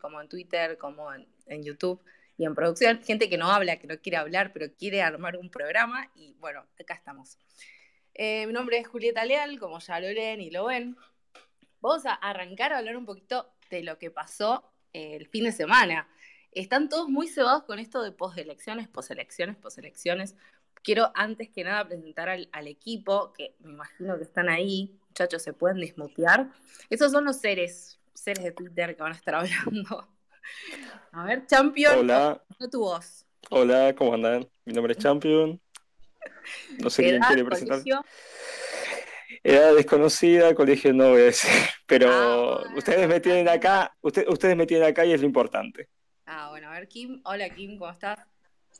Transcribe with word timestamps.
Como 0.00 0.20
en 0.20 0.28
Twitter, 0.28 0.76
como 0.78 1.12
en, 1.12 1.62
YouTube 1.62 2.02
y 2.36 2.44
en 2.44 2.54
producción. 2.54 3.02
Gente 3.02 3.28
que 3.28 3.38
no 3.38 3.50
habla, 3.50 3.78
que 3.78 3.86
no 3.86 3.98
quiere 3.98 4.18
hablar, 4.18 4.52
pero 4.52 4.72
quiere 4.74 5.02
armar 5.02 5.36
un 5.36 5.50
programa. 5.50 6.10
Y 6.14 6.34
bueno, 6.34 6.66
acá 6.78 6.94
estamos. 6.94 7.38
Eh, 8.14 8.46
mi 8.46 8.52
nombre 8.52 8.78
es 8.78 8.86
Julieta 8.86 9.24
Leal, 9.24 9.58
como 9.58 9.78
ya 9.78 10.00
lo 10.00 10.08
leen 10.08 10.40
y 10.40 10.50
lo 10.50 10.66
ven. 10.66 10.96
Vamos 11.80 12.04
a 12.04 12.12
arrancar 12.12 12.72
a 12.72 12.78
hablar 12.78 12.96
un 12.96 13.06
poquito 13.06 13.50
de 13.70 13.82
lo 13.82 13.98
que 13.98 14.10
pasó 14.10 14.70
eh, 14.92 15.16
el 15.16 15.26
fin 15.28 15.44
de 15.44 15.52
semana. 15.52 16.08
Están 16.52 16.88
todos 16.88 17.08
muy 17.08 17.28
cebados 17.28 17.62
con 17.62 17.78
esto 17.78 18.02
de 18.02 18.12
postelecciones, 18.12 18.88
poselecciones, 18.88 19.56
poselecciones. 19.56 20.34
Quiero 20.82 21.12
antes 21.14 21.48
que 21.48 21.62
nada 21.62 21.86
presentar 21.86 22.28
al, 22.28 22.48
al, 22.52 22.66
equipo, 22.66 23.32
que 23.32 23.54
me 23.60 23.72
imagino 23.72 24.16
que 24.16 24.24
están 24.24 24.48
ahí. 24.48 24.98
Muchachos, 25.08 25.42
se 25.42 25.52
pueden 25.52 25.78
desmutear. 25.78 26.50
Esos 26.88 27.12
son 27.12 27.24
los 27.24 27.40
seres, 27.40 27.99
seres 28.20 28.44
de 28.44 28.52
Twitter 28.52 28.94
que 28.96 29.02
van 29.02 29.12
a 29.12 29.16
estar 29.16 29.34
hablando. 29.36 30.08
A 31.12 31.24
ver, 31.24 31.46
Champion, 31.46 31.98
Hola. 32.00 32.42
tu 32.70 32.80
voz. 32.80 33.24
Hola, 33.50 33.94
¿cómo 33.94 34.14
andan? 34.14 34.48
Mi 34.64 34.72
nombre 34.72 34.92
es 34.92 34.98
Champion. 34.98 35.60
No 36.78 36.90
sé 36.90 37.02
quién 37.02 37.20
quiere 37.22 37.44
presentar. 37.44 37.78
colegio? 37.78 38.04
Edad 39.42 39.74
desconocida, 39.74 40.54
colegio 40.54 40.92
no 40.92 41.10
voy 41.10 41.22
a 41.22 41.24
decir. 41.26 41.50
Pero 41.86 42.08
Ah, 42.10 42.64
ustedes 42.76 43.08
me 43.08 43.20
tienen 43.20 43.48
acá, 43.48 43.96
usted- 44.02 44.28
ustedes 44.28 44.56
me 44.56 44.66
tienen 44.66 44.88
acá 44.88 45.04
y 45.04 45.12
es 45.12 45.20
lo 45.20 45.26
importante. 45.26 45.88
Ah, 46.26 46.50
bueno, 46.50 46.68
a 46.68 46.72
ver, 46.72 46.86
Kim. 46.88 47.20
Hola, 47.24 47.48
Kim, 47.50 47.78
¿cómo 47.78 47.90
estás? 47.90 48.18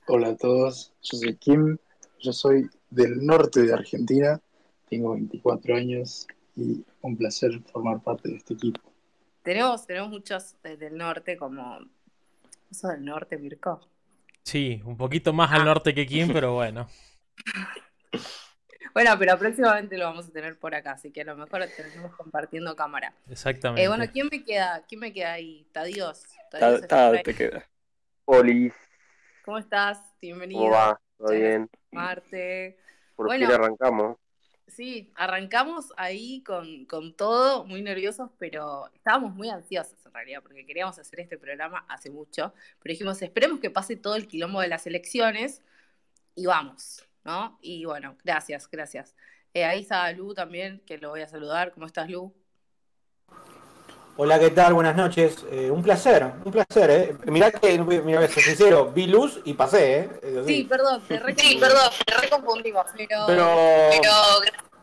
Hola 0.06 0.28
a 0.28 0.36
todos, 0.36 0.92
yo 1.02 1.18
soy 1.18 1.36
Kim, 1.36 1.76
yo 2.20 2.32
soy 2.32 2.68
del 2.90 3.24
norte 3.24 3.62
de 3.62 3.72
Argentina, 3.72 4.40
tengo 4.88 5.12
24 5.14 5.74
años 5.76 6.26
y 6.56 6.84
un 7.02 7.16
placer 7.16 7.60
formar 7.72 8.00
parte 8.02 8.28
de 8.28 8.36
este 8.36 8.54
equipo. 8.54 8.80
Tenemos, 9.42 9.86
tenemos 9.86 10.10
muchos 10.10 10.56
desde 10.62 10.88
el 10.88 10.96
norte, 10.96 11.36
como. 11.36 11.78
¿Eso 12.70 12.88
del 12.88 13.04
norte, 13.04 13.36
Mirko? 13.38 13.80
Sí, 14.44 14.80
un 14.84 14.96
poquito 14.96 15.32
más 15.32 15.50
al 15.52 15.62
Ah. 15.62 15.64
norte 15.64 15.94
que 15.94 16.06
Kim, 16.06 16.32
pero 16.32 16.54
bueno. 16.54 16.88
Bueno, 18.92 19.12
pero 19.20 19.38
próximamente 19.38 19.96
lo 19.96 20.06
vamos 20.06 20.26
a 20.26 20.32
tener 20.32 20.58
por 20.58 20.74
acá, 20.74 20.92
así 20.92 21.12
que 21.12 21.20
a 21.20 21.24
lo 21.24 21.36
mejor 21.36 21.64
tenemos 21.76 22.12
compartiendo 22.16 22.74
cámara. 22.74 23.14
Exactamente. 23.28 23.84
Eh, 23.84 23.88
bueno, 23.88 24.04
¿quién 24.12 24.28
me 24.32 24.42
queda? 24.44 24.84
¿Quién 24.88 25.00
me 25.00 25.12
queda 25.12 25.34
ahí? 25.34 25.64
Tadios. 25.70 26.24
Ta- 26.50 26.58
Tadios 26.58 26.80
ta- 26.80 26.84
está 26.86 27.10
ahí. 27.10 27.22
te 27.22 27.34
queda. 27.36 27.68
Oli, 28.24 28.72
¿Cómo 29.44 29.58
estás? 29.58 30.00
Bienvenido. 30.20 30.62
¿cómo 30.62 30.72
va? 30.72 31.00
¿Todo 31.18 31.30
bien? 31.30 31.70
Marte. 31.92 32.78
Por 33.14 33.26
Bueno. 33.26 33.46
fin 33.46 33.54
arrancamos. 33.54 34.16
Sí, 34.70 35.10
arrancamos 35.16 35.92
ahí 35.96 36.42
con, 36.42 36.84
con 36.86 37.14
todo, 37.14 37.64
muy 37.64 37.82
nerviosos, 37.82 38.30
pero 38.38 38.88
estábamos 38.94 39.34
muy 39.34 39.48
ansiosos 39.48 39.98
en 40.06 40.12
realidad, 40.14 40.42
porque 40.42 40.64
queríamos 40.64 40.98
hacer 40.98 41.20
este 41.20 41.36
programa 41.38 41.84
hace 41.88 42.08
mucho, 42.10 42.54
pero 42.80 42.92
dijimos, 42.92 43.20
esperemos 43.20 43.58
que 43.60 43.70
pase 43.70 43.96
todo 43.96 44.14
el 44.14 44.28
quilombo 44.28 44.60
de 44.60 44.68
las 44.68 44.86
elecciones 44.86 45.62
y 46.36 46.46
vamos, 46.46 47.04
¿no? 47.24 47.58
Y 47.62 47.84
bueno, 47.84 48.16
gracias, 48.24 48.68
gracias. 48.70 49.16
Eh, 49.54 49.64
ahí 49.64 49.80
está 49.82 50.10
Lu 50.12 50.34
también, 50.34 50.80
que 50.86 50.98
lo 50.98 51.10
voy 51.10 51.22
a 51.22 51.28
saludar. 51.28 51.72
¿Cómo 51.72 51.86
estás, 51.86 52.08
Lu? 52.08 52.32
Hola, 54.22 54.38
¿qué 54.38 54.50
tal? 54.50 54.74
Buenas 54.74 54.94
noches. 54.96 55.46
Eh, 55.50 55.70
un 55.70 55.82
placer, 55.82 56.30
un 56.44 56.52
placer, 56.52 56.90
¿eh? 56.90 57.16
Mirá 57.24 57.50
que, 57.50 57.68
a 57.72 58.28
ser 58.28 58.42
sincero, 58.42 58.92
vi 58.94 59.06
luz 59.06 59.40
y 59.46 59.54
pasé, 59.54 59.98
¿eh? 59.98 60.42
Sí, 60.46 60.56
sí. 60.56 60.64
perdón, 60.64 61.02
te 61.08 61.18
re 61.18 61.34
perdón, 61.58 61.90
te 62.04 62.14
reconfundimos, 62.18 62.84
pero... 62.94 63.24
Pero, 63.26 63.46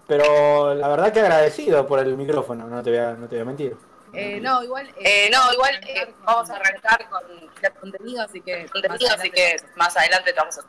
pero 0.08 0.74
la 0.74 0.88
verdad 0.88 1.14
que 1.14 1.20
agradecido 1.20 1.86
por 1.86 2.00
el 2.00 2.18
micrófono, 2.18 2.66
no 2.68 2.82
te 2.82 2.90
voy 2.90 2.98
a, 2.98 3.12
no 3.14 3.28
te 3.28 3.36
voy 3.36 3.42
a 3.44 3.46
mentir. 3.46 3.78
Eh, 4.12 4.40
no, 4.42 4.64
igual, 4.64 4.92
Eh, 5.02 5.30
no, 5.32 5.54
igual 5.54 5.76
eh, 5.88 6.16
vamos 6.26 6.50
a 6.50 6.56
arrancar 6.56 7.08
con 7.08 7.22
el 7.30 7.74
contenido, 7.80 8.24
así 8.24 8.42
que 8.42 8.66
contenido, 8.66 9.08
más 9.12 9.20
así 9.20 9.30
que 9.30 9.56
más 9.76 9.96
adelante 9.98 10.34
te 10.34 10.40
vamos 10.40 10.58
a... 10.58 10.62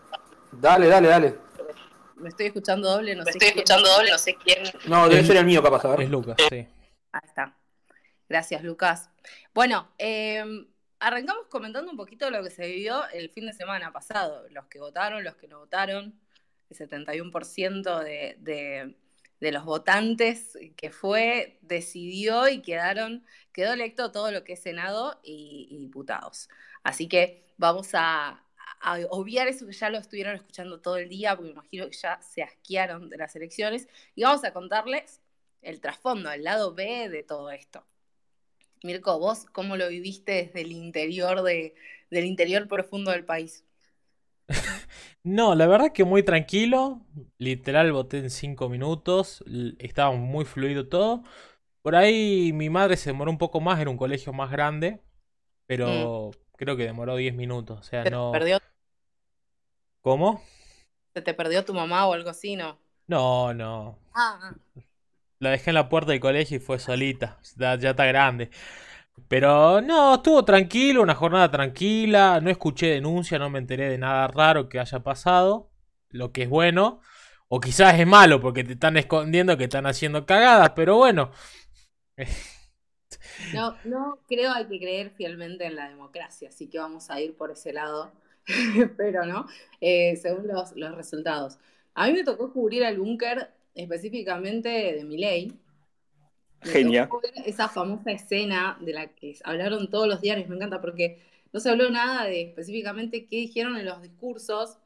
Dale, 0.53 0.89
dale, 0.89 1.09
dale. 1.09 1.39
me 2.17 2.29
estoy 2.29 2.47
escuchando 2.49 2.91
doble, 2.91 3.15
no 3.15 3.25
Me 3.25 3.33
sé 3.33 3.39
estoy 3.39 3.49
quién. 3.49 3.59
escuchando 3.61 3.89
doble, 3.89 4.11
no 4.11 4.19
sé 4.19 4.35
quién. 4.35 4.63
No, 4.85 5.09
debe 5.09 5.25
ser 5.25 5.39
el 5.39 5.47
mío 5.47 5.63
capaz, 5.63 5.87
a 5.87 5.93
Es 5.93 5.99
ver. 6.01 6.09
Lucas, 6.11 6.37
sí. 6.51 6.69
Ahí 7.13 7.21
está. 7.25 7.55
Gracias, 8.29 8.63
Lucas. 8.63 9.11
Bueno, 9.55 9.89
eh, 9.99 10.45
arrancamos 11.01 11.47
comentando 11.49 11.91
un 11.91 11.97
poquito 11.97 12.31
lo 12.31 12.43
que 12.43 12.51
se 12.51 12.67
vivió 12.67 13.09
el 13.11 13.31
fin 13.31 13.47
de 13.47 13.53
semana 13.53 13.93
pasado. 13.93 14.47
Los 14.51 14.67
que 14.67 14.81
votaron, 14.81 15.25
los 15.25 15.37
que 15.37 15.49
no 15.49 15.61
votaron, 15.61 16.19
el 16.71 16.77
71% 16.77 18.03
de, 18.03 18.37
de, 18.41 18.97
de 19.41 19.53
los 19.53 19.65
votantes 19.65 20.59
que 20.77 20.91
fue, 20.91 21.59
decidió 21.63 22.49
y 22.49 22.61
quedaron, 22.63 23.25
quedó 23.53 23.73
electo 23.73 24.13
todo 24.13 24.31
lo 24.31 24.45
que 24.45 24.55
es 24.55 24.63
Senado 24.63 25.21
y, 25.23 25.69
y 25.71 25.79
diputados. 25.79 26.49
Así 26.83 27.09
que 27.09 27.47
vamos 27.57 27.91
a, 27.95 28.45
a 28.81 28.99
obviar 29.11 29.49
eso 29.49 29.67
que 29.67 29.73
ya 29.73 29.91
lo 29.91 29.99
estuvieron 29.99 30.37
escuchando 30.37 30.81
todo 30.81 30.97
el 30.99 31.09
día, 31.09 31.37
porque 31.37 31.49
me 31.49 31.53
imagino 31.55 31.89
que 31.91 31.97
ya 31.97 32.21
se 32.23 32.43
asquearon 32.43 33.09
de 33.11 33.17
las 33.17 33.35
elecciones, 33.37 33.89
y 34.15 34.23
vamos 34.25 34.45
a 34.45 34.53
contarles 34.53 35.21
el 35.63 35.81
trasfondo, 35.81 36.31
el 36.31 36.45
lado 36.45 36.75
B 36.75 37.09
de 37.09 37.23
todo 37.23 37.51
esto. 37.51 37.85
Mirko, 38.83 39.19
vos 39.19 39.47
cómo 39.53 39.77
lo 39.77 39.89
viviste 39.89 40.33
desde 40.33 40.61
el 40.63 40.73
interior 40.73 41.43
de, 41.43 41.75
del 42.11 42.25
interior 42.27 42.69
profundo 42.69 43.11
del 43.13 43.25
país. 43.25 43.65
No, 45.23 45.55
la 45.55 45.67
verdad 45.67 45.93
que 45.93 46.05
muy 46.05 46.23
tranquilo. 46.23 47.03
Literal 47.39 47.93
voté 47.93 48.19
en 48.19 48.31
5 48.31 48.69
minutos. 48.69 49.45
Estaba 49.79 50.13
muy 50.13 50.45
fluido 50.45 50.89
todo. 50.89 51.23
Por 51.83 51.97
ahí 51.97 52.53
mi 52.55 52.71
madre 52.71 52.97
se 52.97 53.11
demoró 53.11 53.31
un 53.31 53.39
poco 53.39 53.61
más, 53.61 53.81
era 53.81 53.91
un 53.91 53.97
colegio 53.99 54.33
más 54.33 54.51
grande. 54.51 55.03
Pero 55.67 56.33
creo 56.57 56.77
que 56.77 56.85
demoró 56.85 57.17
10 57.17 57.35
minutos. 57.35 57.81
O 57.81 57.83
sea, 57.85 58.05
¿Se, 58.05 58.11
no. 58.11 58.17
te 58.33 58.39
perdió, 58.39 58.59
¿Cómo? 60.01 60.43
¿Se 61.15 61.21
te 61.23 61.35
perdió 61.35 61.65
tu 61.67 61.75
mamá 61.75 62.07
o 62.07 62.15
algo 62.15 62.31
así, 62.31 62.57
no? 62.57 62.79
No, 63.09 63.53
no. 63.53 63.99
Ah, 64.15 64.53
La 65.41 65.51
dejé 65.51 65.71
en 65.71 65.75
la 65.75 65.89
puerta 65.89 66.13
del 66.13 66.21
colegio 66.21 66.57
y 66.57 66.61
fue 66.61 66.79
solita. 66.79 67.39
Ya, 67.57 67.75
está 67.75 68.05
grande. 68.07 68.51
Pero 69.29 69.81
no, 69.83 70.17
estuvo 70.17 70.45
tranquilo, 70.45 71.03
una 71.03 71.15
jornada 71.15 71.51
tranquila. 71.51 72.41
No 72.43 72.51
escuché 72.51 72.89
denuncia, 72.89 73.39
no 73.39 73.51
me 73.51 73.59
enteré 73.61 73.89
de 73.91 73.99
nada 73.99 74.29
raro 74.29 74.69
que 74.69 74.81
haya 74.81 75.01
pasado. 75.01 75.71
Lo 76.11 76.33
que 76.33 76.45
es 76.45 76.49
bueno. 76.51 77.01
O 77.49 77.61
quizás 77.61 77.99
es 77.99 78.07
malo 78.07 78.41
porque 78.41 78.65
te 78.65 78.75
están 78.75 78.97
escondiendo 78.97 79.57
que 79.59 79.65
están 79.65 79.87
haciendo 79.87 80.27
cagadas. 80.27 80.73
Pero 80.77 80.97
bueno. 80.97 81.31
no, 83.51 83.77
no 83.85 84.19
creo 84.27 84.53
hay 84.53 84.67
que 84.67 84.79
creer 84.79 85.11
fielmente 85.11 85.67
en 85.67 85.77
la 85.77 85.89
democracia, 85.89 86.49
así 86.49 86.69
que 86.69 86.79
vamos 86.79 87.11
a 87.11 87.21
ir 87.21 87.37
por 87.37 87.51
ese 87.51 87.73
lado, 87.73 88.13
pero 88.97 89.25
no, 89.27 89.47
Eh, 89.81 90.17
según 90.17 90.47
los, 90.49 90.73
los 90.77 90.95
resultados. 90.95 91.59
A 91.95 92.07
mí 92.07 92.13
me 92.13 92.25
tocó 92.25 92.53
cubrir 92.53 92.85
al 92.85 92.99
búnker 92.99 93.51
específicamente 93.79 94.69
de 94.69 95.05
Milei. 95.05 95.53
Me 96.65 96.71
Genia. 96.71 97.09
esa 97.47 97.69
famosa 97.69 98.11
escena 98.11 98.77
de 98.81 98.93
la 98.93 99.15
que 99.15 99.37
hablaron 99.45 99.89
todos 99.89 100.09
los 100.09 100.21
diarios, 100.21 100.49
me 100.49 100.57
encanta 100.57 100.81
porque 100.81 101.23
no 101.53 101.61
se 101.61 101.71
habló 101.71 101.89
nada 101.89 102.25
de 102.25 102.43
específicamente 102.43 103.27
qué 103.27 103.37
dijeron 103.37 103.77
en 103.77 103.87
los 103.87 104.03
discursos, 104.03 104.79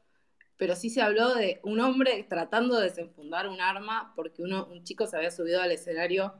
pero 0.55 0.75
sí 0.75 0.91
se 0.91 1.01
habló 1.01 1.33
de 1.33 1.59
un 1.63 1.79
hombre 1.79 2.23
tratando 2.29 2.77
de 2.77 2.89
desenfundar 2.89 3.49
un 3.49 3.59
arma 3.59 4.13
porque 4.15 4.43
uno, 4.43 4.67
un 4.71 4.83
chico 4.83 5.07
se 5.07 5.17
había 5.17 5.31
subido 5.31 5.61
al 5.61 5.71
escenario 5.71 6.35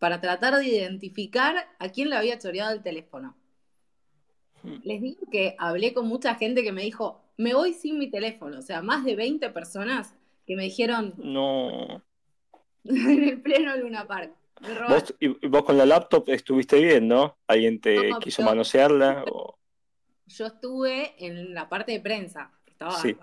para 0.00 0.20
tratar 0.20 0.56
de 0.56 0.66
identificar 0.66 1.54
a 1.78 1.88
quién 1.90 2.10
le 2.10 2.16
había 2.16 2.38
choreado 2.38 2.72
el 2.72 2.82
teléfono. 2.82 3.36
Les 4.82 5.00
digo 5.00 5.26
que 5.30 5.54
hablé 5.58 5.94
con 5.94 6.08
mucha 6.08 6.34
gente 6.34 6.64
que 6.64 6.72
me 6.72 6.82
dijo, 6.82 7.22
me 7.36 7.54
voy 7.54 7.74
sin 7.74 7.98
mi 7.98 8.10
teléfono, 8.10 8.58
o 8.58 8.62
sea, 8.62 8.82
más 8.82 9.04
de 9.04 9.14
20 9.14 9.50
personas 9.50 10.14
que 10.46 10.56
me 10.56 10.64
dijeron 10.64 11.14
No. 11.18 12.02
en 12.84 13.24
el 13.24 13.40
pleno 13.40 13.76
Luna 13.76 14.06
Park. 14.06 14.32
¿Vos, 14.88 15.14
y 15.20 15.28
vos 15.48 15.64
con 15.64 15.76
la 15.76 15.84
laptop 15.84 16.28
estuviste 16.28 16.80
bien, 16.80 17.08
¿no? 17.08 17.36
¿Alguien 17.46 17.80
te 17.80 18.10
No, 18.10 18.18
quiso 18.20 18.42
manosearla? 18.42 19.24
o- 19.30 19.58
Yo 20.26 20.46
estuve 20.46 21.14
en 21.18 21.52
la 21.54 21.68
parte 21.68 21.92
de 21.92 22.00
prensa, 22.00 22.50
estaba 22.66 22.92
Sí. 22.92 23.16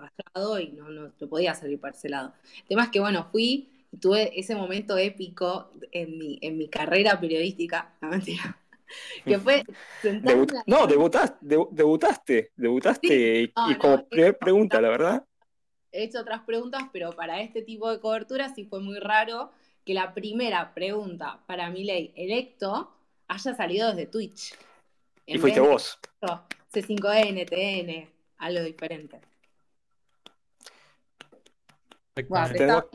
y 0.60 0.68
no, 0.72 0.88
no, 0.90 1.12
no 1.18 1.28
podía 1.28 1.54
salir 1.54 1.80
para 1.80 1.94
ese 1.96 2.08
lado. 2.08 2.34
El 2.58 2.64
tema 2.68 2.84
es 2.84 2.90
que, 2.90 3.00
bueno, 3.00 3.28
fui 3.32 3.70
y 3.90 3.96
tuve 3.96 4.38
ese 4.38 4.54
momento 4.54 4.96
épico 4.98 5.70
en 5.90 6.18
mi, 6.18 6.38
en 6.42 6.58
mi 6.58 6.68
carrera 6.68 7.18
periodística, 7.18 7.94
no 8.02 8.10
mentira, 8.10 8.58
que 9.24 9.38
fue 9.38 9.64
No, 10.66 10.86
debutaste, 10.86 11.46
debu- 11.46 11.70
debutaste, 11.70 12.52
debutaste 12.56 13.40
y, 13.42 13.52
No, 13.56 13.70
y 13.70 13.74
como 13.76 14.06
primera 14.08 14.38
pregunta, 14.38 14.80
la 14.80 14.88
verdad. 14.90 15.24
He 15.92 16.04
hecho 16.04 16.20
otras 16.20 16.40
preguntas, 16.42 16.84
pero 16.92 17.12
para 17.12 17.40
este 17.40 17.62
tipo 17.62 17.90
de 17.90 18.00
cobertura 18.00 18.52
sí 18.54 18.64
fue 18.64 18.80
muy 18.80 18.98
raro 18.98 19.52
que 19.84 19.94
la 19.94 20.14
primera 20.14 20.72
pregunta 20.74 21.40
para 21.46 21.70
mi 21.70 21.84
ley 21.84 22.12
electo 22.16 22.90
haya 23.28 23.54
salido 23.54 23.88
desde 23.88 24.06
Twitch. 24.06 24.54
Y 25.26 25.38
fuiste 25.38 25.60
vez 25.60 25.70
vos. 25.70 25.98
esto, 26.02 26.44
C5N, 26.72 27.46
TN, 27.46 28.10
algo 28.38 28.62
diferente. 28.64 29.20
Te 32.14 32.22
está- 32.22 32.86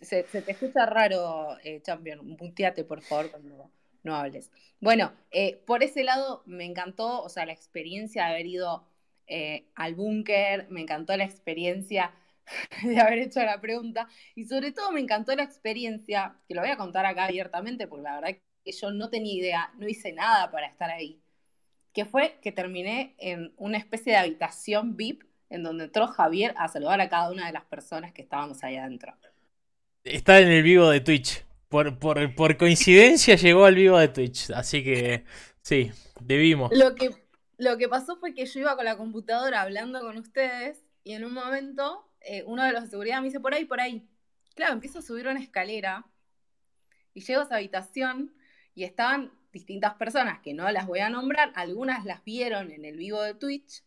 se, 0.00 0.26
se 0.28 0.42
te 0.42 0.52
escucha 0.52 0.86
raro, 0.86 1.58
eh, 1.62 1.80
Champion. 1.82 2.26
Muteate, 2.26 2.84
por 2.84 3.02
favor, 3.02 3.30
cuando, 3.30 3.70
no 4.02 4.16
hables. 4.16 4.50
Bueno, 4.80 5.12
eh, 5.30 5.60
por 5.66 5.82
ese 5.82 6.04
lado 6.04 6.42
me 6.46 6.64
encantó, 6.64 7.22
o 7.22 7.28
sea, 7.28 7.46
la 7.46 7.52
experiencia 7.52 8.24
de 8.24 8.30
haber 8.30 8.46
ido 8.46 8.84
eh, 9.30 9.66
al 9.76 9.94
búnker, 9.94 10.66
me 10.70 10.80
encantó 10.80 11.16
la 11.16 11.24
experiencia 11.24 12.12
de 12.82 12.98
haber 12.98 13.20
hecho 13.20 13.40
la 13.40 13.60
pregunta 13.60 14.08
y 14.34 14.44
sobre 14.44 14.72
todo 14.72 14.90
me 14.90 15.00
encantó 15.00 15.34
la 15.36 15.44
experiencia, 15.44 16.36
que 16.48 16.54
lo 16.54 16.62
voy 16.62 16.70
a 16.70 16.76
contar 16.76 17.06
acá 17.06 17.26
abiertamente 17.26 17.86
porque 17.86 18.02
la 18.02 18.16
verdad 18.16 18.36
que 18.64 18.72
yo 18.72 18.90
no 18.90 19.08
tenía 19.08 19.32
idea, 19.32 19.72
no 19.78 19.88
hice 19.88 20.12
nada 20.12 20.50
para 20.50 20.66
estar 20.66 20.90
ahí, 20.90 21.22
que 21.92 22.04
fue 22.04 22.38
que 22.42 22.50
terminé 22.50 23.14
en 23.18 23.54
una 23.56 23.78
especie 23.78 24.12
de 24.12 24.18
habitación 24.18 24.96
VIP 24.96 25.22
en 25.48 25.62
donde 25.62 25.84
entró 25.84 26.08
Javier 26.08 26.52
a 26.56 26.66
saludar 26.66 27.00
a 27.00 27.08
cada 27.08 27.30
una 27.30 27.46
de 27.46 27.52
las 27.52 27.64
personas 27.64 28.12
que 28.12 28.22
estábamos 28.22 28.64
ahí 28.64 28.76
adentro. 28.76 29.14
Está 30.02 30.40
en 30.40 30.48
el 30.48 30.62
vivo 30.62 30.88
de 30.88 31.00
Twitch. 31.00 31.44
Por, 31.68 32.00
por, 32.00 32.34
por 32.34 32.56
coincidencia 32.56 33.36
llegó 33.36 33.64
al 33.64 33.76
vivo 33.76 33.96
de 33.96 34.08
Twitch. 34.08 34.50
Así 34.50 34.82
que 34.82 35.24
sí, 35.62 35.92
debimos. 36.20 36.72
Lo 36.72 36.96
que, 36.96 37.10
lo 37.60 37.78
que 37.78 37.88
pasó 37.88 38.16
fue 38.16 38.34
que 38.34 38.46
yo 38.46 38.60
iba 38.60 38.76
con 38.76 38.84
la 38.84 38.96
computadora 38.96 39.62
hablando 39.62 40.00
con 40.00 40.16
ustedes 40.18 40.82
y 41.04 41.12
en 41.12 41.24
un 41.24 41.32
momento 41.34 42.10
eh, 42.20 42.42
uno 42.46 42.64
de 42.64 42.72
los 42.72 42.84
de 42.84 42.90
seguridad 42.90 43.20
me 43.20 43.26
dice, 43.26 43.40
por 43.40 43.54
ahí, 43.54 43.64
por 43.66 43.80
ahí. 43.80 44.08
Claro, 44.54 44.72
empiezo 44.74 44.98
a 44.98 45.02
subir 45.02 45.28
una 45.28 45.40
escalera 45.40 46.06
y 47.14 47.20
llego 47.22 47.40
a 47.40 47.44
esa 47.44 47.56
habitación 47.56 48.32
y 48.74 48.84
estaban 48.84 49.32
distintas 49.52 49.94
personas 49.94 50.40
que 50.40 50.54
no 50.54 50.70
las 50.70 50.86
voy 50.86 51.00
a 51.00 51.10
nombrar, 51.10 51.52
algunas 51.56 52.04
las 52.04 52.24
vieron 52.24 52.70
en 52.70 52.84
el 52.84 52.96
vivo 52.96 53.20
de 53.22 53.34
Twitch, 53.34 53.82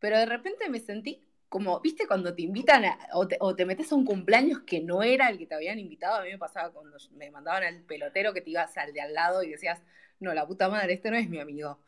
pero 0.00 0.18
de 0.18 0.26
repente 0.26 0.68
me 0.68 0.80
sentí 0.80 1.22
como, 1.48 1.80
viste, 1.80 2.06
cuando 2.06 2.34
te 2.34 2.42
invitan 2.42 2.84
a- 2.86 2.98
o, 3.14 3.28
te, 3.28 3.36
o 3.40 3.54
te 3.56 3.66
metes 3.66 3.92
a 3.92 3.94
un 3.96 4.04
cumpleaños 4.06 4.60
que 4.62 4.80
no 4.80 5.02
era 5.02 5.28
el 5.30 5.38
que 5.38 5.46
te 5.46 5.54
habían 5.54 5.78
invitado, 5.78 6.16
a 6.16 6.24
mí 6.24 6.30
me 6.30 6.38
pasaba 6.38 6.72
cuando 6.72 6.96
me 7.12 7.30
mandaban 7.30 7.64
al 7.64 7.82
pelotero 7.82 8.32
que 8.34 8.40
te 8.42 8.50
ibas 8.50 8.76
al 8.78 8.92
de 8.92 9.00
al 9.02 9.14
lado 9.14 9.42
y 9.42 9.50
decías, 9.50 9.80
no, 10.20 10.34
la 10.34 10.46
puta 10.46 10.68
madre, 10.68 10.94
este 10.94 11.10
no 11.10 11.16
es 11.18 11.28
mi 11.28 11.40
amigo. 11.40 11.78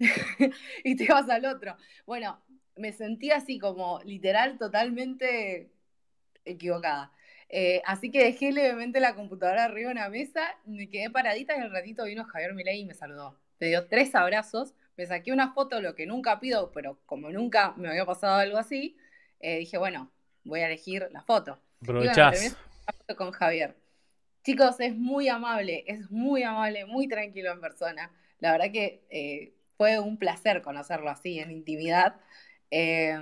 y 0.84 0.96
te 0.96 1.04
ibas 1.04 1.28
al 1.28 1.44
otro. 1.44 1.76
Bueno, 2.06 2.42
me 2.76 2.92
sentí 2.92 3.30
así 3.30 3.58
como 3.58 4.00
literal 4.04 4.58
totalmente 4.58 5.70
equivocada. 6.44 7.12
Eh, 7.48 7.82
así 7.84 8.10
que 8.10 8.24
dejé 8.24 8.52
levemente 8.52 9.00
la 9.00 9.14
computadora 9.14 9.64
arriba 9.64 9.90
en 9.90 9.96
la 9.98 10.08
mesa, 10.08 10.42
me 10.64 10.88
quedé 10.88 11.10
paradita 11.10 11.56
y 11.56 11.60
al 11.60 11.72
ratito 11.72 12.04
vino 12.04 12.24
Javier 12.24 12.54
Milei 12.54 12.80
y 12.80 12.84
me 12.86 12.94
saludó. 12.94 13.38
Me 13.58 13.66
dio 13.66 13.86
tres 13.88 14.14
abrazos, 14.14 14.74
me 14.96 15.04
saqué 15.06 15.32
una 15.32 15.52
foto, 15.52 15.80
lo 15.80 15.94
que 15.94 16.06
nunca 16.06 16.40
pido, 16.40 16.70
pero 16.72 16.98
como 17.06 17.30
nunca 17.30 17.74
me 17.76 17.88
había 17.88 18.06
pasado 18.06 18.36
algo 18.36 18.56
así, 18.56 18.96
eh, 19.40 19.58
dije, 19.58 19.78
bueno, 19.78 20.10
voy 20.44 20.60
a 20.60 20.66
elegir 20.66 21.08
la 21.12 21.22
foto. 21.22 21.60
Bueno, 21.80 22.00
Aprovechás. 22.00 22.32
terminé 22.32 22.54
la 22.86 22.92
foto 22.92 23.16
con 23.16 23.32
Javier. 23.32 23.76
Chicos, 24.44 24.80
es 24.80 24.96
muy 24.96 25.28
amable, 25.28 25.84
es 25.86 26.10
muy 26.10 26.44
amable, 26.44 26.86
muy 26.86 27.08
tranquilo 27.08 27.52
en 27.52 27.60
persona. 27.60 28.10
La 28.38 28.52
verdad 28.52 28.72
que 28.72 29.04
eh, 29.10 29.54
fue 29.80 29.98
un 29.98 30.18
placer 30.18 30.60
conocerlo 30.62 31.08
así, 31.10 31.38
en 31.40 31.50
intimidad. 31.50 32.16
Eh, 32.70 33.18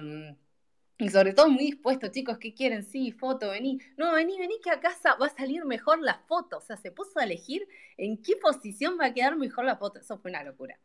y 1.00 1.10
sobre 1.10 1.32
todo 1.32 1.49
muy 1.49 1.64
dispuesto, 1.66 2.08
chicos, 2.08 2.38
¿qué 2.38 2.55
quieren? 2.55 2.82
Sí, 2.84 3.12
foto, 3.12 3.50
vení. 3.50 3.78
No, 3.96 4.12
vení, 4.14 4.37
vení 4.38 4.60
que 4.62 4.70
a 4.70 4.81
casa 4.81 5.14
va 5.14 5.26
a 5.26 5.31
salir 5.31 5.64
mejor 5.64 6.00
la 6.02 6.19
foto. 6.26 6.58
O 6.58 6.60
sea, 6.60 6.76
se 6.76 6.90
puso 6.90 7.20
a 7.20 7.25
elegir 7.25 7.69
en 7.96 8.20
qué 8.20 8.37
posición 8.37 8.99
va 9.00 9.06
a 9.06 9.14
quedar 9.14 9.37
mejor 9.37 9.64
la 9.64 9.76
foto. 9.76 10.00
Eso 10.00 10.19
fue 10.19 10.31
una 10.32 10.43
locura. 10.43 10.78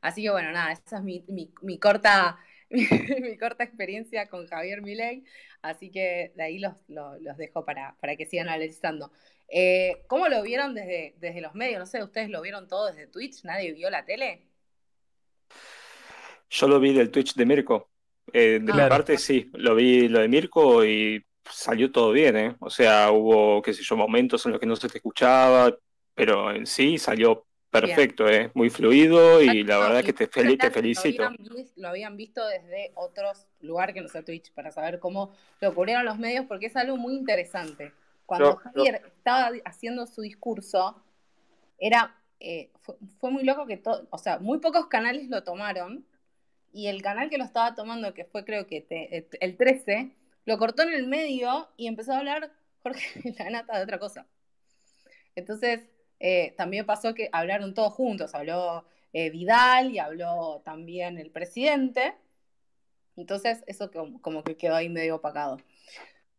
Así 0.00 0.22
que 0.22 0.30
bueno, 0.30 0.50
nada, 0.52 0.72
esa 0.72 0.96
es 0.98 1.02
mi, 1.04 1.24
mi- 1.28 1.78
corta, 1.78 2.38
mi, 2.70 3.36
corta 3.38 3.62
experiencia 3.64 4.28
con 4.28 4.46
Javier 4.48 4.82
Milei. 4.82 5.24
Así 5.62 5.90
que 5.90 6.32
de 6.36 6.42
ahí 6.42 6.58
los, 6.58 6.74
los, 6.88 7.20
los 7.22 7.36
dejo 7.36 7.64
para, 7.64 7.96
para 8.00 8.16
que 8.16 8.26
sigan 8.26 8.48
analizando. 8.48 9.12
Eh, 9.48 10.02
¿Cómo 10.08 10.28
lo 10.28 10.42
vieron 10.42 10.74
desde, 10.74 11.14
desde 11.18 11.40
los 11.40 11.54
medios? 11.54 11.78
No 11.78 11.86
sé, 11.86 12.02
¿ustedes 12.02 12.28
lo 12.30 12.42
vieron 12.42 12.66
todo 12.68 12.86
desde 12.88 13.06
Twitch? 13.06 13.44
¿Nadie 13.44 13.72
vio 13.72 13.88
la 13.90 14.04
tele? 14.04 14.49
Yo 16.48 16.68
lo 16.68 16.80
vi 16.80 16.92
del 16.92 17.10
Twitch 17.10 17.34
de 17.34 17.46
Mirko. 17.46 17.90
Eh, 18.32 18.60
de 18.62 18.72
mi 18.72 18.82
Claro. 18.82 18.84
parte, 18.84 19.18
sí, 19.18 19.50
lo 19.54 19.74
vi 19.74 20.08
lo 20.08 20.20
de 20.20 20.28
Mirko 20.28 20.84
y 20.84 21.24
salió 21.50 21.90
todo 21.90 22.12
bien, 22.12 22.36
¿eh? 22.36 22.56
O 22.60 22.70
sea, 22.70 23.10
hubo, 23.12 23.60
qué 23.62 23.72
sé 23.72 23.82
yo, 23.82 23.96
momentos 23.96 24.44
en 24.46 24.52
los 24.52 24.60
que 24.60 24.66
no 24.66 24.76
se 24.76 24.88
te 24.88 24.98
escuchaba, 24.98 25.76
pero 26.14 26.50
en 26.52 26.66
sí 26.66 26.98
salió 26.98 27.46
perfecto, 27.70 28.28
¿eh? 28.28 28.50
Muy 28.54 28.70
fluido 28.70 29.42
y 29.42 29.64
la 29.64 29.78
verdad 29.78 30.04
que 30.04 30.12
te, 30.12 30.28
fel- 30.30 30.58
te 30.58 30.70
lo 30.94 31.00
felicito. 31.00 31.24
habían, 31.24 31.36
lo 31.76 31.88
habían 31.88 32.16
visto 32.16 32.46
desde 32.46 32.92
otros 32.94 33.46
lugares 33.60 33.94
que 33.94 34.00
no 34.00 34.08
sea 34.08 34.24
Twitch 34.24 34.52
para 34.52 34.70
saber 34.72 34.98
cómo 34.98 35.32
lo 35.60 35.74
cubrieron 35.74 36.04
los 36.04 36.18
medios, 36.18 36.46
porque 36.46 36.66
es 36.66 36.76
algo 36.76 36.96
muy 36.96 37.14
interesante. 37.14 37.92
Cuando 38.26 38.54
No, 38.54 38.60
no. 38.74 38.84
Javier 38.84 39.02
estaba 39.06 39.50
haciendo 39.64 40.06
su 40.06 40.22
discurso, 40.22 41.02
era 41.78 42.19
eh, 42.40 42.70
fue, 43.18 43.30
muy 43.30 43.44
loco 43.44 43.66
que 43.66 43.76
todo, 43.76 44.06
o 44.10 44.18
sea, 44.18 44.38
muy 44.38 44.58
pocos 44.58 44.86
canales 44.86 45.28
lo 45.28 45.44
tomaron 45.44 46.06
y 46.72 46.88
el 46.88 47.02
canal 47.02 47.30
que 47.30 47.38
lo 47.38 47.44
estaba 47.44 47.74
tomando, 47.74 48.14
que 48.14 48.24
fue 48.24 48.44
creo 48.44 48.66
que 48.66 48.80
te- 48.80 49.28
el 49.40 49.56
13, 49.56 50.12
lo 50.46 50.58
cortó 50.58 50.82
en 50.82 50.94
el 50.94 51.06
medio 51.06 51.68
y 51.76 51.86
empezó 51.86 52.12
a 52.12 52.18
hablar 52.18 52.52
Jorge 52.82 53.34
Lanata 53.38 53.76
de 53.78 53.84
otra 53.84 53.98
cosa. 53.98 54.26
Entonces, 55.34 55.80
eh, 56.18 56.54
también 56.56 56.86
pasó 56.86 57.14
que 57.14 57.28
hablaron 57.32 57.74
todos 57.74 57.92
juntos, 57.94 58.34
habló 58.34 58.84
eh, 59.12 59.30
Vidal 59.30 59.90
y 59.92 59.98
habló 59.98 60.62
también 60.64 61.18
el 61.18 61.30
presidente. 61.30 62.14
Entonces, 63.16 63.64
eso 63.66 63.90
como, 64.22 64.44
que 64.44 64.56
quedó 64.56 64.76
ahí 64.76 64.88
medio 64.88 65.16
opacado. 65.16 65.58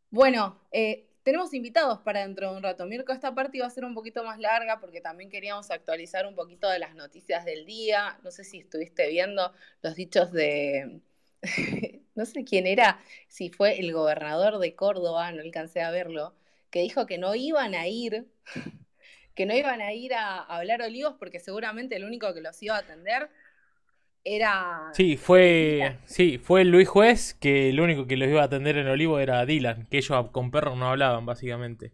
Bueno, 0.10 0.60
eh, 0.72 1.08
tenemos 1.24 1.54
invitados 1.54 2.00
para 2.00 2.22
dentro 2.22 2.52
de 2.52 2.58
un 2.58 2.64
rato. 2.64 2.86
Mirko, 2.86 3.14
esta 3.14 3.34
parte 3.34 3.58
iba 3.58 3.68
a 3.68 3.70
ser 3.70 3.86
un 3.86 3.94
poquito 3.94 4.24
más 4.24 4.40
larga 4.40 4.80
porque 4.80 5.02
también 5.02 5.30
queríamos 5.30 5.70
actualizar 5.72 6.26
un 6.26 6.36
poquito 6.36 6.70
de 6.70 6.80
las 6.80 6.96
noticias 6.96 7.46
del 7.46 7.66
día. 7.66 8.20
No 8.24 8.32
sé 8.32 8.44
si 8.44 8.60
estuviste 8.60 9.08
viendo 9.10 9.54
los 9.82 9.96
dichos 9.96 10.32
de, 10.32 11.02
no 12.16 12.26
sé 12.26 12.44
quién 12.44 12.68
era, 12.68 13.00
si 13.28 13.50
fue 13.50 13.80
el 13.80 13.94
gobernador 13.94 14.60
de 14.60 14.76
Córdoba, 14.76 15.32
no 15.32 15.42
alcancé 15.42 15.82
a 15.82 15.92
verlo, 15.92 16.36
que 16.70 16.82
dijo 16.82 17.06
que 17.06 17.18
no 17.18 17.36
iban 17.36 17.76
a 17.76 17.88
ir, 17.88 18.28
que 19.36 19.46
no 19.46 19.56
iban 19.56 19.82
a 19.82 19.94
ir 19.94 20.14
a, 20.14 20.38
a 20.38 20.58
hablar 20.58 20.82
olivos 20.82 21.16
porque 21.20 21.40
seguramente 21.40 21.96
el 21.96 22.06
único 22.06 22.34
que 22.34 22.42
los 22.42 22.62
iba 22.64 22.76
a 22.76 22.80
atender 22.80 23.30
era... 24.24 24.92
Sí, 24.94 25.18
fue, 25.18 25.98
sí, 26.06 26.38
fue 26.38 26.64
Luis 26.66 26.88
Juez 26.88 27.34
que 27.34 27.70
el 27.70 27.80
único 27.80 28.08
que 28.08 28.18
los 28.18 28.30
iba 28.30 28.42
a 28.42 28.46
atender 28.46 28.78
en 28.78 28.88
Olivo 28.88 29.20
era 29.20 29.46
Dylan, 29.46 29.88
que 29.88 29.98
ellos 29.98 30.30
con 30.32 30.52
perros 30.52 30.78
no 30.78 30.90
hablaban, 30.90 31.26
básicamente. 31.26 31.94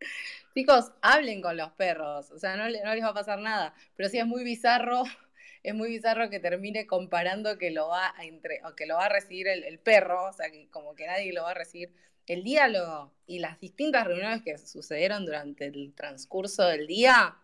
Chicos, 0.54 0.92
hablen 1.02 1.42
con 1.42 1.56
los 1.56 1.70
perros, 1.72 2.30
o 2.30 2.38
sea, 2.38 2.56
no, 2.56 2.64
no 2.64 2.94
les 2.94 3.04
va 3.04 3.08
a 3.08 3.14
pasar 3.14 3.38
nada, 3.38 3.74
pero 3.96 4.08
sí 4.08 4.18
es 4.18 4.26
muy 4.26 4.42
bizarro, 4.42 5.04
es 5.62 5.74
muy 5.74 5.90
bizarro 5.90 6.30
que 6.30 6.40
termine 6.40 6.86
comparando 6.86 7.58
que 7.58 7.70
lo 7.70 7.88
va 7.88 8.14
a, 8.16 8.24
entre, 8.24 8.60
o 8.64 8.74
que 8.74 8.86
lo 8.86 8.96
va 8.96 9.06
a 9.06 9.10
recibir 9.10 9.48
el, 9.48 9.64
el 9.64 9.78
perro, 9.78 10.24
o 10.28 10.32
sea, 10.32 10.50
que 10.50 10.68
como 10.70 10.94
que 10.94 11.06
nadie 11.06 11.32
lo 11.32 11.42
va 11.42 11.52
a 11.52 11.54
recibir. 11.54 11.92
El 12.26 12.44
diálogo 12.44 13.12
y 13.26 13.40
las 13.40 13.58
distintas 13.58 14.06
reuniones 14.06 14.42
que 14.42 14.56
sucedieron 14.56 15.24
durante 15.24 15.66
el 15.66 15.92
transcurso 15.96 16.64
del 16.64 16.86
día, 16.86 17.36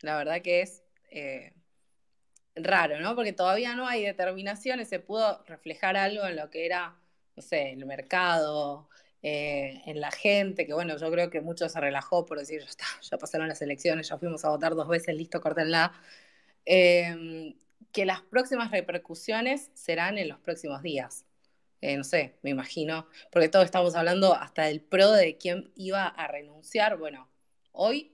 la 0.00 0.16
verdad 0.16 0.42
que 0.42 0.60
es 0.62 0.82
eh, 1.10 1.52
raro, 2.56 3.00
¿no? 3.00 3.14
Porque 3.14 3.32
todavía 3.32 3.74
no 3.74 3.86
hay 3.86 4.04
determinaciones, 4.04 4.88
se 4.88 5.00
pudo 5.00 5.42
reflejar 5.46 5.96
algo 5.96 6.26
en 6.26 6.36
lo 6.36 6.50
que 6.50 6.66
era, 6.66 6.96
no 7.36 7.42
sé, 7.42 7.72
el 7.72 7.84
mercado, 7.86 8.88
eh, 9.22 9.82
en 9.86 10.00
la 10.00 10.10
gente, 10.10 10.66
que 10.66 10.74
bueno, 10.74 10.96
yo 10.98 11.10
creo 11.10 11.30
que 11.30 11.40
mucho 11.40 11.68
se 11.68 11.80
relajó 11.80 12.26
por 12.26 12.38
decir, 12.38 12.62
ya 12.62 12.86
ya 13.10 13.18
pasaron 13.18 13.48
las 13.48 13.62
elecciones, 13.62 14.08
ya 14.08 14.18
fuimos 14.18 14.44
a 14.44 14.50
votar 14.50 14.74
dos 14.74 14.88
veces, 14.88 15.16
listo, 15.16 15.40
córtenla. 15.40 15.92
Eh, 16.66 17.54
que 17.92 18.04
las 18.04 18.22
próximas 18.22 18.70
repercusiones 18.72 19.70
serán 19.74 20.18
en 20.18 20.28
los 20.28 20.38
próximos 20.40 20.82
días. 20.82 21.24
Eh, 21.80 21.96
no 21.96 22.04
sé, 22.04 22.38
me 22.42 22.50
imagino, 22.50 23.06
porque 23.30 23.48
todos 23.48 23.64
estamos 23.66 23.94
hablando 23.94 24.34
hasta 24.34 24.64
del 24.64 24.80
pro 24.80 25.10
de 25.12 25.36
quién 25.36 25.70
iba 25.76 26.06
a 26.06 26.26
renunciar. 26.26 26.96
Bueno, 26.96 27.28
hoy 27.72 28.13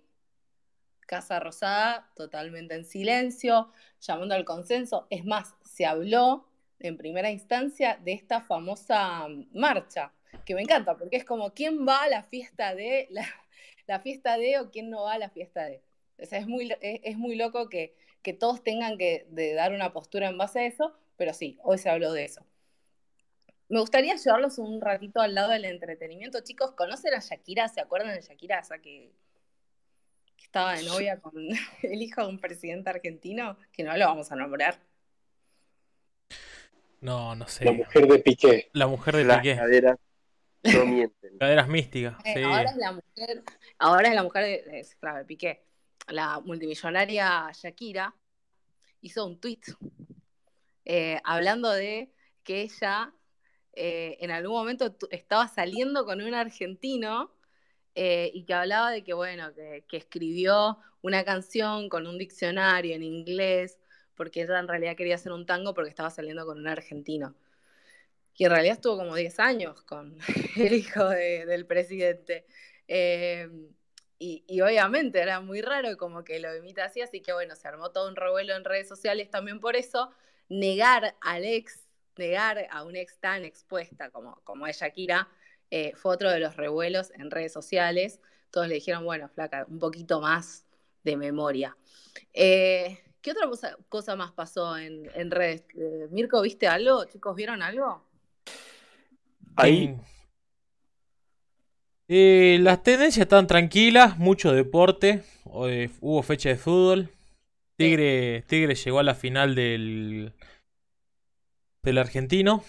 Casa 1.11 1.41
Rosada 1.41 2.09
totalmente 2.15 2.77
en 2.77 2.85
silencio, 2.85 3.73
llamando 4.01 4.37
al 4.37 4.45
consenso. 4.45 5.09
Es 5.11 5.25
más, 5.25 5.57
se 5.65 5.85
habló 5.85 6.47
en 6.79 6.97
primera 6.97 7.33
instancia 7.33 7.99
de 8.05 8.13
esta 8.13 8.43
famosa 8.43 9.27
marcha, 9.53 10.13
que 10.45 10.55
me 10.55 10.63
encanta, 10.63 10.97
porque 10.97 11.17
es 11.17 11.25
como 11.25 11.53
quién 11.53 11.85
va 11.85 12.05
a 12.05 12.09
la 12.09 12.23
fiesta 12.23 12.77
de, 12.77 13.09
la, 13.89 13.99
fiesta 13.99 14.39
de 14.39 14.61
o 14.61 14.71
quién 14.71 14.89
no 14.89 15.03
va 15.03 15.15
a 15.15 15.19
la 15.19 15.31
fiesta 15.31 15.65
de. 15.65 15.83
O 16.17 16.27
sea, 16.27 16.39
es 16.39 16.47
muy, 16.47 16.71
es, 16.81 17.01
es 17.03 17.19
muy 17.19 17.35
loco 17.35 17.69
que, 17.69 17.97
que 18.23 18.33
todos 18.33 18.63
tengan 18.63 18.97
que 18.97 19.27
dar 19.57 19.73
una 19.73 19.93
postura 19.93 20.29
en 20.29 20.39
base 20.39 20.61
a 20.61 20.67
eso, 20.67 20.97
pero 21.17 21.35
sí, 21.35 21.59
hoy 21.65 21.79
se 21.79 21.91
habló 21.91 22.13
de 22.13 22.27
eso. 22.27 22.47
Me 23.69 23.81
gustaría 23.81 24.15
llevarlos 24.15 24.59
un 24.59 24.81
ratito 24.81 25.21
al 25.21 25.35
lado 25.35 25.51
del 25.51 25.65
entretenimiento. 25.65 26.39
Chicos, 26.45 26.71
¿conocen 26.71 27.15
a 27.15 27.19
Shakira? 27.19 27.67
¿Se 27.67 27.81
acuerdan 27.81 28.15
de 28.15 28.23
Shakira? 28.23 28.61
Esa 28.61 28.79
que, 28.79 29.13
que 29.13 29.30
estaba 30.51 30.75
de 30.75 30.83
novia 30.83 31.21
con 31.21 31.33
el 31.83 32.03
hijo 32.03 32.23
de 32.23 32.27
un 32.29 32.41
presidente 32.41 32.91
argentino, 32.91 33.57
que 33.73 33.85
no 33.85 33.97
lo 33.97 34.05
vamos 34.07 34.33
a 34.33 34.37
nombrar. 34.37 34.81
No, 37.01 37.35
no 37.37 37.47
sé. 37.47 37.65
La 37.65 37.73
mujer 37.73 38.07
de 38.09 38.19
Piqué. 38.19 38.69
La 38.73 38.87
mujer 38.89 39.17
de 39.17 39.25
Las 39.25 39.39
Piqué. 39.39 39.57
caderas 39.57 39.97
no 40.65 40.85
mienten. 40.87 41.39
Caderas 41.39 41.69
místicas, 41.69 42.17
Eh, 42.25 42.35
sí. 42.37 42.43
Ahora 42.43 42.71
es 42.71 42.77
la 42.77 42.93
mujer, 42.93 43.43
ahora 43.79 44.09
es 44.09 44.15
la 44.15 44.23
mujer 44.25 44.45
de, 44.45 44.71
de- 44.71 44.87
claro, 44.99 45.19
de 45.19 45.25
Piqué. 45.25 45.65
la 46.09 46.41
multimillonaria 46.41 47.51
Shakira 47.55 48.15
hizo 49.01 49.25
un 49.27 49.41
tweet 49.41 49.61
eh, 50.85 51.21
hablando 51.25 51.71
de 51.71 52.13
que 52.43 52.63
ella 52.63 53.13
eh, 53.73 54.19
en 54.21 54.31
algún 54.33 54.57
momento 54.57 54.93
tu- 54.93 55.09
estaba 55.11 55.47
saliendo 55.49 56.05
con 56.05 56.21
un 56.21 56.35
argentino 56.35 57.33
eh, 57.95 58.31
y 58.35 58.45
que 58.45 58.55
hablaba 58.55 58.91
de 58.91 59.05
que, 59.05 59.13
bueno, 59.15 59.53
que, 59.55 59.85
que 59.89 59.97
escribió 59.99 60.79
una 61.03 61.25
canción 61.25 61.89
con 61.89 62.07
un 62.07 62.19
diccionario 62.19 62.95
en 62.95 63.03
inglés 63.03 63.79
porque 64.15 64.43
ella 64.43 64.59
en 64.59 64.69
realidad 64.69 64.97
quería 64.97 65.15
hacer 65.17 65.33
un 65.33 65.47
tango 65.47 65.75
porque 65.75 65.91
estaba 65.91 66.11
saliendo 66.11 66.45
con 66.47 66.59
un 66.59 66.69
argentino. 66.69 67.35
Y 68.37 68.45
en 68.45 68.51
realidad 68.51 68.75
estuvo 68.77 68.97
como 68.97 69.15
10 69.17 69.39
años 69.39 69.83
con 69.83 70.17
el 70.57 70.73
hijo 70.75 71.09
de- 71.09 71.47
del 71.47 71.67
presidente. 71.67 72.47
Eh, 72.89 73.49
y, 74.19 74.45
y 74.47 74.61
obviamente 74.61 75.21
era 75.21 75.41
muy 75.41 75.61
raro 75.63 75.97
como 75.97 76.25
que 76.25 76.41
lo 76.41 76.55
imita 76.57 76.85
así, 76.85 77.01
así 77.01 77.21
que 77.23 77.33
bueno, 77.33 77.57
se 77.57 77.69
armó 77.69 77.91
todo 77.91 78.09
un 78.09 78.17
revuelo 78.17 78.55
en 78.55 78.65
redes 78.65 78.89
sociales 78.89 79.31
también 79.31 79.61
por 79.61 79.77
eso. 79.77 80.11
Negar 80.49 81.17
al 81.21 81.45
ex, 81.45 81.87
negar 82.17 82.67
a 82.71 82.85
un 82.85 82.97
ex 82.97 83.19
tan 83.19 83.45
expuesta 83.45 84.11
como, 84.11 84.41
como 84.45 84.67
es 84.67 84.79
Shakira, 84.81 85.29
eh, 85.71 85.93
fue 85.97 86.13
otro 86.13 86.31
de 86.31 86.41
los 86.41 86.57
revuelos 86.57 87.13
en 87.13 87.31
redes 87.31 87.53
sociales. 87.53 88.21
Todos 88.51 88.69
le 88.69 88.75
dijeron, 88.75 89.05
bueno, 89.05 89.29
flaca, 89.29 89.67
un 89.69 89.79
poquito 89.79 90.21
más 90.21 90.65
de 91.05 91.17
memoria. 91.17 91.77
Eh, 92.33 92.99
¿Qué 93.23 93.33
otra 93.33 93.47
cosa, 93.47 93.77
cosa 93.89 94.17
más 94.17 94.33
pasó 94.33 94.77
en, 94.79 95.11
en 95.15 95.31
redes? 95.31 95.65
Eh, 95.77 96.09
Mirko, 96.11 96.43
¿viste 96.43 96.67
algo? 96.67 97.05
Chicos, 97.05 97.37
¿vieron 97.37 97.63
algo? 97.63 98.05
Ahí, 99.57 99.97
las 102.09 102.83
tendencias 102.83 103.25
están 103.25 103.47
tranquilas, 103.47 104.19
mucho 104.19 104.53
deporte. 104.53 105.23
hubo 105.45 106.23
fecha 106.23 106.49
de 106.49 106.57
fútbol. 106.57 107.11
Tigre, 107.77 108.43
Tigre 108.43 108.75
llegó 108.75 108.99
a 108.99 109.03
la 109.03 109.15
final 109.15 109.55
del, 109.55 110.33
del 111.83 111.99
argentino. 111.99 112.65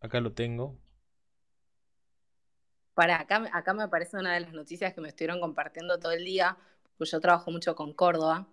Acá 0.00 0.20
lo 0.20 0.32
tengo. 0.32 0.76
Para 2.94 3.20
acá, 3.20 3.38
me- 3.40 3.50
acá 3.52 3.74
me 3.74 3.88
parece 3.88 4.16
una 4.16 4.34
de 4.34 4.40
las 4.40 4.52
noticias 4.52 4.92
que 4.94 5.00
me 5.00 5.08
estuvieron 5.08 5.40
compartiendo 5.40 5.98
todo 5.98 6.12
el 6.12 6.24
día, 6.24 6.56
pues 6.96 7.10
yo 7.10 7.20
trabajo 7.20 7.50
mucho 7.50 7.74
con 7.76 7.92
Córdoba. 7.92 8.48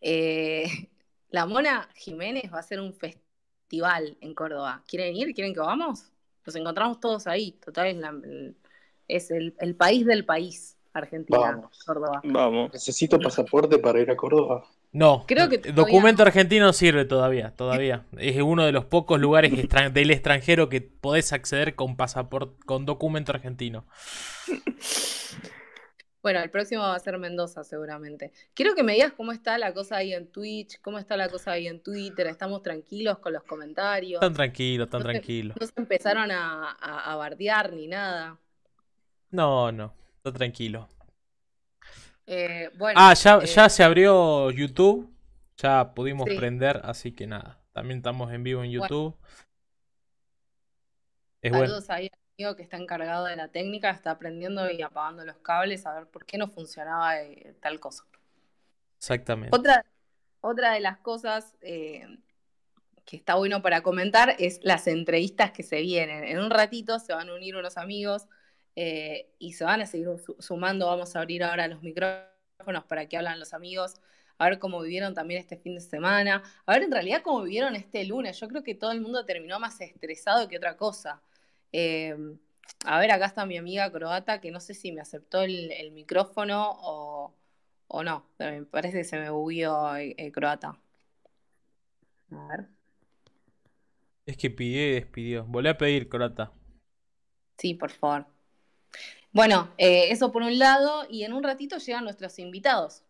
Eh, 0.00 0.64
la 1.30 1.46
Mona 1.46 1.88
Jiménez 1.96 2.52
va 2.52 2.58
a 2.58 2.60
hacer 2.60 2.80
un 2.80 2.94
festival 2.94 4.16
en 4.20 4.34
Córdoba. 4.34 4.84
¿Quieren 4.88 5.16
ir? 5.16 5.34
¿Quieren 5.34 5.54
que 5.54 5.60
vamos? 5.60 6.12
Nos 6.46 6.56
encontramos 6.56 7.00
todos 7.00 7.26
ahí. 7.26 7.52
Total, 7.64 7.88
es, 7.88 7.96
la- 7.96 8.10
el, 8.10 8.56
es 9.08 9.30
el- 9.30 9.54
el 9.60 9.76
país 9.76 10.06
del 10.06 10.24
país, 10.24 10.78
Argentina, 10.92 11.38
Vamos. 11.38 11.82
Córdoba. 11.86 12.20
vamos. 12.24 12.72
Necesito 12.72 13.18
pasaporte 13.18 13.78
para 13.78 14.00
ir 14.00 14.10
a 14.10 14.16
Córdoba. 14.16 14.64
No, 14.94 15.24
Creo 15.26 15.48
que 15.48 15.54
el 15.56 15.62
todavía 15.62 15.84
documento 15.84 16.22
no. 16.22 16.26
argentino 16.26 16.66
no 16.66 16.72
sirve 16.74 17.06
todavía, 17.06 17.52
todavía. 17.56 18.04
Es 18.18 18.36
uno 18.42 18.66
de 18.66 18.72
los 18.72 18.84
pocos 18.84 19.18
lugares 19.18 19.50
del 19.92 20.10
extranjero 20.10 20.68
que 20.68 20.82
podés 20.82 21.32
acceder 21.32 21.74
con 21.74 21.96
pasaporte, 21.96 22.62
con 22.66 22.84
documento 22.84 23.32
argentino. 23.32 23.86
Bueno, 26.22 26.38
el 26.40 26.50
próximo 26.50 26.82
va 26.82 26.94
a 26.94 26.98
ser 27.00 27.18
Mendoza, 27.18 27.64
seguramente. 27.64 28.32
Quiero 28.54 28.74
que 28.76 28.84
me 28.84 28.92
digas 28.92 29.12
cómo 29.16 29.32
está 29.32 29.58
la 29.58 29.74
cosa 29.74 29.96
ahí 29.96 30.12
en 30.12 30.30
Twitch, 30.30 30.80
cómo 30.80 30.98
está 31.00 31.16
la 31.16 31.28
cosa 31.28 31.52
ahí 31.52 31.66
en 31.66 31.82
Twitter. 31.82 32.28
¿Estamos 32.28 32.62
tranquilos 32.62 33.18
con 33.18 33.32
los 33.32 33.42
comentarios? 33.42 34.20
Tan 34.20 34.32
tranquilo, 34.32 34.86
tan 34.88 35.00
No 35.00 35.06
se- 35.06 35.12
tranquilo. 35.12 35.54
No 35.58 35.66
se 35.66 35.72
empezaron 35.76 36.30
a, 36.30 36.76
a, 36.80 37.12
a 37.12 37.16
bardear 37.16 37.72
ni 37.72 37.88
nada. 37.88 38.38
No, 39.30 39.72
no, 39.72 39.94
está 40.18 40.32
tranquilo. 40.32 40.88
Eh, 42.34 42.70
bueno, 42.78 42.98
Ah, 43.02 43.12
ya, 43.12 43.38
eh, 43.42 43.46
ya 43.46 43.68
se 43.68 43.82
abrió 43.84 44.50
YouTube. 44.50 45.14
Ya 45.58 45.92
pudimos 45.92 46.28
Sí. 46.30 46.36
prender, 46.36 46.80
así 46.82 47.12
que 47.12 47.26
nada. 47.26 47.60
También 47.72 47.98
estamos 47.98 48.32
en 48.32 48.42
vivo 48.42 48.64
en 48.64 48.70
Bueno. 48.70 48.88
YouTube. 48.88 49.16
Es 51.42 51.50
bueno. 51.52 51.66
saludos 51.66 51.90
ahí 51.90 52.06
al 52.06 52.18
amigo 52.38 52.56
que 52.56 52.62
está 52.62 52.76
encargado 52.78 53.26
de 53.26 53.36
la 53.36 53.48
técnica, 53.48 53.90
está 53.90 54.12
aprendiendo 54.12 54.70
y 54.70 54.80
apagando 54.80 55.24
los 55.26 55.36
cables 55.38 55.84
a 55.84 55.92
ver 55.94 56.06
por 56.06 56.24
qué 56.24 56.38
no 56.38 56.48
funcionaba 56.48 57.20
eh, 57.20 57.54
tal 57.60 57.78
cosa. 57.80 58.04
Exactamente. 58.96 59.54
Otra, 59.54 59.84
otra 60.40 60.72
de 60.72 60.80
las 60.80 60.98
cosas 60.98 61.54
que 61.60 62.06
está 63.16 63.34
bueno 63.34 63.60
para 63.60 63.82
comentar 63.82 64.36
es 64.38 64.60
las 64.62 64.86
entrevistas 64.86 65.50
que 65.50 65.64
se 65.64 65.80
vienen. 65.82 66.24
En 66.24 66.38
un 66.38 66.50
ratito 66.50 66.98
se 66.98 67.12
van 67.12 67.28
a 67.28 67.34
unir 67.34 67.56
unos 67.56 67.76
amigos 67.76 68.26
eh, 68.76 69.30
y 69.38 69.52
se 69.54 69.64
van 69.64 69.80
a 69.82 69.86
seguir 69.86 70.08
su- 70.18 70.36
sumando. 70.40 70.86
Vamos 70.86 71.14
a 71.16 71.20
abrir 71.20 71.44
ahora 71.44 71.68
los 71.68 71.82
micrófonos 71.82 72.84
para 72.88 73.06
que 73.08 73.16
hablan 73.16 73.38
los 73.40 73.52
amigos, 73.54 73.94
a 74.38 74.48
ver 74.48 74.58
cómo 74.58 74.80
vivieron 74.82 75.14
también 75.14 75.40
este 75.40 75.56
fin 75.56 75.74
de 75.74 75.80
semana, 75.80 76.42
a 76.66 76.72
ver 76.74 76.82
en 76.84 76.92
realidad 76.92 77.22
cómo 77.22 77.42
vivieron 77.42 77.76
este 77.76 78.04
lunes. 78.04 78.38
Yo 78.40 78.48
creo 78.48 78.62
que 78.62 78.74
todo 78.74 78.92
el 78.92 79.00
mundo 79.00 79.24
terminó 79.26 79.58
más 79.60 79.80
estresado 79.80 80.48
que 80.48 80.56
otra 80.58 80.76
cosa. 80.76 81.22
Eh, 81.72 82.16
a 82.84 82.98
ver, 83.00 83.10
acá 83.12 83.26
está 83.26 83.46
mi 83.46 83.56
amiga 83.58 83.90
croata 83.92 84.40
que 84.40 84.50
no 84.50 84.60
sé 84.60 84.74
si 84.74 84.92
me 84.92 85.00
aceptó 85.00 85.42
el, 85.42 85.70
el 85.72 85.92
micrófono 85.92 86.70
o, 86.82 87.34
o 87.88 88.02
no. 88.04 88.26
Me 88.38 88.64
parece 88.64 88.98
que 88.98 89.04
se 89.04 89.18
me 89.18 89.30
bugueó 89.30 89.96
eh, 89.96 90.14
eh, 90.18 90.32
croata. 90.32 90.78
A 92.32 92.46
ver. 92.48 92.68
Es 94.26 94.36
que 94.36 94.50
pidió 94.50 94.84
y 94.88 94.92
despidió. 94.94 95.44
Volví 95.44 95.68
a 95.68 95.78
pedir, 95.78 96.08
Croata. 96.08 96.52
Sí, 97.58 97.74
por 97.74 97.90
favor. 97.90 98.26
Bueno, 99.32 99.72
eh, 99.78 100.08
eso 100.10 100.30
por 100.30 100.42
un 100.42 100.58
lado, 100.58 101.06
y 101.08 101.24
en 101.24 101.32
un 101.32 101.42
ratito 101.42 101.78
llegan 101.78 102.04
nuestros 102.04 102.38
invitados, 102.38 103.02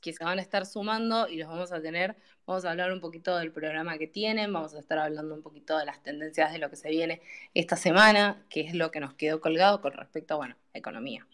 que 0.00 0.12
se 0.12 0.24
van 0.24 0.38
a 0.38 0.42
estar 0.42 0.66
sumando 0.66 1.28
y 1.28 1.36
los 1.36 1.48
vamos 1.48 1.72
a 1.72 1.80
tener. 1.82 2.16
Vamos 2.46 2.64
a 2.64 2.70
hablar 2.70 2.92
un 2.92 3.00
poquito 3.00 3.36
del 3.38 3.52
programa 3.52 3.98
que 3.98 4.06
tienen, 4.06 4.52
vamos 4.52 4.74
a 4.74 4.78
estar 4.78 4.98
hablando 4.98 5.34
un 5.34 5.42
poquito 5.42 5.76
de 5.78 5.86
las 5.86 6.02
tendencias 6.02 6.52
de 6.52 6.58
lo 6.58 6.70
que 6.70 6.76
se 6.76 6.90
viene 6.90 7.22
esta 7.54 7.76
semana, 7.76 8.44
que 8.50 8.60
es 8.60 8.74
lo 8.74 8.90
que 8.90 9.00
nos 9.00 9.14
quedó 9.14 9.40
colgado 9.40 9.80
con 9.80 9.92
respecto 9.92 10.34
a, 10.34 10.36
bueno, 10.36 10.56
economía. 10.74 11.26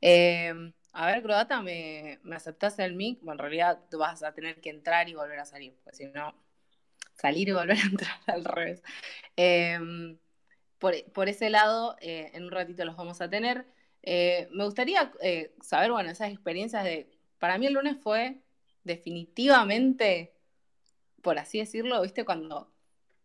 Eh, 0.00 0.52
a 0.92 1.06
ver, 1.06 1.22
Croata, 1.22 1.62
¿me, 1.62 2.18
me 2.22 2.36
aceptás 2.36 2.78
el 2.78 2.94
mic? 2.94 3.20
Bueno, 3.22 3.32
en 3.34 3.38
realidad 3.38 3.80
tú 3.90 3.98
vas 3.98 4.22
a 4.22 4.32
tener 4.32 4.60
que 4.60 4.70
entrar 4.70 5.08
y 5.08 5.14
volver 5.14 5.38
a 5.38 5.46
salir, 5.46 5.74
porque 5.82 5.96
si 5.96 6.06
no, 6.06 6.34
salir 7.14 7.48
y 7.48 7.52
volver 7.52 7.78
a 7.78 7.82
entrar 7.82 8.18
al 8.26 8.44
revés. 8.44 8.82
Eh, 9.36 9.78
por, 10.80 10.94
por 11.12 11.28
ese 11.28 11.50
lado, 11.50 11.96
eh, 12.00 12.30
en 12.34 12.44
un 12.44 12.50
ratito 12.50 12.84
los 12.84 12.96
vamos 12.96 13.20
a 13.20 13.30
tener. 13.30 13.66
Eh, 14.02 14.48
me 14.50 14.64
gustaría 14.64 15.12
eh, 15.22 15.54
saber, 15.60 15.92
bueno, 15.92 16.10
esas 16.10 16.30
experiencias 16.32 16.82
de. 16.82 17.08
Para 17.38 17.58
mí 17.58 17.66
el 17.66 17.74
lunes 17.74 17.98
fue 18.02 18.40
definitivamente, 18.82 20.32
por 21.22 21.38
así 21.38 21.58
decirlo, 21.58 22.02
¿viste? 22.02 22.24
Cuando 22.24 22.72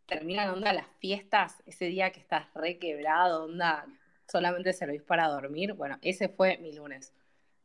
terminan 0.05 0.49
onda 0.49 0.73
las 0.73 0.87
fiestas, 0.99 1.63
ese 1.65 1.85
día 1.85 2.11
que 2.11 2.19
estás 2.19 2.53
re 2.53 2.77
quebrado, 2.77 3.45
onda, 3.45 3.85
solamente 4.27 4.73
servís 4.73 5.01
para 5.01 5.27
dormir. 5.27 5.73
Bueno, 5.73 5.97
ese 6.01 6.29
fue 6.29 6.57
mi 6.57 6.73
lunes. 6.73 7.13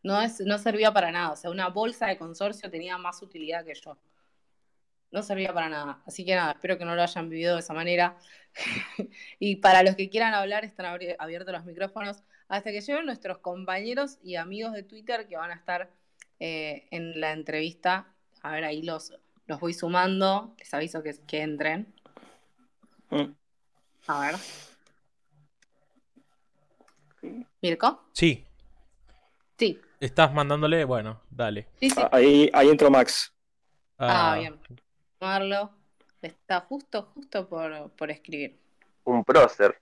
No, 0.03 0.21
es, 0.23 0.41
no 0.41 0.59
servía 0.59 0.93
para 0.93 1.11
nada. 1.13 1.33
O 1.33 1.37
sea, 1.37 1.51
una 1.51 1.69
bolsa 1.69 2.07
de 2.07 2.17
consorcio 2.17 2.71
tenía 2.71 2.97
más 2.97 3.23
utilidad 3.23 3.65
que 3.65 3.75
yo. 3.75 3.99
No 5.13 5.23
servía 5.23 5.53
para 5.53 5.69
nada. 5.69 6.01
Así 6.07 6.25
que 6.25 6.35
nada, 6.37 6.53
espero 6.53 6.79
que 6.79 6.85
no 6.85 6.95
lo 6.95 7.03
hayan 7.03 7.29
vivido 7.29 7.55
de 7.55 7.61
esa 7.61 7.75
manera. 7.75 8.17
y 9.39 9.57
para 9.57 9.83
los 9.83 9.97
que 9.97 10.09
quieran 10.09 10.35
hablar, 10.35 10.65
están 10.65 10.87
abri- 10.87 11.17
abiertos 11.19 11.53
los 11.53 11.65
micrófonos 11.65 12.23
hasta 12.49 12.71
que 12.71 12.81
lleguen 12.81 13.07
nuestros 13.07 13.39
compañeros 13.39 14.19
y 14.23 14.37
amigos 14.37 14.73
de 14.73 14.83
Twitter 14.83 15.27
que 15.29 15.37
van 15.37 15.51
a 15.51 15.55
estar 15.55 15.91
eh, 16.39 16.87
en 16.91 17.21
la 17.21 17.33
entrevista. 17.33 18.07
A 18.43 18.53
ver, 18.53 18.65
ahí 18.65 18.83
los, 18.83 19.13
los 19.47 19.59
voy 19.61 19.75
sumando. 19.75 20.55
Les 20.59 20.73
aviso 20.75 21.03
que, 21.03 21.15
que 21.27 21.43
entren. 21.43 21.93
Mm. 23.11 23.33
A 24.07 24.21
ver. 24.21 24.35
¿Mirko? 27.63 28.09
Sí, 28.13 28.47
Sí. 29.59 29.79
estás 30.01 30.33
mandándole. 30.33 30.85
Bueno, 30.85 31.21
dale. 31.31 31.69
Sí, 31.81 31.91
sí. 31.91 32.01
Ahí, 32.13 32.51
ahí 32.55 32.69
entró 32.71 32.91
Max. 32.91 33.35
Ah, 33.99 34.37
bien. 34.39 34.59
Marlo 35.21 35.71
está 36.23 36.61
justo, 36.63 37.03
justo 37.15 37.47
por, 37.49 37.91
por 37.93 38.11
escribir. 38.11 38.59
Un 39.05 39.23
prócer. 39.23 39.79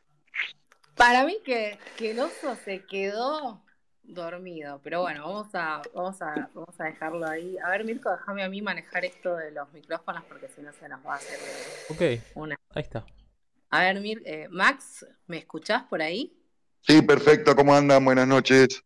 Para 0.96 1.24
mí 1.24 1.38
que, 1.44 1.78
que 1.96 2.10
el 2.10 2.18
oso 2.20 2.56
se 2.64 2.84
quedó 2.84 3.62
dormido, 4.02 4.80
pero 4.82 5.02
bueno, 5.02 5.22
vamos 5.22 5.54
a, 5.54 5.80
vamos 5.94 6.20
a, 6.22 6.50
vamos 6.54 6.80
a 6.80 6.84
dejarlo 6.84 7.26
ahí. 7.28 7.56
A 7.58 7.70
ver, 7.70 7.84
Mirko, 7.84 8.10
déjame 8.10 8.42
a 8.42 8.48
mí 8.48 8.62
manejar 8.62 9.04
esto 9.04 9.36
de 9.36 9.52
los 9.52 9.72
micrófonos 9.72 10.24
porque 10.24 10.48
si 10.48 10.60
no 10.60 10.72
se 10.72 10.88
nos 10.88 11.04
va 11.06 11.14
a 11.14 11.16
hacer 11.16 11.38
Ok, 11.90 12.02
una. 12.34 12.56
ahí 12.74 12.82
está. 12.82 13.06
A 13.70 13.80
ver, 13.82 14.00
Mir, 14.00 14.22
eh, 14.24 14.48
Max, 14.50 15.06
¿me 15.26 15.38
escuchás 15.38 15.84
por 15.84 16.02
ahí? 16.02 16.34
Sí, 16.80 17.02
perfecto. 17.02 17.54
¿Cómo 17.54 17.74
andan? 17.74 18.04
Buenas 18.04 18.26
noches. 18.26 18.82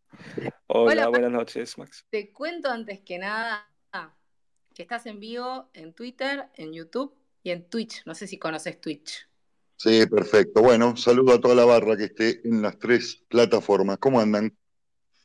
Hola, 0.67 0.91
Hola, 0.91 1.07
buenas 1.07 1.31
noches, 1.31 1.77
Max. 1.77 2.05
Te 2.09 2.31
cuento 2.31 2.69
antes 2.69 2.99
que 2.99 3.17
nada 3.17 3.65
que 4.73 4.83
estás 4.83 5.05
en 5.05 5.19
vivo 5.19 5.69
en 5.73 5.93
Twitter, 5.93 6.47
en 6.55 6.73
YouTube 6.73 7.13
y 7.43 7.51
en 7.51 7.69
Twitch. 7.69 8.03
No 8.05 8.15
sé 8.15 8.27
si 8.27 8.37
conoces 8.37 8.79
Twitch. 8.79 9.27
Sí, 9.77 10.05
perfecto. 10.07 10.61
Bueno, 10.61 10.95
saludo 10.95 11.33
a 11.33 11.41
toda 11.41 11.55
la 11.55 11.65
barra 11.65 11.97
que 11.97 12.05
esté 12.05 12.47
en 12.47 12.61
las 12.61 12.79
tres 12.79 13.23
plataformas. 13.27 13.97
¿Cómo 13.97 14.19
andan? 14.19 14.55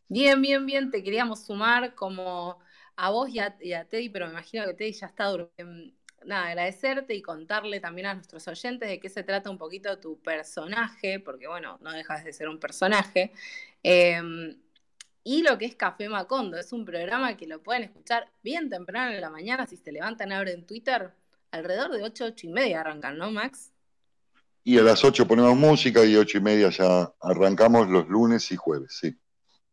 Bien, 0.08 0.40
bien, 0.40 0.66
bien, 0.66 0.90
te 0.90 1.02
queríamos 1.02 1.44
sumar 1.44 1.94
como 1.94 2.58
a 2.96 3.10
vos 3.10 3.28
y 3.28 3.38
a, 3.38 3.56
y 3.60 3.74
a 3.74 3.84
Teddy, 3.84 4.08
pero 4.08 4.26
me 4.26 4.32
imagino 4.32 4.64
que 4.66 4.74
Teddy 4.74 4.92
ya 4.92 5.06
está 5.06 5.26
durmiendo. 5.26 5.94
Nada, 6.24 6.48
agradecerte 6.48 7.14
y 7.14 7.22
contarle 7.22 7.78
también 7.78 8.08
a 8.08 8.14
nuestros 8.14 8.48
oyentes 8.48 8.88
de 8.88 8.98
qué 8.98 9.08
se 9.08 9.22
trata 9.22 9.50
un 9.50 9.58
poquito 9.58 10.00
tu 10.00 10.18
personaje, 10.20 11.20
porque 11.20 11.46
bueno, 11.46 11.78
no 11.80 11.92
dejas 11.92 12.24
de 12.24 12.32
ser 12.32 12.48
un 12.48 12.58
personaje. 12.58 13.32
Eh, 13.84 14.20
y 15.30 15.42
lo 15.42 15.58
que 15.58 15.66
es 15.66 15.76
Café 15.76 16.08
Macondo, 16.08 16.56
es 16.56 16.72
un 16.72 16.86
programa 16.86 17.36
que 17.36 17.46
lo 17.46 17.62
pueden 17.62 17.82
escuchar 17.82 18.32
bien 18.42 18.70
temprano 18.70 19.14
en 19.14 19.20
la 19.20 19.28
mañana, 19.28 19.66
si 19.66 19.76
se 19.76 19.92
levantan 19.92 20.32
ahora 20.32 20.52
en 20.52 20.64
Twitter, 20.64 21.12
alrededor 21.50 21.90
de 21.92 22.02
8, 22.02 22.24
8 22.28 22.46
y 22.46 22.48
media 22.48 22.80
arrancan, 22.80 23.18
¿no, 23.18 23.30
Max? 23.30 23.70
Y 24.64 24.78
a 24.78 24.82
las 24.82 25.04
8 25.04 25.28
ponemos 25.28 25.54
música 25.54 26.02
y 26.02 26.16
8 26.16 26.38
y 26.38 26.40
media 26.40 26.70
ya 26.70 27.12
arrancamos 27.20 27.88
los 27.88 28.08
lunes 28.08 28.50
y 28.52 28.56
jueves, 28.56 28.96
sí. 28.98 29.18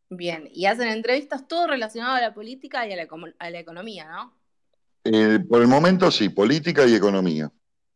Bien, 0.09 0.49
y 0.51 0.65
hacen 0.65 0.89
entrevistas 0.89 1.47
todo 1.47 1.67
relacionado 1.67 2.15
a 2.15 2.21
la 2.21 2.33
política 2.33 2.85
y 2.85 2.91
a 2.91 2.97
la, 2.97 3.07
a 3.39 3.49
la 3.49 3.59
economía, 3.59 4.09
¿no? 4.09 4.33
Eh, 5.05 5.39
por 5.39 5.61
el 5.61 5.69
momento 5.69 6.11
sí, 6.11 6.27
política 6.27 6.85
y 6.85 6.95
economía. 6.95 7.49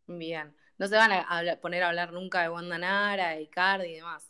Bien, 0.08 0.56
no 0.78 0.88
se 0.88 0.96
van 0.96 1.12
a 1.12 1.24
hablar, 1.24 1.60
poner 1.60 1.84
a 1.84 1.90
hablar 1.90 2.14
nunca 2.14 2.42
de 2.42 2.48
Wanda 2.48 2.78
Nara, 2.78 3.32
de 3.32 3.42
Icardi 3.42 3.90
y 3.90 3.96
demás. 3.96 4.29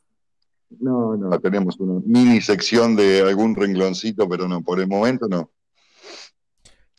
No, 0.70 1.16
no, 1.18 1.40
tenemos 1.40 1.80
una 1.80 2.02
mini 2.06 2.42
sección 2.42 2.96
de 2.96 3.22
algún 3.22 3.56
rengloncito, 3.56 4.30
pero 4.30 4.48
no, 4.48 4.62
por 4.62 4.80
el 4.80 4.88
momento 4.88 5.28
no. 5.28 5.52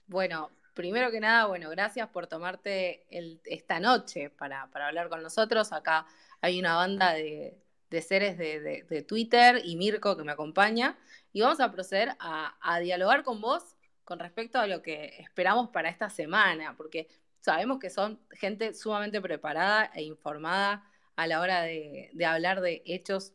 Bueno, 0.07 0.51
primero 0.75 1.11
que 1.11 1.21
nada, 1.21 1.47
bueno, 1.47 1.71
gracias 1.71 2.09
por 2.09 2.27
tomarte 2.27 3.07
el, 3.17 3.41
esta 3.45 3.79
noche 3.79 4.31
para, 4.31 4.69
para, 4.71 4.89
hablar 4.89 5.09
con 5.09 5.23
nosotros. 5.23 5.73
Acá 5.73 6.07
hay 6.41 6.59
una 6.59 6.75
banda 6.75 7.15
de, 7.15 7.57
de 7.91 8.03
seres 8.03 8.37
de, 8.39 8.61
de, 8.61 8.83
de, 8.83 9.03
Twitter 9.03 9.61
y 9.65 9.77
Mirko 9.77 10.17
que 10.17 10.25
me 10.25 10.33
acompaña. 10.33 10.99
Y 11.33 11.43
vamos 11.43 11.61
a 11.61 11.71
proceder 11.71 12.17
a, 12.19 12.57
a, 12.61 12.81
dialogar 12.81 13.23
con 13.23 13.41
vos 13.41 13.77
con 14.05 14.19
respecto 14.19 14.59
a 14.59 14.67
lo 14.67 14.83
que 14.83 15.15
esperamos 15.21 15.69
para 15.69 15.89
esta 15.89 16.11
semana, 16.11 16.77
porque 16.77 17.07
sabemos 17.41 17.79
que 17.79 17.91
son 17.91 18.19
gente 18.33 18.75
sumamente 18.75 19.21
preparada 19.21 19.93
e 19.95 20.03
informada 20.03 20.85
a 21.15 21.29
la 21.29 21.41
hora 21.41 21.63
de, 21.63 22.11
de 22.13 22.25
hablar 22.25 22.61
de 22.61 22.83
hechos 22.85 23.35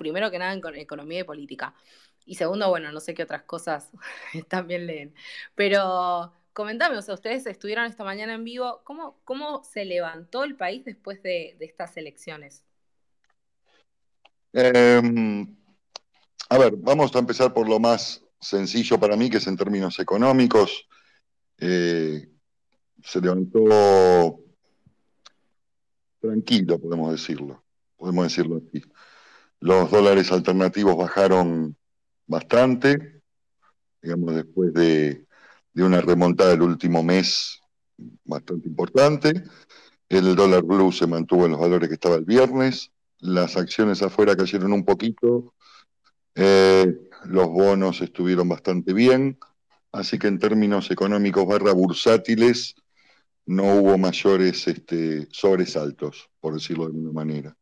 primero 0.00 0.30
que 0.30 0.38
nada 0.38 0.54
en 0.54 0.62
economía 0.76 1.20
y 1.20 1.24
política. 1.24 1.74
Y 2.24 2.36
segundo, 2.36 2.70
bueno, 2.70 2.90
no 2.90 3.00
sé 3.00 3.12
qué 3.12 3.22
otras 3.22 3.42
cosas 3.42 3.90
también 4.48 4.86
leen. 4.86 5.14
Pero 5.54 6.32
comentame, 6.54 6.96
o 6.96 7.02
sea, 7.02 7.14
ustedes 7.14 7.46
estuvieron 7.46 7.84
esta 7.84 8.02
mañana 8.02 8.34
en 8.34 8.44
vivo, 8.44 8.80
¿cómo, 8.84 9.20
cómo 9.24 9.62
se 9.62 9.84
levantó 9.84 10.42
el 10.42 10.56
país 10.56 10.84
después 10.86 11.22
de, 11.22 11.56
estas 11.60 11.96
elecciones? 11.98 12.64
Eh, 14.54 15.02
a 16.48 16.58
ver, 16.58 16.72
vamos 16.76 17.14
a 17.14 17.18
empezar 17.18 17.52
por 17.52 17.68
lo 17.68 17.78
más 17.78 18.24
sencillo 18.40 18.98
para 18.98 19.16
mí, 19.16 19.28
que 19.28 19.36
es 19.36 19.46
en 19.46 19.56
términos 19.56 19.98
económicos. 19.98 20.88
Eh, 21.58 22.26
se 23.04 23.20
levantó 23.20 24.40
tranquilo, 26.20 26.78
podemos 26.78 27.12
decirlo. 27.12 27.62
Podemos 27.98 28.24
decirlo 28.24 28.62
así. 28.66 28.82
Los 29.60 29.90
dólares 29.90 30.32
alternativos 30.32 30.96
bajaron 30.96 31.76
bastante, 32.26 33.22
digamos, 34.00 34.34
después 34.34 34.72
de, 34.72 35.26
una 35.74 36.00
remontada 36.00 36.50
del 36.50 36.62
último 36.62 37.02
mes 37.02 37.60
bastante 38.24 38.68
importante. 38.68 39.44
El 40.08 40.34
dólar 40.34 40.62
blue 40.62 40.92
se 40.92 41.06
mantuvo 41.06 41.44
en 41.44 41.52
los 41.52 41.60
valores 41.60 41.88
que 41.88 41.94
estaba 41.94 42.16
el 42.16 42.24
viernes. 42.24 42.90
Las 43.18 43.56
acciones 43.56 44.02
afuera 44.02 44.36
cayeron 44.36 44.72
un 44.72 44.84
poquito. 44.84 45.54
Eh, 46.34 47.08
los 47.24 47.48
bonos 47.48 48.00
estuvieron 48.00 48.48
bastante 48.48 48.92
bien. 48.92 49.38
Así 49.92 50.18
que 50.18 50.28
en 50.28 50.38
términos 50.38 50.90
económicos 50.90 51.46
barra 51.46 51.72
bursátiles 51.72 52.74
no 53.46 53.74
hubo 53.74 53.98
mayores 53.98 54.68
este, 54.68 55.26
sobresaltos, 55.30 56.30
por 56.40 56.54
decirlo 56.54 56.84
de 56.84 56.90
alguna 56.90 57.12
manera. 57.12 57.56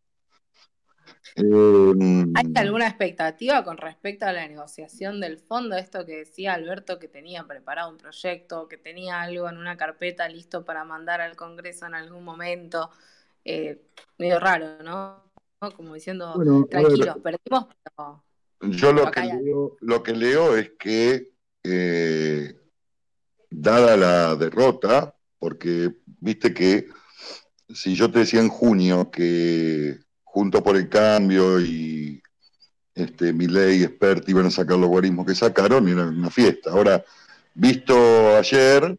Eh, 1.37 2.25
¿Hay 2.35 2.53
alguna 2.57 2.87
expectativa 2.87 3.65
con 3.65 3.77
respecto 3.77 4.27
a 4.27 4.33
la 4.33 4.47
negociación 4.47 5.21
del 5.21 5.39
fondo? 5.39 5.77
Esto 5.77 6.05
que 6.05 6.19
decía 6.19 6.55
Alberto, 6.55 6.99
que 6.99 7.09
tenía 7.09 7.45
preparado 7.45 7.91
un 7.91 7.99
proyecto, 7.99 8.69
que 8.69 8.77
tenía 8.77 9.21
algo 9.21 9.49
en 9.49 9.57
una 9.57 9.77
carpeta 9.77 10.29
listo 10.29 10.65
para 10.65 10.85
mandar 10.85 11.21
al 11.21 11.37
Congreso 11.37 11.87
en 11.87 11.95
algún 11.95 12.25
momento. 12.25 12.91
Eh, 13.45 13.81
medio 14.19 14.39
raro, 14.39 14.83
¿no? 14.83 15.25
Como 15.77 15.95
diciendo, 15.95 16.35
bueno, 16.37 16.67
tranquilos, 16.71 17.23
ver, 17.23 17.39
perdimos, 17.41 17.67
pero. 17.83 18.25
Yo 18.61 18.93
lo 18.93 19.11
que, 19.11 19.21
leo, 19.21 19.77
lo 19.81 20.03
que, 20.03 20.13
leo, 20.13 20.57
es 20.57 20.73
que, 20.79 21.33
eh, 21.63 22.57
dada 23.51 23.97
la 23.97 24.35
derrota, 24.35 25.17
porque 25.39 25.93
viste 26.21 26.53
que 26.53 26.89
si 27.69 27.95
yo 27.95 28.11
te 28.11 28.21
decía 28.21 28.41
en 28.41 28.49
junio 28.49 29.11
que 29.11 29.99
Junto 30.39 30.63
por 30.63 30.77
el 30.77 30.89
Cambio 30.89 31.61
y 31.61 32.23
este, 32.95 33.33
Milei 33.33 33.81
y 33.81 33.83
Expert 33.83 34.29
iban 34.29 34.47
a 34.47 34.53
sacar 34.53 34.79
los 34.79 34.89
guarismos 34.89 35.27
que 35.27 35.35
sacaron 35.35 35.89
y 35.89 35.91
era 35.91 36.07
una 36.07 36.31
fiesta. 36.31 36.71
Ahora, 36.71 37.05
visto 37.55 38.37
ayer, 38.37 38.97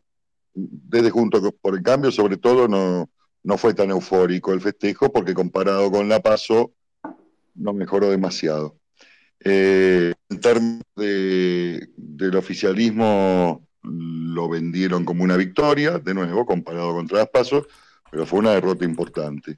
desde 0.54 1.10
Junto 1.10 1.54
por 1.54 1.76
el 1.78 1.82
Cambio, 1.82 2.12
sobre 2.12 2.36
todo, 2.36 2.68
no, 2.68 3.10
no 3.42 3.58
fue 3.58 3.74
tan 3.74 3.90
eufórico 3.90 4.52
el 4.52 4.60
festejo 4.60 5.14
porque 5.14 5.34
comparado 5.34 5.90
con 5.90 6.10
la 6.10 6.20
PASO 6.20 6.74
no 7.56 7.72
mejoró 7.72 8.12
demasiado. 8.12 8.76
Eh, 9.40 10.14
en 10.28 10.40
términos 10.42 10.84
de, 10.98 11.88
del 11.96 12.36
oficialismo 12.36 13.66
lo 13.82 14.50
vendieron 14.50 15.06
como 15.06 15.24
una 15.24 15.38
victoria, 15.38 16.00
de 16.00 16.14
nuevo, 16.14 16.46
comparado 16.46 16.94
contra 16.96 17.20
las 17.20 17.30
PASO, 17.30 17.66
pero 18.12 18.26
fue 18.26 18.40
una 18.40 18.52
derrota 18.52 18.84
importante. 18.84 19.56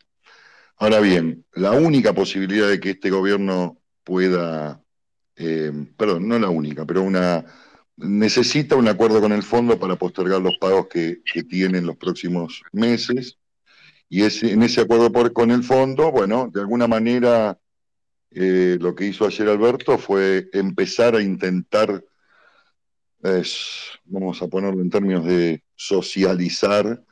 Ahora 0.82 1.00
bien, 1.00 1.46
la 1.54 1.74
única 1.74 2.12
posibilidad 2.12 2.67
de 2.67 2.80
que 2.80 2.89
este 2.89 3.12
gobierno 3.12 3.78
pueda, 4.04 4.84
eh, 5.36 5.72
perdón, 5.96 6.28
no 6.28 6.39
la 6.39 6.50
única, 6.50 6.88
pero 6.88 7.04
una 7.04 7.46
necesita 7.98 8.76
un 8.76 8.88
acuerdo 8.88 9.22
con 9.22 9.32
el 9.32 9.44
fondo 9.44 9.80
para 9.80 9.96
postergar 9.96 10.41
los 10.41 10.58
pagos 10.58 10.88
que, 10.88 11.22
que 11.32 11.44
tienen 11.44 11.86
los 11.86 11.98
próximos 11.98 12.63
meses. 12.72 13.38
Y 14.10 14.24
ese, 14.24 14.54
en 14.54 14.63
ese 14.63 14.82
acuerdo 14.82 15.12
con 15.32 15.52
el 15.52 15.63
fondo, 15.63 16.12
bueno, 16.12 16.50
de 16.52 16.62
alguna 16.62 16.88
manera 16.88 17.60
eh, 18.32 18.80
lo 18.82 18.96
que 18.96 19.06
hizo 19.06 19.28
ayer 19.28 19.50
Alberto 19.50 20.00
fue 20.00 20.50
empezar 20.52 21.15
a 21.15 21.22
intentar, 21.22 22.04
vamos 24.06 24.41
a 24.41 24.48
ponerlo 24.48 24.82
en 24.82 24.89
términos 24.89 25.26
de 25.26 25.63
socializar 25.76 27.06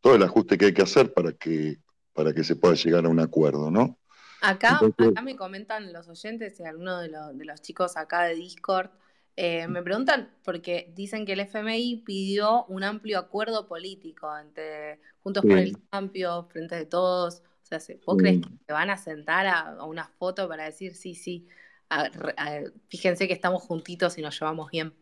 todo 0.00 0.14
el 0.14 0.22
ajuste 0.22 0.56
que 0.56 0.64
hay 0.64 0.72
que 0.72 0.80
hacer 0.80 1.12
para 1.12 1.32
que 1.32 1.83
para 2.14 2.32
que 2.32 2.44
se 2.44 2.56
pueda 2.56 2.74
llegar 2.74 3.04
a 3.04 3.08
un 3.08 3.20
acuerdo, 3.20 3.70
¿no? 3.70 3.98
Acá, 4.40 4.78
Entonces, 4.80 5.08
acá 5.12 5.22
me 5.22 5.36
comentan 5.36 5.92
los 5.92 6.08
oyentes 6.08 6.58
y 6.60 6.64
algunos 6.64 7.02
de, 7.02 7.08
lo, 7.08 7.32
de 7.32 7.44
los 7.44 7.60
chicos 7.62 7.96
acá 7.96 8.24
de 8.24 8.34
Discord, 8.34 8.90
eh, 9.36 9.66
me 9.66 9.82
preguntan 9.82 10.30
porque 10.44 10.92
dicen 10.94 11.26
que 11.26 11.32
el 11.32 11.40
FMI 11.40 12.02
pidió 12.04 12.64
un 12.66 12.84
amplio 12.84 13.18
acuerdo 13.18 13.66
político 13.66 14.30
entre 14.38 15.00
Juntos 15.22 15.42
sí. 15.42 15.48
por 15.48 15.58
el 15.58 15.76
Cambio, 15.90 16.44
Frente 16.50 16.76
de 16.76 16.86
Todos. 16.86 17.42
O 17.62 17.66
sea, 17.66 17.78
¿vos 18.04 18.16
sí. 18.16 18.22
crees 18.22 18.40
que 18.42 18.48
se 18.66 18.72
van 18.72 18.90
a 18.90 18.96
sentar 18.96 19.46
a, 19.46 19.60
a, 19.60 19.84
una 19.84 20.06
foto 20.18 20.46
para 20.48 20.64
decir 20.64 20.94
sí, 20.94 21.14
sí? 21.14 21.48
A, 21.88 22.10
a, 22.36 22.60
fíjense 22.88 23.26
que 23.26 23.34
estamos 23.34 23.62
juntitos 23.62 24.18
y 24.18 24.22
nos 24.22 24.38
llevamos 24.38 24.70
bien. 24.70 24.94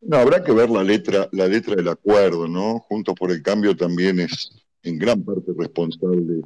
No, 0.00 0.16
habrá 0.16 0.42
que 0.42 0.52
ver 0.52 0.70
la 0.70 0.82
letra, 0.82 1.28
la 1.32 1.46
letra 1.46 1.74
del 1.76 1.88
acuerdo, 1.88 2.48
¿no? 2.48 2.78
Juntos 2.80 3.14
por 3.14 3.30
el 3.30 3.42
Cambio 3.42 3.76
también 3.76 4.20
es 4.20 4.50
en 4.86 4.98
gran 4.98 5.24
parte 5.24 5.52
responsable 5.56 6.42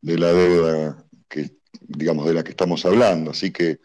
de 0.00 0.18
la 0.18 0.32
deuda 0.32 1.04
que, 1.28 1.56
digamos, 1.80 2.26
de 2.26 2.34
la 2.34 2.44
que 2.44 2.50
estamos 2.50 2.84
hablando. 2.86 3.32
Así 3.32 3.50
que 3.50 3.80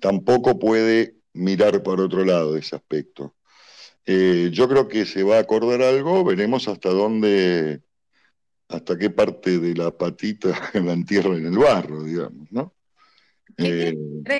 tampoco 0.00 0.58
puede 0.58 1.16
mirar 1.32 1.82
por 1.82 2.00
otro 2.00 2.24
lado 2.24 2.56
ese 2.56 2.76
aspecto. 2.76 3.34
Eh, 4.04 4.50
yo 4.52 4.68
creo 4.68 4.88
que 4.88 5.04
se 5.04 5.22
va 5.22 5.36
a 5.36 5.40
acordar 5.40 5.82
algo, 5.82 6.24
veremos 6.24 6.68
hasta 6.68 6.90
dónde, 6.90 7.82
hasta 8.68 8.98
qué 8.98 9.10
parte 9.10 9.58
de 9.58 9.74
la 9.74 9.90
patita 9.90 10.48
la 10.74 10.92
entierra 10.92 11.36
en 11.36 11.46
el 11.46 11.58
barro, 11.58 12.02
digamos, 12.04 12.50
¿no? 12.50 12.74
Eh, 13.56 13.94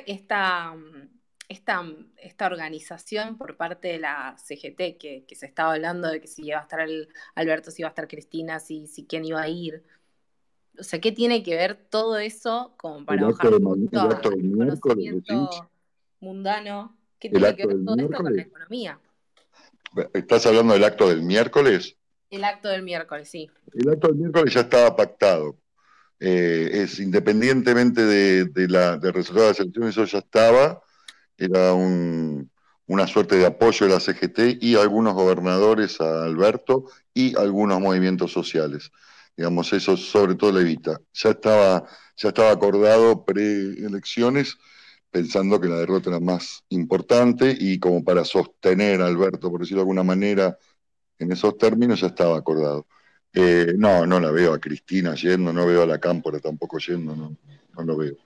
esta, 0.06 0.74
esta, 1.48 1.82
esta, 2.18 2.46
organización 2.46 3.38
por 3.38 3.56
parte 3.56 3.88
de 3.88 3.98
la 3.98 4.36
CGT, 4.36 4.98
que, 4.98 5.24
que, 5.26 5.34
se 5.34 5.46
estaba 5.46 5.72
hablando 5.72 6.08
de 6.08 6.20
que 6.20 6.28
si 6.28 6.46
iba 6.46 6.58
a 6.58 6.62
estar 6.62 6.80
el 6.80 7.08
Alberto, 7.34 7.70
si 7.70 7.82
iba 7.82 7.88
a 7.88 7.90
estar 7.90 8.06
Cristina, 8.06 8.60
si, 8.60 8.86
si 8.86 9.06
quién 9.06 9.24
iba 9.24 9.40
a 9.40 9.48
ir. 9.48 9.82
O 10.78 10.82
sea, 10.82 11.00
¿qué 11.00 11.10
tiene 11.10 11.42
que 11.42 11.56
ver 11.56 11.74
todo 11.74 12.18
eso 12.18 12.74
como 12.76 13.04
para 13.04 13.24
bajar 13.24 13.54
un 13.54 13.64
poquito 13.64 14.00
al 14.00 14.20
conocimiento 14.80 15.70
mundano? 16.20 16.96
¿Qué 17.18 17.30
tiene 17.30 17.56
que 17.56 17.66
ver 17.66 17.76
todo 17.84 17.96
miércoles? 17.96 18.10
esto 18.10 18.22
con 18.22 18.36
la 18.36 18.42
economía? 18.42 19.00
¿Estás 20.12 20.46
hablando 20.46 20.74
del 20.74 20.84
acto 20.84 21.08
del 21.08 21.22
miércoles? 21.22 21.96
El 22.30 22.44
acto 22.44 22.68
del 22.68 22.82
miércoles, 22.82 23.28
sí. 23.28 23.50
El 23.72 23.88
acto 23.88 24.08
del 24.08 24.18
miércoles 24.18 24.52
ya 24.52 24.60
estaba 24.60 24.94
pactado. 24.94 25.56
Eh, 26.20 26.70
es 26.72 27.00
independientemente 27.00 28.04
de, 28.04 28.44
de 28.44 28.68
la, 28.68 28.98
del 28.98 29.14
resultado 29.14 29.46
de 29.46 29.52
las 29.52 29.60
elecciones, 29.60 29.90
eso 29.92 30.04
ya 30.04 30.18
estaba 30.18 30.82
era 31.38 31.72
un, 31.72 32.50
una 32.86 33.06
suerte 33.06 33.36
de 33.36 33.46
apoyo 33.46 33.86
de 33.86 33.94
la 33.94 34.00
CGT 34.00 34.62
y 34.62 34.74
algunos 34.74 35.14
gobernadores 35.14 36.00
a 36.00 36.24
Alberto 36.24 36.86
y 37.14 37.36
algunos 37.38 37.80
movimientos 37.80 38.32
sociales. 38.32 38.90
Digamos, 39.36 39.72
eso 39.72 39.96
sobre 39.96 40.34
todo 40.34 40.52
Levita. 40.52 41.00
Ya 41.12 41.30
estaba, 41.30 41.84
ya 42.16 42.28
estaba 42.28 42.50
acordado 42.50 43.24
preelecciones 43.24 44.56
pensando 45.10 45.60
que 45.60 45.68
la 45.68 45.76
derrota 45.76 46.10
era 46.10 46.20
más 46.20 46.64
importante 46.70 47.56
y 47.58 47.78
como 47.78 48.02
para 48.04 48.24
sostener 48.24 49.00
a 49.00 49.06
Alberto, 49.06 49.50
por 49.50 49.60
decirlo 49.60 49.78
de 49.80 49.82
alguna 49.82 50.02
manera, 50.02 50.58
en 51.18 51.32
esos 51.32 51.56
términos 51.58 52.00
ya 52.00 52.08
estaba 52.08 52.36
acordado. 52.36 52.86
Eh, 53.32 53.74
no, 53.76 54.06
no 54.06 54.20
la 54.20 54.30
veo 54.30 54.54
a 54.54 54.58
Cristina 54.58 55.14
yendo, 55.14 55.52
no 55.52 55.66
veo 55.66 55.82
a 55.82 55.86
la 55.86 55.98
Cámpora 55.98 56.40
tampoco 56.40 56.78
yendo, 56.78 57.14
no, 57.14 57.36
no 57.76 57.84
lo 57.84 57.96
veo. 57.96 58.16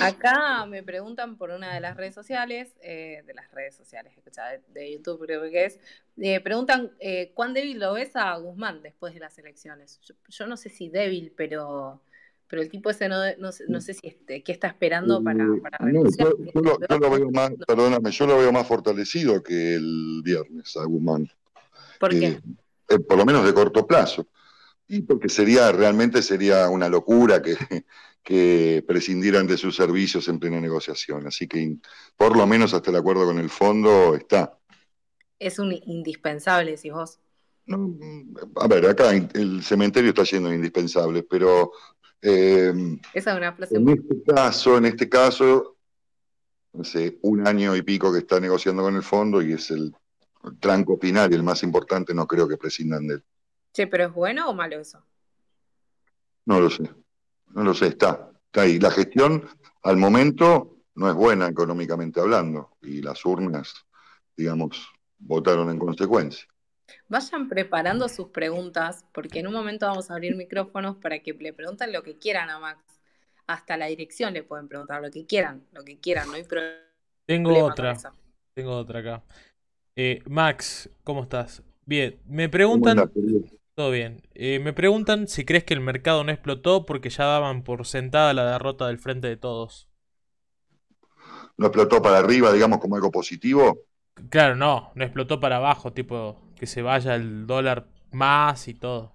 Acá 0.00 0.66
me 0.66 0.82
preguntan 0.82 1.36
por 1.36 1.50
una 1.50 1.74
de 1.74 1.80
las 1.80 1.96
redes 1.96 2.14
sociales, 2.14 2.74
eh, 2.82 3.22
de 3.26 3.34
las 3.34 3.50
redes 3.52 3.76
sociales, 3.76 4.12
de, 4.16 4.62
de, 4.80 4.92
YouTube 4.92 5.24
creo 5.24 5.42
que 5.42 5.66
es, 5.66 5.78
eh, 6.18 6.40
preguntan 6.40 6.92
eh, 7.00 7.32
cuán 7.34 7.54
débil 7.54 7.78
lo 7.78 7.94
ves 7.94 8.16
a 8.16 8.36
Guzmán 8.36 8.82
después 8.82 9.14
de 9.14 9.20
las 9.20 9.38
elecciones. 9.38 10.00
Yo, 10.02 10.14
yo, 10.28 10.46
no 10.46 10.56
sé 10.56 10.68
si 10.68 10.88
débil, 10.88 11.32
pero 11.36 12.00
pero 12.48 12.62
el 12.62 12.70
tipo 12.70 12.88
ese 12.88 13.08
no, 13.08 13.16
no, 13.38 13.50
no 13.68 13.80
sé 13.80 13.94
si 13.94 14.06
este, 14.06 14.42
qué 14.42 14.52
está 14.52 14.68
esperando 14.68 15.22
para, 15.22 15.44
para 15.62 15.78
renunciar. 15.78 16.28
No, 16.28 16.46
yo, 16.46 16.52
yo, 16.54 16.60
lo, 16.62 16.78
yo, 16.80 16.98
lo, 16.98 17.10
veo 17.10 17.30
más, 17.30 17.50
perdóname, 17.66 18.10
yo 18.10 18.26
lo 18.26 18.38
veo 18.38 18.52
más 18.52 18.66
fortalecido 18.66 19.42
que 19.42 19.74
el 19.74 20.22
viernes 20.24 20.74
a 20.76 20.84
Guzmán. 20.84 21.30
¿Por 22.00 22.10
qué? 22.10 22.40
por 23.06 23.18
lo 23.18 23.26
menos 23.26 23.44
de 23.44 23.52
corto 23.52 23.86
plazo. 23.86 24.26
Y 24.86 25.02
porque 25.02 25.28
sería, 25.28 25.70
realmente 25.72 26.22
sería 26.22 26.70
una 26.70 26.88
locura 26.88 27.42
que, 27.42 27.54
que 28.28 28.84
prescindieran 28.86 29.46
de 29.46 29.56
sus 29.56 29.74
servicios 29.74 30.28
en 30.28 30.38
plena 30.38 30.60
negociación. 30.60 31.26
Así 31.26 31.48
que 31.48 31.78
por 32.14 32.36
lo 32.36 32.46
menos 32.46 32.74
hasta 32.74 32.90
el 32.90 32.96
acuerdo 32.96 33.24
con 33.24 33.38
el 33.38 33.48
fondo 33.48 34.14
está. 34.14 34.58
Es 35.38 35.58
un 35.58 35.72
indispensable, 35.72 36.72
decís 36.72 36.92
vos. 36.92 37.18
No, 37.64 37.96
a 38.56 38.68
ver, 38.68 38.84
acá 38.84 39.12
el 39.14 39.62
cementerio 39.62 40.10
está 40.10 40.24
lleno 40.24 40.50
de 40.50 40.56
indispensables, 40.56 41.24
pero 41.30 41.72
eh, 42.20 42.70
Esa 43.14 43.30
es 43.30 43.36
una 43.38 43.54
frase 43.54 43.76
en 43.76 43.84
muy... 43.84 43.94
este 43.94 44.22
caso, 44.34 44.76
en 44.76 44.84
este 44.84 45.08
caso, 45.08 45.78
sé, 46.82 47.18
un 47.22 47.48
año 47.48 47.74
y 47.76 47.80
pico 47.80 48.12
que 48.12 48.18
está 48.18 48.38
negociando 48.38 48.82
con 48.82 48.94
el 48.94 49.02
fondo 49.02 49.40
y 49.40 49.54
es 49.54 49.70
el, 49.70 49.90
el 50.44 50.58
tranco 50.58 50.98
final 50.98 51.32
y 51.32 51.34
el 51.34 51.42
más 51.42 51.62
importante, 51.62 52.12
no 52.12 52.26
creo 52.26 52.46
que 52.46 52.58
prescindan 52.58 53.06
de 53.06 53.14
él. 53.14 53.24
Che, 53.72 53.86
pero 53.86 54.04
¿es 54.04 54.12
bueno 54.12 54.50
o 54.50 54.52
malo 54.52 54.78
eso? 54.78 55.02
No 56.44 56.60
lo 56.60 56.68
sé. 56.68 56.90
No 57.54 57.64
lo 57.64 57.74
sé, 57.74 57.88
está, 57.88 58.30
está 58.46 58.62
ahí. 58.62 58.78
La 58.78 58.90
gestión 58.90 59.48
al 59.82 59.96
momento 59.96 60.78
no 60.94 61.08
es 61.08 61.14
buena 61.14 61.48
económicamente 61.48 62.20
hablando 62.20 62.76
y 62.82 63.00
las 63.02 63.24
urnas, 63.24 63.72
digamos, 64.36 64.88
votaron 65.18 65.70
en 65.70 65.78
consecuencia. 65.78 66.46
Vayan 67.08 67.48
preparando 67.48 68.08
sus 68.08 68.28
preguntas 68.28 69.04
porque 69.12 69.40
en 69.40 69.46
un 69.46 69.52
momento 69.52 69.86
vamos 69.86 70.10
a 70.10 70.14
abrir 70.14 70.36
micrófonos 70.36 70.96
para 70.96 71.20
que 71.20 71.32
le 71.34 71.52
pregunten 71.52 71.92
lo 71.92 72.02
que 72.02 72.18
quieran 72.18 72.50
a 72.50 72.58
Max. 72.58 72.80
Hasta 73.46 73.76
la 73.76 73.86
dirección 73.86 74.34
le 74.34 74.42
pueden 74.42 74.68
preguntar 74.68 75.00
lo 75.00 75.10
que 75.10 75.24
quieran, 75.24 75.64
lo 75.72 75.84
que 75.84 75.98
quieran, 75.98 76.28
no 76.28 76.34
hay 76.34 76.44
problema. 76.44 76.78
Tengo 77.24 77.64
otra, 77.64 77.96
tengo 78.54 78.76
otra 78.76 79.00
acá. 79.00 79.24
Eh, 79.94 80.22
Max, 80.26 80.90
¿cómo 81.04 81.22
estás? 81.22 81.62
Bien, 81.84 82.18
me 82.26 82.48
preguntan... 82.48 83.10
Todo 83.78 83.92
bien. 83.92 84.22
Eh, 84.34 84.58
me 84.58 84.72
preguntan 84.72 85.28
si 85.28 85.44
crees 85.44 85.62
que 85.62 85.72
el 85.72 85.80
mercado 85.80 86.24
no 86.24 86.32
explotó 86.32 86.84
porque 86.84 87.10
ya 87.10 87.26
daban 87.26 87.62
por 87.62 87.86
sentada 87.86 88.34
la 88.34 88.50
derrota 88.50 88.88
del 88.88 88.98
frente 88.98 89.28
de 89.28 89.36
todos. 89.36 89.88
¿No 91.56 91.66
explotó 91.66 92.02
para 92.02 92.18
arriba, 92.18 92.52
digamos, 92.52 92.80
como 92.80 92.96
algo 92.96 93.12
positivo? 93.12 93.78
Claro, 94.30 94.56
no, 94.56 94.90
no 94.96 95.04
explotó 95.04 95.38
para 95.38 95.58
abajo, 95.58 95.92
tipo 95.92 96.40
que 96.58 96.66
se 96.66 96.82
vaya 96.82 97.14
el 97.14 97.46
dólar 97.46 97.86
más 98.10 98.66
y 98.66 98.74
todo. 98.74 99.12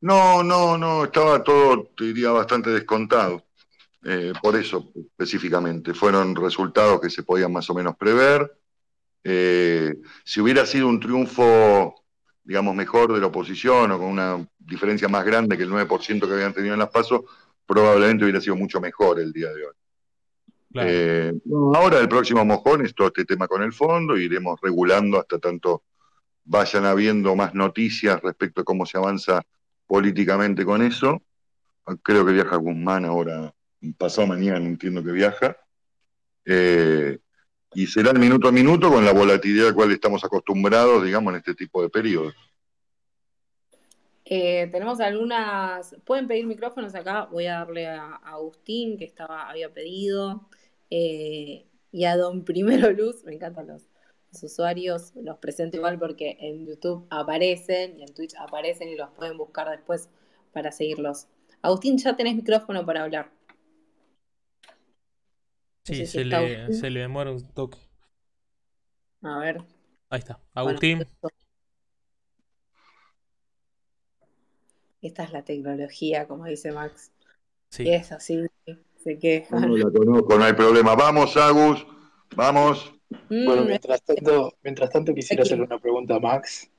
No, 0.00 0.42
no, 0.42 0.78
no, 0.78 1.04
estaba 1.04 1.44
todo, 1.44 1.90
te 1.94 2.04
diría, 2.04 2.30
bastante 2.30 2.70
descontado. 2.70 3.44
Eh, 4.02 4.32
por 4.40 4.56
eso 4.56 4.94
específicamente, 4.96 5.92
fueron 5.92 6.34
resultados 6.34 7.02
que 7.02 7.10
se 7.10 7.22
podían 7.22 7.52
más 7.52 7.68
o 7.68 7.74
menos 7.74 7.96
prever. 7.98 8.50
Eh, 9.22 9.94
si 10.24 10.40
hubiera 10.40 10.64
sido 10.64 10.88
un 10.88 10.98
triunfo 10.98 12.01
digamos, 12.44 12.74
mejor 12.74 13.12
de 13.12 13.20
la 13.20 13.26
oposición 13.26 13.90
o 13.92 13.98
con 13.98 14.08
una 14.08 14.46
diferencia 14.58 15.08
más 15.08 15.24
grande 15.24 15.56
que 15.56 15.62
el 15.62 15.70
9% 15.70 16.26
que 16.26 16.32
habían 16.32 16.52
tenido 16.52 16.74
en 16.74 16.80
las 16.80 16.90
pasos, 16.90 17.22
probablemente 17.66 18.24
hubiera 18.24 18.40
sido 18.40 18.56
mucho 18.56 18.80
mejor 18.80 19.20
el 19.20 19.32
día 19.32 19.48
de 19.48 19.66
hoy. 19.66 19.74
Claro. 20.72 20.88
Eh, 20.90 21.32
ahora 21.74 21.98
el 21.98 22.08
próximo 22.08 22.44
mojón 22.44 22.84
es 22.84 22.94
todo 22.94 23.08
este 23.08 23.24
tema 23.24 23.46
con 23.46 23.62
el 23.62 23.72
fondo, 23.72 24.16
iremos 24.16 24.58
regulando 24.60 25.18
hasta 25.18 25.38
tanto 25.38 25.82
vayan 26.44 26.84
habiendo 26.86 27.36
más 27.36 27.54
noticias 27.54 28.20
respecto 28.20 28.62
a 28.62 28.64
cómo 28.64 28.86
se 28.86 28.98
avanza 28.98 29.42
políticamente 29.86 30.64
con 30.64 30.82
eso. 30.82 31.22
Creo 32.02 32.24
que 32.24 32.32
viaja 32.32 32.56
Guzmán 32.56 33.04
ahora, 33.04 33.52
pasado 33.98 34.26
mañana, 34.26 34.64
entiendo 34.64 35.02
que 35.02 35.12
viaja. 35.12 35.56
Eh, 36.44 37.18
y 37.74 37.86
será 37.86 38.10
el 38.10 38.18
minuto 38.18 38.48
a 38.48 38.52
minuto 38.52 38.90
con 38.90 39.04
la 39.04 39.12
volatilidad 39.12 39.66
a 39.66 39.70
la 39.70 39.74
cual 39.74 39.92
estamos 39.92 40.24
acostumbrados, 40.24 41.04
digamos, 41.04 41.32
en 41.32 41.38
este 41.38 41.54
tipo 41.54 41.82
de 41.82 41.88
periodos. 41.88 42.34
Eh, 44.24 44.68
tenemos 44.70 45.00
algunas. 45.00 45.96
Pueden 46.04 46.26
pedir 46.26 46.46
micrófonos 46.46 46.94
acá. 46.94 47.26
Voy 47.30 47.46
a 47.46 47.58
darle 47.58 47.88
a, 47.88 48.14
Agustín, 48.24 48.96
que 48.96 49.04
estaba, 49.04 49.50
había 49.50 49.72
pedido. 49.72 50.48
Eh, 50.90 51.66
y 51.90 52.04
a 52.04 52.16
Don 52.16 52.44
Primero 52.44 52.90
Luz. 52.92 53.24
Me 53.24 53.34
encantan 53.34 53.66
los, 53.66 53.82
los, 54.32 54.42
usuarios. 54.42 55.12
Los 55.16 55.38
presento 55.38 55.76
igual 55.76 55.98
porque 55.98 56.36
en 56.40 56.66
YouTube 56.66 57.06
aparecen 57.10 57.98
y 57.98 58.02
en 58.02 58.14
Twitch 58.14 58.34
aparecen 58.38 58.88
y 58.88 58.96
los 58.96 59.10
pueden 59.10 59.36
buscar 59.36 59.68
después 59.70 60.08
para 60.52 60.72
seguirlos. 60.72 61.26
Agustín, 61.60 61.98
ya 61.98 62.16
tenés 62.16 62.34
micrófono 62.34 62.86
para 62.86 63.02
hablar. 63.02 63.30
Sí, 65.84 65.92
no 65.92 65.98
sé 65.98 66.06
si 66.06 66.12
se, 66.12 66.24
le, 66.24 66.72
se, 66.72 66.90
le, 66.90 67.00
demora 67.00 67.32
un 67.32 67.46
toque. 67.52 67.78
A 69.22 69.38
ver. 69.38 69.62
Ahí 70.10 70.18
está. 70.18 70.40
Agustín. 70.54 71.06
Bueno, 71.20 71.36
esta 75.00 75.24
es 75.24 75.32
la 75.32 75.42
tecnología, 75.42 76.28
como 76.28 76.44
dice 76.44 76.70
Max. 76.70 77.10
Sí. 77.70 77.84
Y 77.84 77.94
es 77.94 78.12
así, 78.12 78.46
se 79.02 79.18
quejan. 79.18 79.62
No 79.62 79.76
la 79.76 79.90
conozco, 79.90 80.38
no 80.38 80.44
hay 80.44 80.52
problema. 80.52 80.94
Vamos, 80.94 81.36
Agus, 81.36 81.84
vamos. 82.36 82.92
Mm, 83.28 83.44
bueno, 83.44 83.64
mientras 83.64 84.02
tanto, 84.02 84.54
mientras 84.62 84.90
tanto 84.90 85.12
quisiera 85.14 85.42
hacerle 85.42 85.64
una 85.64 85.78
pregunta 85.78 86.16
a 86.16 86.20
Max. 86.20 86.70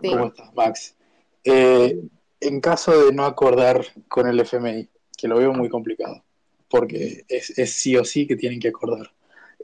Sí. 0.00 0.10
¿Cómo 0.10 0.26
estás, 0.26 0.54
Max? 0.54 0.96
Eh, 1.42 2.00
en 2.40 2.60
caso 2.60 3.06
de 3.06 3.12
no 3.12 3.24
acordar 3.24 3.84
con 4.08 4.28
el 4.28 4.38
FMI, 4.40 4.88
que 5.16 5.28
lo 5.28 5.38
veo 5.38 5.52
muy 5.52 5.68
complicado, 5.68 6.22
porque 6.68 7.24
es, 7.28 7.54
sí 7.72 7.96
o 7.96 8.04
sí 8.04 8.26
que 8.26 8.36
tienen 8.36 8.60
que 8.60 8.68
acordar. 8.68 9.12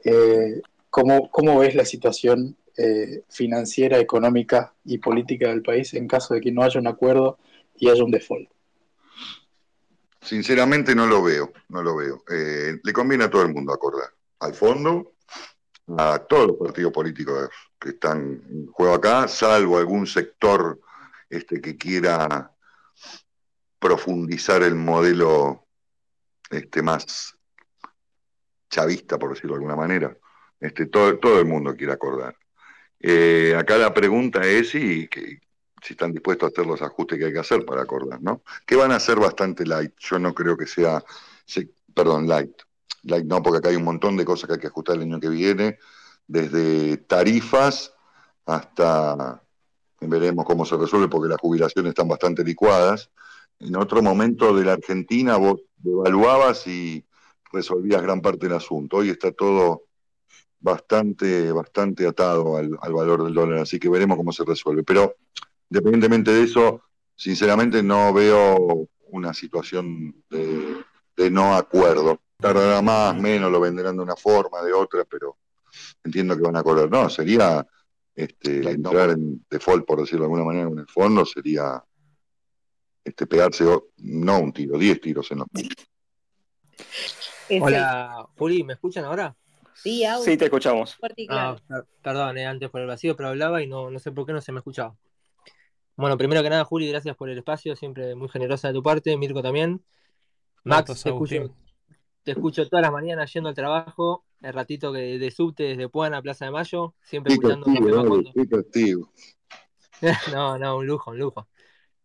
Eh, 0.03 0.61
¿cómo, 0.89 1.29
¿Cómo 1.31 1.59
ves 1.59 1.75
la 1.75 1.85
situación 1.85 2.55
eh, 2.77 3.23
financiera, 3.29 3.99
económica 3.99 4.73
y 4.85 4.97
política 4.97 5.49
del 5.49 5.61
país 5.61 5.93
en 5.93 6.07
caso 6.07 6.33
de 6.33 6.41
que 6.41 6.51
no 6.51 6.63
haya 6.63 6.79
un 6.79 6.87
acuerdo 6.87 7.37
y 7.75 7.89
haya 7.89 8.03
un 8.03 8.11
default? 8.11 8.49
Sinceramente 10.21 10.93
no 10.95 11.07
lo 11.07 11.23
veo, 11.23 11.51
no 11.69 11.81
lo 11.81 11.95
veo. 11.95 12.23
Eh, 12.29 12.79
le 12.81 12.93
conviene 12.93 13.23
a 13.23 13.29
todo 13.29 13.41
el 13.41 13.53
mundo 13.53 13.73
acordar, 13.73 14.09
al 14.39 14.53
fondo, 14.53 15.13
a 15.97 16.19
todos 16.19 16.47
los 16.47 16.57
partidos 16.57 16.93
políticos 16.93 17.49
que 17.79 17.89
están 17.89 18.41
en 18.49 18.67
juego 18.67 18.93
acá, 18.93 19.27
salvo 19.27 19.77
algún 19.77 20.05
sector 20.05 20.79
este, 21.29 21.59
que 21.59 21.75
quiera 21.75 22.51
profundizar 23.79 24.61
el 24.61 24.75
modelo 24.75 25.65
este, 26.51 26.81
más 26.81 27.35
chavista, 28.69 29.17
por 29.17 29.29
decirlo 29.29 29.51
de 29.51 29.57
alguna 29.57 29.75
manera. 29.75 30.17
Este, 30.59 30.85
todo, 30.85 31.17
todo 31.17 31.39
el 31.39 31.45
mundo 31.45 31.75
quiere 31.75 31.93
acordar. 31.93 32.35
Eh, 32.99 33.55
acá 33.57 33.77
la 33.77 33.93
pregunta 33.93 34.41
es 34.41 34.69
si, 34.69 35.09
si 35.81 35.93
están 35.93 36.13
dispuestos 36.13 36.47
a 36.47 36.51
hacer 36.51 36.65
los 36.65 36.81
ajustes 36.81 37.17
que 37.17 37.25
hay 37.25 37.33
que 37.33 37.39
hacer 37.39 37.65
para 37.65 37.81
acordar, 37.81 38.21
¿no? 38.21 38.43
Que 38.65 38.75
van 38.75 38.91
a 38.91 38.99
ser 38.99 39.19
bastante 39.19 39.65
light. 39.65 39.93
Yo 39.99 40.19
no 40.19 40.33
creo 40.33 40.55
que 40.55 40.67
sea, 40.67 41.03
perdón, 41.93 42.27
light. 42.27 42.53
Light 43.03 43.25
no, 43.25 43.41
porque 43.41 43.57
acá 43.57 43.69
hay 43.69 43.77
un 43.77 43.83
montón 43.83 44.15
de 44.15 44.25
cosas 44.25 44.47
que 44.47 44.53
hay 44.53 44.59
que 44.59 44.67
ajustar 44.67 44.95
el 44.97 45.03
año 45.03 45.19
que 45.19 45.29
viene, 45.29 45.79
desde 46.27 46.97
tarifas 46.97 47.93
hasta, 48.45 49.41
veremos 49.99 50.45
cómo 50.45 50.65
se 50.65 50.77
resuelve, 50.77 51.07
porque 51.07 51.29
las 51.29 51.39
jubilaciones 51.39 51.89
están 51.89 52.07
bastante 52.07 52.43
licuadas. 52.43 53.09
En 53.59 53.75
otro 53.75 54.01
momento 54.01 54.55
de 54.55 54.65
la 54.65 54.73
Argentina 54.73 55.37
vos 55.37 55.61
devaluabas 55.83 56.67
y 56.67 57.05
resolvías 57.51 58.01
gran 58.01 58.21
parte 58.21 58.47
del 58.47 58.55
asunto. 58.55 58.97
Hoy 58.97 59.09
está 59.09 59.31
todo 59.31 59.83
bastante, 60.59 61.51
bastante 61.51 62.07
atado 62.07 62.57
al, 62.57 62.77
al, 62.81 62.93
valor 62.93 63.23
del 63.23 63.33
dólar, 63.33 63.59
así 63.59 63.79
que 63.79 63.89
veremos 63.89 64.17
cómo 64.17 64.31
se 64.31 64.45
resuelve. 64.45 64.83
Pero 64.83 65.15
independientemente 65.69 66.31
de 66.31 66.43
eso, 66.43 66.81
sinceramente 67.15 67.83
no 67.83 68.13
veo 68.13 68.87
una 69.07 69.33
situación 69.33 70.23
de, 70.29 70.77
de 71.15 71.31
no 71.31 71.55
acuerdo. 71.55 72.21
tardará 72.37 72.81
más, 72.81 73.19
menos, 73.19 73.51
lo 73.51 73.59
venderán 73.59 73.97
de 73.97 74.03
una 74.03 74.15
forma, 74.15 74.61
de 74.61 74.73
otra, 74.73 75.03
pero 75.05 75.37
entiendo 76.03 76.35
que 76.35 76.43
van 76.43 76.55
a 76.55 76.63
correr. 76.63 76.89
No, 76.89 77.09
sería 77.09 77.65
este, 78.15 78.69
entrar 78.69 79.11
en 79.11 79.45
default, 79.49 79.85
por 79.85 79.99
decirlo 79.99 80.25
de 80.25 80.25
alguna 80.25 80.45
manera, 80.45 80.69
en 80.69 80.79
el 80.79 80.87
fondo, 80.87 81.25
sería 81.25 81.83
este, 83.03 83.27
pegarse, 83.27 83.65
no 83.97 84.39
un 84.39 84.53
tiro, 84.53 84.77
10 84.77 85.01
tiros 85.01 85.31
en 85.31 85.39
los 85.39 85.47
pies. 85.49 85.69
Hola, 87.61 88.27
Juli, 88.37 88.63
¿me 88.63 88.73
escuchan 88.73 89.05
ahora? 89.05 89.35
Sí, 89.75 90.05
Au. 90.05 90.23
Sí, 90.23 90.37
te 90.37 90.45
escuchamos. 90.45 90.97
Ah, 91.29 91.57
perdón, 92.01 92.37
eh, 92.37 92.45
antes 92.45 92.69
por 92.69 92.81
el 92.81 92.87
vacío, 92.87 93.15
pero 93.15 93.29
hablaba 93.29 93.61
y 93.61 93.67
no, 93.67 93.89
no 93.89 93.99
sé 93.99 94.11
por 94.11 94.25
qué 94.25 94.33
no 94.33 94.41
se 94.41 94.51
me 94.51 94.59
escuchaba. 94.59 94.95
Bueno, 95.95 96.17
primero 96.17 96.41
que 96.41 96.49
nada, 96.49 96.63
Juli, 96.63 96.87
gracias 96.89 97.15
por 97.15 97.29
el 97.29 97.37
espacio, 97.37 97.75
siempre 97.75 98.15
muy 98.15 98.29
generosa 98.29 98.67
de 98.69 98.73
tu 98.73 98.83
parte, 98.83 99.17
Mirko 99.17 99.41
también. 99.41 99.83
Max, 100.63 101.03
te 101.03 101.09
escucho, 101.09 101.55
te 102.23 102.31
escucho 102.31 102.67
todas 102.67 102.83
las 102.83 102.91
mañanas 102.91 103.31
yendo 103.33 103.49
al 103.49 103.55
trabajo, 103.55 104.25
el 104.41 104.53
ratito 104.53 104.93
que 104.93 105.19
de 105.19 105.31
subte 105.31 105.63
desde 105.63 105.89
Puan 105.89 106.13
a 106.13 106.21
Plaza 106.21 106.45
de 106.45 106.51
Mayo, 106.51 106.95
siempre 107.03 107.31
Qué 107.31 107.35
escuchando 107.35 107.65
castigo. 108.49 109.11
No, 110.33 110.57
no, 110.57 110.77
un 110.77 110.87
lujo, 110.87 111.11
un 111.11 111.19
lujo. 111.19 111.47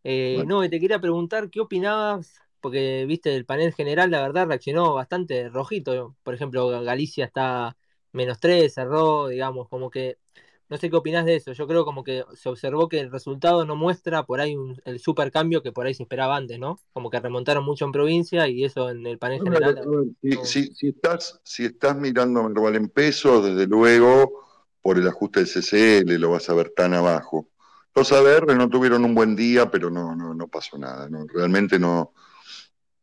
Eh, 0.08 0.36
Bueno. 0.36 0.48
no, 0.48 0.68
te 0.70 0.78
quería 0.80 1.00
preguntar 1.00 1.50
qué 1.50 1.60
opinabas, 1.60 2.40
porque 2.60 3.04
viste, 3.06 3.34
el 3.34 3.44
panel 3.44 3.72
general, 3.74 4.10
la 4.10 4.20
verdad, 4.22 4.46
reaccionó 4.46 4.94
bastante 4.94 5.48
rojito. 5.48 6.16
Por 6.22 6.34
ejemplo, 6.34 6.68
Galicia 6.82 7.24
está 7.24 7.76
menos 8.12 8.38
3, 8.40 8.72
cerró, 8.74 9.26
digamos, 9.28 9.68
como 9.68 9.90
que, 9.90 10.18
no 10.68 10.76
sé 10.76 10.90
qué 10.90 10.96
opinás 10.96 11.24
de 11.26 11.36
eso. 11.36 11.52
Yo 11.52 11.66
creo 11.66 11.84
como 11.84 12.04
que 12.04 12.24
se 12.34 12.48
observó 12.48 12.88
que 12.88 13.00
el 13.00 13.10
resultado 13.10 13.64
no 13.66 13.74
muestra 13.76 14.24
por 14.24 14.40
ahí 14.40 14.54
un- 14.56 14.80
el 14.84 15.00
super 15.00 15.30
cambio 15.32 15.62
que 15.62 15.72
por 15.72 15.86
ahí 15.86 15.94
se 15.94 16.02
esperaba 16.04 16.36
antes, 16.36 16.58
¿no? 16.58 16.78
Como 16.92 17.10
que 17.10 17.20
remontaron 17.20 17.64
mucho 17.64 17.84
en 17.84 17.92
provincia 17.92 18.46
y 18.48 18.64
eso 18.64 18.90
en 18.90 19.06
el 19.06 19.18
panel 19.18 19.40
A 19.40 19.44
general. 19.44 19.78
a 19.78 19.82
si, 20.22 20.36
no- 20.36 20.44
si- 20.44 20.74
si 20.74 20.88
estás, 20.88 21.40
si 21.44 21.64
estás 21.66 21.96
mirando 21.96 22.42
Merval 22.42 22.76
en 22.76 22.88
pesos, 22.88 23.44
desde 23.44 23.66
luego, 23.66 24.44
por 24.82 24.98
el 24.98 25.06
ajuste 25.08 25.40
del 25.40 25.48
CCL 25.48 26.18
lo 26.18 26.30
vas 26.30 26.48
a 26.48 26.54
ver 26.54 26.70
tan 26.74 26.94
abajo. 26.94 27.48
Los 27.96 28.12
ADR 28.12 28.54
no 28.54 28.68
tuvieron 28.68 29.06
un 29.06 29.14
buen 29.14 29.34
día, 29.34 29.70
pero 29.70 29.88
no, 29.90 30.14
no, 30.14 30.34
no 30.34 30.48
pasó 30.48 30.76
nada. 30.76 31.08
no, 31.08 31.26
realmente 31.26 31.78
no, 31.78 32.12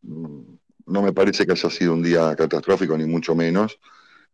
no 0.04 1.02
me 1.02 1.12
parece 1.12 1.48
que 1.48 1.54
haya 1.54 1.70
sido 1.72 1.94
un 1.94 2.04
día 2.04 2.36
catastrófico, 2.36 2.96
ni 2.96 3.06
mucho 3.06 3.34
menos. 3.34 3.80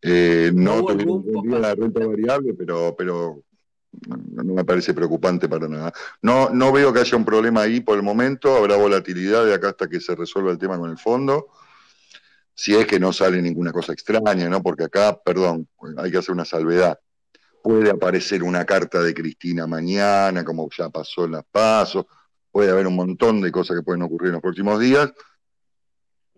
Eh, 0.02 0.52
No 0.54 0.82
no 0.82 0.86
tuvieron 0.86 1.16
un 1.16 1.32
buen 1.32 1.50
día 1.50 1.60
la 1.60 1.76
renta 1.76 2.06
variable, 2.06 2.54
pero, 2.56 2.94
pero 2.98 3.42
no, 4.06 4.44
no 4.44 4.54
me 4.54 4.66
parece 4.66 4.94
preocupante 4.94 5.48
para 5.48 5.70
nada. 5.70 5.94
No, 6.22 6.50
no 6.50 6.74
veo 6.74 6.92
que 6.92 7.00
haya 7.00 7.16
un 7.16 7.24
problema 7.24 7.62
ahí 7.62 7.80
por 7.80 7.96
el 7.96 8.04
momento, 8.04 8.54
habrá 8.58 8.76
volatilidad 8.76 9.46
de 9.46 9.54
acá 9.54 9.70
hasta 9.70 9.88
que 9.88 10.02
se 10.02 10.14
resuelva 10.14 10.52
el 10.52 10.58
tema 10.58 10.78
con 10.78 10.92
el 10.92 10.98
fondo. 10.98 11.48
Si 12.54 12.76
es 12.76 12.86
que 12.86 13.00
no 13.00 13.14
sale 13.14 13.42
ninguna 13.42 13.72
cosa 13.72 13.94
extraña, 13.94 14.50
¿no? 14.50 14.62
Porque 14.62 14.84
acá, 14.84 15.18
perdón, 15.24 15.70
hay 15.96 16.12
que 16.12 16.18
hacer 16.18 16.34
una 16.34 16.44
salvedad. 16.44 17.00
Puede 17.62 17.90
aparecer 17.90 18.44
una 18.44 18.66
carta 18.66 19.02
de 19.02 19.14
Cristina 19.14 19.68
mañana, 19.68 20.44
como 20.44 20.70
ya 20.76 20.90
pasó 20.90 21.26
en 21.26 21.32
las 21.32 21.46
pasos. 21.46 22.06
Puede 22.52 22.72
haber 22.72 22.88
un 22.88 22.96
montón 22.96 23.42
de 23.42 23.52
cosas 23.52 23.78
que 23.78 23.84
pueden 23.84 24.02
ocurrir 24.02 24.28
en 24.28 24.34
los 24.34 24.42
próximos 24.42 24.80
días. 24.80 25.12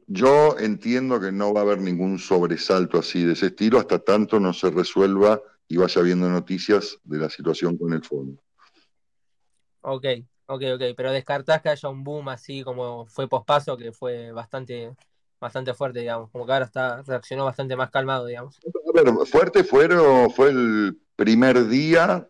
Yo 0.07 0.57
entiendo 0.59 1.21
que 1.21 1.31
no 1.31 1.53
va 1.53 1.61
a 1.61 1.63
haber 1.63 1.79
ningún 1.79 2.19
sobresalto 2.19 2.99
así 2.99 3.23
de 3.23 3.33
ese 3.33 3.47
estilo 3.47 3.79
hasta 3.79 3.99
tanto 3.99 4.39
no 4.39 4.51
se 4.51 4.69
resuelva 4.69 5.41
y 5.69 5.77
vaya 5.77 6.01
viendo 6.01 6.27
noticias 6.29 6.97
de 7.05 7.17
la 7.17 7.29
situación 7.29 7.77
con 7.77 7.93
el 7.93 8.03
fondo. 8.03 8.43
Ok, 9.79 10.05
ok, 10.47 10.63
ok, 10.75 10.81
pero 10.97 11.13
descartás 11.13 11.61
que 11.61 11.69
haya 11.69 11.87
un 11.87 12.03
boom 12.03 12.27
así 12.27 12.61
como 12.61 13.05
fue 13.05 13.29
pospaso, 13.29 13.77
que 13.77 13.93
fue 13.93 14.33
bastante, 14.33 14.93
bastante 15.39 15.73
fuerte, 15.73 16.01
digamos, 16.01 16.29
como 16.29 16.45
que 16.45 16.51
ahora 16.51 16.65
está, 16.65 17.01
reaccionó 17.03 17.45
bastante 17.45 17.77
más 17.77 17.89
calmado, 17.89 18.25
digamos. 18.25 18.59
A 18.65 19.01
ver, 19.01 19.13
fuerte 19.27 19.63
fueron, 19.63 20.29
fue 20.29 20.49
el 20.49 21.00
primer 21.23 21.67
día 21.67 22.27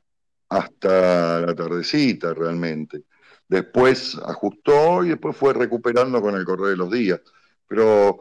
hasta 0.49 1.39
la 1.41 1.55
tardecita 1.55 2.33
realmente. 2.33 3.03
Después 3.47 4.17
ajustó 4.25 5.03
y 5.05 5.09
después 5.09 5.35
fue 5.37 5.53
recuperando 5.53 6.21
con 6.21 6.35
el 6.35 6.45
correr 6.45 6.71
de 6.71 6.77
los 6.77 6.91
días. 6.91 7.21
Pero 7.67 8.19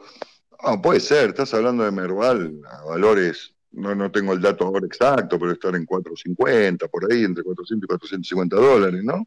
ah, 0.60 0.80
puede 0.80 1.00
ser, 1.00 1.30
estás 1.30 1.54
hablando 1.54 1.84
de 1.84 1.90
Merval 1.92 2.60
a 2.70 2.84
valores, 2.84 3.54
no, 3.72 3.94
no 3.94 4.10
tengo 4.12 4.32
el 4.32 4.40
dato 4.40 4.66
ahora 4.66 4.86
exacto, 4.86 5.38
pero 5.38 5.52
estar 5.52 5.74
en 5.76 5.86
450, 5.86 6.88
por 6.88 7.12
ahí, 7.12 7.24
entre 7.24 7.44
400 7.44 7.84
y 7.86 7.88
450 7.88 8.56
dólares, 8.56 9.02
¿no? 9.04 9.26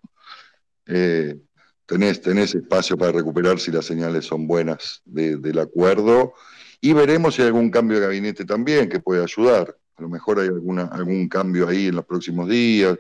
Eh, 0.88 1.38
tenés, 1.86 2.22
tenés 2.22 2.56
espacio 2.56 2.98
para 2.98 3.12
recuperar 3.14 3.60
si 3.60 3.72
las 3.72 3.86
señales 3.86 4.26
son 4.26 4.48
buenas 4.48 5.02
de- 5.06 5.38
del 5.38 5.60
acuerdo 5.60 6.34
y 6.82 6.94
veremos 6.94 7.36
si 7.36 7.42
hay 7.42 7.48
algún 7.50 7.72
cambio 7.72 8.00
de 8.00 8.06
gabinete 8.08 8.46
también 8.46 8.90
que 8.90 9.00
puede 9.00 9.24
ayudar. 9.24 9.78
A 9.96 10.02
lo 10.02 10.10
mejor 10.10 10.40
hay 10.40 10.48
alguna, 10.48 10.86
algún 10.86 11.28
cambio 11.30 11.68
ahí 11.68 11.88
en 11.88 11.96
los 11.96 12.06
próximos 12.06 12.50
días. 12.50 12.98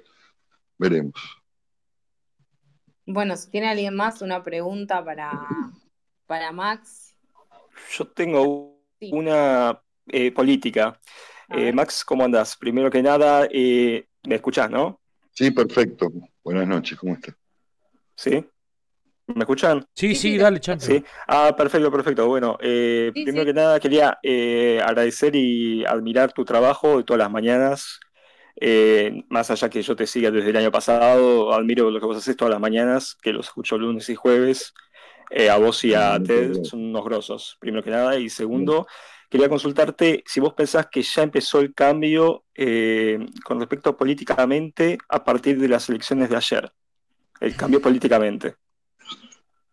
Veremos. 0.78 1.14
Bueno, 3.06 3.36
si 3.36 3.50
tiene 3.50 3.70
alguien 3.70 3.96
más 3.96 4.22
una 4.22 4.44
pregunta 4.44 5.04
para, 5.04 5.32
para 6.26 6.52
Max. 6.52 7.16
Yo 7.98 8.08
tengo 8.08 8.74
Sí. 9.00 9.10
una 9.12 9.82
eh, 10.08 10.32
política. 10.32 11.00
Eh. 11.50 11.74
Max, 11.74 12.06
¿cómo 12.06 12.24
andás? 12.24 12.56
Primero 12.56 12.90
que 12.90 13.04
nada, 13.04 13.48
eh, 13.52 14.08
¿me 14.26 14.36
escuchás, 14.36 14.70
no? 14.70 15.02
Sí, 15.32 15.52
perfecto. 15.52 16.08
Buenas 16.44 16.68
noches, 16.68 16.98
¿cómo 16.98 17.14
estás? 17.14 17.36
¿Sí? 18.16 18.46
¿Me 19.28 19.40
escuchan? 19.42 19.86
Sí, 19.96 20.16
Sí, 20.16 20.38
dale, 20.38 20.58
te- 20.58 20.64
champion. 20.66 21.00
Sí. 21.00 21.06
Ah, 21.28 21.54
perfecto, 21.56 21.92
perfecto. 21.92 22.28
Bueno, 22.28 22.58
eh, 22.62 23.12
Sí, 23.14 23.24
primero 23.24 23.44
sí. 23.44 23.48
que 23.48 23.54
nada 23.54 23.80
quería 23.80 24.18
eh, 24.22 24.82
agradecer 24.84 25.36
y 25.36 25.86
admirar 25.86 26.34
tu 26.34 26.44
trabajo 26.46 26.98
de 26.98 27.04
todas 27.04 27.20
las 27.20 27.32
mañanas. 27.32 28.00
Eh, 28.60 29.24
más 29.30 29.50
allá 29.50 29.70
que 29.70 29.82
yo 29.82 29.96
te 29.96 30.06
siga 30.08 30.30
desde 30.32 30.50
el 30.52 30.58
año 30.58 30.72
pasado, 30.72 31.54
admiro 31.54 31.90
lo 31.90 32.00
que 32.00 32.06
vos 32.06 32.18
haces 32.18 32.38
todas 32.38 32.52
las 32.52 32.60
mañanas, 32.62 33.16
que 33.22 33.34
los 33.34 33.48
escucho 33.48 33.78
lunes 33.78 34.10
y 34.10 34.16
jueves. 34.16 34.74
Eh, 35.32 35.50
a 35.50 35.58
vos 35.58 35.84
y 35.86 35.94
a 35.96 36.22
Ted 36.22 36.54
son 36.64 36.82
unos 36.86 37.04
grosos, 37.06 37.58
primero 37.60 37.84
que 37.84 37.90
nada. 37.92 38.18
Y 38.20 38.30
segundo, 38.30 38.88
quería 39.30 39.50
consultarte 39.50 40.24
si 40.28 40.40
vos 40.40 40.54
pensás 40.54 40.88
que 40.92 41.02
ya 41.02 41.24
empezó 41.24 41.60
el 41.62 41.74
cambio 41.74 42.46
eh, 42.56 43.20
con 43.46 43.60
respecto 43.60 43.92
a 43.92 43.98
políticamente 43.98 44.98
a 45.10 45.24
partir 45.24 45.60
de 45.60 45.68
las 45.70 45.90
elecciones 45.90 46.30
de 46.30 46.36
ayer. 46.38 46.72
El 47.42 47.56
cambio 47.56 47.82
políticamente. 47.82 48.56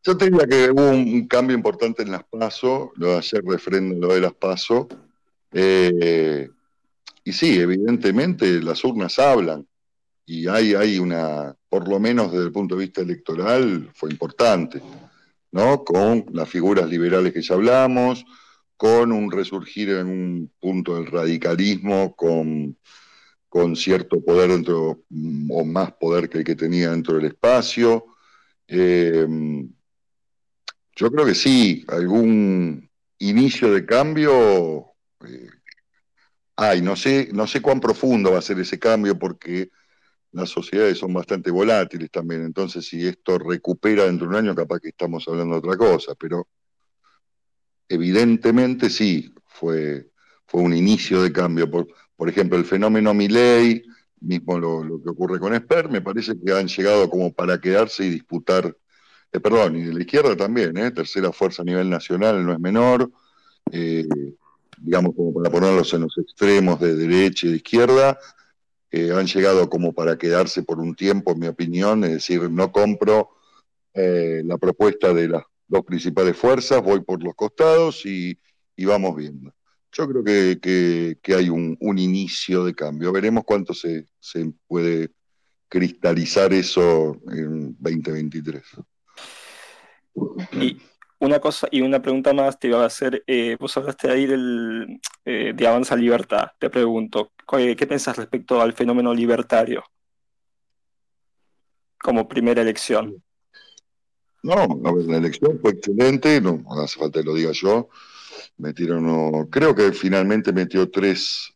Yo 0.03 0.17
te 0.17 0.31
diría 0.31 0.47
que 0.47 0.71
hubo 0.71 0.91
un, 0.91 1.27
cambio 1.29 1.55
importante 1.55 2.03
en 2.03 2.11
las 2.11 2.25
PASO, 2.25 2.93
lo 2.97 3.09
de 3.09 3.19
ayer 3.19 3.43
refrendo 3.45 4.07
lo 4.07 4.15
de 4.15 4.21
las 4.21 4.33
PASO. 4.33 4.89
Eh, 5.53 6.49
y 7.23 7.33
sí, 7.33 7.59
evidentemente 7.59 8.63
las 8.63 8.83
urnas 8.83 9.19
hablan. 9.19 9.67
Y 10.25 10.47
hay, 10.47 10.75
hay 10.75 10.99
una, 10.99 11.55
por 11.69 11.87
lo 11.89 12.01
menos 12.01 12.33
desde 12.33 12.47
el 12.47 12.53
punto 12.53 12.77
de 12.77 12.85
vista 12.85 13.03
electoral, 13.03 13.91
fue 13.95 14.11
importante, 14.11 14.81
¿no? 15.53 15.85
Con 15.85 16.27
las 16.33 16.49
figuras 16.49 16.89
liberales 16.89 17.33
que 17.35 17.43
ya 17.43 17.55
hablamos, 17.55 18.25
con 18.77 19.13
un 19.13 19.31
resurgir 19.31 19.91
en 19.91 20.07
un 20.07 20.53
punto 20.59 20.95
del 20.97 21.07
radicalismo, 21.09 22.15
con, 22.17 22.79
con 23.51 23.77
cierto 23.77 24.25
poder 24.25 24.51
dentro, 24.51 25.03
mm, 25.11 25.51
o 25.51 25.65
más 25.65 25.93
poder 25.93 26.31
que 26.31 26.39
el 26.39 26.45
que 26.45 26.57
tenía 26.57 26.91
dentro 26.91 27.17
del 27.17 27.27
espacio. 27.27 28.07
Eh, 28.69 29.27
yo 31.01 31.11
creo 31.11 31.25
que 31.25 31.35
sí, 31.35 31.83
algún 31.89 32.91
inicio 33.21 33.73
de 33.73 33.87
cambio 33.87 34.93
eh, 35.27 35.49
hay. 36.57 36.83
No 36.83 36.95
sé, 36.95 37.31
no 37.33 37.47
sé 37.47 37.63
cuán 37.63 37.81
profundo 37.81 38.33
va 38.33 38.39
a 38.41 38.43
ser 38.43 38.61
ese 38.61 38.79
cambio 38.79 39.19
porque 39.19 39.71
las 40.33 40.51
sociedades 40.51 40.99
son 40.99 41.15
bastante 41.15 41.51
volátiles 41.51 42.11
también. 42.11 42.45
Entonces, 42.45 42.87
si 42.87 43.07
esto 43.07 43.39
recupera 43.39 44.05
dentro 44.05 44.27
de 44.29 44.37
un 44.37 44.45
año, 44.45 44.55
capaz 44.55 44.81
que 44.81 44.91
estamos 44.91 45.27
hablando 45.27 45.55
de 45.55 45.61
otra 45.61 45.79
cosa. 45.79 46.15
Pero 46.17 46.47
evidentemente 47.89 48.91
sí, 48.91 49.33
fue, 49.47 50.11
fue 50.47 50.61
un 50.61 50.75
inicio 50.75 51.23
de 51.23 51.33
cambio. 51.33 51.71
Por, 51.71 51.89
por 52.15 52.29
ejemplo, 52.29 52.59
el 52.59 52.67
fenómeno 52.67 53.15
Milley, 53.15 53.85
mismo 54.21 54.59
lo, 54.59 54.85
lo 54.85 55.03
que 55.03 55.09
ocurre 55.09 55.41
con 55.41 55.55
Esper, 55.55 55.89
me 55.89 56.03
parece 56.03 56.39
que 56.39 56.53
han 56.53 56.69
llegado 56.69 57.09
como 57.09 57.33
para 57.33 57.59
quedarse 57.59 58.05
y 58.05 58.11
disputar 58.11 58.77
eh, 59.33 59.41
perdón, 59.41 59.77
y 59.77 59.85
de 59.85 59.95
la 59.95 60.01
izquierda 60.01 60.37
también, 60.37 60.77
¿eh? 60.77 60.91
tercera 60.91 61.33
fuerza 61.33 61.63
a 61.63 61.65
nivel 61.65 61.89
nacional 61.89 62.45
no 62.45 62.53
es 62.53 62.59
menor, 62.59 63.11
eh, 63.71 64.07
digamos 64.79 65.15
como 65.15 65.33
para 65.35 65.51
ponerlos 65.51 65.93
en 65.95 66.03
los 66.03 66.19
extremos 66.19 66.81
de 66.81 66.97
derecha 66.97 67.47
y 67.47 67.51
de 67.51 67.57
izquierda, 67.57 68.19
eh, 68.91 69.13
han 69.13 69.27
llegado 69.27 69.71
como 69.71 69.93
para 69.93 70.19
quedarse 70.19 70.63
por 70.65 70.81
un 70.81 70.97
tiempo, 70.97 71.33
en 71.33 71.39
mi 71.39 71.47
opinión, 71.47 72.03
es 72.05 72.11
decir, 72.11 72.51
no 72.51 72.73
compro 72.73 73.31
la 73.93 74.57
propuesta 74.57 75.13
de 75.13 75.29
las 75.29 75.43
dos 75.67 75.85
principales 75.85 76.37
fuerzas, 76.37 76.83
voy 76.83 77.01
por 77.01 77.23
los 77.23 77.35
costados 77.35 78.07
y, 78.07 78.39
y 78.77 78.85
vamos 78.85 79.17
viendo. 79.17 79.53
Yo 79.93 80.09
creo 80.09 80.25
que, 80.25 80.59
que, 80.61 81.19
que 81.21 81.35
hay 81.35 81.51
un, 81.51 81.77
un, 81.81 81.99
inicio 81.99 82.65
de 82.65 82.75
cambio, 82.75 83.13
veremos 83.13 83.43
cuánto 83.45 83.75
se, 83.75 84.07
se 84.21 84.53
puede 84.69 85.11
cristalizar 85.69 86.53
eso 86.53 87.21
en 87.31 87.77
2023. 87.79 88.63
Y 90.53 90.79
una 91.19 91.39
cosa 91.39 91.69
y 91.71 91.81
una 91.81 92.01
pregunta 92.01 92.33
más 92.33 92.59
te 92.59 92.69
iba 92.69 92.83
a 92.83 92.87
hacer. 92.87 93.23
eh, 93.27 93.57
vos 93.59 93.77
hablaste 93.77 94.11
ahí 94.11 94.27
del, 94.27 95.01
eh, 95.25 95.53
de 95.55 95.67
Avanza 95.67 95.97
Libertad. 95.97 96.49
Te 96.59 96.71
pregunto, 96.71 97.33
¿qué, 97.49 97.77
qué 97.77 97.87
pensás 97.87 98.17
respecto 98.17 98.61
al 98.61 98.73
fenómeno 98.73 99.13
libertario 99.15 99.85
como 101.99 102.27
primera 102.27 102.63
elección? 102.63 103.23
No, 104.43 104.55
a 104.55 104.93
ver, 104.93 105.05
la 105.05 105.19
elección 105.19 105.59
fue 105.61 105.73
excelente, 105.73 106.41
no, 106.41 106.63
hace 106.83 106.99
falta 106.99 107.21
que 107.21 107.27
lo 107.27 107.35
diga 107.35 107.53
yo. 107.53 107.91
Metieron, 108.57 109.47
creo 109.49 109.75
que 109.75 109.93
finalmente 109.93 110.53
metió 110.53 110.91
tres, 110.91 111.53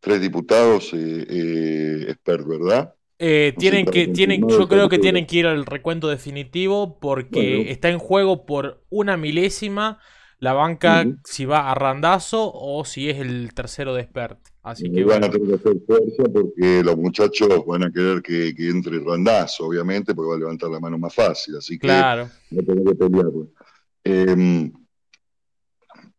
tres 0.00 0.20
diputados, 0.20 0.92
eh, 0.94 1.26
eh, 1.28 2.06
expert, 2.08 2.46
¿verdad? 2.46 2.94
Eh, 3.26 3.54
tienen 3.56 3.86
que, 3.86 4.08
tienen, 4.08 4.46
yo 4.46 4.68
creo 4.68 4.88
que 4.88 4.98
tienen 4.98 5.26
que 5.26 5.36
ir 5.36 5.46
al 5.46 5.64
recuento 5.64 6.08
definitivo 6.08 6.98
porque 7.00 7.56
Bueno. 7.56 7.70
está 7.70 7.88
en 7.88 7.98
juego 7.98 8.44
por 8.44 8.82
una 8.90 9.16
milésima 9.16 9.98
la 10.40 10.52
banca 10.52 11.06
si 11.24 11.46
va 11.46 11.70
a 11.70 11.74
randazo 11.74 12.52
o 12.52 12.84
si 12.84 13.08
es 13.08 13.18
el 13.18 13.54
tercero 13.54 13.94
de 13.94 14.02
expert. 14.02 14.38
Así 14.62 14.86
Y 14.88 14.92
que 14.92 15.04
van 15.04 15.24
a 15.24 15.30
tener 15.30 15.48
que 15.48 15.54
hacer 15.54 15.76
fuerza 15.86 16.24
porque 16.32 16.82
los 16.84 16.96
muchachos 16.98 17.48
van 17.66 17.84
a 17.84 17.90
querer 17.90 18.20
que, 18.20 18.54
que 18.54 18.68
entre 18.68 18.98
Randazo, 18.98 19.66
obviamente, 19.66 20.14
porque 20.14 20.28
va 20.30 20.34
a 20.36 20.38
levantar 20.40 20.70
la 20.70 20.80
mano 20.80 20.98
más 20.98 21.14
fácil, 21.14 21.56
así 21.56 21.78
que 21.78 21.86
claro. 21.86 22.28
va 22.52 22.60
a 22.62 22.64
tener 22.64 22.84
que 22.84 22.94
pelearlo. 22.94 23.48
Eh, 24.04 24.70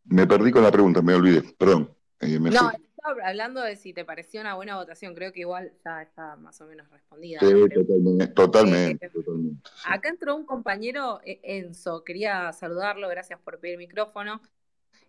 me 0.05 0.27
perdí 0.27 0.51
con 0.51 0.63
la 0.63 0.71
pregunta, 0.71 1.01
me 1.01 1.13
olvidé, 1.15 1.43
perdón. 1.57 1.89
Eh, 2.19 2.39
me 2.39 2.49
No, 2.51 2.69
fui. 2.69 2.84
Estaba 3.09 3.27
hablando 3.29 3.61
de 3.61 3.75
si 3.75 3.93
te 3.93 4.05
pareció 4.05 4.41
una 4.41 4.55
buena 4.55 4.75
votación. 4.77 5.15
Creo 5.15 5.31
que 5.33 5.41
igual 5.41 5.73
ya 5.83 6.01
está 6.01 6.35
más 6.37 6.59
o 6.61 6.65
menos 6.67 6.89
respondida. 6.89 7.39
Sí, 7.39 7.45
pregunta. 7.47 7.75
totalmente, 7.75 8.27
totalmente, 8.27 9.05
Eh, 9.05 9.09
totalmente, 9.09 9.71
sí. 9.73 9.89
Acá 9.89 10.09
entró 10.09 10.35
un 10.35 10.45
compañero, 10.45 11.21
eh, 11.25 11.39
Enzo, 11.43 12.03
quería 12.03 12.51
saludarlo, 12.53 13.07
gracias 13.09 13.39
por 13.41 13.59
pedir 13.59 13.77
micrófono. 13.77 14.41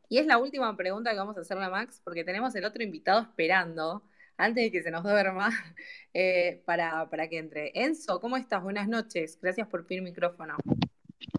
Y 0.09 0.19
es 0.19 0.27
la 0.27 0.39
última 0.39 0.77
pregunta 0.77 1.11
que 1.13 1.19
vamos 1.19 1.37
a 1.39 1.41
hacerle 1.43 1.65
a 1.67 1.71
Max, 1.71 2.01
porque 2.05 2.25
tenemos 2.25 2.55
el 2.57 2.65
otro 2.65 2.83
invitado 2.83 3.23
esperando, 3.23 4.05
antes 4.37 4.65
de 4.65 4.73
que 4.73 4.83
se 4.83 4.91
nos 4.91 5.03
duerma, 5.05 5.51
eh, 6.15 6.63
para, 6.67 7.09
para 7.11 7.29
que 7.29 7.39
entre. 7.39 7.73
Enzo, 7.75 8.21
¿cómo 8.21 8.37
estás? 8.37 8.63
Buenas 8.63 8.89
noches, 8.89 9.39
gracias 9.41 9.69
por 9.69 9.87
pedir 9.87 10.03
micrófono. 10.03 10.57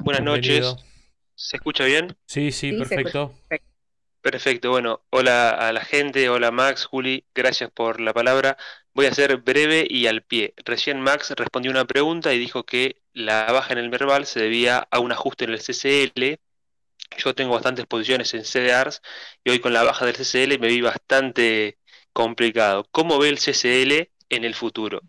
Buenas 0.03 0.23
Bienvenido. 0.23 0.23
noches. 0.23 0.85
¿Se 1.35 1.57
escucha 1.57 1.85
bien? 1.85 2.17
Sí, 2.27 2.51
sí, 2.51 2.71
Sí, 2.71 2.83
se 2.85 2.97
perfecto. 2.97 3.33
Perfecto. 4.27 4.71
Bueno, 4.71 5.05
hola 5.09 5.51
a 5.51 5.71
la 5.71 5.85
gente, 5.85 6.27
hola 6.27 6.51
Max, 6.51 6.83
Juli, 6.83 7.25
gracias 7.33 7.71
por 7.71 8.01
la 8.01 8.13
palabra. 8.13 8.57
Voy 8.93 9.05
a 9.05 9.13
ser 9.13 9.37
breve 9.37 9.87
y 9.89 10.07
al 10.07 10.21
pie. 10.21 10.53
Recién 10.65 10.99
Max 10.99 11.31
respondió 11.37 11.71
una 11.71 11.85
pregunta 11.85 12.33
y 12.33 12.37
dijo 12.37 12.65
que 12.65 13.01
la 13.13 13.49
baja 13.53 13.71
en 13.71 13.79
el 13.79 13.89
Merval 13.89 14.25
se 14.25 14.41
debía 14.41 14.85
a 14.91 14.99
un 14.99 15.13
ajuste 15.13 15.45
en 15.45 15.51
el 15.51 15.59
CCL. 15.59 16.41
Yo 17.17 17.35
tengo 17.35 17.53
bastantes 17.53 17.85
posiciones 17.85 18.33
en 18.33 18.43
CDRs 18.43 19.01
y 19.45 19.51
hoy 19.51 19.59
con 19.59 19.71
la 19.71 19.83
baja 19.83 20.05
del 20.05 20.17
CCL 20.17 20.59
me 20.59 20.67
vi 20.67 20.81
bastante 20.81 21.77
complicado. 22.11 22.85
¿Cómo 22.91 23.19
ve 23.19 23.29
el 23.29 23.37
CCL 23.37 24.11
en 24.29 24.43
el 24.43 24.55
futuro? 24.55 25.03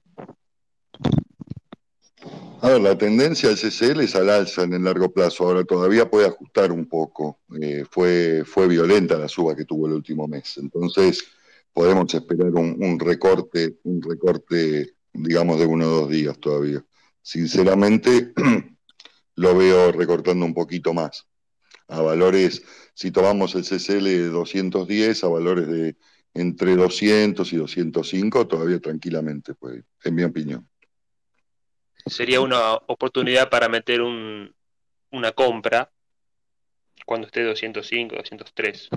A 2.61 2.71
ver, 2.71 2.81
la 2.81 2.99
tendencia 2.99 3.49
del 3.49 3.59
CCL 3.59 4.01
es 4.01 4.17
al 4.17 4.31
alza 4.31 4.65
en 4.65 4.73
el 4.73 4.83
largo 4.83 5.13
plazo. 5.13 5.45
Ahora 5.45 5.63
todavía 5.63 6.11
puede 6.11 6.27
ajustar 6.27 6.73
un 6.73 6.87
poco. 6.87 7.39
Eh, 7.61 7.85
fue, 7.89 8.43
fue 8.45 8.67
violenta 8.67 9.17
la 9.17 9.29
suba 9.29 9.55
que 9.55 9.65
tuvo 9.65 9.87
el 9.87 9.93
último 9.93 10.27
mes. 10.27 10.59
Entonces, 10.59 11.25
podemos 11.73 12.13
esperar 12.13 12.51
un, 12.51 12.99
recorte, 12.99 13.79
un 13.85 14.03
recorte, 14.03 14.95
digamos, 15.13 15.61
de 15.61 15.67
uno 15.67 15.87
o 15.87 16.01
dos 16.01 16.11
días 16.11 16.37
todavía. 16.41 16.85
Sinceramente, 17.23 18.33
lo 19.37 19.57
veo 19.57 19.93
recortando 19.93 20.45
un 20.45 20.55
poquito 20.55 20.93
más. 20.93 21.29
A 21.87 22.01
valores, 22.03 22.65
si 22.93 23.13
tomamos 23.13 23.55
el 23.55 23.63
CCL 23.63 24.05
de 24.05 24.29
210, 24.31 25.23
a 25.23 25.29
valores 25.29 25.69
de 25.69 25.97
entre 26.35 26.75
200 26.75 27.53
y 27.53 27.57
205, 27.57 28.49
todavía 28.49 28.81
tranquilamente 28.81 29.55
puede 29.55 29.85
en 30.03 30.15
mi 30.17 30.25
opinión. 30.25 30.69
Sería 32.09 32.41
una 32.41 32.75
oportunidad 32.75 33.51
para 33.51 33.69
meter 33.69 34.01
un, 34.01 34.55
una 35.11 35.33
compra 35.33 35.91
cuando 37.07 37.27
esté 37.27 37.43
205, 37.45 38.17
203. 38.17 38.89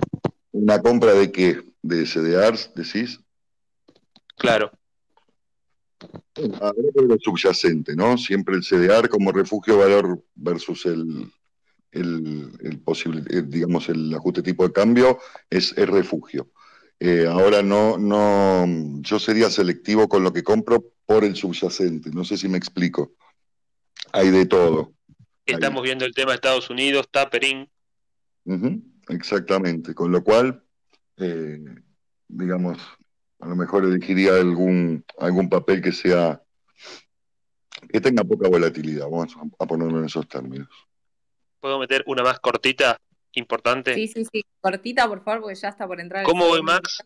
¿Una 0.52 0.80
compra 0.80 1.12
de 1.12 1.30
qué? 1.32 1.62
¿De 1.82 2.04
CDRs, 2.06 2.72
decís? 2.74 3.20
Claro, 4.36 4.72
Habrá 6.60 6.72
que 6.94 7.02
ver 7.02 7.12
el 7.12 7.20
subyacente, 7.20 7.94
¿no? 7.94 8.16
Siempre 8.18 8.56
el 8.56 8.62
CDR 8.62 9.08
como 9.08 9.32
refugio 9.32 9.78
valor 9.78 10.24
versus 10.34 10.86
el, 10.86 11.30
el, 11.90 12.52
el 12.60 12.80
posible, 12.80 13.22
eh, 13.30 13.42
digamos, 13.46 13.88
el 13.88 14.12
ajuste 14.14 14.42
tipo 14.42 14.66
de 14.66 14.72
cambio 14.72 15.18
es, 15.50 15.72
es 15.76 15.88
refugio. 15.88 16.50
Eh, 16.98 17.26
ahora 17.28 17.62
no, 17.62 17.98
no, 17.98 18.64
yo 19.00 19.18
sería 19.18 19.50
selectivo 19.50 20.08
con 20.08 20.22
lo 20.22 20.32
que 20.32 20.44
compro 20.44 20.91
por 21.12 21.24
el 21.24 21.36
subyacente, 21.36 22.10
no 22.10 22.24
sé 22.24 22.38
si 22.38 22.48
me 22.48 22.56
explico. 22.56 23.12
Hay 24.12 24.30
de 24.30 24.46
todo. 24.46 24.94
estamos 25.44 25.82
viendo 25.82 26.06
el 26.06 26.14
tema 26.14 26.30
de 26.30 26.36
Estados 26.36 26.70
Unidos, 26.70 27.06
tapering. 27.10 27.68
Exactamente, 29.08 29.94
con 29.94 30.10
lo 30.10 30.24
cual, 30.24 30.64
eh, 31.18 31.58
digamos, 32.28 32.78
a 33.40 33.46
lo 33.46 33.56
mejor 33.56 33.84
elegiría 33.84 34.36
algún, 34.36 35.04
algún 35.18 35.50
papel 35.50 35.82
que 35.82 35.92
sea, 35.92 36.42
que 37.90 38.00
tenga 38.00 38.24
poca 38.24 38.48
volatilidad, 38.48 39.04
vamos 39.04 39.36
a, 39.58 39.66
ponerlo 39.66 39.98
en 39.98 40.06
esos 40.06 40.26
términos. 40.26 40.68
¿Puedo 41.60 41.78
meter 41.78 42.04
una 42.06 42.22
más 42.22 42.40
cortita, 42.40 42.96
importante? 43.34 43.94
Sí, 43.94 44.08
sí, 44.08 44.24
sí, 44.32 44.44
cortita, 44.60 45.06
por 45.08 45.22
favor, 45.22 45.42
porque 45.42 45.56
ya 45.56 45.68
está 45.68 45.86
por 45.86 46.00
entrar. 46.00 46.22
el 46.22 46.26
¿Cómo 46.26 46.44
segundo 46.44 46.72
Max? 46.72 47.04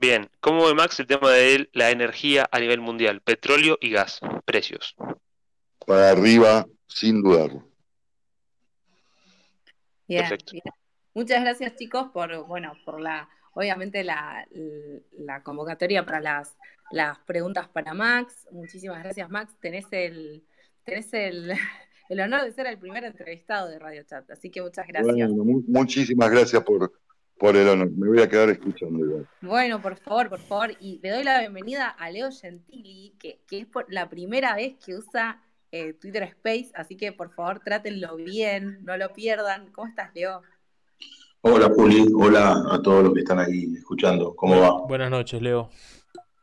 Bien, 0.00 0.30
¿cómo 0.40 0.66
ve 0.66 0.72
Max 0.72 0.98
el 0.98 1.06
tema 1.06 1.30
de 1.30 1.68
la 1.74 1.90
energía 1.90 2.48
a 2.50 2.58
nivel 2.58 2.80
mundial? 2.80 3.20
Petróleo 3.20 3.76
y 3.82 3.90
gas, 3.90 4.20
precios. 4.46 4.96
Para 5.86 6.08
arriba, 6.08 6.66
sin 6.86 7.22
dudarlo. 7.22 7.68
Bien, 10.08 10.22
Perfecto. 10.22 10.52
bien. 10.52 10.64
Muchas 11.12 11.42
gracias, 11.42 11.76
chicos, 11.76 12.08
por, 12.14 12.46
bueno, 12.46 12.72
por 12.86 12.98
la, 12.98 13.28
obviamente 13.52 14.02
la, 14.02 14.48
la 15.18 15.42
convocatoria 15.42 16.06
para 16.06 16.20
las, 16.20 16.56
las 16.90 17.18
preguntas 17.18 17.68
para 17.68 17.92
Max. 17.92 18.48
Muchísimas 18.50 19.02
gracias, 19.02 19.28
Max. 19.28 19.54
Tenés 19.60 19.84
el, 19.90 20.42
tenés 20.82 21.12
el, 21.12 21.52
el 22.08 22.20
honor 22.20 22.44
de 22.44 22.52
ser 22.52 22.66
el 22.68 22.78
primer 22.78 23.04
entrevistado 23.04 23.68
de 23.68 23.78
Radio 23.78 24.02
Chat, 24.04 24.30
así 24.30 24.50
que 24.50 24.62
muchas 24.62 24.86
gracias. 24.86 25.14
Bueno, 25.14 25.62
muchísimas 25.68 26.30
gracias 26.30 26.62
por, 26.62 26.90
por 27.40 27.56
el 27.56 27.66
honor. 27.66 27.90
Me 27.92 28.06
voy 28.06 28.20
a 28.20 28.28
quedar 28.28 28.50
escuchando 28.50 29.02
igual. 29.02 29.26
Bueno, 29.40 29.80
por 29.80 29.96
favor, 29.96 30.28
por 30.28 30.40
favor, 30.40 30.72
y 30.78 31.00
le 31.02 31.08
doy 31.08 31.24
la 31.24 31.40
bienvenida 31.40 31.88
a 31.88 32.10
Leo 32.10 32.28
Gentili, 32.30 33.14
que, 33.18 33.40
que 33.48 33.60
es 33.60 33.66
por 33.66 33.90
la 33.90 34.10
primera 34.10 34.54
vez 34.54 34.74
que 34.84 34.94
usa 34.94 35.42
eh, 35.72 35.94
Twitter 35.94 36.22
Space, 36.24 36.70
así 36.74 36.98
que 36.98 37.12
por 37.12 37.32
favor 37.32 37.60
trátenlo 37.60 38.16
bien, 38.16 38.84
no 38.84 38.94
lo 38.98 39.10
pierdan. 39.14 39.72
¿Cómo 39.72 39.88
estás, 39.88 40.14
Leo? 40.14 40.42
Hola 41.40 41.70
Juli, 41.74 42.12
hola 42.14 42.62
a 42.70 42.82
todos 42.82 43.04
los 43.04 43.14
que 43.14 43.20
están 43.20 43.38
ahí 43.38 43.72
escuchando. 43.74 44.36
¿Cómo 44.36 44.60
va? 44.60 44.86
Buenas 44.86 45.10
noches, 45.10 45.40
Leo. 45.40 45.70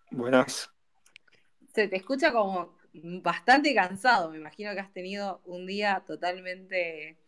Buenas. 0.10 0.72
Se 1.76 1.88
te 1.88 1.98
escucha 1.98 2.34
como 2.34 2.76
bastante 3.22 3.76
cansado, 3.76 4.32
me 4.32 4.38
imagino 4.38 4.74
que 4.74 4.80
has 4.80 4.92
tenido 4.92 5.42
un 5.46 5.68
día 5.68 6.04
totalmente 6.08 7.20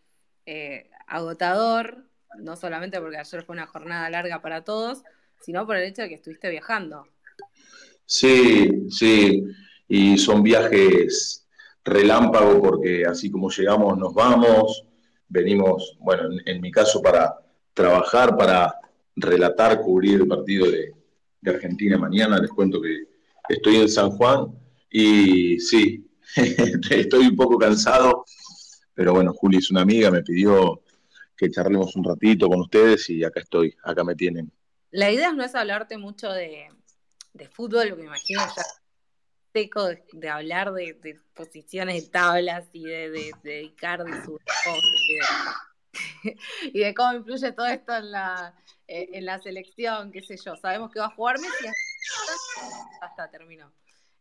eh, 0.48 0.90
agotador, 1.06 2.10
no 2.38 2.56
solamente 2.56 3.00
porque 3.00 3.18
ayer 3.18 3.44
fue 3.44 3.54
una 3.54 3.68
jornada 3.68 4.10
larga 4.10 4.42
para 4.42 4.64
todos, 4.64 5.04
sino 5.40 5.66
por 5.66 5.78
el 5.78 5.86
hecho 5.86 6.02
de 6.04 6.10
que 6.10 6.16
estuviste 6.16 6.50
viajando. 6.50 7.08
Sí, 8.06 8.90
sí, 8.90 9.44
y 9.88 10.18
son 10.18 10.44
viajes 10.44 11.48
relámpago 11.84 12.62
porque 12.62 13.06
así 13.06 13.32
como 13.32 13.50
llegamos 13.50 13.98
nos 13.98 14.14
vamos, 14.14 14.86
venimos, 15.28 15.98
bueno, 16.00 16.30
en, 16.46 16.62
mi 16.62 16.72
caso 16.72 17.02
para 17.02 17.36
trabajar, 17.74 18.36
para 18.36 18.76
relatar, 19.16 19.80
cubrir 19.82 20.22
el 20.22 20.28
partido 20.28 20.70
de, 20.70 20.94
de 21.42 21.52
Argentina 21.52 21.98
mañana, 21.98 22.40
les 22.40 22.50
cuento 22.50 22.82
que 22.82 23.04
estoy 23.48 23.78
en 23.78 23.90
San 23.90 24.12
Juan 24.12 24.48
y 24.90 25.60
sí, 25.60 26.10
estoy 26.90 27.28
un 27.28 27.36
poco 27.36 27.58
cansado, 27.58 28.26
pero 28.94 29.14
bueno, 29.14 29.34
Juli 29.34 29.58
es 29.58 29.72
una 29.72 29.82
amiga, 29.82 30.12
me 30.12 30.24
pidió 30.24 30.82
que 31.40 31.50
charlemos 31.50 31.96
un 31.96 32.04
ratito 32.04 32.50
con 32.50 32.60
ustedes 32.60 33.10
y 33.10 33.24
acá 33.24 33.40
estoy, 33.40 33.74
acá 33.84 34.04
me 34.04 34.14
tienen. 34.14 34.52
La 34.92 35.10
idea 35.10 35.32
no 35.32 35.44
es 35.44 35.56
hablarte 35.56 35.98
mucho 35.98 36.30
de, 36.30 36.68
de 37.32 37.48
fútbol, 37.48 37.96
me 37.96 38.04
imagino 38.04 38.42
ya 38.56 38.64
seco 39.54 39.88
de, 40.14 40.30
hablar 40.30 40.74
de, 40.74 41.20
posiciones 41.34 42.04
de 42.04 42.10
tablas 42.10 42.66
y 42.74 42.84
de, 42.84 43.10
de 43.10 43.32
dedicar 43.42 44.04
de 44.04 44.24
su 44.24 44.38
y, 46.24 46.30
y 46.74 46.80
de, 46.80 46.94
cómo 46.94 47.14
influye 47.14 47.52
todo 47.54 47.66
esto 47.68 47.96
en 47.96 48.12
la, 48.12 48.54
eh, 48.88 49.10
en 49.14 49.26
la 49.26 49.40
selección, 49.40 50.12
qué 50.12 50.22
sé 50.22 50.38
yo. 50.38 50.56
Sabemos 50.58 50.92
que 50.92 51.00
va 51.00 51.08
a 51.08 51.16
jugar 51.16 51.40
Messi 51.40 51.68
hasta, 51.68 53.06
hasta 53.06 53.32
terminó. 53.32 53.72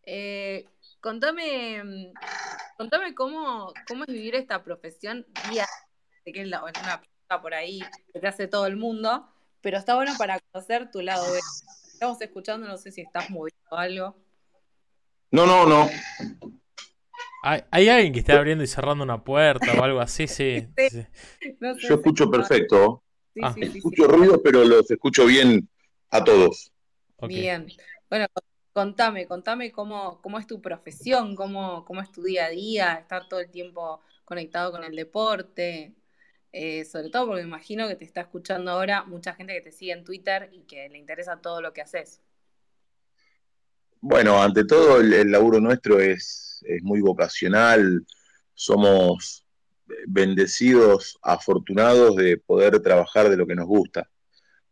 Eh, 0.03 0.66
contame, 1.01 2.12
contame 2.79 3.14
cómo, 3.14 3.75
cómo 3.87 4.05
es 4.05 4.12
vivir 4.12 4.37
esta 4.37 4.62
profesión 4.62 5.27
día 5.51 5.66
sé 6.29 6.33
que 6.33 6.43
es, 6.43 6.49
la- 6.49 6.62
una 6.62 6.72
pregunta 6.72 7.43
por 7.43 7.55
ahí 7.55 7.81
que 8.12 8.20
te 8.20 8.26
hace 8.26 8.47
todo 8.49 8.66
el 8.66 8.76
mundo, 8.76 9.26
pero 9.61 9.79
está 9.79 9.95
bueno 9.95 10.12
para 10.18 10.39
conocer 10.53 10.91
tu 10.91 11.01
lado 11.01 11.31
B. 11.33 11.39
Estamos 11.93 12.20
escuchando, 12.20 12.66
no 12.68 12.76
sé 12.79 12.93
si 12.93 13.01
estás 13.01 13.29
moviendo 13.31 13.76
algo. 13.76 14.16
No, 15.31 15.47
no, 15.47 15.66
no. 15.66 15.89
¿Hay, 17.43 17.62
hay 17.70 17.89
alguien 17.89 18.12
que 18.12 18.18
esté 18.20 18.33
abriendo 18.33 18.64
y 18.64 18.66
cerrando 18.66 19.05
una 19.05 19.22
puerta 19.22 19.66
o 19.79 19.83
algo 19.83 20.01
así? 20.01 20.26
Sí. 20.26 20.66
sí. 20.91 21.07
No 21.61 21.74
sé 21.74 21.81
Yo 21.83 21.89
si- 21.89 21.95
escucho 21.95 22.31
perfecto. 22.31 23.03
Sí, 23.35 23.41
Ah. 23.43 23.53
sí, 23.55 23.62
sí, 23.62 23.70
sí. 23.72 23.79
Escucho 23.79 24.07
ruido, 24.09 24.43
pero 24.43 24.64
los 24.64 24.91
escucho 24.91 25.26
bien 25.26 25.68
a 26.11 26.24
todos. 26.24 26.72
Bien. 27.29 27.66
Bueno, 28.09 28.26
contame, 28.72 29.26
contame 29.26 29.70
cómo, 29.70 30.20
cómo 30.22 30.39
es 30.39 30.47
tu 30.47 30.61
profesión, 30.61 31.35
cómo, 31.37 31.85
cómo 31.85 32.01
es 32.01 32.11
tu 32.11 32.22
día 32.22 32.47
a 32.47 32.51
día, 32.51 32.95
estar 32.95 33.29
todo 33.29 33.41
el 33.41 33.51
tiempo 33.51 34.01
conectado 34.24 34.72
con 34.72 34.83
el 34.85 34.95
deporte. 34.97 35.95
Eh, 36.53 36.84
sobre 36.84 37.11
todo 37.11 37.26
porque 37.26 37.42
me 37.42 37.49
imagino 37.49 37.86
que 37.88 37.96
te 37.96 38.05
está 38.05 38.22
escuchando 38.22 38.70
ahora 38.70 39.05
mucha 39.05 39.34
gente 39.34 39.53
que 39.53 39.61
te 39.61 39.72
sigue 39.72 39.92
en 39.92 40.05
Twitter 40.05 40.49
y 40.53 40.62
que 40.62 40.88
le 40.88 40.99
interesa 40.99 41.40
todo 41.40 41.61
lo 41.61 41.72
que 41.72 41.82
haces. 41.82 42.20
Bueno, 44.01 44.40
ante 44.42 44.64
todo 44.64 45.01
el, 45.01 45.30
laburo 45.30 45.61
nuestro 45.61 46.01
es, 46.01 46.64
es 46.66 46.82
muy 46.82 47.01
vocacional, 47.01 48.07
somos 48.55 49.44
bendecidos, 50.07 51.18
afortunados 51.22 52.16
de 52.16 52.36
poder 52.38 52.80
trabajar 52.80 53.28
de 53.28 53.36
lo 53.36 53.46
que 53.46 53.55
nos 53.55 53.66
gusta, 53.66 54.09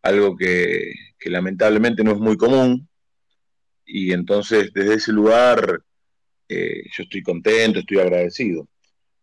algo 0.02 0.36
que, 0.36 0.92
que 1.18 1.30
lamentablemente 1.30 2.04
no 2.04 2.12
es 2.12 2.18
muy 2.18 2.36
común 2.36 2.88
y 3.86 4.12
entonces 4.12 4.72
desde 4.72 4.94
ese 4.94 5.12
lugar 5.12 5.82
eh, 6.48 6.82
yo 6.96 7.04
estoy 7.04 7.22
contento, 7.22 7.78
estoy 7.80 8.00
agradecido. 8.00 8.68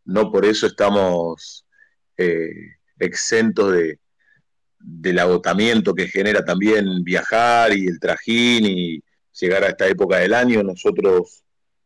No 0.05 0.31
por 0.31 0.45
eso 0.45 0.67
estamos 0.67 1.65
eh, 2.17 2.77
exentos 2.99 3.73
de, 3.73 3.99
del 4.79 5.19
agotamiento 5.19 5.93
que 5.93 6.07
genera 6.07 6.43
también 6.43 7.03
viajar 7.03 7.75
y 7.75 7.87
el 7.87 7.99
trajín 7.99 8.65
y 8.65 9.03
llegar 9.39 9.63
a 9.63 9.69
esta 9.69 9.87
época 9.87 10.17
del 10.17 10.33
año. 10.33 10.63
Nosotros 10.63 11.43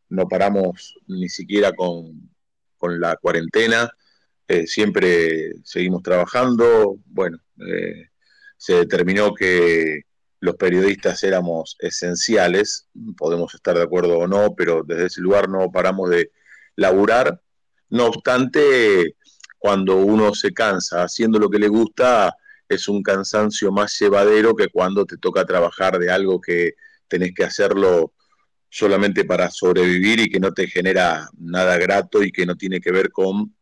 no 0.08 0.28
paramos 0.28 0.96
ni 1.06 1.28
siquiera 1.28 1.72
con, 1.72 2.30
con 2.76 3.00
la 3.00 3.16
cuarentena, 3.16 3.90
eh, 4.48 4.66
siempre 4.66 5.52
seguimos 5.62 6.02
trabajando. 6.02 6.96
Bueno, 7.06 7.38
eh, 7.58 8.08
se 8.56 8.74
determinó 8.74 9.34
que 9.34 10.02
los 10.40 10.56
periodistas 10.56 11.22
éramos 11.22 11.76
esenciales, 11.80 12.88
podemos 13.16 13.54
estar 13.54 13.76
de 13.76 13.82
acuerdo 13.82 14.18
o 14.18 14.28
no, 14.28 14.54
pero 14.56 14.82
desde 14.84 15.06
ese 15.06 15.20
lugar 15.20 15.48
no 15.48 15.70
paramos 15.70 16.10
de 16.10 16.30
laburar. 16.76 17.40
No 17.90 18.06
obstante, 18.06 19.16
cuando 19.58 19.96
uno 19.96 20.34
se 20.34 20.52
cansa 20.52 21.02
haciendo 21.02 21.38
lo 21.38 21.50
que 21.50 21.58
le 21.58 21.68
gusta, 21.68 22.34
es 22.68 22.88
un 22.88 23.02
cansancio 23.02 23.72
más 23.72 23.98
llevadero 23.98 24.54
que 24.54 24.68
cuando 24.68 25.04
te 25.04 25.16
toca 25.16 25.44
trabajar 25.44 25.98
de 25.98 26.10
algo 26.10 26.40
que 26.40 26.74
tenés 27.08 27.32
que 27.34 27.44
hacerlo 27.44 28.12
solamente 28.70 29.24
para 29.24 29.50
sobrevivir 29.50 30.20
y 30.20 30.30
que 30.30 30.40
no 30.40 30.52
te 30.52 30.66
genera 30.66 31.28
nada 31.38 31.78
grato 31.78 32.22
y 32.22 32.30
que 32.30 32.44
no 32.44 32.54
tiene 32.54 32.80
que 32.80 32.92
ver 32.92 33.10
con 33.10 33.54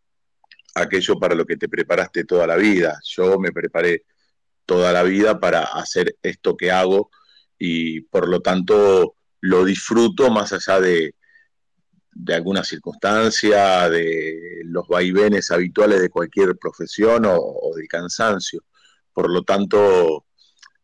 aquello 0.74 1.18
para 1.18 1.34
lo 1.34 1.47
que 1.47 1.57
te 1.57 1.68
preparaste 1.68 2.24
toda 2.24 2.47
la 2.47 2.57
vida. 2.57 2.99
Yo 3.05 3.38
me 3.38 3.53
preparé 3.53 4.05
toda 4.66 4.92
la 4.92 5.05
vida 5.05 5.38
para 5.38 5.62
hacer 5.62 6.16
esto 6.22 6.57
que 6.57 6.70
hago 6.72 7.11
y 7.59 8.01
por 8.03 8.28
lo 8.28 8.40
tanto 8.40 9.14
lo 9.40 9.64
disfruto 9.64 10.30
más 10.30 10.53
allá 10.53 10.80
de, 10.80 11.14
de 12.18 12.34
alguna 12.34 12.64
circunstancia, 12.64 13.88
de 13.90 14.62
los 14.64 14.88
vaivenes 14.88 15.50
habituales 15.50 16.00
de 16.00 16.08
cualquier 16.08 16.56
profesión 16.56 17.26
o, 17.26 17.36
o 17.36 17.74
del 17.76 17.86
cansancio. 17.88 18.64
Por 19.12 19.30
lo 19.30 19.42
tanto, 19.42 20.26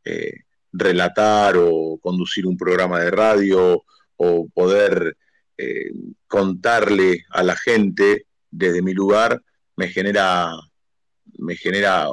eh, 0.04 0.32
relatar 0.72 1.56
o 1.58 1.98
conducir 2.00 2.46
un 2.46 2.56
programa 2.56 3.00
de 3.00 3.10
radio 3.10 3.84
o 4.16 4.48
poder 4.52 5.16
eh, 5.56 5.90
contarle 6.26 7.24
a 7.30 7.42
la 7.42 7.56
gente 7.56 8.26
desde 8.50 8.82
mi 8.82 8.94
lugar 8.94 9.42
me 9.76 9.88
genera, 9.88 10.50
me 11.38 11.56
genera 11.56 12.08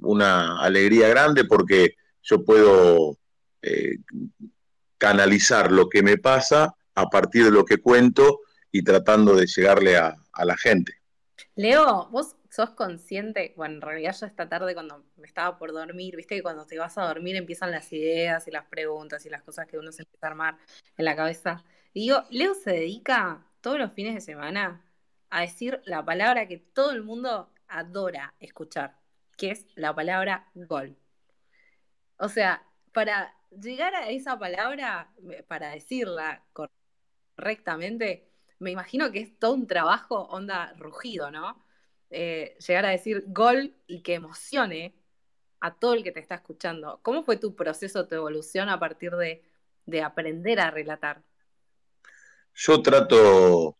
una 0.00 0.60
alegría 0.60 1.08
grande 1.08 1.44
porque 1.44 1.96
yo 2.22 2.44
puedo 2.44 3.18
eh, 3.62 3.98
canalizar 4.98 5.72
lo 5.72 5.88
que 5.88 6.02
me 6.02 6.18
pasa 6.18 6.74
a 6.94 7.06
partir 7.08 7.44
de 7.44 7.50
lo 7.50 7.64
que 7.64 7.78
cuento 7.78 8.40
y 8.70 8.82
tratando 8.82 9.36
de 9.36 9.46
llegarle 9.46 9.96
a, 9.96 10.16
la 10.44 10.56
gente. 10.56 10.92
Leo, 11.54 12.08
vos 12.10 12.34
sos 12.50 12.70
consciente, 12.70 13.54
bueno, 13.56 13.76
en 13.76 13.80
realidad 13.80 14.16
yo 14.18 14.26
esta 14.26 14.48
tarde 14.48 14.74
cuando 14.74 15.04
me 15.16 15.28
estaba 15.28 15.56
por 15.58 15.72
dormir, 15.72 16.16
viste 16.16 16.34
que 16.34 16.42
cuando 16.42 16.66
te 16.66 16.76
vas 16.76 16.98
a 16.98 17.06
dormir 17.06 17.36
empiezan 17.36 17.70
las 17.70 17.92
ideas 17.92 18.48
y 18.48 18.50
las 18.50 18.64
preguntas 18.64 19.24
y 19.26 19.30
las 19.30 19.42
cosas 19.42 19.68
que 19.68 19.78
uno 19.78 19.92
se 19.92 20.02
empieza 20.02 20.26
a 20.26 20.30
armar 20.30 20.58
en 20.96 21.04
la 21.04 21.14
cabeza. 21.14 21.64
Y 21.92 22.02
digo, 22.02 22.24
Leo 22.30 22.54
se 22.54 22.72
dedica 22.72 23.46
todos 23.60 23.78
los 23.78 23.92
fines 23.92 24.14
de 24.14 24.20
semana 24.20 24.84
a 25.30 25.42
decir 25.42 25.80
la 25.84 26.04
palabra 26.04 26.48
que 26.48 26.58
todo 26.58 26.90
el 26.90 27.04
mundo 27.04 27.50
adora 27.68 28.34
escuchar, 28.40 28.96
que 29.36 29.52
es 29.52 29.66
la 29.76 29.94
palabra 29.94 30.48
gol. 30.54 30.96
O 32.18 32.28
sea, 32.28 32.64
para 32.92 33.34
llegar 33.50 33.94
a 33.94 34.10
esa 34.10 34.38
palabra, 34.38 35.12
para 35.46 35.70
decirla 35.70 36.42
correctamente, 36.52 36.83
me 38.58 38.70
imagino 38.70 39.10
que 39.12 39.20
es 39.20 39.38
todo 39.38 39.54
un 39.54 39.66
trabajo 39.66 40.22
onda 40.30 40.72
rugido, 40.78 41.30
¿no? 41.30 41.64
Eh, 42.10 42.56
llegar 42.66 42.86
a 42.86 42.90
decir 42.90 43.24
gol 43.26 43.74
y 43.86 44.02
que 44.02 44.14
emocione 44.14 44.94
a 45.60 45.74
todo 45.74 45.94
el 45.94 46.04
que 46.04 46.12
te 46.12 46.20
está 46.20 46.36
escuchando. 46.36 47.00
¿Cómo 47.02 47.24
fue 47.24 47.36
tu 47.36 47.56
proceso, 47.56 48.06
tu 48.06 48.14
evolución 48.14 48.68
a 48.68 48.78
partir 48.78 49.12
de, 49.12 49.42
de 49.86 50.02
aprender 50.02 50.60
a 50.60 50.70
relatar? 50.70 51.22
Yo 52.54 52.82
trato 52.82 53.76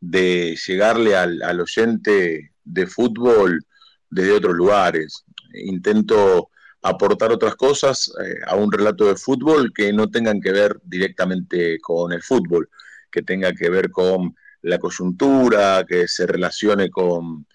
de 0.00 0.56
llegarle 0.66 1.16
al, 1.16 1.42
al, 1.42 1.60
oyente 1.60 2.52
de 2.64 2.86
fútbol 2.86 3.60
desde 4.08 4.32
otros 4.32 4.54
lugares. 4.54 5.24
Intento 5.52 6.50
aportar 6.82 7.32
otras 7.32 7.56
cosas 7.56 8.12
eh, 8.24 8.36
a 8.46 8.54
un 8.54 8.70
relato 8.70 9.06
de 9.06 9.16
fútbol 9.16 9.72
que 9.74 9.92
no 9.92 10.08
tengan 10.08 10.40
que 10.40 10.52
ver 10.52 10.80
directamente 10.84 11.80
con 11.80 12.12
el 12.12 12.22
fútbol, 12.22 12.68
que 13.10 13.22
tenga 13.22 13.52
que 13.52 13.70
ver 13.70 13.90
con 13.90 14.34
la 14.62 14.78
coyuntura, 14.78 15.84
que 15.88 16.08
se 16.08 16.26
relacione 16.26 16.90
con 16.90 17.46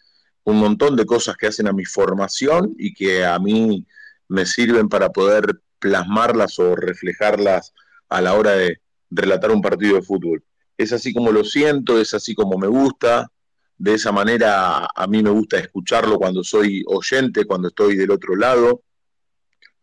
un 0.43 0.57
montón 0.57 0.95
de 0.95 1.05
cosas 1.05 1.37
que 1.37 1.47
hacen 1.47 1.67
a 1.67 1.73
mi 1.73 1.85
formación 1.85 2.73
y 2.77 2.93
que 2.93 3.25
a 3.25 3.37
mí 3.39 3.85
me 4.27 4.45
sirven 4.45 4.89
para 4.89 5.09
poder 5.09 5.61
plasmarlas 5.79 6.57
o 6.59 6.75
reflejarlas 6.75 7.73
a 8.09 8.21
la 8.21 8.33
hora 8.33 8.51
de 8.51 8.81
relatar 9.09 9.51
un 9.51 9.61
partido 9.61 9.95
de 9.95 10.01
fútbol. 10.01 10.43
Es 10.77 10.93
así 10.93 11.13
como 11.13 11.31
lo 11.31 11.43
siento, 11.43 11.99
es 11.99 12.13
así 12.13 12.33
como 12.33 12.57
me 12.57 12.67
gusta, 12.67 13.29
de 13.77 13.95
esa 13.95 14.11
manera 14.11 14.87
a 14.95 15.07
mí 15.07 15.23
me 15.23 15.31
gusta 15.31 15.57
escucharlo 15.57 16.17
cuando 16.17 16.43
soy 16.43 16.83
oyente, 16.87 17.45
cuando 17.45 17.69
estoy 17.69 17.95
del 17.97 18.11
otro 18.11 18.35
lado. 18.35 18.83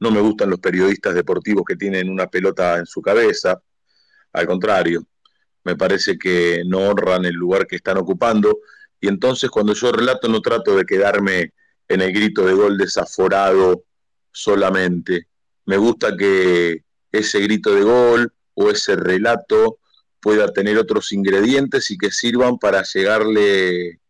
No 0.01 0.11
me 0.13 0.21
gustan 0.21 0.51
los 0.51 0.61
periodistas 0.61 1.15
deportivos 1.15 1.65
que 1.67 1.77
tienen 1.77 2.09
una 2.09 2.29
pelota 2.29 2.79
en 2.79 2.87
su 2.87 3.03
cabeza, 3.03 3.61
al 4.33 4.47
contrario, 4.47 5.05
me 5.65 5.77
parece 5.77 6.19
que 6.19 6.63
no 6.67 6.79
honran 6.79 7.25
el 7.25 7.35
lugar 7.35 7.67
que 7.67 7.77
están 7.77 7.99
ocupando 7.99 8.59
y 9.01 9.09
entonces 9.09 9.51
cuando 9.51 9.75
yo 9.75 9.93
relato 9.93 10.29
no 10.29 10.41
trato 10.41 10.77
de 10.77 10.85
quedarme 10.85 11.53
en 11.89 12.01
el 12.01 12.13
grito 12.13 12.45
de 12.45 12.53
gol 12.53 12.77
desaforado 12.77 13.85
solamente. 14.33 15.27
Me 15.67 15.77
gusta 15.77 16.17
que 16.17 16.83
ese 17.13 17.41
grito 17.41 17.75
de 17.75 17.83
gol 17.83 18.33
o 18.55 18.71
ese 18.71 18.97
relato 18.97 19.79
pueda 20.21 20.53
tener 20.53 20.79
otros 20.79 21.13
ingredientes 21.13 21.91
y 21.91 21.99
que 21.99 22.11
sirvan 22.11 22.59
para 22.59 22.83
llegarle 22.83 24.01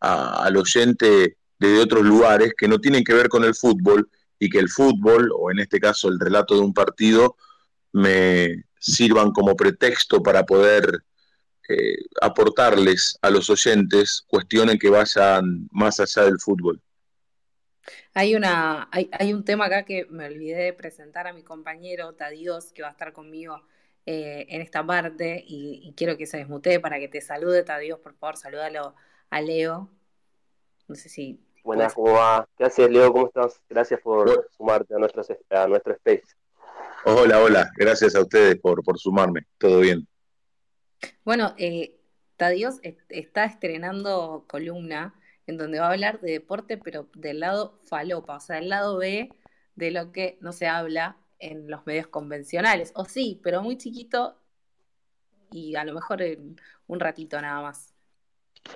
a, 0.00 0.44
al 0.44 0.56
oyente 0.56 1.36
desde 1.58 1.80
otros 1.80 2.04
lugares 2.04 2.52
que 2.56 2.68
no 2.68 2.78
tienen 2.78 3.04
que 3.04 3.14
ver 3.14 3.28
con 3.28 3.44
el 3.44 3.54
fútbol 3.54 4.08
y 4.38 4.50
que 4.50 4.58
el 4.58 4.68
fútbol, 4.68 5.30
o 5.34 5.50
en 5.50 5.60
este 5.60 5.80
caso 5.80 6.08
el 6.08 6.18
relato 6.18 6.54
de 6.54 6.60
un 6.60 6.74
partido, 6.74 7.36
me 7.92 8.64
sirvan 8.84 9.32
como 9.32 9.56
pretexto 9.56 10.22
para 10.22 10.44
poder 10.44 11.02
eh, 11.68 11.96
aportarles 12.20 13.18
a 13.22 13.30
los 13.30 13.48
oyentes 13.48 14.22
cuestiones 14.26 14.78
que 14.78 14.90
vayan 14.90 15.66
más 15.70 15.98
allá 16.00 16.24
del 16.24 16.38
fútbol. 16.38 16.80
Hay, 18.12 18.34
una, 18.34 18.88
hay, 18.92 19.08
hay, 19.12 19.32
un 19.32 19.44
tema 19.44 19.66
acá 19.66 19.84
que 19.84 20.06
me 20.10 20.26
olvidé 20.26 20.64
de 20.64 20.72
presentar 20.72 21.26
a 21.26 21.32
mi 21.32 21.42
compañero 21.42 22.14
Tadios, 22.14 22.72
que 22.72 22.82
va 22.82 22.88
a 22.88 22.92
estar 22.92 23.12
conmigo 23.12 23.62
eh, 24.06 24.46
en 24.50 24.60
esta 24.60 24.86
parte, 24.86 25.42
y, 25.46 25.80
y, 25.82 25.94
quiero 25.94 26.16
que 26.16 26.26
se 26.26 26.36
desmutee 26.36 26.80
para 26.80 26.98
que 26.98 27.08
te 27.08 27.20
salude, 27.20 27.62
Tadios, 27.62 27.98
por 27.98 28.14
favor, 28.14 28.36
salúdalo 28.36 28.94
a 29.30 29.40
Leo. 29.40 29.88
No 30.86 30.94
sé 30.94 31.08
si... 31.08 31.40
Buenas, 31.62 31.94
¿cómo 31.94 32.12
va? 32.12 32.46
¿Qué 32.58 32.64
haces, 32.64 32.90
Leo? 32.90 33.10
¿Cómo 33.10 33.26
estás? 33.26 33.60
Gracias 33.70 34.00
por 34.00 34.50
sumarte 34.54 34.94
a, 34.94 34.98
nuestros, 34.98 35.28
a 35.48 35.66
nuestro 35.66 35.94
space. 35.94 36.36
Hola, 37.06 37.40
hola, 37.40 37.70
gracias 37.76 38.14
a 38.14 38.20
ustedes 38.22 38.56
por, 38.60 38.82
por 38.82 38.98
sumarme, 38.98 39.42
todo 39.58 39.80
bien. 39.80 40.06
Bueno, 41.24 41.54
eh, 41.58 41.96
Tadios 42.36 42.76
está 43.08 43.44
estrenando 43.44 44.44
columna 44.48 45.14
en 45.46 45.56
donde 45.58 45.78
va 45.80 45.88
a 45.88 45.92
hablar 45.92 46.20
de 46.20 46.32
deporte, 46.32 46.78
pero 46.78 47.08
del 47.14 47.40
lado 47.40 47.78
falopa, 47.84 48.36
o 48.36 48.40
sea, 48.40 48.56
del 48.56 48.68
lado 48.68 48.96
B 48.98 49.30
de 49.76 49.90
lo 49.90 50.12
que 50.12 50.38
no 50.40 50.52
se 50.52 50.66
habla 50.66 51.16
en 51.38 51.68
los 51.70 51.86
medios 51.86 52.06
convencionales. 52.08 52.92
O 52.94 53.04
sí, 53.04 53.40
pero 53.42 53.62
muy 53.62 53.76
chiquito 53.76 54.38
y 55.50 55.74
a 55.76 55.84
lo 55.84 55.94
mejor 55.94 56.22
en 56.22 56.56
un 56.86 57.00
ratito 57.00 57.40
nada 57.40 57.62
más. 57.62 57.94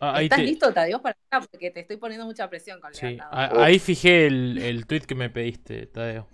Ah, 0.00 0.16
ahí 0.16 0.24
¿Estás 0.24 0.38
te- 0.38 0.44
listo, 0.44 0.72
Tadeo, 0.72 1.00
para 1.02 1.16
acá? 1.30 1.46
Porque 1.50 1.70
te 1.70 1.80
estoy 1.80 1.96
poniendo 1.96 2.26
mucha 2.26 2.48
presión 2.48 2.80
con 2.80 2.92
Sí, 2.92 3.18
Leandro. 3.18 3.26
ahí 3.32 3.78
fijé 3.78 4.26
el, 4.26 4.58
el 4.58 4.86
tweet 4.86 5.00
que 5.02 5.14
me 5.14 5.30
pediste, 5.30 5.86
Tadeo. 5.86 6.28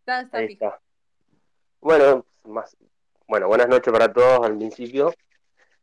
Está, 0.00 0.20
está 0.22 0.38
Ahí 0.38 0.46
fijo. 0.48 0.64
está. 0.64 0.80
Bueno, 1.82 2.24
más, 2.44 2.76
bueno, 3.26 3.48
buenas 3.48 3.68
noches 3.68 3.92
para 3.92 4.12
todos 4.12 4.46
al 4.46 4.56
principio. 4.56 5.12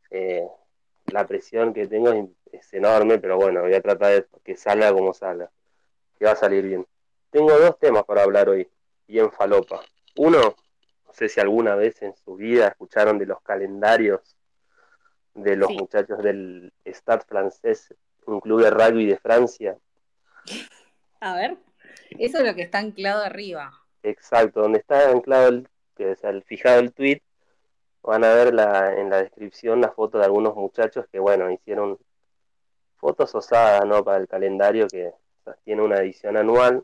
Eh, 0.10 0.48
la 1.08 1.28
presión 1.28 1.74
que 1.74 1.88
tengo 1.88 2.10
es, 2.14 2.26
es 2.54 2.74
enorme, 2.74 3.20
pero 3.20 3.36
bueno, 3.36 3.64
voy 3.64 3.74
a 3.74 3.82
tratar 3.82 4.14
de 4.14 4.26
que 4.42 4.56
salga 4.56 4.94
como 4.94 5.14
salga, 5.14 5.52
que 6.18 6.24
va 6.24 6.32
a 6.32 6.36
salir 6.38 6.64
bien. 6.64 6.88
Tengo 7.32 7.52
dos 7.60 7.78
temas 7.80 8.06
para 8.06 8.24
hablar 8.24 8.48
hoy, 8.48 8.66
bien 9.10 9.30
falopa. 9.30 9.82
Uno, 10.16 10.40
no 11.06 11.14
sé 11.14 11.28
si 11.28 11.42
alguna 11.42 11.76
vez 11.76 12.02
en 12.02 12.16
su 12.16 12.36
vida 12.38 12.70
escucharon 12.70 13.18
de 13.18 13.26
los 13.26 13.42
calendarios 13.42 14.38
de 15.34 15.58
los 15.58 15.68
Sí. 15.68 15.78
muchachos 15.80 16.24
del 16.24 16.72
Stade 16.86 17.26
francés, 17.28 17.94
un 18.26 18.40
club 18.40 18.62
de 18.64 18.70
rugby 18.72 19.06
de 19.06 19.18
Francia. 19.18 19.78
A 21.20 21.36
ver, 21.36 21.58
eso 22.12 22.38
es 22.38 22.46
lo 22.46 22.56
que 22.56 22.62
está 22.62 22.80
anclado 22.80 23.22
arriba. 23.22 23.74
Exacto, 24.02 24.62
donde 24.62 24.80
está 24.80 25.10
anclado 25.10 25.50
el, 25.50 25.70
que 26.00 26.12
es 26.14 26.24
el 26.24 26.44
fijado 26.44 26.80
el 26.80 26.94
tweet, 26.94 27.22
van 28.02 28.24
a 28.24 28.34
ver 28.34 28.54
la, 28.54 28.94
en 28.98 29.10
la 29.10 29.18
descripción 29.18 29.82
la 29.82 29.92
foto 29.92 30.18
de 30.18 30.24
algunos 30.24 30.56
muchachos 30.56 31.06
que, 31.12 31.20
bueno, 31.20 31.52
hicieron 31.52 32.00
fotos 32.96 33.36
osadas, 33.36 33.86
¿no? 33.86 34.02
Para 34.06 34.20
el 34.20 34.28
calendario 34.30 34.88
que 34.88 35.12
tiene 35.66 35.82
una 35.82 35.98
edición 35.98 36.38
anual 36.38 36.84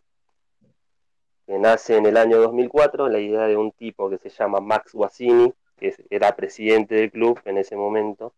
que 1.46 1.58
nace 1.58 1.96
en 1.96 2.08
el 2.08 2.18
año 2.18 2.42
2004, 2.42 3.08
la 3.08 3.20
idea 3.20 3.48
de 3.48 3.56
un 3.56 3.72
tipo 3.72 4.10
que 4.10 4.18
se 4.18 4.30
llama 4.30 4.60
Max 4.60 4.94
Guazzini, 4.94 5.54
que 5.78 5.96
era 6.10 6.36
presidente 6.36 6.96
del 6.96 7.12
club 7.12 7.40
en 7.46 7.58
ese 7.58 7.78
momento. 7.78 8.34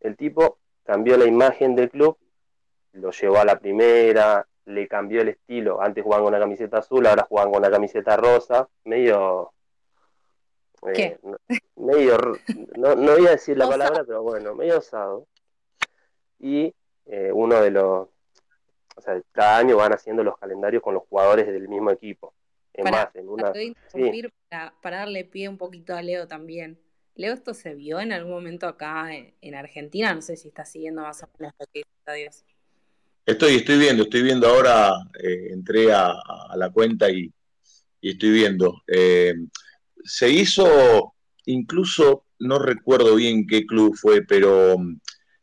El 0.00 0.16
tipo 0.16 0.58
cambió 0.84 1.16
la 1.16 1.26
imagen 1.26 1.74
del 1.74 1.90
club, 1.90 2.16
lo 2.92 3.10
llevó 3.10 3.38
a 3.38 3.44
la 3.44 3.58
primera, 3.58 4.46
le 4.66 4.86
cambió 4.86 5.22
el 5.22 5.30
estilo. 5.30 5.80
Antes 5.80 6.04
jugaban 6.04 6.24
con 6.24 6.34
una 6.34 6.40
camiseta 6.40 6.78
azul, 6.78 7.06
ahora 7.06 7.26
juegan 7.28 7.50
con 7.50 7.58
una 7.60 7.70
camiseta 7.70 8.16
rosa, 8.16 8.68
medio. 8.84 9.52
Eh, 10.94 11.18
medio. 11.76 12.18
No, 12.76 12.94
no 12.94 13.12
voy 13.16 13.26
a 13.26 13.30
decir 13.30 13.56
la 13.56 13.66
Osado. 13.66 13.78
palabra, 13.78 14.04
pero 14.06 14.22
bueno, 14.22 14.54
medio 14.54 14.78
osado. 14.78 15.26
Y 16.38 16.74
eh, 17.06 17.30
uno 17.32 17.60
de 17.60 17.70
los. 17.70 18.08
O 18.96 19.00
sea, 19.00 19.20
cada 19.32 19.58
año 19.58 19.76
van 19.76 19.92
haciendo 19.92 20.24
los 20.24 20.38
calendarios 20.38 20.82
con 20.82 20.94
los 20.94 21.02
jugadores 21.08 21.46
del 21.46 21.68
mismo 21.68 21.90
equipo. 21.90 22.32
Es 22.72 22.84
Pará, 22.84 23.04
más, 23.04 23.16
en 23.16 23.28
una. 23.28 23.52
Sí, 23.52 23.62
interrumpir 23.92 24.32
para, 24.48 24.74
para 24.80 24.98
darle 24.98 25.24
pie 25.24 25.48
un 25.48 25.58
poquito 25.58 25.94
a 25.94 26.02
Leo 26.02 26.26
también. 26.26 26.78
Leo, 27.14 27.32
¿esto 27.32 27.54
se 27.54 27.74
vio 27.74 27.98
en 28.00 28.12
algún 28.12 28.32
momento 28.32 28.66
acá 28.66 29.14
en, 29.14 29.34
en 29.40 29.54
Argentina? 29.54 30.14
No 30.14 30.20
sé 30.20 30.36
si 30.36 30.48
está 30.48 30.64
siguiendo 30.64 31.02
más 31.02 31.22
o 31.22 31.28
menos 31.38 31.54
lo 31.58 31.66
que 31.72 31.80
dice 31.80 32.18
Dios. 32.18 32.44
Estoy, 33.24 33.56
estoy 33.56 33.78
viendo, 33.78 34.04
estoy 34.04 34.22
viendo 34.22 34.46
ahora, 34.46 34.90
eh, 35.22 35.48
entré 35.50 35.92
a, 35.92 36.10
a 36.10 36.56
la 36.56 36.70
cuenta 36.70 37.10
y, 37.10 37.32
y 38.00 38.10
estoy 38.10 38.30
viendo. 38.30 38.82
Eh, 38.86 39.34
se 40.06 40.30
hizo, 40.30 41.14
incluso, 41.44 42.24
no 42.38 42.58
recuerdo 42.58 43.16
bien 43.16 43.46
qué 43.46 43.66
club 43.66 43.96
fue, 43.96 44.22
pero 44.22 44.76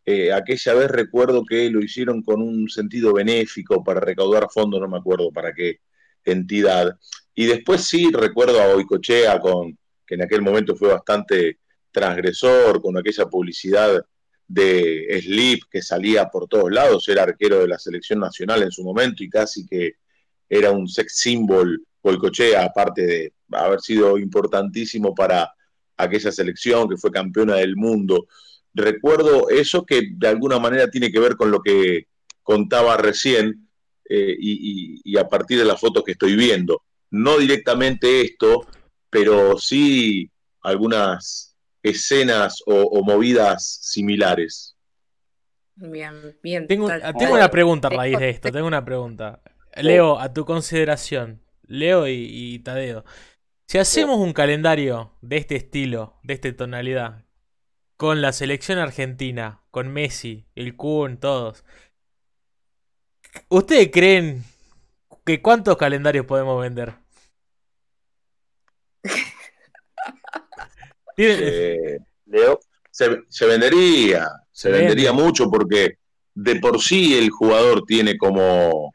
eh, 0.05 0.33
aquella 0.33 0.73
vez 0.73 0.91
recuerdo 0.91 1.45
que 1.45 1.69
lo 1.69 1.79
hicieron 1.81 2.23
con 2.23 2.41
un 2.41 2.69
sentido 2.69 3.13
benéfico 3.13 3.83
para 3.83 3.99
recaudar 3.99 4.47
fondos, 4.51 4.81
no 4.81 4.87
me 4.87 4.97
acuerdo 4.97 5.31
para 5.31 5.53
qué 5.53 5.79
entidad. 6.25 6.97
Y 7.35 7.45
después 7.45 7.85
sí 7.85 8.09
recuerdo 8.11 8.61
a 8.61 8.73
Boicochea, 8.73 9.39
con, 9.39 9.77
que 10.05 10.15
en 10.15 10.23
aquel 10.23 10.41
momento 10.41 10.75
fue 10.75 10.89
bastante 10.89 11.59
transgresor, 11.91 12.81
con 12.81 12.97
aquella 12.97 13.25
publicidad 13.27 14.05
de 14.47 15.19
Sleep 15.21 15.61
que 15.71 15.81
salía 15.81 16.29
por 16.29 16.47
todos 16.47 16.71
lados, 16.71 17.07
era 17.07 17.23
arquero 17.23 17.59
de 17.59 17.67
la 17.67 17.79
selección 17.79 18.19
nacional 18.19 18.61
en 18.63 18.71
su 18.71 18.83
momento 18.83 19.23
y 19.23 19.29
casi 19.29 19.65
que 19.65 19.93
era 20.49 20.71
un 20.71 20.87
sex 20.87 21.17
symbol 21.17 21.81
Boicochea, 22.01 22.65
aparte 22.65 23.01
de 23.05 23.33
haber 23.51 23.79
sido 23.79 24.17
importantísimo 24.17 25.13
para 25.15 25.51
aquella 25.97 26.31
selección 26.31 26.89
que 26.89 26.97
fue 26.97 27.11
campeona 27.11 27.55
del 27.55 27.75
mundo. 27.75 28.27
Recuerdo 28.73 29.49
eso 29.49 29.85
que 29.85 30.01
de 30.15 30.27
alguna 30.27 30.59
manera 30.59 30.89
tiene 30.89 31.11
que 31.11 31.19
ver 31.19 31.35
con 31.37 31.51
lo 31.51 31.61
que 31.61 32.07
contaba 32.41 32.97
recién 32.97 33.69
eh, 34.09 34.35
y, 34.37 34.97
y- 34.97 35.01
y 35.05 35.17
a 35.17 35.29
partir 35.29 35.59
de 35.59 35.65
las 35.65 35.79
fotos 35.79 36.03
que 36.03 36.11
estoy 36.13 36.35
viendo. 36.35 36.81
No 37.11 37.37
directamente 37.37 38.21
esto, 38.21 38.67
pero 39.09 39.57
sí 39.57 40.29
algunas 40.61 41.55
escenas 41.83 42.61
o, 42.65 42.73
o 42.81 43.03
movidas 43.03 43.79
similares. 43.81 44.75
Bien, 45.75 46.37
bien. 46.41 46.67
Tengo, 46.67 46.87
tengo 47.17 47.33
una 47.33 47.49
pregunta 47.49 47.87
a 47.87 47.91
raíz 47.91 48.19
de 48.19 48.29
esto, 48.29 48.51
tengo 48.51 48.67
una 48.67 48.83
pregunta. 48.83 49.39
Leo, 49.75 50.19
a 50.19 50.33
tu 50.33 50.45
consideración, 50.45 51.41
Leo 51.67 52.07
y, 52.07 52.13
y 52.29 52.59
Tadeo, 52.59 53.05
si 53.67 53.77
hacemos 53.79 54.19
un 54.19 54.33
calendario 54.33 55.13
de 55.21 55.37
este 55.37 55.55
estilo, 55.55 56.19
de 56.23 56.33
esta 56.35 56.55
tonalidad, 56.55 57.25
con 57.97 58.21
la 58.21 58.33
selección 58.33 58.79
argentina, 58.79 59.61
con 59.71 59.91
Messi, 59.91 60.45
el 60.55 60.75
Kun, 60.75 61.17
todos, 61.17 61.63
¿ustedes 63.49 63.89
creen 63.91 64.43
que 65.25 65.41
cuántos 65.41 65.77
calendarios 65.77 66.25
podemos 66.25 66.61
vender? 66.61 66.95
Eh, 71.17 71.99
Leo, 72.25 72.59
se, 72.89 73.21
se 73.29 73.45
vendería, 73.45 74.27
se 74.51 74.71
vendería 74.71 75.11
vende. 75.11 75.23
mucho 75.23 75.49
porque 75.49 75.97
de 76.33 76.55
por 76.55 76.81
sí 76.81 77.15
el 77.17 77.29
jugador 77.29 77.83
tiene 77.85 78.17
como, 78.17 78.91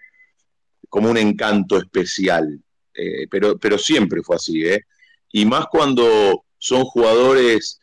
como 0.89 1.11
un 1.11 1.19
encanto 1.19 1.77
especial, 1.79 2.61
eh, 2.95 3.27
pero, 3.31 3.59
pero 3.59 3.79
siempre 3.79 4.23
fue 4.23 4.37
así, 4.37 4.65
¿eh? 4.65 4.85
Y 5.33 5.45
más 5.45 5.67
cuando 5.67 6.45
son 6.57 6.85
jugadores 6.85 7.81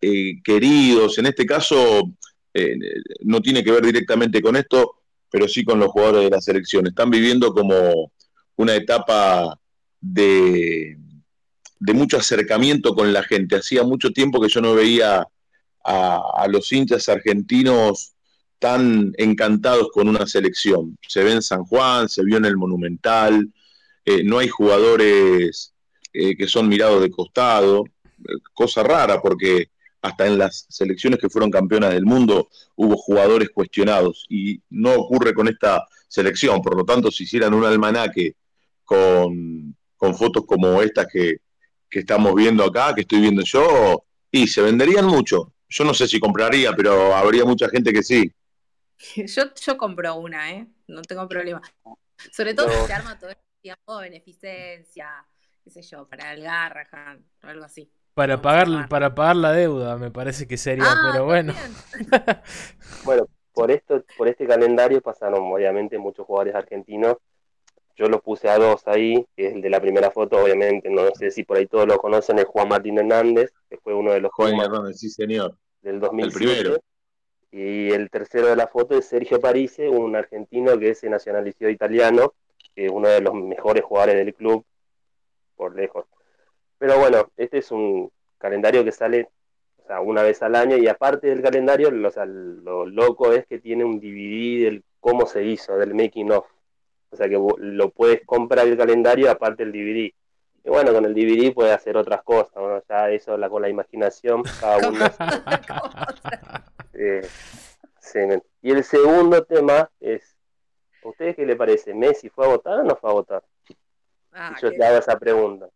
eh, 0.00 0.40
queridos, 0.42 1.18
en 1.18 1.26
este 1.26 1.44
caso 1.44 2.02
eh, 2.52 2.76
no 3.22 3.40
tiene 3.40 3.64
que 3.64 3.72
ver 3.72 3.84
directamente 3.84 4.40
con 4.40 4.56
esto, 4.56 5.02
pero 5.30 5.48
sí 5.48 5.64
con 5.64 5.80
los 5.80 5.88
jugadores 5.88 6.24
de 6.24 6.30
la 6.30 6.40
selección. 6.40 6.86
Están 6.86 7.10
viviendo 7.10 7.52
como 7.52 8.12
una 8.56 8.74
etapa 8.76 9.58
de, 10.00 10.96
de 11.80 11.92
mucho 11.92 12.18
acercamiento 12.18 12.94
con 12.94 13.12
la 13.12 13.24
gente. 13.24 13.56
Hacía 13.56 13.82
mucho 13.82 14.10
tiempo 14.12 14.40
que 14.40 14.48
yo 14.48 14.60
no 14.60 14.74
veía 14.74 15.26
a, 15.84 16.20
a 16.36 16.48
los 16.48 16.70
hinchas 16.72 17.08
argentinos 17.08 18.13
tan 18.58 19.12
encantados 19.16 19.88
con 19.92 20.08
una 20.08 20.26
selección. 20.26 20.96
Se 21.06 21.22
ve 21.22 21.32
en 21.32 21.42
San 21.42 21.64
Juan, 21.64 22.08
se 22.08 22.24
vio 22.24 22.36
en 22.36 22.44
el 22.44 22.56
Monumental, 22.56 23.52
eh, 24.04 24.22
no 24.24 24.38
hay 24.38 24.48
jugadores 24.48 25.74
eh, 26.12 26.36
que 26.36 26.46
son 26.46 26.68
mirados 26.68 27.02
de 27.02 27.10
costado, 27.10 27.84
eh, 27.84 28.32
cosa 28.52 28.82
rara 28.82 29.20
porque 29.20 29.70
hasta 30.02 30.26
en 30.26 30.38
las 30.38 30.66
selecciones 30.68 31.18
que 31.18 31.30
fueron 31.30 31.50
campeonas 31.50 31.92
del 31.92 32.04
mundo 32.04 32.48
hubo 32.76 32.96
jugadores 32.96 33.48
cuestionados 33.48 34.26
y 34.28 34.60
no 34.68 34.94
ocurre 34.94 35.32
con 35.32 35.48
esta 35.48 35.86
selección. 36.08 36.60
Por 36.60 36.76
lo 36.76 36.84
tanto, 36.84 37.10
si 37.10 37.24
hicieran 37.24 37.54
un 37.54 37.64
almanaque 37.64 38.36
con, 38.84 39.74
con 39.96 40.14
fotos 40.14 40.44
como 40.46 40.82
estas 40.82 41.06
que, 41.10 41.38
que 41.88 42.00
estamos 42.00 42.34
viendo 42.34 42.64
acá, 42.64 42.94
que 42.94 43.00
estoy 43.00 43.20
viendo 43.20 43.42
yo, 43.42 44.04
y 44.30 44.46
se 44.46 44.60
venderían 44.60 45.06
mucho. 45.06 45.52
Yo 45.68 45.84
no 45.84 45.94
sé 45.94 46.06
si 46.06 46.20
compraría, 46.20 46.72
pero 46.74 47.14
habría 47.14 47.44
mucha 47.44 47.68
gente 47.68 47.92
que 47.92 48.02
sí. 48.02 48.30
Yo, 49.16 49.42
yo 49.54 49.76
compro 49.76 50.16
una, 50.16 50.52
¿eh? 50.52 50.66
No 50.86 51.02
tengo 51.02 51.28
problema. 51.28 51.60
Sobre 52.32 52.54
todo 52.54 52.68
No. 52.68 52.72
si 52.72 52.86
se 52.86 52.92
arma 52.92 53.18
todo 53.18 53.30
el 53.30 53.36
tiempo, 53.60 53.98
beneficencia, 53.98 55.26
qué 55.62 55.70
sé 55.70 55.82
yo, 55.82 56.06
para 56.08 56.32
el 56.32 56.42
Garrahan 56.42 57.24
o 57.42 57.46
algo 57.48 57.64
así. 57.64 57.90
para, 58.14 58.40
pagar, 58.40 58.88
para 58.88 59.14
pagar 59.14 59.36
la 59.36 59.52
deuda, 59.52 59.96
me 59.98 60.10
parece 60.10 60.46
que 60.46 60.56
sería, 60.56 60.84
Ah, 60.88 61.10
pero 61.12 61.24
bueno. 61.24 61.54
Bueno, 63.04 63.26
por 63.52 63.70
esto, 63.70 64.04
por 64.16 64.28
este 64.28 64.46
calendario 64.46 65.00
pasaron 65.00 65.52
obviamente 65.52 65.98
muchos 65.98 66.26
jugadores 66.26 66.54
argentinos. 66.54 67.16
Yo 67.96 68.06
los 68.08 68.22
puse 68.22 68.48
a 68.48 68.58
dos 68.58 68.82
ahí, 68.86 69.24
que 69.36 69.48
es 69.48 69.54
el 69.54 69.62
de 69.62 69.70
la 69.70 69.80
primera 69.80 70.10
foto, 70.10 70.38
obviamente, 70.42 70.90
no 70.90 71.10
sé 71.14 71.30
si 71.30 71.44
por 71.44 71.56
ahí 71.58 71.66
todos 71.66 71.86
lo 71.86 71.98
conocen, 71.98 72.38
es 72.40 72.46
Juan 72.46 72.68
Martín 72.68 72.98
Hernández, 72.98 73.52
que 73.70 73.78
fue 73.78 73.94
uno 73.94 74.12
de 74.12 74.20
los 74.20 74.32
Juan 74.32 74.50
Pumas 74.52 74.66
Hernández, 74.66 74.98
sí, 74.98 75.10
señor. 75.10 75.56
del 75.82 75.94
El 75.96 76.00
2007. 76.00 76.54
primero. 76.62 76.80
Y 77.56 77.92
el 77.92 78.10
tercero 78.10 78.48
de 78.48 78.56
la 78.56 78.66
foto 78.66 78.98
es 78.98 79.06
Sergio 79.06 79.38
Parise, 79.38 79.88
un 79.88 80.16
argentino 80.16 80.76
que 80.76 80.92
se 80.96 81.08
nacionalizó 81.08 81.68
italiano, 81.68 82.34
que 82.74 82.86
es 82.86 82.90
uno 82.90 83.06
de 83.06 83.20
los 83.20 83.32
mejores 83.32 83.84
jugadores 83.84 84.16
del 84.16 84.34
club, 84.34 84.64
por 85.54 85.76
lejos. 85.76 86.06
Pero 86.78 86.98
bueno, 86.98 87.30
este 87.36 87.58
es 87.58 87.70
un 87.70 88.10
calendario 88.38 88.84
que 88.84 88.90
sale 88.90 89.28
o 89.84 89.86
sea, 89.86 90.00
una 90.00 90.22
vez 90.22 90.42
al 90.42 90.56
año 90.56 90.76
y 90.76 90.88
aparte 90.88 91.28
del 91.28 91.42
calendario, 91.42 91.92
lo, 91.92 92.08
o 92.08 92.10
sea, 92.10 92.24
lo 92.24 92.86
loco 92.86 93.32
es 93.32 93.46
que 93.46 93.60
tiene 93.60 93.84
un 93.84 94.00
DVD 94.00 94.64
del 94.64 94.84
cómo 94.98 95.24
se 95.24 95.44
hizo, 95.44 95.76
del 95.76 95.94
making 95.94 96.32
of. 96.32 96.46
O 97.10 97.16
sea 97.16 97.28
que 97.28 97.38
lo 97.58 97.90
puedes 97.90 98.26
comprar 98.26 98.66
el 98.66 98.76
calendario 98.76 99.30
aparte 99.30 99.64
del 99.64 99.72
DVD. 99.72 100.12
Y 100.64 100.70
bueno, 100.70 100.92
con 100.92 101.04
el 101.04 101.14
DVD 101.14 101.54
puedes 101.54 101.72
hacer 101.72 101.96
otras 101.96 102.24
cosas, 102.24 102.56
¿no? 102.56 102.82
Ya 102.88 103.10
eso 103.10 103.36
la, 103.36 103.48
con 103.48 103.62
la 103.62 103.68
imaginación, 103.68 104.42
cada 104.58 104.88
uno. 104.88 105.04
Eh, 106.96 107.26
y 108.62 108.70
el 108.70 108.84
segundo 108.84 109.44
tema 109.44 109.90
es, 110.00 110.36
¿a 111.02 111.08
ustedes 111.08 111.36
qué 111.36 111.44
le 111.46 111.56
parece? 111.56 111.94
¿Messi 111.94 112.28
fue 112.28 112.44
a 112.46 112.48
votar 112.48 112.80
o 112.80 112.84
no 112.84 112.96
fue 112.96 113.10
a 113.10 113.12
votar? 113.14 113.44
Ah, 114.32 114.54
Y 114.56 114.62
yo 114.62 114.70
qué- 114.70 114.76
te 114.78 114.84
hago 114.84 114.98
esa 114.98 115.18
pregunta. 115.18 115.68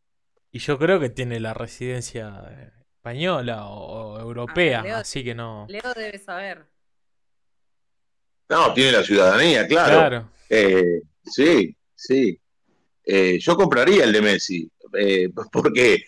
Y 0.50 0.58
yo 0.60 0.78
creo 0.78 0.98
que 1.00 1.10
tiene 1.10 1.40
la 1.40 1.52
residencia 1.54 2.72
española 2.96 3.66
o, 3.66 4.14
o 4.14 4.20
europea, 4.20 4.80
Ah, 4.80 4.82
Leo- 4.84 4.96
así 4.96 5.22
que 5.24 5.34
no. 5.34 5.66
Leo 5.68 5.92
debe 5.94 6.18
saber. 6.18 6.64
No, 8.48 8.72
tiene 8.72 8.92
la 8.92 9.02
ciudadanía, 9.02 9.66
claro. 9.66 9.98
Claro. 9.98 10.30
Eh, 10.48 11.02
sí, 11.24 11.76
sí. 11.94 12.40
Eh, 13.04 13.38
yo 13.40 13.56
compraría 13.56 14.04
el 14.04 14.12
de 14.12 14.22
Messi, 14.22 14.70
eh, 14.94 15.28
porque, 15.52 16.04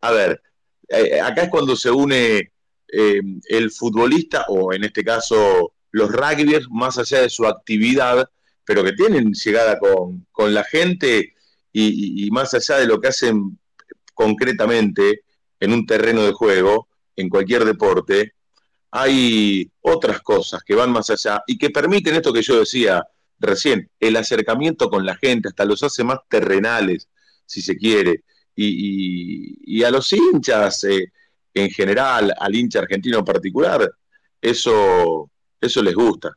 a 0.00 0.12
ver, 0.12 0.42
eh, 0.88 1.20
acá 1.20 1.42
es 1.44 1.48
cuando 1.50 1.76
se 1.76 1.90
une 1.90 2.52
eh, 2.92 3.20
el 3.48 3.70
futbolista, 3.70 4.44
o 4.48 4.72
en 4.72 4.84
este 4.84 5.04
caso 5.04 5.72
los 5.92 6.10
rugbyers, 6.10 6.68
más 6.70 6.98
allá 6.98 7.22
de 7.22 7.30
su 7.30 7.46
actividad, 7.46 8.28
pero 8.64 8.84
que 8.84 8.92
tienen 8.92 9.32
llegada 9.32 9.78
con, 9.78 10.26
con 10.30 10.54
la 10.54 10.64
gente 10.64 11.34
y, 11.72 12.28
más 12.30 12.54
allá 12.54 12.78
de 12.78 12.86
lo 12.86 13.00
que 13.00 13.08
hacen 13.08 13.58
concretamente 14.14 15.22
en 15.58 15.72
un 15.72 15.86
terreno 15.86 16.22
de 16.22 16.32
juego, 16.32 16.88
en 17.16 17.28
cualquier 17.28 17.64
deporte, 17.64 18.34
hay 18.90 19.70
otras 19.80 20.20
cosas 20.20 20.62
que 20.64 20.74
van 20.74 20.90
más 20.90 21.10
allá 21.10 21.42
y 21.46 21.58
que 21.58 21.70
permiten 21.70 22.14
esto 22.16 22.32
que 22.32 22.42
yo 22.42 22.58
decía 22.58 23.04
recién, 23.38 23.90
el 23.98 24.16
acercamiento 24.16 24.90
con 24.90 25.06
la 25.06 25.16
gente, 25.16 25.48
hasta 25.48 25.64
los 25.64 25.82
hace 25.82 26.04
más 26.04 26.18
terrenales, 26.28 27.08
si 27.46 27.62
se 27.62 27.76
quiere. 27.76 28.24
Y 28.54 29.82
a 29.84 29.90
los 29.90 30.12
hinchas 30.12 30.84
eh, 30.84 31.12
en 31.54 31.70
general, 31.70 32.32
al 32.38 32.54
hincha 32.54 32.80
argentino 32.80 33.18
en 33.18 33.24
particular, 33.24 33.90
eso, 34.40 35.30
eso 35.60 35.82
les 35.82 35.94
gusta. 35.94 36.32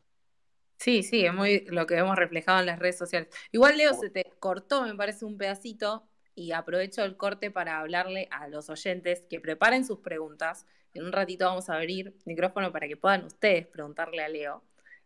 Sí, 0.76 1.02
sí, 1.02 1.24
es 1.24 1.32
muy 1.32 1.64
lo 1.66 1.86
que 1.86 1.96
hemos 1.96 2.16
reflejado 2.16 2.60
en 2.60 2.66
las 2.66 2.78
redes 2.78 2.98
sociales. 2.98 3.28
Igual, 3.52 3.76
Leo, 3.76 3.94
se 3.94 4.10
te 4.10 4.24
cortó, 4.38 4.82
me 4.82 4.94
parece, 4.94 5.24
un 5.24 5.38
pedacito 5.38 6.06
y 6.34 6.52
aprovecho 6.52 7.04
el 7.04 7.16
corte 7.16 7.50
para 7.50 7.78
hablarle 7.78 8.28
a 8.30 8.48
los 8.48 8.68
oyentes 8.68 9.24
que 9.30 9.40
preparen 9.40 9.84
sus 9.86 10.00
preguntas. 10.00 10.66
En 10.92 11.04
un 11.04 11.12
ratito 11.12 11.46
vamos 11.46 11.70
a 11.70 11.74
abrir 11.74 12.14
micrófono 12.24 12.72
para 12.72 12.88
que 12.88 12.96
puedan 12.96 13.24
ustedes 13.24 13.66
preguntarle 13.66 14.22
a 14.22 14.28
Leo 14.28 14.62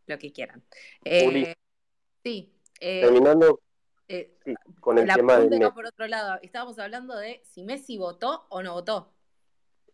lo 0.06 0.18
que 0.18 0.32
quieran. 0.32 0.62
Eh, 1.04 1.24
Juli. 1.24 1.52
sí, 2.24 2.52
eh, 2.80 3.02
Terminando 3.02 3.60
eh, 4.08 4.38
sí, 4.44 4.54
con 4.80 4.98
el 4.98 5.06
la 5.06 5.14
tema 5.14 5.38
del 5.38 5.72
por 5.72 5.86
otro 5.86 6.06
lado. 6.06 6.38
Estábamos 6.42 6.78
hablando 6.78 7.16
de 7.16 7.42
si 7.44 7.62
Messi 7.62 7.98
votó 7.98 8.46
o 8.48 8.62
no 8.62 8.72
votó. 8.72 9.12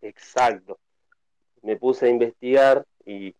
Exacto. 0.09 0.79
Me 1.63 1.77
puse 1.77 2.07
a 2.07 2.11
investigar 2.11 2.85
y 3.07 3.35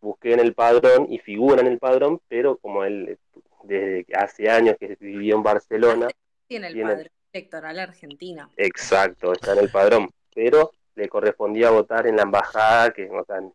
busqué 0.00 0.34
en 0.34 0.40
el 0.40 0.54
padrón 0.54 1.06
y 1.10 1.18
figura 1.18 1.60
en 1.60 1.66
el 1.66 1.78
padrón, 1.78 2.20
pero 2.28 2.56
como 2.58 2.84
él 2.84 3.18
desde 3.64 4.06
hace 4.14 4.48
años 4.50 4.76
que 4.78 4.96
vivió 5.00 5.36
en 5.36 5.42
Barcelona, 5.42 6.08
Tiene 6.46 6.68
el 6.68 6.74
Tiene- 6.74 6.92
padrón 6.92 7.08
electoral 7.32 7.78
argentino. 7.78 8.50
exacto, 8.56 9.32
está 9.32 9.52
en 9.52 9.60
el 9.60 9.70
padrón, 9.70 10.10
pero 10.34 10.72
le 10.96 11.08
correspondía 11.08 11.70
votar 11.70 12.06
en 12.06 12.16
la 12.16 12.22
embajada, 12.22 12.92
que 12.92 13.08
o 13.08 13.24
sea, 13.24 13.36
en, 13.38 13.52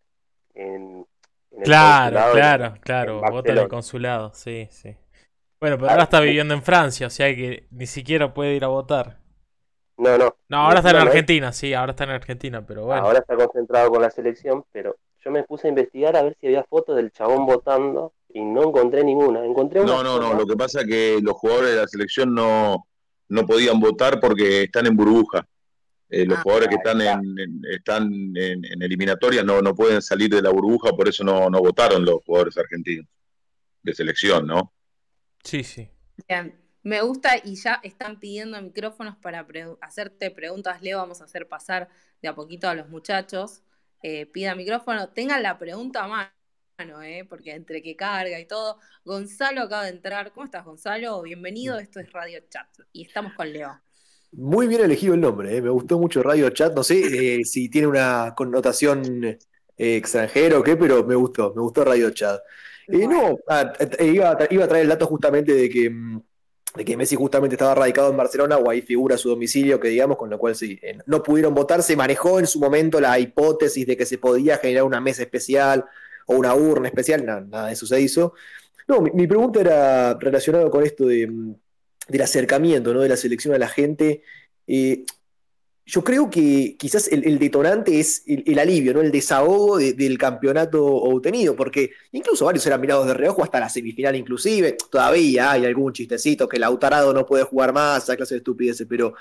en- 0.55 1.05
el 1.51 1.63
Claro, 1.63 2.31
claro, 2.33 2.65
en 2.65 2.75
claro. 2.81 3.21
Vota 3.31 3.51
en 3.51 3.57
el 3.59 3.67
consulado, 3.67 4.33
sí, 4.33 4.67
sí. 4.71 4.95
Bueno, 5.59 5.77
pero 5.77 5.87
Ah, 5.87 5.91
ahora 5.91 6.03
está 6.03 6.19
viviendo 6.19 6.53
en 6.53 6.61
Francia, 6.63 7.07
o 7.07 7.09
sea 7.09 7.33
que 7.35 7.67
ni 7.71 7.85
siquiera 7.85 8.33
puede 8.33 8.55
ir 8.55 8.63
a 8.63 8.67
votar. 8.67 9.17
No, 9.97 10.17
no. 10.17 10.35
No, 10.49 10.57
ahora 10.57 10.79
está 10.79 10.91
en 10.91 10.95
No, 10.97 11.01
Argentina, 11.03 11.53
sí, 11.53 11.73
ahora 11.73 11.91
está 11.91 12.03
en 12.03 12.09
Argentina, 12.11 12.65
pero 12.65 12.85
bueno. 12.85 13.03
Ahora 13.03 13.19
está 13.19 13.35
concentrado 13.35 13.89
con 13.89 14.01
la 14.01 14.09
selección, 14.09 14.63
pero 14.71 14.95
yo 15.23 15.31
me 15.31 15.43
puse 15.43 15.67
a 15.67 15.69
investigar 15.69 16.15
a 16.17 16.23
ver 16.23 16.37
si 16.39 16.47
había 16.47 16.63
fotos 16.63 16.95
del 16.95 17.11
chabón 17.11 17.45
votando 17.45 18.13
y 18.29 18.41
no 18.43 18.63
encontré 18.63 19.03
ninguna. 19.03 19.43
Encontré 19.45 19.81
una 19.81 19.93
No, 19.95 20.03
no, 20.03 20.19
no. 20.19 20.33
Lo 20.33 20.45
que 20.45 20.55
pasa 20.55 20.81
es 20.81 20.87
que 20.87 21.19
los 21.21 21.33
jugadores 21.33 21.71
de 21.71 21.77
la 21.77 21.87
selección 21.87 22.33
no, 22.35 22.87
no 23.29 23.45
podían 23.45 23.79
votar 23.79 24.19
porque 24.19 24.63
están 24.63 24.85
en 24.85 24.95
burbuja. 24.95 25.47
Eh, 26.09 26.25
los 26.25 26.37
Ah, 26.37 26.41
jugadores 26.43 26.69
que 26.69 26.75
están 26.75 27.01
está. 27.01 27.13
en, 27.13 27.39
en- 27.39 27.61
están 27.71 28.03
en, 28.37 28.65
en 28.65 28.81
eliminatorias 28.83 29.43
no, 29.45 29.61
no 29.61 29.73
pueden 29.75 30.01
salir 30.01 30.29
de 30.29 30.41
la 30.41 30.51
burbuja, 30.51 30.91
por 30.91 31.07
eso 31.07 31.23
no, 31.23 31.49
no 31.49 31.59
votaron 31.59 32.05
los 32.05 32.23
jugadores 32.25 32.57
argentinos 32.57 33.07
de 33.83 33.93
selección, 33.93 34.47
¿no? 34.47 34.73
Sí, 35.43 35.63
sí. 35.63 35.89
Bien, 36.27 36.53
me 36.85 37.01
gusta 37.01 37.31
y 37.43 37.55
ya 37.55 37.79
están 37.83 38.19
pidiendo 38.19 38.61
micrófonos 38.61 39.17
para 39.17 39.45
pre- 39.45 39.75
hacerte 39.81 40.29
preguntas, 40.31 40.81
Leo. 40.83 40.99
Vamos 40.99 41.19
a 41.19 41.25
hacer 41.25 41.47
pasar 41.47 41.89
de 42.21 42.27
a 42.27 42.35
poquito 42.35 42.69
a 42.69 42.75
los 42.75 42.89
muchachos. 42.89 43.63
Eh, 44.03 44.27
pida 44.27 44.53
micrófono, 44.53 45.09
tengan 45.09 45.41
la 45.41 45.57
pregunta 45.57 46.03
a 46.03 46.07
mano, 46.77 47.01
eh, 47.01 47.25
porque 47.27 47.53
entre 47.55 47.81
que 47.81 47.95
carga 47.95 48.39
y 48.39 48.45
todo. 48.45 48.77
Gonzalo 49.03 49.61
acaba 49.63 49.85
de 49.85 49.89
entrar. 49.89 50.31
¿Cómo 50.31 50.45
estás, 50.45 50.63
Gonzalo? 50.63 51.23
Bienvenido. 51.23 51.79
Esto 51.79 51.99
es 51.99 52.11
Radio 52.13 52.39
Chat 52.49 52.67
y 52.93 53.01
estamos 53.01 53.33
con 53.33 53.51
Leo. 53.51 53.81
Muy 54.31 54.67
bien 54.67 54.81
elegido 54.81 55.15
el 55.15 55.21
nombre, 55.21 55.57
eh, 55.57 55.61
Me 55.63 55.69
gustó 55.69 55.97
mucho 55.97 56.21
Radio 56.21 56.49
Chat. 56.51 56.75
No 56.75 56.83
sé 56.83 57.43
si 57.45 57.67
tiene 57.69 57.87
una 57.87 58.33
connotación 58.37 59.37
extranjera 59.75 60.59
o 60.59 60.63
qué, 60.63 60.75
pero 60.77 61.03
me 61.03 61.15
gustó, 61.15 61.51
me 61.55 61.61
gustó 61.61 61.83
Radio 61.83 62.11
Chat. 62.11 62.39
No, 62.87 63.39
ah, 63.47 63.73
iba, 64.01 64.29
a 64.29 64.37
tra- 64.37 64.47
iba 64.51 64.65
a 64.65 64.67
traer 64.67 64.83
el 64.83 64.89
dato 64.89 65.07
justamente 65.07 65.51
de 65.53 65.67
que, 65.69 65.89
mm, 65.89 66.21
de 66.75 66.83
que 66.85 66.97
Messi 66.97 67.15
justamente 67.15 67.55
estaba 67.55 67.73
radicado 67.75 68.09
en 68.11 68.17
Barcelona, 68.17 68.57
o 68.57 68.69
ahí 68.69 68.81
figura 68.81 69.17
su 69.17 69.29
domicilio, 69.29 69.79
que 69.79 69.87
digamos, 69.89 70.17
con 70.17 70.29
lo 70.29 70.37
cual 70.37 70.55
sí, 70.55 70.77
eh, 70.81 70.97
no 71.05 71.23
pudieron 71.23 71.53
votar. 71.53 71.81
Se 71.83 71.95
manejó 71.95 72.39
en 72.39 72.47
su 72.47 72.59
momento 72.59 72.99
la 72.99 73.17
hipótesis 73.19 73.85
de 73.87 73.95
que 73.97 74.05
se 74.05 74.17
podía 74.17 74.57
generar 74.57 74.83
una 74.83 74.99
mesa 75.01 75.21
especial 75.23 75.85
o 76.27 76.35
una 76.35 76.53
urna 76.55 76.87
especial, 76.87 77.25
na- 77.25 77.41
nada 77.41 77.67
de 77.67 77.73
eso 77.73 77.85
se 77.85 77.99
hizo. 78.01 78.33
No, 78.87 79.01
mi, 79.01 79.11
mi 79.11 79.27
pregunta 79.27 79.61
era 79.61 80.13
relacionada 80.19 80.69
con 80.69 80.83
esto 80.83 81.05
de, 81.05 81.27
mm, 81.27 81.55
del 82.09 82.21
acercamiento, 82.21 82.93
¿no? 82.93 83.01
de 83.01 83.09
la 83.09 83.17
selección 83.17 83.53
a 83.55 83.57
la 83.57 83.67
gente. 83.67 84.21
Eh, 84.67 85.03
yo 85.85 86.03
creo 86.03 86.29
que 86.31 86.75
quizás 86.79 87.07
el, 87.09 87.37
detonante 87.37 87.99
es 87.99 88.23
el, 88.25 88.57
alivio, 88.59 88.93
¿no? 88.95 89.01
El 89.01 89.11
desahogo 89.11 89.77
de- 89.77 89.93
del 89.93 90.17
campeonato 90.17 90.83
obtenido, 90.85 91.55
porque 91.55 91.91
incluso 92.11 92.45
varios 92.45 92.65
eran 92.65 92.81
mirados 92.81 93.05
de 93.07 93.13
reojo 93.13 93.43
hasta 93.43 93.59
la 93.59 93.69
semifinal 93.69 94.15
inclusive. 94.15 94.77
Todavía 94.91 95.51
hay 95.51 95.65
algún 95.65 95.93
chistecito 95.93 96.49
que 96.49 96.57
Lautarado 96.59 97.13
no 97.13 97.25
puede 97.25 97.43
jugar 97.43 97.71
más, 97.73 98.03
esa 98.03 98.15
clase 98.17 98.33
de 98.35 98.39
estupideces, 98.39 98.87
pero 98.89 99.13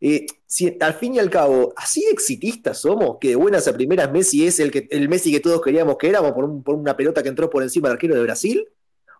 eh, 0.00 0.26
si 0.46 0.76
al 0.80 0.94
fin 0.94 1.14
y 1.14 1.18
al 1.18 1.30
cabo, 1.30 1.72
así 1.76 2.04
exitistas 2.10 2.78
somos, 2.80 3.18
que 3.20 3.30
de 3.30 3.36
buenas 3.36 3.66
a 3.68 3.72
primeras 3.74 4.10
Messi 4.12 4.46
es 4.46 4.60
el, 4.60 4.70
que, 4.70 4.86
el 4.90 5.08
Messi 5.08 5.32
que 5.32 5.40
todos 5.40 5.60
queríamos 5.62 5.96
que 5.98 6.08
éramos 6.08 6.32
por, 6.32 6.44
un- 6.44 6.62
por 6.62 6.74
una 6.76 6.96
pelota 6.96 7.22
que 7.22 7.28
entró 7.30 7.50
por 7.50 7.62
encima 7.62 7.88
del 7.88 7.94
arquero 7.96 8.14
de 8.14 8.22
Brasil, 8.22 8.68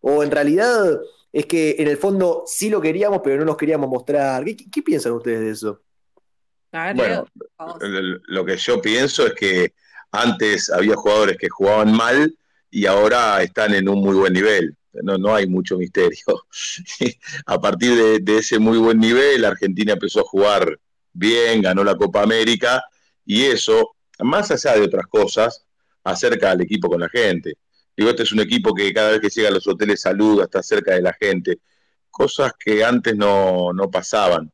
o 0.01 0.23
en 0.23 0.31
realidad 0.31 1.01
es 1.33 1.47
que 1.47 1.77
en 1.79 1.89
el 1.89 1.97
fondo 1.97 2.45
sí 2.47 2.69
lo 2.71 2.81
queríamos, 2.81 3.21
pero 3.25 3.39
no 3.39 3.45
nos 3.47 3.57
queríamos 3.57 3.89
mostrar. 3.89 4.45
¿Qué, 4.45 4.57
qué- 4.57 4.71
qué 4.71 4.83
piensan 4.83 5.13
ustedes 5.13 5.41
de 5.41 5.51
eso? 5.51 5.83
Ver, 6.73 6.97
Bueno, 6.97 7.27
Leo, 7.81 8.19
Lo 8.27 8.45
que 8.45 8.57
yo 8.57 8.81
pienso 8.81 9.27
es 9.27 9.35
que 9.35 9.75
antes 10.11 10.71
había 10.71 10.95
jugadores 10.95 11.37
que 11.37 11.49
jugaban 11.49 11.93
mal 11.93 12.37
y 12.71 12.87
ahora 12.87 13.43
están 13.43 13.75
en 13.75 13.89
un 13.89 14.01
muy 14.01 14.15
buen 14.17 14.33
nivel. 14.33 14.77
No, 14.93 15.17
no 15.17 15.35
hay 15.35 15.47
mucho 15.47 15.79
misterio. 15.79 16.47
a 17.47 17.61
partir 17.61 17.95
de, 17.95 18.19
de 18.21 18.39
ese 18.39 18.59
muy 18.59 18.79
buen 18.79 18.99
nivel, 18.99 19.45
Argentina 19.45 19.93
empezó 19.93 20.21
a 20.21 20.25
jugar 20.25 20.79
bien, 21.13 21.63
ganó 21.63 21.85
la 21.85 21.97
Copa 21.97 22.23
América 22.23 22.83
y 23.25 23.45
eso, 23.45 23.97
más 24.19 24.51
allá 24.51 24.75
de 24.75 24.83
otras 24.83 25.07
cosas, 25.07 25.65
acerca 26.05 26.51
al 26.51 26.61
equipo 26.61 26.89
con 26.89 27.01
la 27.01 27.09
gente. 27.09 27.55
Digo, 27.97 28.11
este 28.11 28.23
es 28.23 28.33
un 28.33 28.41
equipo 28.41 28.75
que 28.75 28.93
cada 28.93 29.11
vez 29.11 29.21
que 29.21 29.29
llega 29.29 29.49
a 29.49 29.53
los 29.53 29.67
hoteles 29.67 30.01
saluda, 30.01 30.45
está 30.45 30.63
cerca 30.63 30.95
de 30.95 31.03
la 31.03 31.13
gente, 31.13 31.59
cosas 32.11 32.53
que 32.59 32.85
antes 32.85 33.17
no, 33.17 33.73
no 33.73 33.91
pasaban. 33.91 34.51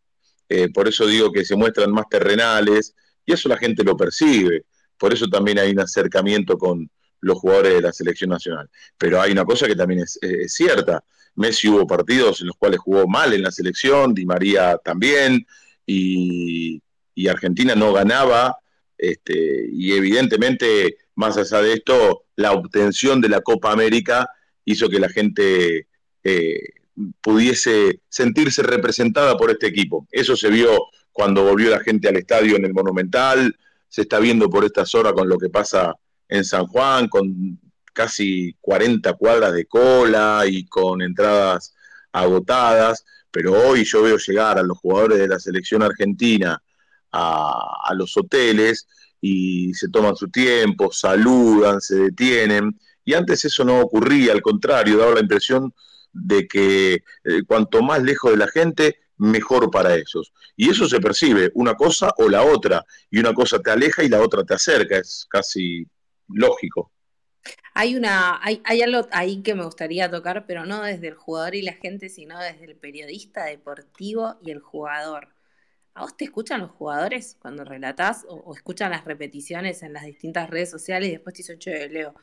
Eh, 0.49 0.69
por 0.73 0.89
eso 0.89 1.07
digo 1.07 1.31
que 1.33 1.45
se 1.45 1.57
muestran 1.57 1.91
más 1.93 2.09
terrenales 2.09 2.95
y 3.25 3.33
eso 3.33 3.49
la 3.49 3.57
gente 3.57 3.85
lo 3.85 3.97
percibe. 3.97 4.65
Por 4.97 5.13
eso 5.13 5.27
también 5.29 5.59
hay 5.59 5.71
un 5.71 5.81
acercamiento 5.81 6.57
con 6.57 6.91
los 7.21 7.39
jugadores 7.39 7.75
de 7.75 7.83
la 7.83 7.93
selección 7.93 8.31
nacional. 8.31 8.69
Pero 8.97 9.21
hay 9.21 9.33
una 9.33 9.45
cosa 9.45 9.67
que 9.67 9.77
también 9.77 10.01
es, 10.01 10.19
cierta. 10.47 11.05
Messi 11.35 11.69
hubo 11.69 11.87
partidos 11.87 12.41
en 12.41 12.49
los 12.49 12.57
cuales 12.57 12.81
jugó 12.81 13.07
mal 13.07 13.33
en 13.33 13.43
la 13.43 13.53
selección, 13.53 14.15
Di 14.15 14.27
María 14.27 14.79
también, 14.83 15.47
y, 15.87 16.83
y 17.15 17.29
Argentina 17.29 17.75
no 17.75 17.93
ganaba. 17.93 18.57
Este, 18.97 19.69
y 19.73 19.93
evidentemente, 19.93 20.97
más 21.15 21.37
allá 21.37 21.63
de 21.63 21.75
esto, 21.75 22.25
la 22.35 22.53
obtención 22.53 23.21
de 23.21 23.29
la 23.29 23.41
Copa 23.41 23.73
América 23.73 24.29
hizo 24.65 24.89
que 24.89 24.99
la 24.99 25.09
gente 25.09 25.89
eh, 26.25 26.61
pudiese 27.21 28.01
sentirse 28.09 28.63
representada 28.63 29.37
por 29.37 29.51
este 29.51 29.67
equipo. 29.67 30.07
Eso 30.11 30.37
se 30.37 30.49
vio 30.49 30.89
cuando 31.13 31.45
volvió 31.45 31.71
la 31.71 31.81
gente 31.81 32.09
al 32.09 32.17
estadio 32.17 32.57
en 32.57 32.65
el 32.65 32.73
Monumental, 32.73 33.57
se 33.89 34.03
está 34.03 34.19
viendo 34.19 34.49
por 34.49 34.65
estas 34.65 34.95
horas 34.95 35.15
con 35.15 35.29
lo 35.29 35.39
que 35.39 35.49
pasa 35.49 35.95
en 36.29 36.45
San 36.45 36.67
Juan, 36.67 37.09
con 37.09 37.59
casi 37.93 38.55
40 38.61 39.15
cuadras 39.15 39.53
de 39.53 39.67
cola 39.67 40.45
y 40.47 40.67
con 40.67 41.03
entradas 41.03 41.75
agotadas, 42.13 43.05
pero 43.31 43.53
hoy 43.53 43.85
yo 43.85 44.03
veo 44.03 44.17
llegar 44.19 44.59
a 44.59 44.63
los 44.63 44.79
jugadores 44.79 45.19
de 45.19 45.29
la 45.29 45.41
selección 45.41 45.83
argentina 45.83 46.63
a, 47.11 47.81
a 47.85 47.95
los 47.95 48.17
hoteles 48.17 48.87
y 49.21 49.75
se 49.75 49.89
toman 49.89 50.15
su 50.15 50.29
tiempo, 50.29 50.93
saludan, 50.93 51.81
se 51.81 51.97
detienen, 51.97 52.79
y 53.05 53.15
antes 53.15 53.45
eso 53.45 53.65
no 53.65 53.81
ocurría, 53.81 54.33
al 54.33 54.43
contrario, 54.43 54.99
daba 54.99 55.15
la 55.15 55.21
impresión 55.21 55.73
de 56.13 56.47
que 56.49 56.95
eh, 56.95 57.43
cuanto 57.47 57.83
más 57.83 58.03
lejos 58.03 58.33
de 58.33 58.37
la 58.37 58.49
gente, 58.49 58.99
mejor 59.19 59.71
para 59.71 59.95
ellos. 59.95 60.33
Y 60.57 60.71
eso 60.71 60.89
se 60.89 61.01
percibe, 61.01 61.51
una 61.55 61.75
cosa 61.75 62.13
o 62.19 62.29
la 62.29 62.43
otra, 62.43 62.85
y 63.11 63.19
una 63.19 63.35
cosa 63.35 63.61
te 63.61 63.71
aleja 63.71 64.03
y 64.03 64.09
la 64.09 64.23
otra 64.23 64.45
te 64.45 64.55
acerca, 64.55 64.97
es 64.97 65.27
casi 65.29 65.87
lógico. 66.29 66.91
Hay 67.75 67.95
una, 67.95 68.41
hay, 68.43 68.61
hay 68.65 68.83
algo 68.83 69.07
ahí 69.13 69.43
que 69.43 69.55
me 69.55 69.65
gustaría 69.65 70.11
tocar, 70.11 70.47
pero 70.47 70.67
no 70.67 70.83
desde 70.83 71.09
el 71.09 71.15
jugador 71.15 71.55
y 71.55 71.63
la 71.63 71.75
gente, 71.75 72.09
sino 72.09 72.39
desde 72.39 72.65
el 72.65 72.77
periodista 72.77 73.45
deportivo 73.45 74.37
y 74.43 74.51
el 74.51 74.61
jugador. 74.61 75.29
¿A 75.95 76.03
vos 76.03 76.17
te 76.17 76.25
escuchan 76.25 76.61
los 76.61 76.71
jugadores 76.71 77.37
cuando 77.41 77.65
relatás 77.65 78.25
o, 78.29 78.55
escuchan 78.55 78.91
las 78.91 79.05
repeticiones 79.05 79.83
en 79.83 79.93
las 79.93 80.05
distintas 80.05 80.49
redes 80.49 80.71
sociales 80.71 81.09
y 81.09 81.13
después 81.13 81.35
te 81.35 81.43
dicen, 81.43 81.59
che, 81.59 81.89
Leo, 81.89 82.15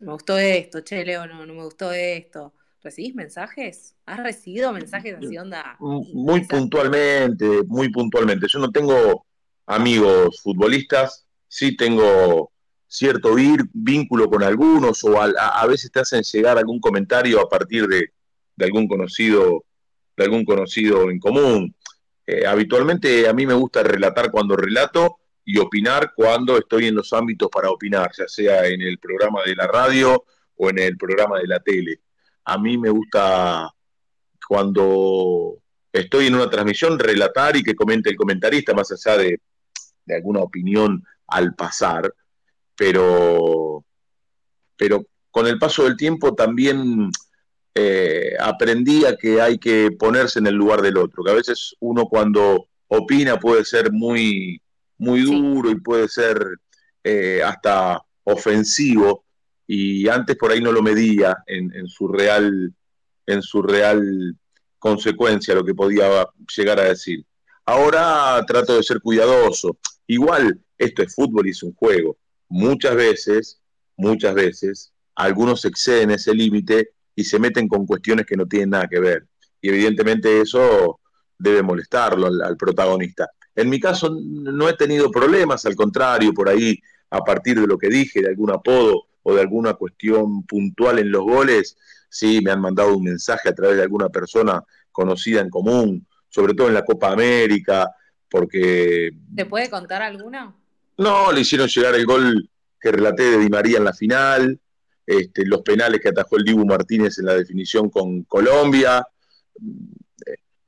me 0.00 0.12
gustó 0.12 0.38
esto, 0.38 0.82
che, 0.82 1.04
Leo, 1.04 1.26
no, 1.26 1.44
no 1.46 1.54
me 1.54 1.64
gustó 1.64 1.92
esto? 1.92 2.54
¿Recibís 2.82 3.14
mensajes? 3.14 3.96
¿Has 4.06 4.22
recibido 4.22 4.72
mensajes 4.72 5.16
así 5.16 5.36
onda? 5.36 5.76
Muy 5.80 6.46
puntualmente, 6.46 7.62
muy 7.66 7.90
puntualmente. 7.90 8.46
Yo 8.48 8.58
no 8.60 8.70
tengo 8.70 9.26
amigos 9.66 10.40
futbolistas, 10.42 11.26
sí 11.48 11.76
tengo 11.76 12.52
cierto 12.86 13.34
vínculo 13.72 14.30
con 14.30 14.42
algunos 14.42 15.04
o 15.04 15.20
a, 15.20 15.26
a 15.26 15.66
veces 15.66 15.90
te 15.90 16.00
hacen 16.00 16.22
llegar 16.22 16.56
algún 16.56 16.80
comentario 16.80 17.40
a 17.40 17.48
partir 17.48 17.86
de, 17.86 18.12
de 18.56 18.64
algún 18.64 18.88
conocido, 18.88 19.64
de 20.16 20.24
algún 20.24 20.44
conocido 20.44 21.10
en 21.10 21.18
común. 21.18 21.74
Eh, 22.26 22.46
habitualmente 22.46 23.28
a 23.28 23.32
mí 23.32 23.46
me 23.46 23.54
gusta 23.54 23.82
relatar 23.82 24.30
cuando 24.30 24.56
relato 24.56 25.18
y 25.44 25.58
opinar 25.58 26.12
cuando 26.14 26.58
estoy 26.58 26.86
en 26.86 26.94
los 26.94 27.12
ámbitos 27.12 27.48
para 27.50 27.70
opinar, 27.70 28.10
ya 28.16 28.28
sea 28.28 28.66
en 28.66 28.82
el 28.82 28.98
programa 28.98 29.42
de 29.46 29.56
la 29.56 29.66
radio 29.66 30.24
o 30.56 30.70
en 30.70 30.78
el 30.78 30.96
programa 30.96 31.38
de 31.38 31.46
la 31.46 31.60
tele. 31.60 32.00
A 32.48 32.58
mí 32.58 32.78
me 32.78 32.90
gusta 32.90 33.70
cuando 34.48 35.58
estoy 35.92 36.26
en 36.26 36.34
una 36.34 36.48
transmisión 36.48 36.98
relatar 36.98 37.56
y 37.56 37.62
que 37.62 37.74
comente 37.74 38.10
el 38.10 38.16
comentarista, 38.16 38.72
más 38.74 38.90
allá 38.90 39.18
de, 39.18 39.40
de 40.06 40.16
alguna 40.16 40.40
opinión 40.40 41.04
al 41.26 41.54
pasar, 41.54 42.12
pero, 42.74 43.84
pero 44.76 45.06
con 45.30 45.46
el 45.46 45.58
paso 45.58 45.84
del 45.84 45.96
tiempo 45.96 46.34
también 46.34 47.10
eh, 47.74 48.32
aprendí 48.40 49.04
a 49.04 49.16
que 49.16 49.40
hay 49.40 49.58
que 49.58 49.90
ponerse 49.98 50.38
en 50.38 50.46
el 50.46 50.54
lugar 50.54 50.80
del 50.82 50.96
otro, 50.96 51.22
que 51.22 51.30
a 51.30 51.34
veces 51.34 51.76
uno 51.80 52.06
cuando 52.06 52.66
opina 52.88 53.38
puede 53.38 53.64
ser 53.64 53.92
muy, 53.92 54.60
muy 54.96 55.20
duro 55.20 55.70
y 55.70 55.80
puede 55.80 56.08
ser 56.08 56.40
eh, 57.04 57.42
hasta 57.44 58.02
ofensivo, 58.24 59.24
y 59.70 60.08
antes 60.08 60.34
por 60.36 60.50
ahí 60.50 60.62
no 60.62 60.72
lo 60.72 60.82
medía 60.82 61.44
en, 61.46 61.86
su 61.88 62.08
real, 62.08 62.74
en 63.26 63.42
su 63.42 63.60
real 63.60 64.34
consecuencia 64.78 65.54
lo 65.54 65.62
que 65.62 65.74
podía 65.74 66.26
llegar 66.56 66.80
a 66.80 66.84
decir. 66.84 67.22
Ahora 67.66 68.42
trato 68.46 68.74
de 68.74 68.82
ser 68.82 69.02
cuidadoso. 69.02 69.76
Igual, 70.06 70.58
esto 70.78 71.02
es 71.02 71.14
fútbol 71.14 71.46
y 71.46 71.50
es 71.50 71.62
un 71.62 71.74
juego. 71.74 72.16
Muchas 72.48 72.96
veces, 72.96 73.60
muchas 73.94 74.34
veces, 74.34 74.94
algunos 75.14 75.66
exceden 75.66 76.12
ese 76.12 76.34
límite 76.34 76.92
y 77.14 77.24
se 77.24 77.38
meten 77.38 77.68
con 77.68 77.84
cuestiones 77.86 78.24
que 78.24 78.36
no 78.36 78.46
tienen 78.46 78.70
nada 78.70 78.88
que 78.88 79.00
ver. 79.00 79.26
Y 79.60 79.68
evidentemente 79.68 80.40
eso 80.40 80.98
debe 81.38 81.62
molestarlo 81.62 82.28
al, 82.28 82.40
al 82.40 82.56
protagonista. 82.56 83.28
En 83.54 83.68
mi 83.68 83.78
caso 83.78 84.16
no 84.18 84.66
he 84.66 84.72
tenido 84.72 85.10
problemas, 85.10 85.66
al 85.66 85.76
contrario, 85.76 86.32
por 86.32 86.48
ahí, 86.48 86.80
a 87.10 87.20
partir 87.20 87.60
de 87.60 87.66
lo 87.66 87.76
que 87.76 87.88
dije, 87.88 88.22
de 88.22 88.28
algún 88.28 88.50
apodo 88.50 89.07
o 89.22 89.34
de 89.34 89.40
alguna 89.40 89.74
cuestión 89.74 90.44
puntual 90.44 90.98
en 90.98 91.10
los 91.10 91.22
goles, 91.22 91.76
sí, 92.08 92.40
me 92.42 92.50
han 92.50 92.60
mandado 92.60 92.96
un 92.96 93.04
mensaje 93.04 93.48
a 93.48 93.54
través 93.54 93.76
de 93.76 93.82
alguna 93.82 94.08
persona 94.08 94.62
conocida 94.92 95.40
en 95.40 95.50
común, 95.50 96.06
sobre 96.28 96.54
todo 96.54 96.68
en 96.68 96.74
la 96.74 96.84
Copa 96.84 97.12
América, 97.12 97.90
porque 98.28 99.10
¿Te 99.34 99.46
puede 99.46 99.70
contar 99.70 100.02
alguna? 100.02 100.54
no, 100.98 101.32
le 101.32 101.40
hicieron 101.40 101.68
llegar 101.68 101.94
el 101.94 102.06
gol 102.06 102.50
que 102.80 102.92
relaté 102.92 103.24
de 103.24 103.38
Di 103.38 103.48
María 103.48 103.78
en 103.78 103.84
la 103.84 103.92
final, 103.92 104.58
este, 105.06 105.46
los 105.46 105.62
penales 105.62 106.00
que 106.00 106.10
atajó 106.10 106.36
el 106.36 106.44
Dibu 106.44 106.66
Martínez 106.66 107.18
en 107.18 107.26
la 107.26 107.34
definición 107.34 107.88
con 107.88 108.24
Colombia, 108.24 109.06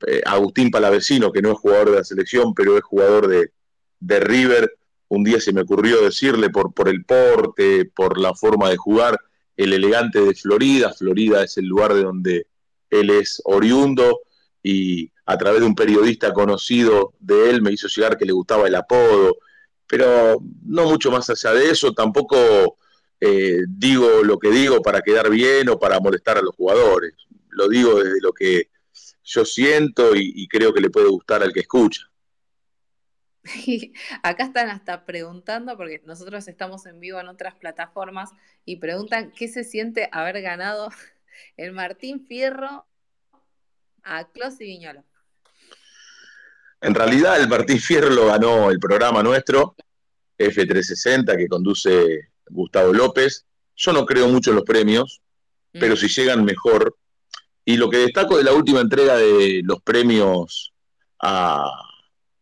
eh, 0.07 0.21
Agustín 0.25 0.71
Palavecino, 0.71 1.31
que 1.31 1.41
no 1.41 1.51
es 1.51 1.59
jugador 1.59 1.91
de 1.91 1.97
la 1.97 2.03
selección, 2.03 2.53
pero 2.53 2.77
es 2.77 2.83
jugador 2.83 3.27
de, 3.27 3.51
de 3.99 4.19
River, 4.19 4.73
un 5.11 5.25
día 5.25 5.41
se 5.41 5.51
me 5.51 5.61
ocurrió 5.61 6.01
decirle 6.01 6.49
por, 6.49 6.87
el 6.87 7.03
porte, 7.03 7.83
por 7.83 8.17
la 8.17 8.33
forma 8.33 8.69
de 8.69 8.77
jugar, 8.77 9.19
el 9.57 9.73
elegante 9.73 10.21
de 10.21 10.33
Florida. 10.33 10.93
Florida 10.93 11.43
es 11.43 11.57
el 11.57 11.65
lugar 11.65 11.93
de 11.93 12.03
donde 12.03 12.47
él 12.89 13.09
es 13.09 13.41
oriundo 13.43 14.21
y 14.63 15.11
a 15.25 15.37
través 15.37 15.59
de 15.59 15.67
un 15.67 15.75
periodista 15.75 16.31
conocido 16.31 17.13
de 17.19 17.49
él 17.49 17.61
me 17.61 17.73
hizo 17.73 17.89
llegar 17.89 18.17
que 18.17 18.25
le 18.25 18.31
gustaba 18.31 18.69
el 18.69 18.75
apodo, 18.75 19.35
pero 19.85 20.37
no 20.63 20.85
mucho 20.85 21.11
más 21.11 21.29
allá 21.29 21.51
de 21.55 21.71
eso, 21.71 21.91
tampoco 21.91 22.77
eh, 23.19 23.63
digo 23.67 24.23
lo 24.23 24.39
que 24.39 24.49
digo 24.49 24.81
para 24.81 25.01
quedar 25.01 25.29
bien 25.29 25.67
o 25.67 25.77
para 25.77 25.99
molestar 25.99 26.37
a 26.37 26.41
los 26.41 26.55
jugadores, 26.55 27.15
lo 27.49 27.67
digo 27.67 28.01
desde 28.01 28.21
lo 28.21 28.31
que 28.31 28.69
yo 29.25 29.43
siento 29.43 30.15
y, 30.15 30.31
y 30.35 30.47
creo 30.47 30.73
que 30.73 30.79
le 30.79 30.89
puede 30.89 31.09
gustar 31.09 31.43
al 31.43 31.51
que 31.51 31.59
escucha. 31.59 32.10
Y 33.65 33.93
acá 34.23 34.45
están 34.45 34.69
hasta 34.69 35.05
preguntando, 35.05 35.75
porque 35.77 36.01
nosotros 36.05 36.47
estamos 36.47 36.85
en 36.85 36.99
vivo 36.99 37.19
en 37.19 37.27
otras 37.27 37.55
plataformas, 37.55 38.31
y 38.65 38.77
preguntan 38.77 39.31
qué 39.31 39.47
se 39.47 39.63
siente 39.63 40.09
haber 40.11 40.41
ganado 40.41 40.89
el 41.57 41.71
Martín 41.71 42.25
Fierro 42.25 42.85
a 44.03 44.29
Clos 44.31 44.59
y 44.59 44.65
Viñolo. 44.65 45.03
En 46.81 46.95
realidad 46.95 47.39
el 47.39 47.47
Martín 47.47 47.79
Fierro 47.79 48.09
lo 48.09 48.27
ganó 48.27 48.71
el 48.71 48.79
programa 48.79 49.21
nuestro, 49.21 49.75
F360, 50.37 51.37
que 51.37 51.47
conduce 51.47 52.29
Gustavo 52.47 52.91
López. 52.91 53.45
Yo 53.75 53.93
no 53.93 54.05
creo 54.05 54.27
mucho 54.27 54.49
en 54.49 54.55
los 54.55 54.65
premios, 54.65 55.21
pero 55.71 55.95
si 55.95 56.07
llegan 56.07 56.43
mejor. 56.43 56.97
Y 57.63 57.77
lo 57.77 57.87
que 57.89 57.97
destaco 57.97 58.37
de 58.37 58.43
la 58.43 58.53
última 58.53 58.81
entrega 58.81 59.15
de 59.15 59.61
los 59.63 59.79
premios 59.83 60.73
a, 61.19 61.63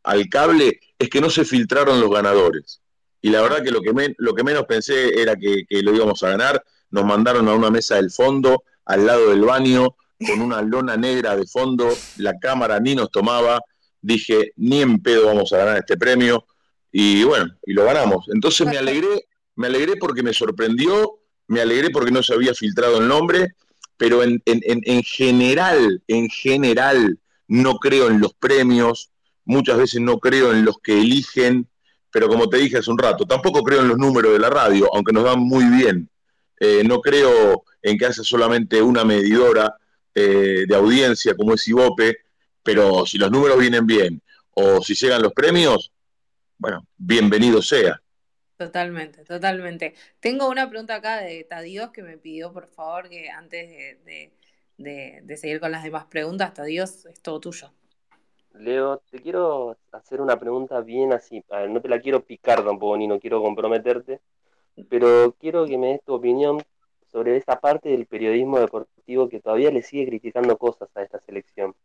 al 0.04 0.30
cable 0.30 0.80
es 1.00 1.10
que 1.10 1.22
no 1.22 1.30
se 1.30 1.45
filtraron 1.45 2.02
los 2.02 2.12
ganadores. 2.12 2.82
Y 3.22 3.30
la 3.30 3.41
verdad 3.41 3.64
que 3.64 3.72
lo 3.72 3.82
que, 3.82 3.93
men, 3.93 4.14
lo 4.18 4.36
que 4.36 4.43
menos 4.43 4.66
pensé 4.66 5.20
era 5.20 5.36
que, 5.36 5.66
que, 5.68 5.82
lo 5.82 5.95
íbamos 5.95 6.22
a 6.24 6.30
ganar. 6.30 6.64
Nos 6.91 7.06
mandaron 7.06 7.47
a 7.47 7.54
una 7.54 7.72
mesa 7.72 7.95
del 7.95 8.12
fondo, 8.12 8.64
al 8.86 9.06
lado 9.06 9.30
del 9.30 9.41
baño, 9.41 9.95
con 10.26 10.41
una 10.41 10.62
lona 10.62 10.97
negra 10.97 11.36
de 11.36 11.47
fondo. 11.47 11.89
La 12.18 12.38
cámara 12.38 12.80
ni 12.80 12.95
nos 12.95 13.12
tomaba. 13.12 13.62
Dije, 14.02 14.54
ni 14.58 14.82
en 14.82 15.02
pedo 15.02 15.28
vamos 15.28 15.52
a 15.54 15.58
ganar 15.58 15.78
este 15.78 15.97
premio. 15.97 16.45
Y 16.91 17.24
bueno, 17.24 17.58
y 17.66 17.74
lo 17.74 17.86
ganamos. 17.86 18.26
Entonces 18.34 18.68
me 18.68 18.78
alegré, 18.78 19.28
me 19.56 19.68
alegré 19.68 19.95
porque 19.97 20.24
me 20.24 20.34
sorprendió, 20.34 21.20
me 21.47 21.62
alegré 21.62 21.89
porque 21.91 22.12
no 22.12 22.24
se 22.24 22.34
había 22.34 22.54
filtrado 22.54 23.00
el 23.00 23.08
nombre, 23.08 23.56
pero 23.97 24.24
en, 24.24 24.41
en, 24.45 24.62
en 24.64 25.04
general, 25.04 26.02
en 26.08 26.30
general, 26.30 27.20
no 27.47 27.76
creo 27.76 28.08
en 28.08 28.22
los 28.22 28.34
premios, 28.34 29.12
muchas 29.50 29.80
veces 29.80 30.00
no 30.00 30.20
creo 30.20 30.54
en 30.54 30.64
los 30.64 30.78
que 30.78 31.02
eligen, 31.02 31.68
pero 32.12 32.28
como 32.28 32.47
te 32.47 32.58
dije 32.58 32.78
hace 32.78 32.91
un 32.91 33.00
rato, 33.00 33.26
tampoco 33.26 33.64
creo 33.64 33.82
en 33.82 33.88
los 33.88 33.97
números 33.97 34.32
de 34.32 34.39
la 34.39 34.50
radio, 34.50 34.88
aunque 34.93 35.12
nos 35.12 35.24
dan 35.24 35.39
muy 35.39 35.66
bien. 35.66 36.08
Eh, 36.60 36.84
no 36.86 37.02
creo 37.02 37.64
en 37.82 37.97
que 37.97 38.06
haya 38.06 38.24
solamente 38.24 38.80
una 38.80 39.04
medidora 39.04 39.76
eh, 40.14 40.66
de 40.68 40.76
audiencia 40.76 41.36
como 41.36 41.56
es 41.56 41.68
Ibope, 41.68 42.18
pero 42.62 43.08
si 43.08 43.18
los 43.18 43.32
números 43.32 43.58
vienen 43.58 43.88
bien 43.88 44.22
o 44.52 44.84
si 44.84 44.93
llegan 44.93 45.24
los 45.24 45.34
premios, 45.34 45.91
bueno, 46.60 46.86
bienvenido 46.95 47.60
sea. 47.64 48.00
Totalmente, 48.56 49.24
totalmente. 49.24 49.95
Tengo 50.20 50.47
una 50.47 50.70
pregunta 50.70 50.95
acá 50.95 51.22
de 51.22 51.43
Tadios 51.43 51.89
que 51.89 52.04
me 52.04 52.20
pidió, 52.20 52.54
por 52.54 52.68
favor, 52.68 53.10
que 53.10 53.30
antes 53.32 53.68
de, 53.68 54.32
de, 54.78 55.22
de, 55.24 55.38
seguir 55.38 55.60
con 55.60 55.72
las 55.72 55.84
demás 55.84 56.06
preguntas, 56.06 56.54
Tadios, 56.54 57.08
es 57.08 57.20
todo 57.22 57.39
tuyo. 57.39 57.72
Leo, 58.54 58.97
te 59.10 59.22
quiero 59.22 59.78
hacer 59.91 60.22
una 60.22 60.39
pregunta 60.39 60.82
bien 60.82 61.14
así. 61.14 61.43
A 61.50 61.60
ver, 61.60 61.70
no 61.70 61.82
te 61.82 61.88
la 61.88 62.00
quiero 62.02 62.22
picar 62.24 62.64
tampoco, 62.64 62.97
ni 62.97 63.08
no 63.08 63.20
quiero 63.20 63.41
comprometerte, 63.41 64.20
pero 64.89 65.34
quiero 65.39 65.66
que 65.66 65.78
me 65.78 65.88
des 65.88 66.04
tu 66.04 66.14
opinión 66.14 66.62
sobre 67.12 67.38
esa 67.38 67.60
parte 67.60 67.89
del 67.89 68.06
periodismo 68.06 68.60
deportivo 68.60 69.30
que 69.30 69.39
todavía 69.39 69.72
le 69.72 69.82
sigue 69.82 70.08
criticando 70.08 70.58
cosas 70.58 70.89
a 70.95 71.02
esta 71.02 71.20
selección. 71.22 71.76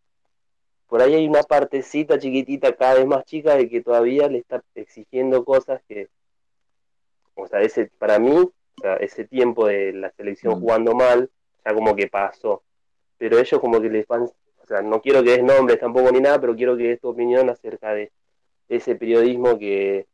Por 0.89 1.01
ahí 1.03 1.15
hay 1.15 1.27
una 1.27 1.43
partecita 1.43 2.19
chiquitita, 2.19 2.75
cada 2.75 2.95
vez 2.95 3.07
más 3.07 3.25
chica, 3.25 3.57
de 3.57 3.69
que 3.69 3.81
todavía 3.81 4.29
le 4.29 4.39
está 4.39 4.62
exigiendo 4.75 5.45
cosas 5.45 5.83
que, 5.89 6.09
o 7.35 7.47
sea, 7.47 7.61
ese, 7.62 7.87
para 7.99 8.19
mí 8.19 8.31
O 8.77 8.81
sea, 8.81 8.97
ese 8.97 9.25
tiempo 9.25 9.67
de 9.69 9.93
la 9.93 10.11
selección 10.11 10.59
Mm. 10.59 10.61
jugando 10.61 10.95
mal, 10.97 11.31
ya 11.65 11.73
como 11.73 11.95
que 11.95 12.09
pasó. 12.09 12.65
Pero 13.19 13.39
ellos 13.39 13.61
como 13.61 13.81
que 13.81 13.89
les 13.89 14.05
van, 14.09 14.29
o 14.65 14.67
sea, 14.67 14.81
no 14.81 15.03
quiero 15.03 15.23
que 15.23 15.33
des 15.33 15.45
nombres 15.45 15.79
tampoco 15.79 16.11
ni 16.11 16.21
nada, 16.21 16.41
pero 16.41 16.57
quiero 16.57 16.77
que 16.77 16.89
des 16.89 17.01
tu 17.01 17.09
opinión 17.09 17.51
acerca 17.51 17.93
de 17.93 18.11
ese 18.69 18.97
periodismo 18.97 19.59
que 19.59 20.07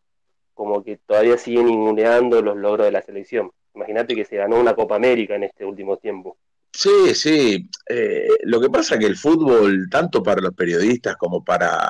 como 0.55 0.83
que 0.83 0.99
todavía 1.07 1.39
sigue 1.39 1.63
ninguneando 1.63 2.43
los 2.43 2.57
logros 2.57 2.87
de 2.87 2.93
la 2.93 3.03
selección. 3.03 3.51
Imagínate 3.75 4.15
que 4.17 4.25
se 4.25 4.37
ganó 4.37 4.59
una 4.59 4.75
Copa 4.75 4.97
América 4.97 5.37
en 5.37 5.45
este 5.45 5.65
último 5.65 5.97
tiempo. 5.99 6.37
Sí, 6.73 7.15
sí. 7.15 7.69
Eh, 7.89 8.29
lo 8.43 8.61
que 8.61 8.69
pasa 8.69 8.95
es 8.95 9.01
que 9.01 9.07
el 9.07 9.17
fútbol, 9.17 9.89
tanto 9.89 10.23
para 10.23 10.41
los 10.41 10.55
periodistas 10.55 11.17
como 11.17 11.45
para 11.45 11.89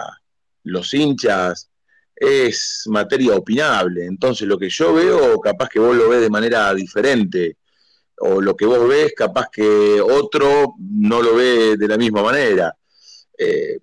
los 0.64 0.92
hinchas, 0.92 1.70
es 2.14 2.84
materia 2.86 3.34
opinable. 3.34 4.04
Entonces, 4.04 4.46
lo 4.46 4.58
que 4.58 4.68
yo 4.68 4.92
veo, 4.92 5.40
capaz 5.40 5.70
que 5.70 5.80
vos 5.80 5.96
lo 5.96 6.10
ves 6.10 6.20
de 6.20 6.30
manera 6.30 6.72
diferente, 6.74 7.56
o 8.20 8.40
lo 8.40 8.54
que 8.54 8.66
vos 8.66 8.86
ves, 8.88 9.12
capaz 9.16 9.48
que 9.50 10.00
otro 10.00 10.74
no 10.78 11.22
lo 11.22 11.34
ve 11.34 11.76
de 11.76 11.88
la 11.88 11.96
misma 11.96 12.22
manera. 12.22 12.74
Eh, 13.36 13.78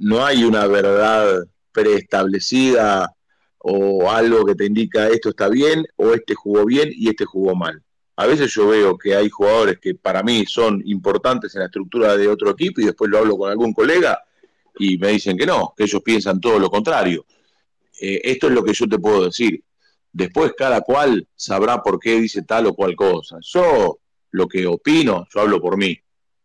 no 0.00 0.24
hay 0.24 0.44
una 0.44 0.66
verdad 0.66 1.44
preestablecida 1.72 3.12
o 3.58 4.10
algo 4.10 4.44
que 4.44 4.54
te 4.54 4.66
indica 4.66 5.08
esto 5.08 5.30
está 5.30 5.48
bien 5.48 5.84
o 5.96 6.12
este 6.12 6.34
jugó 6.34 6.64
bien 6.64 6.90
y 6.92 7.08
este 7.08 7.24
jugó 7.24 7.54
mal. 7.54 7.82
A 8.16 8.26
veces 8.26 8.52
yo 8.54 8.68
veo 8.68 8.96
que 8.96 9.16
hay 9.16 9.28
jugadores 9.28 9.78
que 9.80 9.94
para 9.94 10.22
mí 10.22 10.44
son 10.46 10.82
importantes 10.84 11.54
en 11.54 11.60
la 11.60 11.66
estructura 11.66 12.16
de 12.16 12.28
otro 12.28 12.50
equipo 12.50 12.80
y 12.80 12.84
después 12.84 13.10
lo 13.10 13.18
hablo 13.18 13.36
con 13.36 13.50
algún 13.50 13.72
colega 13.72 14.22
y 14.78 14.96
me 14.98 15.08
dicen 15.08 15.36
que 15.36 15.46
no, 15.46 15.74
que 15.76 15.84
ellos 15.84 16.02
piensan 16.02 16.40
todo 16.40 16.58
lo 16.58 16.70
contrario. 16.70 17.24
Eh, 18.00 18.20
esto 18.24 18.46
es 18.46 18.52
lo 18.52 18.62
que 18.62 18.74
yo 18.74 18.86
te 18.86 18.98
puedo 18.98 19.24
decir. 19.24 19.62
Después 20.12 20.52
cada 20.56 20.82
cual 20.82 21.26
sabrá 21.34 21.82
por 21.82 21.98
qué 21.98 22.20
dice 22.20 22.42
tal 22.42 22.66
o 22.66 22.74
cual 22.74 22.94
cosa. 22.94 23.38
Yo 23.40 23.98
lo 24.30 24.46
que 24.46 24.66
opino, 24.66 25.26
yo 25.32 25.40
hablo 25.40 25.60
por 25.60 25.76
mí, 25.76 25.98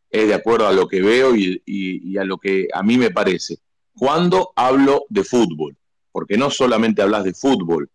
es 0.09 0.27
de 0.27 0.33
acuerdo 0.33 0.67
a 0.67 0.73
lo 0.73 0.87
que 0.87 1.01
veo 1.01 1.35
y, 1.35 2.17
a 2.17 2.23
lo 2.23 2.37
que 2.37 2.67
a 2.73 2.81
mí 2.83 2.97
me 2.97 3.11
parece. 3.11 3.57
Cuando 3.93 4.53
hablo 4.55 5.05
de 5.09 5.23
fútbol, 5.23 5.75
porque 6.11 6.37
no 6.37 6.49
solamente 6.49 7.01
hablas 7.01 7.23
de 7.23 7.33
fútbol 7.33 7.89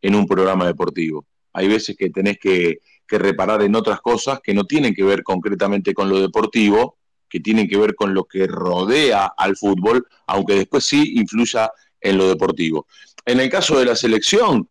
en 0.00 0.14
un 0.14 0.26
programa 0.26 0.66
deportivo, 0.66 1.26
hay 1.52 1.68
veces 1.68 1.96
que 1.96 2.10
tenés 2.10 2.38
que, 2.38 2.80
que 3.06 3.18
reparar 3.18 3.62
en 3.62 3.74
otras 3.74 4.00
cosas 4.00 4.40
que 4.42 4.54
no 4.54 4.64
tienen 4.64 4.94
que 4.94 5.02
ver 5.02 5.22
concretamente 5.22 5.92
con 5.92 6.08
lo 6.08 6.20
deportivo, 6.20 6.98
que 7.28 7.40
tienen 7.40 7.68
que 7.68 7.76
ver 7.76 7.94
con 7.94 8.14
lo 8.14 8.24
que 8.24 8.46
rodea 8.46 9.32
al 9.36 9.56
fútbol, 9.56 10.06
aunque 10.26 10.54
después 10.54 10.84
sí 10.84 11.14
influya 11.16 11.70
en 12.00 12.16
lo 12.16 12.28
deportivo. 12.28 12.86
En 13.24 13.40
el 13.40 13.50
caso 13.50 13.78
de 13.78 13.84
la 13.84 13.96
selección, 13.96 14.68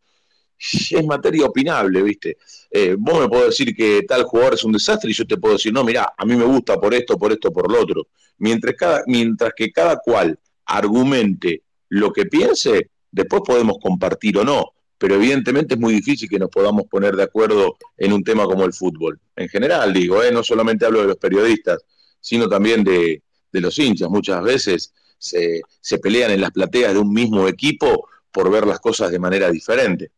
es 0.92 1.06
materia 1.06 1.46
opinable, 1.46 2.02
¿viste? 2.02 2.38
Eh, 2.70 2.96
vos 2.98 3.22
me 3.22 3.30
podés 3.30 3.48
decir 3.58 3.76
que 3.76 4.04
tal 4.08 4.24
jugador 4.24 4.56
es 4.56 4.64
un 4.64 4.72
desastre 4.72 5.10
y 5.12 5.14
yo 5.14 5.26
te 5.26 5.38
puedo 5.38 5.56
decir, 5.56 5.74
no, 5.74 5.84
mira, 5.84 6.14
a 6.18 6.26
mí 6.26 6.36
me 6.36 6.46
gusta 6.46 6.80
por 6.80 6.94
esto, 6.94 7.18
por 7.18 7.32
esto, 7.32 7.52
por 7.52 7.72
lo 7.72 7.82
otro. 7.82 8.08
Mientras, 8.40 8.76
cada, 8.76 9.04
mientras 9.08 9.54
que 9.56 9.72
cada 9.72 9.98
cual 9.98 10.38
argumente 10.66 11.64
lo 11.90 12.12
que 12.12 12.26
piense, 12.26 12.90
después 13.12 13.42
podemos 13.46 13.78
compartir 13.82 14.38
o 14.38 14.44
no, 14.44 14.74
pero 14.98 15.16
evidentemente 15.16 15.76
es 15.76 15.80
muy 15.80 15.94
difícil 15.94 16.28
que 16.30 16.40
nos 16.40 16.50
podamos 16.50 16.86
poner 16.86 17.16
de 17.16 17.24
acuerdo 17.24 17.78
en 17.98 18.14
un 18.14 18.24
tema 18.24 18.46
como 18.46 18.66
el 18.66 18.74
fútbol. 18.74 19.20
En 19.36 19.48
general, 19.48 19.94
digo, 19.94 20.24
¿eh? 20.24 20.32
no 20.32 20.44
solamente 20.44 20.86
hablo 20.86 21.02
de 21.02 21.08
los 21.08 21.18
periodistas, 21.18 21.80
sino 22.20 22.50
también 22.50 22.84
de, 22.84 23.22
de 23.52 23.62
los 23.62 23.78
hinchas. 23.78 24.10
Muchas 24.10 24.44
veces 24.44 24.94
se, 25.18 25.62
se 25.80 26.00
pelean 26.00 26.32
en 26.32 26.42
las 26.42 26.52
plateas 26.52 26.94
de 26.94 27.00
un 27.00 27.14
mismo 27.14 27.48
equipo 27.48 28.10
por 28.32 28.52
ver 28.52 28.68
las 28.68 28.80
cosas 28.80 29.12
de 29.12 29.20
manera 29.20 29.50
diferente. 29.50 30.12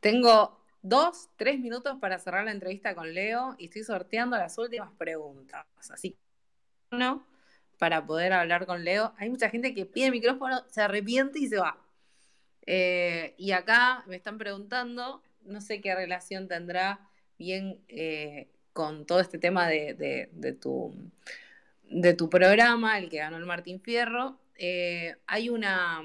Tengo 0.00 0.58
dos, 0.82 1.28
tres 1.36 1.58
minutos 1.58 1.98
para 2.00 2.18
cerrar 2.18 2.44
la 2.44 2.52
entrevista 2.52 2.94
con 2.94 3.12
Leo 3.12 3.56
y 3.58 3.66
estoy 3.66 3.84
sorteando 3.84 4.36
las 4.36 4.56
últimas 4.58 4.92
preguntas. 4.92 5.66
Así 5.90 6.12
que 6.12 6.18
uno, 6.92 7.26
para 7.78 8.06
poder 8.06 8.32
hablar 8.32 8.66
con 8.66 8.84
Leo. 8.84 9.14
Hay 9.18 9.30
mucha 9.30 9.50
gente 9.50 9.74
que 9.74 9.86
pide 9.86 10.10
micrófono, 10.10 10.64
se 10.68 10.82
arrepiente 10.82 11.38
y 11.38 11.48
se 11.48 11.58
va. 11.58 11.78
Eh, 12.66 13.34
y 13.38 13.52
acá 13.52 14.04
me 14.06 14.16
están 14.16 14.36
preguntando, 14.36 15.22
no 15.42 15.60
sé 15.60 15.80
qué 15.80 15.94
relación 15.94 16.48
tendrá 16.48 17.00
bien 17.38 17.80
eh, 17.88 18.48
con 18.72 19.06
todo 19.06 19.20
este 19.20 19.38
tema 19.38 19.68
de, 19.68 20.58
tu, 20.60 20.94
de 21.84 22.14
tu 22.14 22.28
programa, 22.28 22.98
el 22.98 23.08
que 23.08 23.18
ganó 23.18 23.38
el 23.38 23.46
Martín 23.46 23.80
Fierro. 23.80 24.38
Eh, 24.56 25.16
hay 25.26 25.48
una, 25.48 26.02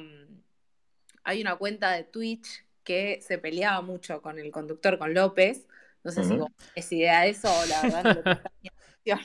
hay 1.23 1.41
una 1.41 1.55
cuenta 1.55 1.91
de 1.91 2.03
Twitch 2.03 2.63
que 2.83 3.19
se 3.21 3.37
peleaba 3.37 3.81
mucho 3.81 4.21
con 4.21 4.39
el 4.39 4.51
conductor, 4.51 4.97
con 4.97 5.13
López. 5.13 5.65
No 6.03 6.11
sé 6.11 6.23
si 6.25 6.35
vos 6.35 6.49
es 6.75 6.91
idea 6.91 7.21
de 7.21 7.29
eso 7.29 7.47
o 7.49 7.65
la 7.65 7.81
verdad 7.81 8.03
no 8.03 8.09
le 8.13 8.21
prestas 8.21 8.51
ni 8.61 8.69
atención. 8.69 9.19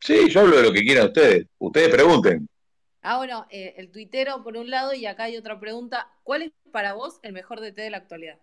Sí, 0.00 0.28
yo 0.30 0.40
hablo 0.40 0.56
de 0.58 0.62
lo 0.64 0.72
que 0.72 0.82
quieran 0.82 1.06
ustedes. 1.06 1.46
Ustedes 1.58 1.88
pregunten. 1.88 2.46
Ah, 3.02 3.16
bueno, 3.16 3.46
eh, 3.50 3.74
el 3.78 3.90
tuitero 3.90 4.42
por 4.42 4.56
un 4.58 4.68
lado 4.70 4.92
y 4.92 5.06
acá 5.06 5.24
hay 5.24 5.36
otra 5.38 5.58
pregunta. 5.58 6.08
¿Cuál 6.22 6.42
es 6.42 6.52
para 6.70 6.92
vos 6.92 7.18
el 7.22 7.32
mejor 7.32 7.60
DT 7.60 7.80
de 7.82 7.90
la 7.90 7.96
actualidad? 7.98 8.38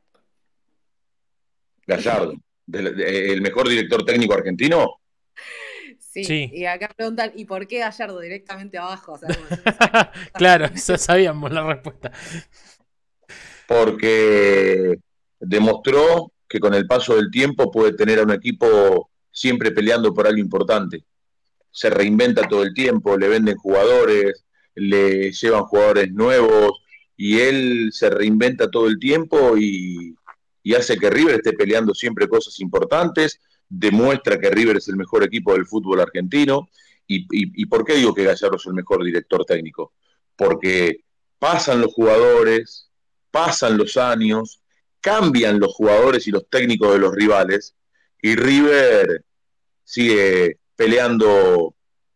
Gallardo, 1.86 2.34
de- 2.66 3.32
el 3.32 3.42
mejor 3.42 3.70
director 3.70 4.04
técnico 4.04 4.34
argentino. 4.34 5.00
Sí, 6.00 6.24
Sí. 6.24 6.50
y 6.52 6.66
acá 6.66 6.90
preguntan, 6.96 7.32
¿y 7.36 7.46
por 7.46 7.68
qué 7.68 7.80
Gallardo 7.80 8.20
directamente 8.20 8.78
abajo? 8.78 9.14
O 9.14 9.18
sea, 9.20 9.30
claro, 10.34 10.68
ya 10.74 10.98
sabíamos 10.98 11.52
la 11.52 11.64
respuesta. 11.64 12.12
Porque 13.68 15.00
demostró 15.40 16.32
que 16.48 16.60
con 16.60 16.74
el 16.74 16.88
paso 16.88 17.16
del 17.16 17.30
tiempo 17.30 17.72
puede 17.72 17.94
tener 17.94 18.20
a 18.20 18.24
un 18.24 18.32
equipo 18.32 19.10
siempre 19.32 19.72
peleando 19.72 20.14
por 20.14 20.26
algo 20.26 20.40
importante. 20.40 21.04
Se 21.72 21.90
reinventa 21.90 22.48
todo 22.48 22.64
el 22.64 22.74
tiempo, 22.74 23.18
le 23.18 23.28
venden 23.28 23.58
jugadores, 23.58 24.46
le 24.74 25.32
llevan 25.32 25.64
jugadores 25.66 26.12
nuevos 26.12 26.72
y 27.16 27.40
él 27.40 27.90
se 27.92 28.10
reinventa 28.10 28.72
todo 28.72 28.88
el 28.88 28.98
tiempo 28.98 29.58
y, 29.58 30.16
y 30.64 30.74
hace 30.74 30.98
que 30.98 31.10
River 31.10 31.36
esté 31.36 31.54
peleando 31.54 31.94
siempre 31.94 32.28
cosas 32.28 32.60
importantes, 32.60 33.40
demuestra 33.68 34.40
que 34.40 34.50
River 34.50 34.78
es 34.78 34.88
el 34.88 34.96
mejor 34.96 35.24
equipo 35.24 35.54
del 35.54 35.66
fútbol 35.66 36.00
argentino. 36.00 36.70
¿Y, 37.06 37.20
y, 37.22 37.62
y 37.62 37.66
por 37.66 37.86
qué 37.86 37.96
digo 37.96 38.14
que 38.14 38.24
Gallardo 38.24 38.58
es 38.58 38.66
el 38.66 38.74
mejor 38.74 39.04
director 39.04 39.46
técnico? 39.46 39.94
Porque 40.36 41.02
pasan 41.40 41.82
los 41.82 41.94
jugadores, 41.94 42.87
pasan 43.32 43.78
los 43.78 43.98
años, 43.98 44.62
cambian 45.02 45.60
los 45.60 45.74
jugadores 45.74 46.28
y 46.28 46.32
los 46.32 46.50
técnicos 46.50 46.94
de 46.94 47.00
los 47.00 47.14
rivales 47.14 47.76
y 48.22 48.36
River 48.36 49.24
sigue 49.84 50.58
peleando 50.76 51.76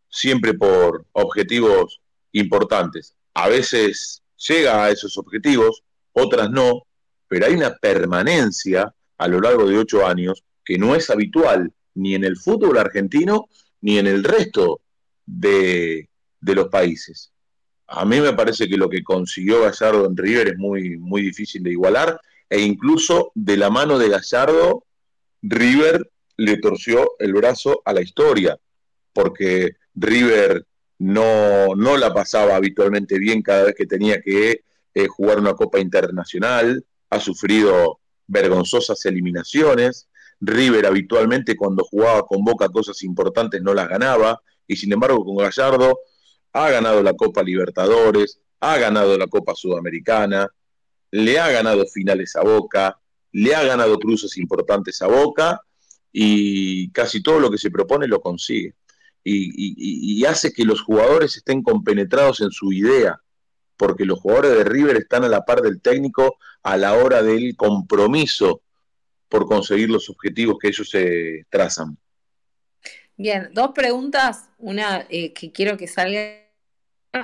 siempre 0.09 0.53
por 0.53 1.05
objetivos 1.13 2.01
importantes. 2.33 3.15
A 3.33 3.47
veces 3.47 4.23
llega 4.47 4.83
a 4.83 4.89
esos 4.89 5.17
objetivos, 5.17 5.83
otras 6.11 6.49
no, 6.49 6.83
pero 7.27 7.45
hay 7.45 7.53
una 7.53 7.75
permanencia 7.75 8.93
a 9.17 9.27
lo 9.27 9.39
largo 9.39 9.67
de 9.67 9.77
ocho 9.77 10.05
años 10.05 10.43
que 10.65 10.77
no 10.77 10.95
es 10.95 11.09
habitual 11.09 11.71
ni 11.93 12.15
en 12.15 12.23
el 12.23 12.37
fútbol 12.37 12.77
argentino 12.77 13.47
ni 13.81 13.97
en 13.97 14.07
el 14.07 14.23
resto 14.23 14.81
de, 15.25 16.09
de 16.39 16.55
los 16.55 16.67
países. 16.67 17.30
A 17.93 18.05
mí 18.05 18.21
me 18.21 18.31
parece 18.31 18.69
que 18.69 18.77
lo 18.77 18.89
que 18.89 19.03
consiguió 19.03 19.63
Gallardo 19.63 20.05
en 20.05 20.15
River 20.15 20.47
es 20.49 20.57
muy, 20.57 20.97
muy 20.97 21.21
difícil 21.23 21.61
de 21.61 21.71
igualar 21.71 22.19
e 22.49 22.61
incluso 22.61 23.31
de 23.35 23.57
la 23.57 23.69
mano 23.69 23.99
de 23.99 24.07
Gallardo, 24.07 24.85
River 25.41 26.09
le 26.37 26.57
torció 26.57 27.11
el 27.19 27.33
brazo 27.33 27.81
a 27.83 27.91
la 27.91 28.01
historia, 28.01 28.57
porque 29.11 29.75
River 29.93 30.65
no, 30.99 31.75
no 31.75 31.97
la 31.97 32.13
pasaba 32.13 32.55
habitualmente 32.55 33.19
bien 33.19 33.41
cada 33.41 33.65
vez 33.65 33.75
que 33.75 33.85
tenía 33.85 34.21
que 34.21 34.63
eh, 34.93 35.07
jugar 35.07 35.39
una 35.39 35.53
Copa 35.53 35.79
Internacional, 35.79 36.85
ha 37.09 37.19
sufrido 37.19 37.99
vergonzosas 38.27 39.05
eliminaciones, 39.05 40.07
River 40.39 40.85
habitualmente 40.85 41.57
cuando 41.57 41.83
jugaba 41.83 42.23
con 42.23 42.43
Boca 42.45 42.69
cosas 42.69 43.03
importantes 43.03 43.61
no 43.61 43.73
las 43.73 43.89
ganaba, 43.89 44.41
y 44.65 44.77
sin 44.77 44.93
embargo 44.93 45.25
con 45.25 45.35
Gallardo 45.35 45.99
ha 46.53 46.69
ganado 46.69 47.01
la 47.03 47.13
Copa 47.13 47.43
Libertadores, 47.43 48.39
ha 48.59 48.77
ganado 48.77 49.17
la 49.17 49.27
Copa 49.27 49.55
Sudamericana, 49.55 50.47
le 51.11 51.39
ha 51.39 51.49
ganado 51.51 51.85
finales 51.87 52.35
a 52.35 52.43
Boca, 52.43 52.99
le 53.31 53.55
ha 53.55 53.63
ganado 53.63 53.97
cruces 53.99 54.37
importantes 54.37 55.01
a 55.01 55.07
Boca 55.07 55.61
y 56.11 56.89
casi 56.91 57.21
todo 57.23 57.39
lo 57.39 57.49
que 57.49 57.57
se 57.57 57.71
propone 57.71 58.07
lo 58.07 58.21
consigue. 58.21 58.75
Y, 59.23 59.45
y- 59.55 60.19
y 60.21 60.25
hace 60.25 60.51
que 60.51 60.65
los 60.65 60.81
jugadores 60.81 61.37
estén 61.37 61.61
compenetrados 61.61 62.41
en 62.41 62.51
su 62.51 62.73
idea, 62.73 63.21
porque 63.77 64.05
los 64.05 64.19
jugadores 64.19 64.51
de 64.57 64.63
River 64.63 64.97
están 64.97 65.23
a 65.23 65.29
la 65.29 65.45
par 65.45 65.61
del 65.61 65.79
técnico 65.81 66.37
a 66.63 66.75
la 66.77 66.93
hora 66.95 67.21
del 67.23 67.55
compromiso 67.55 68.61
por 69.29 69.45
conseguir 69.47 69.89
los 69.89 70.09
objetivos 70.09 70.57
que 70.59 70.67
ellos 70.69 70.89
se 70.89 71.45
trazan. 71.49 71.97
Bien, 73.21 73.51
dos 73.53 73.69
preguntas. 73.75 74.49
Una 74.57 75.05
eh, 75.07 75.31
que 75.31 75.51
quiero 75.51 75.77
que 75.77 75.87
salga 75.87 76.41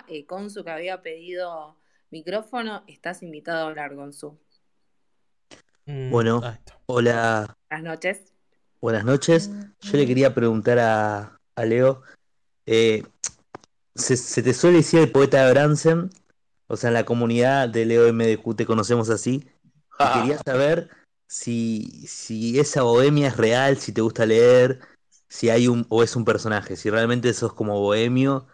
eh, 0.08 0.26
Consu, 0.28 0.64
que 0.64 0.70
había 0.70 1.02
pedido 1.02 1.76
micrófono. 2.12 2.84
Estás 2.86 3.24
invitado 3.24 3.66
a 3.66 3.70
hablar, 3.70 3.96
Consu. 3.96 4.38
Mm, 5.88 6.12
Bueno, 6.12 6.42
hola, 6.86 7.58
Buenas 7.68 7.84
noches. 7.84 8.34
buenas 8.80 9.06
noches. 9.06 9.50
Yo 9.82 9.98
le 9.98 10.06
quería 10.06 10.36
preguntar 10.36 10.78
a, 10.78 11.40
a 11.56 11.66
Leo, 11.66 12.04
eh, 12.68 13.04
se, 13.96 14.18
se 14.18 14.44
te 14.44 14.54
suele 14.54 14.78
decir 14.78 15.00
el 15.00 15.12
poeta 15.12 15.44
de 15.48 15.52
Bransen, 15.52 16.12
o 16.68 16.78
sea, 16.78 16.90
en 16.90 16.94
la 16.94 17.06
comunidad 17.06 17.70
de 17.70 17.86
Leo 17.86 18.08
MDQ 18.08 18.56
te 18.56 18.68
conocemos 18.68 19.10
así, 19.10 19.50
y 20.00 20.20
quería 20.20 20.38
saber 20.46 20.92
si, 21.26 22.06
si 22.06 22.60
esa 22.60 22.84
bohemia 22.84 23.30
es 23.30 23.38
real, 23.38 23.78
si 23.78 23.92
te 23.92 24.02
gusta 24.02 24.28
leer, 24.28 24.80
si 25.28 25.50
hay 25.50 25.68
un, 25.68 25.86
o 25.90 26.04
es 26.04 26.16
un 26.16 26.26
personaje, 26.26 26.76
si 26.76 26.90
realmente 26.90 27.34
sos 27.34 27.54
como 27.54 27.80
bohemio, 27.80 28.48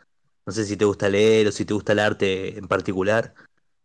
no 0.45 0.51
sé 0.51 0.65
si 0.65 0.75
te 0.75 0.85
gusta 0.85 1.09
leer 1.09 1.47
o 1.47 1.51
si 1.51 1.65
te 1.65 1.73
gusta 1.73 1.93
el 1.93 1.99
arte 1.99 2.57
en 2.57 2.67
particular. 2.67 3.33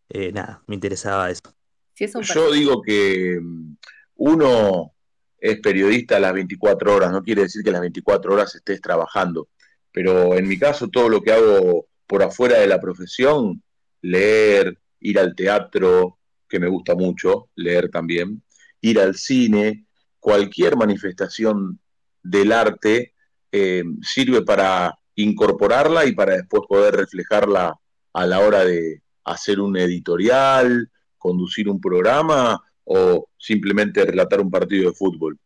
Eh, 0.08 0.32
nada, 0.32 0.62
me 0.66 0.74
interesaba 0.74 1.30
eso. 1.30 1.54
Si 1.94 2.04
es 2.04 2.14
un 2.14 2.22
Yo 2.22 2.52
digo 2.52 2.82
que 2.82 3.38
mm, 3.40 3.76
uno 4.16 4.92
es 5.38 5.60
periodista 5.60 6.16
a 6.16 6.20
las 6.20 6.32
24 6.32 6.94
horas, 6.94 7.12
no 7.12 7.22
quiere 7.22 7.42
decir 7.42 7.62
que 7.62 7.70
las 7.70 7.80
24 7.80 8.32
horas 8.32 8.54
estés 8.54 8.80
trabajando, 8.80 9.48
pero 9.92 10.34
en 10.34 10.48
mi 10.48 10.58
caso 10.58 10.88
todo 10.88 11.08
lo 11.08 11.20
que 11.20 11.32
hago 11.32 11.86
por 12.06 12.22
afuera 12.22 12.58
de 12.58 12.66
la 12.66 12.80
profesión, 12.80 13.62
leer, 14.02 14.78
ir 15.00 15.18
al 15.18 15.34
teatro, 15.34 16.18
que 16.48 16.58
me 16.58 16.68
gusta 16.68 16.94
mucho, 16.94 17.50
leer 17.54 17.90
también, 17.90 18.42
ir 18.80 18.98
al 18.98 19.14
cine, 19.14 19.86
cualquier 20.18 20.76
manifestación 20.76 21.78
del 22.22 22.52
arte 22.52 23.14
eh, 23.50 23.84
sirve 24.02 24.42
para 24.42 24.98
incorporarla 25.14 26.06
y 26.06 26.12
para 26.12 26.36
después 26.36 26.62
poder 26.68 26.94
reflejarla 26.94 27.74
a 28.12 28.26
la 28.26 28.40
hora 28.40 28.64
de 28.64 29.02
hacer 29.24 29.60
un 29.60 29.76
editorial, 29.76 30.90
conducir 31.16 31.68
un 31.68 31.80
programa 31.80 32.60
o 32.84 33.28
simplemente 33.36 34.04
relatar 34.04 34.40
un 34.40 34.50
partido 34.50 34.90
de 34.90 34.96
fútbol. 34.96 35.38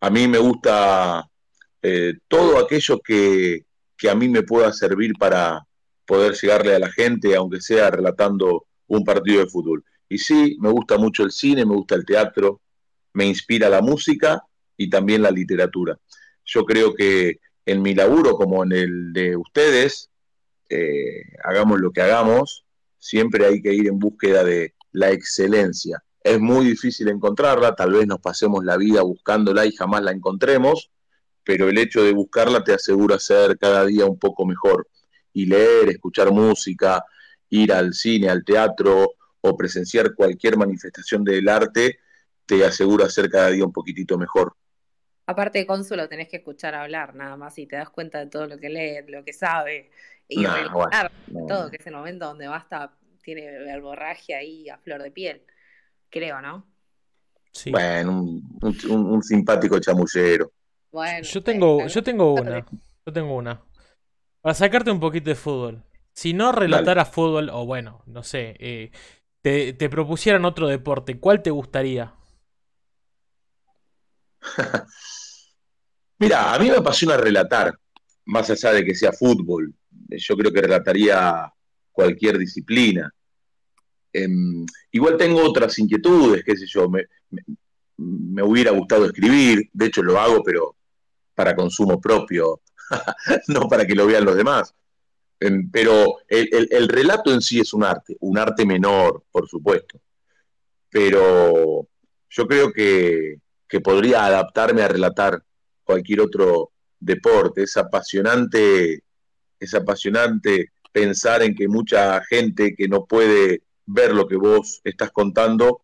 A 0.00 0.10
mí 0.10 0.28
me 0.28 0.38
gusta 0.38 1.28
eh, 1.82 2.14
todo 2.28 2.58
aquello 2.58 3.00
que, 3.00 3.64
que 3.96 4.10
a 4.10 4.14
mí 4.14 4.28
me 4.28 4.42
pueda 4.42 4.72
servir 4.72 5.12
para 5.18 5.66
poder 6.04 6.34
llegarle 6.34 6.74
a 6.74 6.78
la 6.78 6.90
gente, 6.90 7.34
aunque 7.34 7.60
sea 7.60 7.90
relatando 7.90 8.66
un 8.88 9.04
partido 9.04 9.40
de 9.40 9.50
fútbol. 9.50 9.84
Y 10.08 10.18
sí, 10.18 10.56
me 10.60 10.70
gusta 10.70 10.98
mucho 10.98 11.24
el 11.24 11.32
cine, 11.32 11.64
me 11.64 11.74
gusta 11.74 11.94
el 11.94 12.04
teatro, 12.04 12.60
me 13.12 13.26
inspira 13.26 13.68
la 13.68 13.80
música 13.80 14.42
y 14.76 14.90
también 14.90 15.22
la 15.22 15.30
literatura. 15.30 15.98
Yo 16.44 16.64
creo 16.64 16.94
que 16.94 17.40
en 17.64 17.82
mi 17.82 17.94
laburo, 17.94 18.36
como 18.36 18.62
en 18.62 18.72
el 18.72 19.12
de 19.12 19.36
ustedes, 19.36 20.10
eh, 20.68 21.22
hagamos 21.44 21.80
lo 21.80 21.90
que 21.90 22.02
hagamos, 22.02 22.64
siempre 22.98 23.46
hay 23.46 23.60
que 23.60 23.72
ir 23.72 23.88
en 23.88 23.98
búsqueda 23.98 24.44
de 24.44 24.74
la 24.92 25.10
excelencia. 25.10 26.02
Es 26.22 26.40
muy 26.40 26.66
difícil 26.66 27.08
encontrarla, 27.08 27.74
tal 27.74 27.92
vez 27.92 28.06
nos 28.06 28.20
pasemos 28.20 28.64
la 28.64 28.76
vida 28.76 29.02
buscándola 29.02 29.66
y 29.66 29.72
jamás 29.72 30.02
la 30.02 30.12
encontremos, 30.12 30.90
pero 31.44 31.68
el 31.68 31.78
hecho 31.78 32.02
de 32.02 32.12
buscarla 32.12 32.64
te 32.64 32.72
asegura 32.72 33.18
ser 33.18 33.58
cada 33.58 33.84
día 33.84 34.06
un 34.06 34.18
poco 34.18 34.44
mejor. 34.44 34.88
Y 35.32 35.46
leer, 35.46 35.90
escuchar 35.90 36.32
música, 36.32 37.04
ir 37.50 37.72
al 37.72 37.94
cine, 37.94 38.28
al 38.28 38.44
teatro 38.44 39.12
o 39.40 39.56
presenciar 39.56 40.14
cualquier 40.14 40.56
manifestación 40.56 41.22
del 41.22 41.48
arte, 41.48 41.98
te 42.46 42.64
asegura 42.64 43.08
ser 43.08 43.28
cada 43.28 43.50
día 43.50 43.64
un 43.64 43.72
poquitito 43.72 44.18
mejor. 44.18 44.56
Aparte 45.26 45.58
de 45.58 45.66
cónsulo, 45.66 46.08
tenés 46.08 46.28
que 46.28 46.36
escuchar 46.38 46.74
hablar 46.74 47.14
nada 47.14 47.36
más 47.36 47.58
y 47.58 47.66
te 47.66 47.76
das 47.76 47.90
cuenta 47.90 48.18
de 48.20 48.26
todo 48.30 48.46
lo 48.46 48.58
que 48.58 48.68
lee, 48.68 49.02
lo 49.10 49.24
que 49.24 49.32
sabe 49.32 49.90
y 50.28 50.36
Nah, 50.42 50.46
relatar 50.46 50.72
bueno, 50.72 51.10
no. 51.28 51.46
todo, 51.46 51.70
que 51.70 51.76
es 51.78 51.86
el 51.86 51.94
momento 51.94 52.26
donde 52.26 52.46
basta, 52.48 52.96
tiene 53.22 53.42
verborragia 53.60 54.38
ahí 54.38 54.68
a 54.68 54.78
flor 54.78 55.02
de 55.02 55.10
piel. 55.10 55.42
Creo, 56.10 56.40
¿no? 56.42 56.66
Sí. 57.52 57.72
Bueno, 57.72 58.12
un, 58.12 58.58
un- 58.62 58.76
un- 58.90 59.06
un 59.14 59.22
simpático 59.22 59.78
chamullero. 59.80 60.52
Bueno, 60.90 61.28
Yo 61.32 61.42
tengo, 61.42 61.86
yo 61.88 62.02
tengo 62.04 62.34
una. 62.36 62.66
Yo 63.06 63.12
tengo 63.12 63.36
una. 63.36 63.62
Para 64.42 64.54
sacarte 64.54 64.90
un 64.90 65.00
poquito 65.00 65.30
de 65.30 65.36
fútbol. 65.36 65.84
Si 66.12 66.34
no 66.34 66.52
relataras 66.52 67.10
fútbol, 67.10 67.50
o 67.50 67.66
bueno, 67.66 68.02
no 68.06 68.22
sé, 68.24 68.56
eh, 68.60 68.92
te, 69.42 69.72
te 69.74 69.90
propusieran 69.90 70.44
otro 70.46 70.68
deporte, 70.68 71.20
¿cuál 71.20 71.42
te 71.42 71.50
gustaría? 71.50 72.14
Mira, 76.18 76.54
a 76.54 76.58
mí 76.58 76.70
me 76.70 76.76
apasiona 76.76 77.16
relatar, 77.16 77.78
más 78.26 78.48
allá 78.50 78.72
de 78.72 78.84
que 78.84 78.94
sea 78.94 79.12
fútbol. 79.12 79.74
Yo 80.08 80.36
creo 80.36 80.52
que 80.52 80.62
relataría 80.62 81.52
cualquier 81.92 82.38
disciplina. 82.38 83.12
Em, 84.12 84.64
igual 84.92 85.16
tengo 85.16 85.42
otras 85.44 85.78
inquietudes, 85.78 86.42
qué 86.44 86.56
sé 86.56 86.66
yo, 86.66 86.88
me, 86.88 87.04
me- 87.98 88.42
hubiera 88.42 88.70
gustado 88.70 89.04
escribir, 89.06 89.68
de 89.72 89.86
hecho 89.86 90.02
lo 90.02 90.18
hago, 90.18 90.42
pero 90.42 90.76
para 91.34 91.54
consumo 91.54 92.00
propio, 92.00 92.62
no 93.48 93.68
para 93.68 93.86
que 93.86 93.94
lo 93.94 94.06
vean 94.06 94.24
los 94.24 94.36
demás. 94.36 94.74
Em, 95.40 95.70
pero 95.70 96.16
el 96.28 96.88
relato 96.88 97.32
en 97.32 97.42
sí 97.42 97.60
es 97.60 97.74
un 97.74 97.84
arte, 97.84 98.16
un 98.20 98.38
arte 98.38 98.64
menor, 98.64 99.24
por 99.30 99.48
supuesto. 99.48 100.00
Pero 100.90 101.88
yo 102.30 102.46
creo 102.46 102.72
que, 102.72 103.38
que 103.68 103.80
podría 103.80 104.24
adaptarme 104.26 104.82
a 104.82 104.88
relatar 104.88 105.42
cualquier 105.84 106.20
otro 106.20 106.72
deporte. 106.98 107.62
Es 107.62 107.76
apasionante, 107.76 109.02
es 109.58 109.74
apasionante 109.74 110.72
pensar 110.92 111.42
en 111.42 111.54
que 111.54 111.68
mucha 111.68 112.22
gente 112.24 112.74
que 112.74 112.88
no 112.88 113.04
puede 113.04 113.62
ver 113.86 114.14
lo 114.14 114.26
que 114.26 114.36
vos 114.36 114.80
estás 114.84 115.10
contando, 115.10 115.82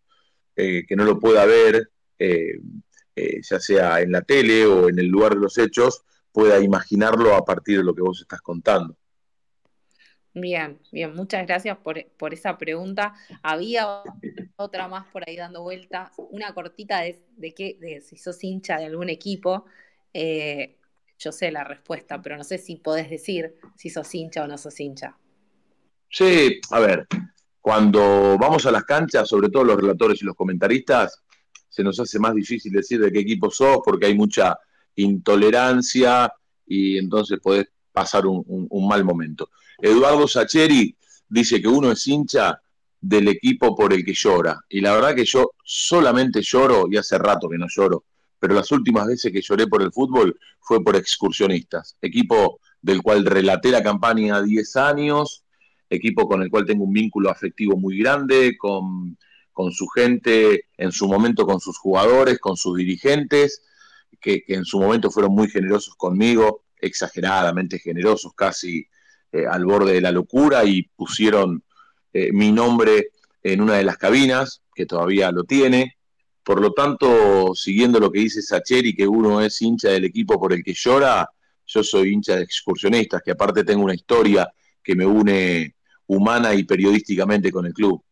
eh, 0.57 0.85
que 0.87 0.97
no 0.97 1.05
lo 1.05 1.18
pueda 1.18 1.45
ver, 1.45 1.91
eh, 2.18 2.59
eh, 3.14 3.41
ya 3.43 3.61
sea 3.61 4.01
en 4.01 4.12
la 4.12 4.22
tele 4.22 4.66
o 4.66 4.89
en 4.89 4.99
el 4.99 5.07
lugar 5.07 5.35
de 5.35 5.41
los 5.41 5.59
hechos, 5.59 6.03
pueda 6.33 6.61
imaginarlo 6.61 7.35
a 7.35 7.45
partir 7.45 7.78
de 7.78 7.85
lo 7.85 7.95
que 7.95 8.03
vos 8.03 8.20
estás 8.20 8.41
contando. 8.41 8.97
Bien, 10.35 10.78
bien, 10.91 11.14
muchas 11.14 11.47
gracias 11.47 11.76
por, 11.76 12.03
por 12.16 12.33
esa 12.33 12.57
pregunta. 12.57 13.14
Había 13.43 14.03
otra 14.63 14.89
más 14.89 15.07
por 15.09 15.29
ahí 15.29 15.37
dando 15.37 15.63
vuelta, 15.63 16.13
una 16.31 16.55
cortita 16.55 17.01
de, 17.01 17.23
de, 17.37 17.55
qué, 17.55 17.77
de 17.81 18.01
si 18.01 18.17
sos 18.17 18.43
hincha 18.43 18.79
de 18.79 18.87
algún 18.87 19.09
equipo. 19.09 19.67
Eh, 20.13 20.79
yo 21.19 21.33
sé 21.33 21.53
la 21.53 21.65
respuesta, 21.65 22.21
pero 22.21 22.37
no 22.37 22.45
sé 22.45 22.59
si 22.59 22.77
podés 22.77 23.09
decir 23.09 23.55
si 23.77 23.91
sos 23.91 24.13
hincha 24.15 24.43
o 24.43 24.47
no 24.47 24.59
sos 24.59 24.79
hincha. 24.81 25.17
Sí, 26.09 26.61
a 26.71 26.81
ver, 26.81 27.07
cuando 27.61 28.37
vamos 28.39 28.67
a 28.67 28.73
las 28.73 28.85
canchas, 28.85 29.29
sobre 29.29 29.49
todo 29.49 29.65
los 29.65 29.81
relatores 29.81 30.21
y 30.21 30.25
los 30.25 30.35
comentaristas, 30.35 31.23
se 31.69 31.83
nos 31.83 31.99
hace 32.01 32.19
más 32.19 32.35
difícil 32.35 32.73
decir 32.73 33.01
de 33.01 33.11
qué 33.11 33.21
equipo 33.21 33.51
sos 33.51 33.79
porque 33.85 34.07
hay 34.07 34.15
mucha 34.15 34.59
intolerancia 34.97 36.33
y 36.67 36.99
entonces 36.99 37.39
podés 37.41 37.69
pasar 37.93 38.27
un 38.27 38.89
mal 38.89 39.05
momento. 39.05 39.51
Eduardo 39.79 40.29
Sacheri 40.29 40.95
dice 41.29 41.61
que 41.61 41.69
uno 41.69 41.93
es 41.93 42.07
hincha 42.07 42.61
del 43.03 43.28
equipo 43.28 43.74
por 43.74 43.92
el 43.92 44.05
que 44.05 44.14
llora. 44.14 44.61
Y 44.68 44.80
la 44.80 44.94
verdad 44.94 45.14
que 45.14 45.24
yo 45.24 45.50
solamente 45.64 46.40
lloro, 46.40 46.86
y 46.90 46.96
hace 46.96 47.18
rato 47.18 47.48
que 47.48 47.59
no 47.59 47.66
lloro, 47.68 48.05
pero 48.38 48.55
las 48.55 48.70
últimas 48.72 49.07
veces 49.07 49.32
que 49.32 49.42
lloré 49.42 49.66
por 49.66 49.82
el 49.82 49.92
fútbol 49.92 50.38
fue 50.61 50.82
por 50.82 50.96
excursionistas, 50.96 51.96
equipo 52.00 52.61
del 52.80 53.03
cual 53.03 53.26
relaté 53.26 53.70
la 53.70 53.82
campaña 53.82 54.40
10 54.40 54.76
años, 54.76 55.44
equipo 55.90 56.26
con 56.26 56.42
el 56.42 56.50
cual 56.50 56.64
tengo 56.64 56.84
un 56.84 56.92
vínculo 56.92 57.28
afectivo 57.28 57.76
muy 57.76 57.98
grande, 57.98 58.57
con, 58.57 59.18
con 59.53 59.72
su 59.72 59.86
gente, 59.88 60.66
en 60.76 60.92
su 60.92 61.09
momento 61.09 61.44
con 61.44 61.61
sus 61.61 61.76
jugadores, 61.78 62.38
con 62.38 62.57
sus 62.57 62.76
dirigentes, 62.76 63.62
que, 64.20 64.44
en 64.46 64.64
su 64.64 64.80
momento 64.80 65.11
fueron 65.11 65.34
muy 65.34 65.48
generosos 65.48 65.96
conmigo, 65.96 66.64
exageradamente 66.80 67.78
generosos, 67.80 68.32
casi 68.34 68.86
eh, 69.32 69.44
al 69.46 69.64
borde 69.64 69.94
de 69.94 70.00
la 70.00 70.12
locura, 70.12 70.64
y 70.64 70.84
pusieron 70.84 71.64
eh, 72.13 72.33
mi 72.33 72.53
nombre 72.53 73.11
en 73.43 73.61
una 73.61 73.75
de 73.75 73.85
las 73.85 73.97
cabinas, 73.99 74.63
que 74.75 74.87
todavía 74.87 75.31
lo 75.33 75.45
tiene. 75.45 75.97
Por 76.43 76.61
lo 76.61 76.73
tanto, 76.73 77.55
siguiendo 77.55 78.01
lo 78.01 78.11
que 78.11 78.21
dice 78.21 78.43
Sacheri, 78.43 78.95
que 78.95 79.07
uno 79.07 79.41
es 79.41 79.61
hincha 79.63 79.91
del 79.91 80.05
equipo 80.05 80.39
por 80.41 80.53
el 80.53 80.63
que 80.65 80.75
llora, 80.75 81.29
yo 81.67 81.83
soy 81.83 82.13
hincha 82.13 82.37
de 82.37 82.43
excursionistas, 82.43 83.23
que 83.25 83.31
aparte 83.33 83.65
tengo 83.65 83.85
una 83.85 83.95
historia 83.95 84.53
que 84.83 84.95
me 84.97 85.07
une 85.07 85.75
humana 86.07 86.53
y 86.55 86.65
periodísticamente 86.65 87.51
con 87.53 87.67
el 87.67 87.73
club. 87.73 88.03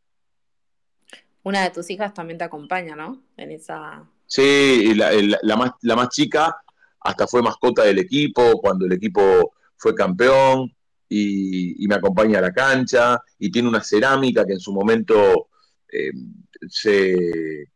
Una 1.42 1.62
de 1.62 1.70
tus 1.70 1.88
hijas 1.90 2.12
también 2.14 2.38
te 2.38 2.44
acompaña, 2.44 2.94
¿no? 2.94 3.22
En 3.36 3.50
esa. 3.50 4.04
Sí, 4.26 4.94
la, 4.94 5.12
el- 5.12 5.36
la 5.42 5.56
más, 5.56 5.72
la 5.82 5.96
más 5.96 6.08
chica 6.10 6.54
hasta 7.00 7.26
fue 7.26 7.42
mascota 7.42 7.82
del 7.82 7.98
equipo 7.98 8.60
cuando 8.60 8.84
el 8.86 8.92
equipo 8.92 9.54
fue 9.76 9.94
campeón 9.94 10.72
y, 11.10 11.86
me 11.88 11.96
acompaña 11.96 12.38
a 12.38 12.42
la 12.42 12.52
cancha 12.52 13.18
y 13.38 13.50
tiene 13.50 13.68
una 13.68 13.82
cerámica 13.82 14.46
que 14.46 14.52
en 14.52 14.60
su 14.60 14.72
momento 14.72 15.48
eh, 15.92 16.12
se, 16.68 17.66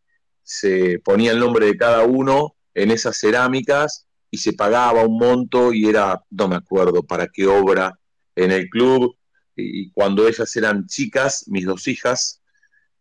se 0.43 1.01
ponía 1.01 1.33
el 1.33 1.41
nombre 1.41 1.67
de 1.67 1.77
cada 1.77 2.05
uno 2.05 2.55
en 2.73 2.93
esas 2.93 3.19
cerámicas 3.19 4.07
y 4.31 4.39
se 4.39 4.53
pagaba 4.53 5.05
un 5.05 5.19
monto 5.19 5.73
y 5.73 5.89
era, 5.89 6.23
no 6.31 6.49
me 6.49 6.57
acuerdo 6.57 7.03
para 7.03 7.27
qué 7.27 7.47
obra 7.47 7.99
en 8.37 8.53
el 8.53 8.69
club 8.69 9.17
y, 9.57 9.83
y 9.83 9.91
cuando 9.91 10.29
ellas 10.29 10.55
eran 10.57 10.87
chicas, 10.87 11.45
mis 11.49 11.67
dos 11.67 11.89
hijas, 11.89 12.41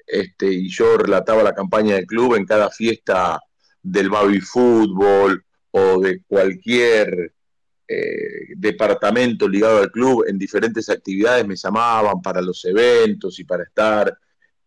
este, 0.07 0.51
y 0.51 0.69
yo 0.69 0.97
relataba 0.97 1.43
la 1.43 1.53
campaña 1.53 1.95
del 1.95 2.05
club 2.05 2.35
en 2.35 2.45
cada 2.45 2.69
fiesta 2.69 3.39
del 3.81 4.09
Baby 4.09 4.41
Fútbol 4.41 5.45
o 5.71 5.99
de 5.99 6.21
cualquier 6.27 7.33
eh, 7.95 8.53
departamento 8.55 9.47
ligado 9.47 9.79
al 9.79 9.91
club 9.91 10.25
en 10.27 10.39
diferentes 10.39 10.89
actividades 10.89 11.45
me 11.45 11.55
llamaban 11.55 12.21
para 12.21 12.41
los 12.41 12.65
eventos 12.65 13.39
y 13.39 13.43
para 13.43 13.63
estar. 13.63 14.17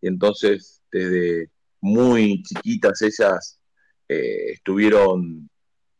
Y 0.00 0.06
entonces, 0.06 0.82
desde 0.92 1.50
muy 1.80 2.42
chiquitas 2.42 3.02
ellas 3.02 3.58
eh, 4.08 4.52
estuvieron 4.52 5.50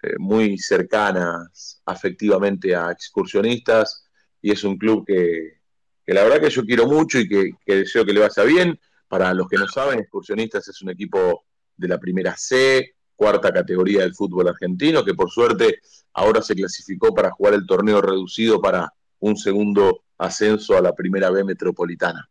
eh, 0.03 0.15
muy 0.19 0.57
cercanas 0.59 1.83
afectivamente 1.85 2.75
a 2.77 2.93
excursionistas 2.93 4.07
y 4.41 4.53
es 4.53 4.63
un 4.63 4.79
club 4.79 5.05
que, 5.07 5.61
la 6.07 6.23
verdad 6.23 6.41
que 6.41 6.51
yo 6.51 6.65
quiero 6.65 6.87
mucho 6.87 7.19
y 7.19 7.29
que, 7.29 7.51
que 7.65 7.77
deseo 7.77 8.05
que 8.05 8.13
le 8.13 8.21
vaya 8.21 8.45
bien. 8.45 8.79
Para 9.09 9.33
los 9.35 9.49
que 9.49 9.57
no 9.57 9.67
saben, 9.69 10.01
Excursionistas 10.01 10.67
es 10.69 10.83
un 10.83 10.91
equipo 10.91 11.45
de 11.77 11.89
la 11.89 11.99
primera 11.99 12.37
C, 12.37 12.96
cuarta 13.17 13.53
categoría 13.53 14.03
del 14.03 14.15
fútbol 14.15 14.49
argentino, 14.49 15.05
que 15.05 15.15
por 15.15 15.31
suerte 15.31 15.81
ahora 16.13 16.43
se 16.43 16.55
clasificó 16.55 17.15
para 17.15 17.31
jugar 17.31 17.55
el 17.55 17.67
torneo 17.67 18.01
reducido 18.01 18.61
para 18.61 18.93
un 19.21 19.37
segundo 19.37 20.05
ascenso 20.19 20.77
a 20.77 20.83
la 20.83 20.95
primera 20.95 21.31
B 21.31 21.43
metropolitana. 21.43 22.29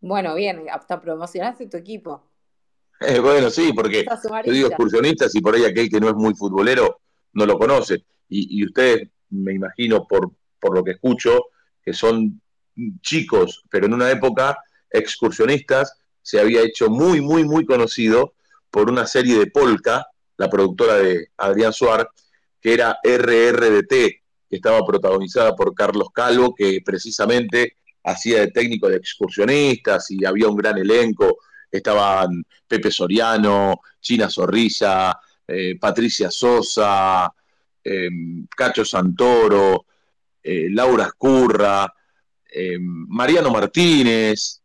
Bueno, 0.00 0.34
bien, 0.36 0.66
hasta 0.70 1.00
promocionaste 1.00 1.66
tu 1.68 1.76
equipo. 1.76 2.24
Eh, 3.00 3.20
bueno, 3.20 3.48
sí, 3.48 3.72
porque 3.72 4.04
yo 4.44 4.52
digo 4.52 4.66
excursionistas 4.66 5.32
y 5.36 5.40
por 5.40 5.54
ahí 5.54 5.64
aquel 5.64 5.88
que 5.88 6.00
no 6.00 6.08
es 6.08 6.16
muy 6.16 6.34
futbolero 6.34 6.98
no 7.32 7.46
lo 7.46 7.56
conoce. 7.56 8.04
Y, 8.28 8.58
y 8.58 8.64
ustedes, 8.64 9.08
me 9.30 9.54
imagino, 9.54 10.04
por, 10.04 10.32
por 10.58 10.74
lo 10.74 10.82
que 10.82 10.90
escucho, 10.90 11.44
que 11.80 11.92
son 11.92 12.40
chicos, 13.00 13.62
pero 13.70 13.86
en 13.86 13.94
una 13.94 14.10
época 14.10 14.58
excursionistas 14.90 15.96
se 16.22 16.40
había 16.40 16.62
hecho 16.62 16.90
muy, 16.90 17.20
muy, 17.20 17.44
muy 17.44 17.64
conocido 17.64 18.34
por 18.70 18.90
una 18.90 19.06
serie 19.06 19.38
de 19.38 19.46
Polka, 19.46 20.06
la 20.36 20.48
productora 20.48 20.96
de 20.96 21.28
Adrián 21.36 21.72
Suar, 21.72 22.08
que 22.60 22.74
era 22.74 22.98
RRDT, 23.02 23.88
que 23.88 24.56
estaba 24.56 24.84
protagonizada 24.84 25.54
por 25.54 25.74
Carlos 25.74 26.08
Calvo, 26.12 26.54
que 26.54 26.80
precisamente 26.84 27.76
hacía 28.04 28.40
de 28.40 28.50
técnico 28.50 28.88
de 28.88 28.96
excursionistas 28.96 30.10
y 30.10 30.24
había 30.24 30.48
un 30.48 30.56
gran 30.56 30.78
elenco. 30.78 31.38
Estaban 31.70 32.44
Pepe 32.66 32.90
Soriano, 32.90 33.80
China 34.00 34.30
Zorrilla, 34.30 35.18
eh, 35.46 35.76
Patricia 35.78 36.30
Sosa, 36.30 37.32
eh, 37.84 38.08
Cacho 38.56 38.84
Santoro, 38.84 39.86
eh, 40.42 40.68
Laura 40.70 41.04
Escurra, 41.04 41.92
eh, 42.50 42.78
Mariano 42.80 43.50
Martínez, 43.50 44.62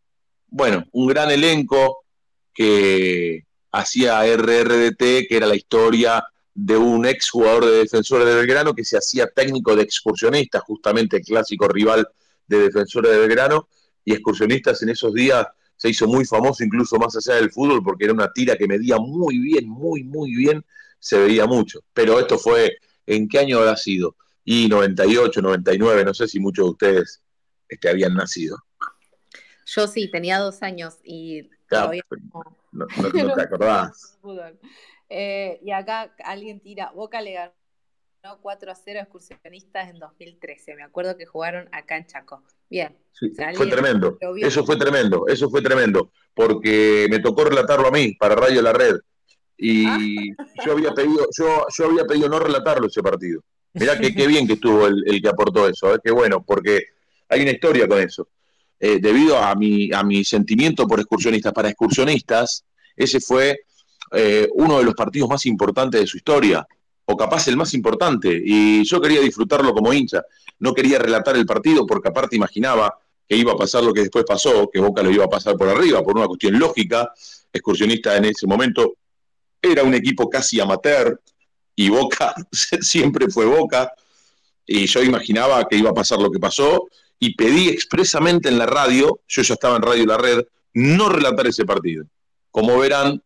bueno, 0.47 0.86
un 0.91 1.08
gran 1.08 1.32
elenco 1.32 2.06
que 2.54 3.45
hacía 3.74 4.24
RRDT, 4.26 5.28
que 5.28 5.38
era 5.38 5.48
la 5.48 5.56
historia 5.56 6.24
de 6.54 6.78
un 6.78 7.06
ex 7.06 7.32
jugador 7.32 7.66
de 7.66 7.80
Defensores 7.80 8.28
de 8.28 8.36
Belgrano 8.36 8.74
que 8.74 8.86
se 8.86 8.98
hacía 8.98 9.28
técnico 9.28 9.76
de 9.76 9.84
excursionistas, 9.84 10.62
justamente 10.62 11.18
el 11.18 11.24
clásico 11.24 11.68
rival 11.68 12.08
de 12.48 12.60
Defensores 12.60 13.12
de 13.12 13.18
Belgrano, 13.18 13.68
y 14.06 14.14
excursionistas 14.14 14.82
en 14.84 14.90
esos 14.90 15.14
días 15.14 15.48
se 15.76 15.90
hizo 15.90 16.08
muy 16.08 16.24
famoso, 16.24 16.64
incluso 16.64 16.98
más 16.98 17.16
allá 17.18 17.40
del 17.40 17.52
fútbol, 17.52 17.84
porque 17.84 18.06
era 18.06 18.14
una 18.14 18.32
tira 18.32 18.56
que 18.56 18.68
medía 18.68 18.98
muy 19.00 19.40
bien, 19.40 19.68
muy, 19.68 20.04
muy 20.04 20.36
bien, 20.36 20.64
se 21.00 21.18
veía 21.18 21.48
mucho. 21.48 21.80
Pero 21.94 22.20
esto 22.20 22.38
fue, 22.38 22.78
¿en 23.08 23.28
qué 23.28 23.40
año 23.40 23.58
habrá 23.58 23.76
sido? 23.76 24.16
Y 24.46 24.68
98, 24.68 25.42
99, 25.42 26.06
no 26.06 26.14
sé 26.14 26.28
si 26.28 26.40
muchos 26.40 26.66
de 26.66 26.72
ustedes 26.72 27.22
este, 27.68 27.90
habían 27.90 28.14
nacido. 28.14 28.58
Yo 29.66 29.88
sí, 29.88 30.12
tenía 30.12 30.38
dos 30.38 30.62
años 30.62 31.00
y 31.04 31.44
Claro, 31.66 31.86
todavía 31.86 32.04
no. 32.34 32.62
No, 32.74 32.86
no- 33.02 33.24
no 33.28 33.34
te 33.34 33.42
acordás. 33.42 34.20
Eh, 35.10 35.60
y 35.64 35.72
acá 35.72 36.14
alguien 36.24 36.60
tira, 36.60 36.92
Boca 36.92 37.22
le 37.22 37.34
ganó 37.34 37.54
4 38.42 38.72
a 38.72 38.76
0 38.76 39.00
a 39.00 39.04
excursionistas 39.04 39.90
en 39.90 40.00
2013. 40.00 40.76
Me 40.76 40.84
acuerdo 40.84 41.18
que 41.18 41.26
jugaron 41.26 41.70
acá 41.72 41.98
en 41.98 42.06
Chaco. 42.08 42.44
Bien. 42.70 42.98
Sí, 43.12 43.32
fue 43.56 43.68
tremendo. 43.68 44.18
Eso 44.38 44.66
fue 44.66 44.78
tremendo, 44.78 45.28
eso 45.28 45.50
fue 45.50 45.62
tremendo, 45.62 46.12
porque 46.34 47.06
me 47.10 47.20
tocó 47.20 47.44
relatarlo 47.44 47.88
a 47.88 47.92
mí 47.92 48.14
para 48.16 48.36
Radio 48.36 48.62
La 48.62 48.74
Red. 48.74 48.96
Y 49.58 50.32
yo 50.66 50.72
había 50.72 50.92
pedido, 50.94 51.28
yo, 51.38 51.66
yo 51.78 51.86
había 51.86 52.06
pedido 52.06 52.28
no 52.28 52.40
relatarlo 52.40 52.88
ese 52.88 53.04
partido. 53.04 53.44
Mirá 53.74 53.98
que 54.00 54.14
qué 54.16 54.26
bien 54.28 54.48
que 54.48 54.54
estuvo 54.54 54.88
el, 54.88 55.04
el 55.08 55.22
que 55.22 55.30
aportó 55.30 55.68
eso, 55.70 55.94
¿eh? 55.94 56.00
qué 56.04 56.12
bueno, 56.12 56.44
porque 56.44 56.82
hay 57.30 57.42
una 57.44 57.52
historia 57.52 57.88
con 57.88 58.00
eso. 58.00 58.28
Eh, 58.80 59.00
debido 59.02 59.38
a 59.38 59.56
mi, 59.56 59.92
a 59.94 60.04
mi 60.04 60.26
sentimiento 60.26 60.88
por 60.88 61.00
excursionistas, 61.00 61.54
para 61.54 61.70
excursionistas, 61.70 62.66
ese 62.96 63.22
fue 63.22 63.62
eh, 64.12 64.48
uno 64.54 64.78
de 64.78 64.84
los 64.84 64.94
partidos 64.94 65.30
más 65.30 65.46
importantes 65.46 66.02
de 66.02 66.08
su 66.08 66.18
historia, 66.18 66.68
o 67.06 67.18
capaz 67.18 67.48
el 67.48 67.58
más 67.58 67.74
importante, 67.74 68.42
y 68.44 68.84
yo 68.84 69.02
quería 69.02 69.22
disfrutarlo 69.22 69.74
como 69.74 69.94
hincha. 69.94 70.24
No 70.60 70.74
quería 70.74 71.00
relatar 71.00 71.36
el 71.36 71.46
partido 71.46 71.86
porque 71.86 72.10
aparte 72.10 72.36
imaginaba 72.36 72.98
que 73.28 73.36
iba 73.36 73.54
a 73.54 73.58
pasar 73.58 73.84
lo 73.84 73.94
que 73.94 74.02
después 74.02 74.26
pasó, 74.26 74.70
que 74.72 74.80
Boca 74.80 75.02
lo 75.02 75.12
iba 75.12 75.26
a 75.26 75.30
pasar 75.30 75.56
por 75.58 75.70
arriba, 75.70 76.04
por 76.04 76.16
una 76.18 76.28
cuestión 76.28 76.58
lógica. 76.60 77.12
Excursionista 77.52 78.16
en 78.16 78.26
ese 78.26 78.48
momento 78.48 78.96
era 79.62 79.84
un 79.84 79.94
equipo 79.94 80.30
casi 80.30 80.60
amateur 80.60 81.22
y 81.76 81.90
Boca 81.90 82.34
siempre 82.52 83.30
fue 83.30 83.46
Boca. 83.46 83.92
Y 84.66 84.86
yo 84.86 85.04
imaginaba 85.04 85.68
que 85.68 85.78
iba 85.78 85.90
a 85.90 85.94
pasar 85.94 86.20
lo 86.20 86.32
que 86.32 86.40
pasó 86.40 86.88
y 87.26 87.36
pedí 87.36 87.70
expresamente 87.70 88.50
en 88.50 88.58
la 88.58 88.66
radio, 88.66 89.22
yo 89.28 89.42
ya 89.42 89.54
estaba 89.54 89.78
en 89.78 89.82
Radio 89.82 90.06
La 90.06 90.18
Red, 90.18 90.42
no 90.74 91.08
relatar 91.10 91.48
ese 91.48 91.64
partido. 91.66 92.06
Como 92.52 92.78
verán, 92.78 93.22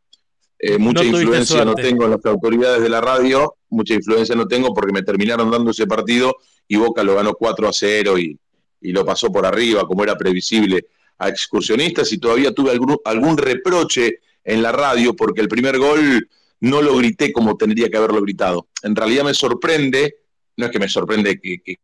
eh, 0.60 0.78
mucha 0.78 1.02
influencia 1.22 1.58
no 1.66 1.72
tengo 1.89 2.06
en 2.06 2.12
las 2.12 2.26
autoridades 2.26 2.82
de 2.82 2.89
la 2.89 3.02
radio, 3.02 3.56
mucha 3.70 3.93
influencia 3.95 4.36
no 4.36 4.48
tengo 4.48 4.74
porque 4.74 4.93
me 4.93 5.02
terminaron 5.04 5.50
dando 5.50 5.72
ese 5.72 5.88
partido 5.88 6.36
y 6.68 6.76
Boca 6.78 7.04
lo 7.04 7.16
ganó 7.16 7.34
4 7.34 7.68
a 7.68 7.74
0 7.74 8.20
y, 8.20 8.38
y 8.82 8.91
lo 8.91 9.04
pasó 9.06 9.32
por 9.32 9.45
arriba, 9.45 9.88
como 9.88 10.04
era 10.04 10.16
previsible, 10.16 10.86
a 11.18 11.30
excursionistas 11.30 12.12
y 12.14 12.20
todavía 12.20 12.52
tuve 12.54 12.72
algún, 12.72 12.98
algún 13.04 13.38
reproche 13.38 14.20
en 14.43 14.62
la 14.62 14.72
radio 14.72 15.16
porque 15.16 15.41
el 15.41 15.48
primer 15.48 15.78
gol 15.80 16.30
no 16.60 16.82
lo 16.84 16.95
grité 16.98 17.34
como 17.34 17.58
tendría 17.58 17.89
que 17.89 17.98
haberlo 17.98 18.22
gritado. 18.22 18.68
En 18.84 18.95
realidad 18.95 19.24
me 19.24 19.34
sorprende, 19.34 20.18
no 20.56 20.66
es 20.68 20.72
que 20.72 20.80
me 20.80 20.88
sorprende 20.89 21.39
que, 21.39 21.60
que- 21.64 21.80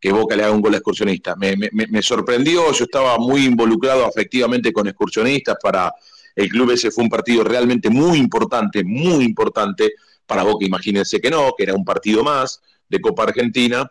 que 0.00 0.12
Boca 0.12 0.34
le 0.36 0.44
haga 0.44 0.52
un 0.52 0.62
gol 0.62 0.74
a 0.74 0.78
excursionista, 0.78 1.36
me, 1.36 1.56
me- 1.56 2.02
sorprendió, 2.02 2.72
yo 2.72 2.84
estaba 2.84 3.18
muy 3.18 3.44
involucrado 3.44 4.06
afectivamente 4.06 4.72
con 4.72 4.88
excursionistas, 4.88 5.56
para 5.62 5.92
el 6.34 6.48
club 6.48 6.70
ese 6.70 6.90
fue 6.90 7.04
un 7.04 7.10
partido 7.10 7.44
realmente 7.44 7.90
muy 7.90 8.18
importante, 8.18 8.82
muy 8.82 9.24
importante, 9.24 9.92
para 10.26 10.42
Boca 10.42 10.64
imagínense 10.64 11.20
que 11.20 11.30
no, 11.30 11.52
que 11.56 11.64
era 11.64 11.74
un 11.74 11.84
partido 11.84 12.24
más 12.24 12.62
de 12.88 13.00
Copa 13.00 13.24
Argentina, 13.24 13.90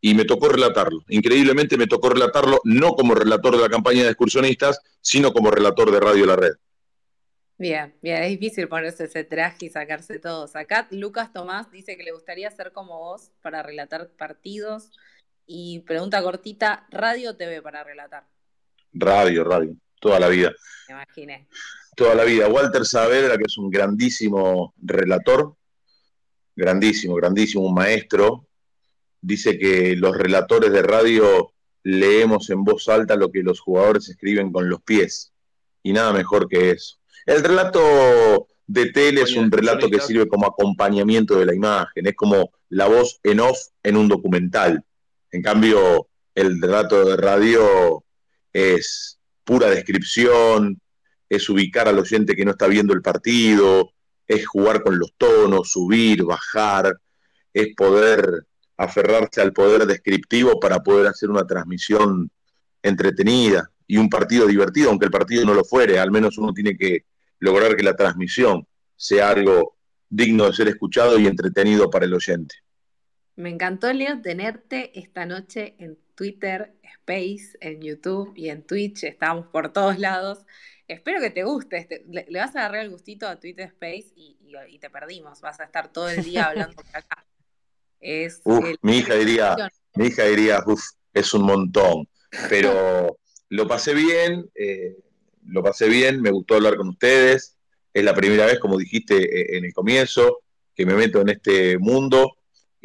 y 0.00 0.12
me 0.14 0.26
tocó 0.26 0.48
relatarlo. 0.50 1.02
Increíblemente 1.08 1.78
me 1.78 1.86
tocó 1.86 2.10
relatarlo 2.10 2.60
no 2.64 2.92
como 2.92 3.14
relator 3.14 3.56
de 3.56 3.62
la 3.62 3.70
campaña 3.70 4.02
de 4.02 4.08
excursionistas, 4.08 4.80
sino 5.00 5.32
como 5.32 5.50
relator 5.50 5.90
de 5.90 6.00
Radio 6.00 6.26
La 6.26 6.36
Red. 6.36 6.52
Bien, 7.56 7.94
bien, 8.02 8.22
es 8.22 8.30
difícil 8.30 8.68
ponerse 8.68 9.04
ese 9.04 9.24
traje 9.24 9.66
y 9.66 9.70
sacarse 9.70 10.18
todos. 10.18 10.56
Acá 10.56 10.88
Lucas 10.90 11.32
Tomás 11.32 11.70
dice 11.70 11.96
que 11.96 12.02
le 12.02 12.12
gustaría 12.12 12.50
ser 12.50 12.72
como 12.72 12.98
vos 12.98 13.30
para 13.40 13.62
relatar 13.62 14.10
partidos. 14.18 14.90
Y 15.46 15.80
pregunta 15.80 16.22
cortita, 16.22 16.86
¿radio 16.90 17.30
o 17.30 17.36
TV 17.36 17.60
para 17.60 17.84
relatar? 17.84 18.26
Radio, 18.92 19.44
radio, 19.44 19.76
toda 20.00 20.18
la 20.18 20.28
vida. 20.28 20.52
Me 20.88 20.94
imaginé. 20.94 21.48
Toda 21.96 22.14
la 22.14 22.24
vida. 22.24 22.48
Walter 22.48 22.84
Saavedra, 22.84 23.36
que 23.36 23.44
es 23.46 23.58
un 23.58 23.70
grandísimo 23.70 24.74
relator, 24.82 25.56
grandísimo, 26.56 27.14
grandísimo, 27.14 27.64
un 27.66 27.74
maestro, 27.74 28.48
dice 29.20 29.58
que 29.58 29.96
los 29.96 30.16
relatores 30.16 30.72
de 30.72 30.82
radio 30.82 31.52
leemos 31.82 32.50
en 32.50 32.64
voz 32.64 32.88
alta 32.88 33.16
lo 33.16 33.30
que 33.30 33.42
los 33.42 33.60
jugadores 33.60 34.08
escriben 34.08 34.50
con 34.50 34.68
los 34.68 34.82
pies. 34.82 35.32
Y 35.82 35.92
nada 35.92 36.12
mejor 36.12 36.48
que 36.48 36.70
eso. 36.70 36.96
El 37.26 37.44
relato 37.44 38.48
de 38.66 38.86
tele 38.86 39.22
es 39.22 39.36
un 39.36 39.50
relato 39.50 39.90
que 39.90 40.00
sirve 40.00 40.26
como 40.26 40.46
acompañamiento 40.46 41.38
de 41.38 41.46
la 41.46 41.54
imagen, 41.54 42.06
es 42.06 42.14
como 42.14 42.52
la 42.70 42.86
voz 42.86 43.20
en 43.22 43.40
off 43.40 43.58
en 43.82 43.96
un 43.96 44.08
documental. 44.08 44.84
En 45.34 45.42
cambio, 45.42 46.06
el 46.32 46.62
relato 46.62 47.04
de 47.04 47.16
radio 47.16 48.04
es 48.52 49.18
pura 49.42 49.68
descripción, 49.68 50.80
es 51.28 51.48
ubicar 51.48 51.88
al 51.88 51.98
oyente 51.98 52.36
que 52.36 52.44
no 52.44 52.52
está 52.52 52.68
viendo 52.68 52.94
el 52.94 53.02
partido, 53.02 53.90
es 54.28 54.46
jugar 54.46 54.84
con 54.84 54.96
los 54.96 55.12
tonos, 55.18 55.72
subir, 55.72 56.22
bajar, 56.22 57.00
es 57.52 57.74
poder 57.74 58.46
aferrarse 58.76 59.40
al 59.40 59.52
poder 59.52 59.86
descriptivo 59.86 60.60
para 60.60 60.84
poder 60.84 61.08
hacer 61.08 61.30
una 61.30 61.44
transmisión 61.44 62.30
entretenida 62.80 63.68
y 63.88 63.96
un 63.96 64.08
partido 64.08 64.46
divertido, 64.46 64.90
aunque 64.90 65.06
el 65.06 65.10
partido 65.10 65.44
no 65.44 65.54
lo 65.54 65.64
fuere, 65.64 65.98
al 65.98 66.12
menos 66.12 66.38
uno 66.38 66.52
tiene 66.52 66.76
que 66.76 67.06
lograr 67.40 67.74
que 67.74 67.82
la 67.82 67.96
transmisión 67.96 68.68
sea 68.94 69.30
algo 69.30 69.74
digno 70.08 70.46
de 70.46 70.52
ser 70.52 70.68
escuchado 70.68 71.18
y 71.18 71.26
entretenido 71.26 71.90
para 71.90 72.04
el 72.04 72.14
oyente. 72.14 72.54
Me 73.36 73.50
encantó, 73.50 73.92
Leo, 73.92 74.20
tenerte 74.22 74.98
esta 74.98 75.26
noche 75.26 75.74
en 75.78 75.98
Twitter, 76.14 76.72
Space, 76.82 77.56
en 77.60 77.80
YouTube 77.82 78.32
y 78.36 78.48
en 78.48 78.62
Twitch. 78.62 79.04
Estábamos 79.04 79.46
por 79.48 79.72
todos 79.72 79.98
lados. 79.98 80.44
Espero 80.86 81.20
que 81.20 81.30
te 81.30 81.42
guste. 81.42 81.78
este- 81.78 82.04
le, 82.08 82.26
le 82.28 82.38
vas 82.38 82.54
a 82.54 82.60
agarrar 82.60 82.84
el 82.84 82.90
gustito 82.90 83.26
a 83.26 83.40
Twitter 83.40 83.66
Space 83.66 84.12
y, 84.14 84.36
y- 84.40 84.74
y 84.74 84.78
te 84.78 84.88
perdimos. 84.90 85.40
Vas 85.40 85.58
a 85.60 85.64
estar 85.64 85.92
todo 85.92 86.08
el 86.08 86.22
día 86.24 86.46
hablando 86.46 86.76
por 86.76 86.96
acá. 86.96 87.26
Es 88.00 88.40
Uf, 88.44 88.64
el- 88.64 88.78
mi 88.82 88.98
hija 88.98 89.14
diría, 89.14 89.56
mi 89.94 90.06
hija 90.06 90.24
diría, 90.24 90.60
uf, 90.66 90.82
es 91.12 91.34
un 91.34 91.42
montón. 91.42 92.08
Pero 92.48 93.18
lo 93.48 93.66
pasé 93.66 93.94
bien, 93.94 94.48
eh, 94.54 94.96
lo 95.46 95.62
pasé 95.62 95.88
bien, 95.88 96.20
me 96.22 96.30
gustó 96.30 96.54
hablar 96.54 96.76
con 96.76 96.88
ustedes. 96.88 97.56
Es 97.92 98.04
la 98.04 98.14
primera 98.14 98.46
vez, 98.46 98.58
como 98.60 98.76
dijiste 98.78 99.16
eh, 99.16 99.56
en 99.58 99.64
el 99.64 99.72
comienzo, 99.72 100.40
que 100.74 100.86
me 100.86 100.94
meto 100.94 101.20
en 101.20 101.30
este 101.30 101.78
mundo. 101.78 102.36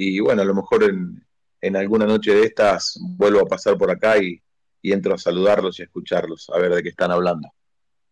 Y 0.02 0.20
bueno, 0.22 0.42
a 0.44 0.46
lo 0.46 0.56
mejor 0.56 0.84
en, 0.86 1.22
en 1.60 1.76
alguna 1.76 2.06
noche 2.06 2.34
de 2.34 2.44
estas 2.44 2.98
vuelvo 3.18 3.42
a 3.42 3.46
pasar 3.46 3.78
por 3.78 3.92
acá 3.92 4.18
y, 4.18 4.42
y 4.82 4.94
entro 4.94 5.14
a 5.14 5.18
saludarlos 5.18 5.78
y 5.78 5.82
a 5.82 5.86
escucharlos, 5.86 6.50
a 6.52 6.58
ver 6.58 6.74
de 6.74 6.84
qué 6.84 6.90
están 6.90 7.12
hablando. 7.12 7.50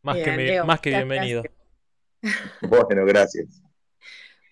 Más 0.01 0.15
que, 0.17 0.23
Bien, 0.25 0.37
me- 0.37 0.47
Leo, 0.47 0.65
más 0.65 0.81
que 0.81 0.89
bienvenido. 0.89 1.43
Bueno, 2.61 3.05
gracias. 3.05 3.61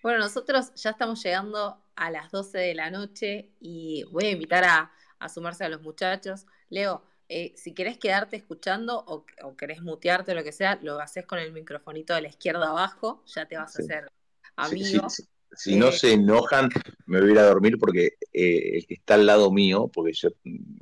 Bueno, 0.02 0.20
nosotros 0.20 0.72
ya 0.76 0.90
estamos 0.90 1.22
llegando 1.22 1.82
a 1.96 2.10
las 2.10 2.30
12 2.30 2.58
de 2.58 2.74
la 2.74 2.90
noche 2.90 3.50
y 3.60 4.04
voy 4.12 4.26
a 4.26 4.30
invitar 4.30 4.64
a, 4.64 4.92
a 5.18 5.28
sumarse 5.28 5.64
a 5.64 5.68
los 5.68 5.82
muchachos. 5.82 6.46
Leo, 6.70 7.02
eh, 7.28 7.52
si 7.56 7.74
querés 7.74 7.98
quedarte 7.98 8.36
escuchando 8.36 9.04
o, 9.06 9.26
o 9.42 9.56
querés 9.56 9.82
mutearte 9.82 10.32
o 10.32 10.34
lo 10.34 10.44
que 10.44 10.52
sea, 10.52 10.78
lo 10.82 11.00
haces 11.00 11.26
con 11.26 11.38
el 11.38 11.52
microfonito 11.52 12.14
de 12.14 12.22
la 12.22 12.28
izquierda 12.28 12.70
abajo, 12.70 13.22
ya 13.26 13.46
te 13.46 13.56
vas 13.56 13.74
a 13.76 13.82
Sí. 13.82 13.84
hacer 13.84 14.12
amigo. 14.56 15.06
Si- 15.56 15.76
no 15.76 15.92
se 15.92 16.12
enojan, 16.12 16.68
me 17.06 17.20
voy 17.20 17.30
a 17.30 17.32
ir 17.32 17.38
a 17.38 17.46
dormir 17.46 17.76
porque 17.78 18.12
eh, 18.32 18.76
el 18.78 18.86
que 18.86 18.94
está 18.94 19.14
al 19.14 19.26
lado 19.26 19.50
mío, 19.50 19.90
porque 19.92 20.12
yo, 20.12 20.28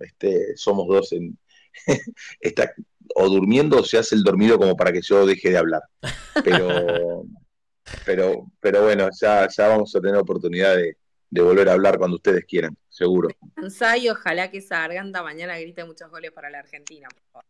este, 0.00 0.56
somos 0.56 0.86
dos, 0.88 1.12
en, 1.12 1.38
está 2.40 2.72
o 3.14 3.28
durmiendo 3.28 3.78
o 3.80 3.84
se 3.84 3.98
hace 3.98 4.14
el 4.14 4.22
dormido 4.22 4.58
como 4.58 4.76
para 4.76 4.92
que 4.92 5.02
yo 5.02 5.26
deje 5.26 5.50
de 5.50 5.58
hablar. 5.58 5.82
Pero, 6.42 7.24
pero, 8.04 8.46
pero 8.60 8.82
bueno, 8.82 9.08
ya, 9.20 9.48
ya 9.48 9.68
vamos 9.68 9.94
a 9.94 10.00
tener 10.00 10.16
oportunidad 10.16 10.76
de, 10.76 10.96
de 11.30 11.42
volver 11.42 11.68
a 11.68 11.72
hablar 11.72 11.98
cuando 11.98 12.16
ustedes 12.16 12.44
quieran, 12.44 12.76
seguro. 12.88 13.28
Y 13.98 14.08
ojalá 14.08 14.50
que 14.50 14.58
esa 14.58 14.80
garganta 14.80 15.22
mañana 15.22 15.58
grite 15.58 15.84
muchos 15.84 16.10
goles 16.10 16.32
para 16.32 16.50
la 16.50 16.60
Argentina. 16.60 17.08
por 17.08 17.22
favor. 17.32 17.44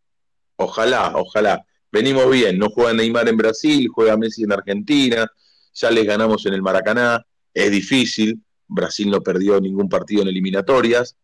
Ojalá, 0.56 1.12
ojalá. 1.16 1.64
Venimos 1.90 2.30
bien, 2.30 2.58
no 2.58 2.70
juega 2.70 2.92
Neymar 2.92 3.28
en 3.28 3.36
Brasil, 3.36 3.88
juega 3.88 4.16
Messi 4.16 4.42
en 4.44 4.52
Argentina, 4.52 5.30
ya 5.74 5.90
les 5.90 6.06
ganamos 6.06 6.46
en 6.46 6.54
el 6.54 6.62
Maracaná, 6.62 7.24
es 7.52 7.70
difícil, 7.70 8.42
Brasil 8.66 9.10
no 9.10 9.20
perdió 9.20 9.60
ningún 9.60 9.88
partido 9.88 10.22
en 10.22 10.28
eliminatorias, 10.28 11.16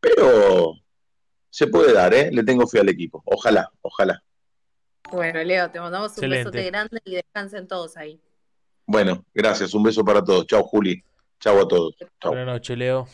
pero 0.00 0.74
se 1.50 1.66
puede 1.66 1.92
dar, 1.92 2.12
¿eh? 2.14 2.30
Le 2.32 2.42
tengo 2.42 2.66
fe 2.66 2.80
al 2.80 2.88
equipo, 2.88 3.22
ojalá, 3.24 3.70
ojalá. 3.82 4.22
Bueno, 5.10 5.42
Leo, 5.42 5.70
te 5.70 5.80
mandamos 5.80 6.10
un 6.10 6.24
Excelente. 6.24 6.50
besote 6.50 6.70
grande 6.70 7.00
y 7.04 7.14
descansen 7.14 7.66
todos 7.66 7.96
ahí. 7.96 8.20
Bueno, 8.86 9.24
gracias, 9.34 9.74
un 9.74 9.82
beso 9.82 10.04
para 10.04 10.22
todos. 10.22 10.46
Chao, 10.46 10.62
Juli. 10.62 11.02
Chao 11.40 11.60
a 11.60 11.68
todos. 11.68 11.94
Buenas 12.22 12.46
noches, 12.46 12.76
Leo. 12.76 13.06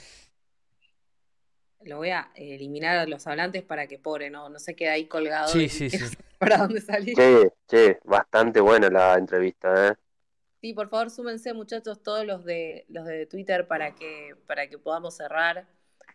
Lo 1.82 1.98
voy 1.98 2.10
a 2.10 2.30
eliminar 2.34 2.96
a 2.96 3.06
los 3.06 3.26
hablantes 3.26 3.62
para 3.62 3.86
que 3.86 3.98
pobre 3.98 4.30
no, 4.30 4.48
no 4.48 4.58
se 4.58 4.74
quede 4.74 4.90
ahí 4.90 5.06
colgado. 5.06 5.48
Sí, 5.48 5.68
sí, 5.68 5.90
sí. 5.90 5.98
para 6.38 6.58
dónde 6.58 6.80
salir. 6.80 7.14
Che, 7.14 7.52
che, 7.66 7.98
bastante 8.04 8.60
buena 8.60 8.88
la 8.88 9.14
entrevista, 9.14 9.88
¿eh? 9.88 9.94
Sí, 10.64 10.72
por 10.72 10.88
favor, 10.88 11.10
súmense 11.10 11.52
muchachos 11.52 12.02
todos 12.02 12.24
los 12.24 12.42
de 12.42 12.86
los 12.88 13.04
de 13.04 13.26
Twitter 13.26 13.66
para 13.68 13.94
que, 13.94 14.34
para 14.46 14.66
que 14.66 14.78
podamos 14.78 15.14
cerrar. 15.14 15.66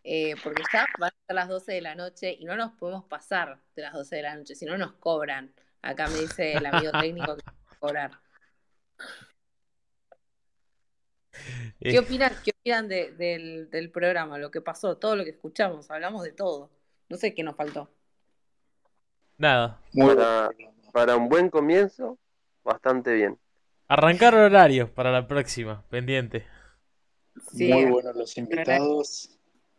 eh, 0.03 0.33
porque 0.43 0.63
ya 0.73 0.87
van 0.97 1.11
a 1.11 1.27
ser 1.27 1.35
las 1.35 1.47
12 1.49 1.73
de 1.73 1.81
la 1.81 1.93
noche 1.93 2.35
y 2.39 2.45
no 2.45 2.55
nos 2.55 2.71
podemos 2.71 3.05
pasar 3.05 3.59
de 3.75 3.83
las 3.83 3.93
12 3.93 4.15
de 4.15 4.21
la 4.23 4.35
noche, 4.35 4.55
si 4.55 4.65
no 4.65 4.75
nos 4.75 4.93
cobran. 4.93 5.53
Acá 5.83 6.07
me 6.07 6.21
dice 6.21 6.57
el 6.57 6.65
amigo 6.65 6.89
técnico 6.93 7.35
que 7.35 7.43
nos 7.45 7.45
va 7.45 7.75
a 7.75 7.79
cobrar. 7.79 8.11
¿Qué 11.83 11.91
Eh, 11.91 11.99
opinan, 11.99 12.31
qué 12.43 12.51
opinan 12.59 12.87
de- 12.87 13.11
del, 13.11 13.69
del 13.69 13.91
programa, 13.91 14.39
lo 14.39 14.49
que 14.49 14.61
pasó, 14.61 14.97
todo 14.97 15.15
lo 15.15 15.25
que 15.25 15.29
escuchamos? 15.29 15.91
Hablamos 15.91 16.23
de 16.23 16.31
todo. 16.31 16.71
No 17.07 17.17
sé 17.17 17.35
qué 17.35 17.43
nos 17.43 17.55
faltó. 17.55 17.87
nada. 19.37 19.79
Para, 19.95 20.49
para 20.91 21.15
un 21.17 21.29
buen 21.29 21.51
comienzo, 21.51 22.17
bastante 22.63 23.13
bien. 23.13 23.37
Arrancar 23.89 24.35
horarios 24.35 24.89
para 24.89 25.11
la 25.11 25.27
próxima, 25.27 25.83
pendiente. 25.89 26.45
Sí. 27.51 27.71
Muy 27.73 27.85
buenos 27.85 28.15
los 28.15 28.37
invitados. 28.37 29.29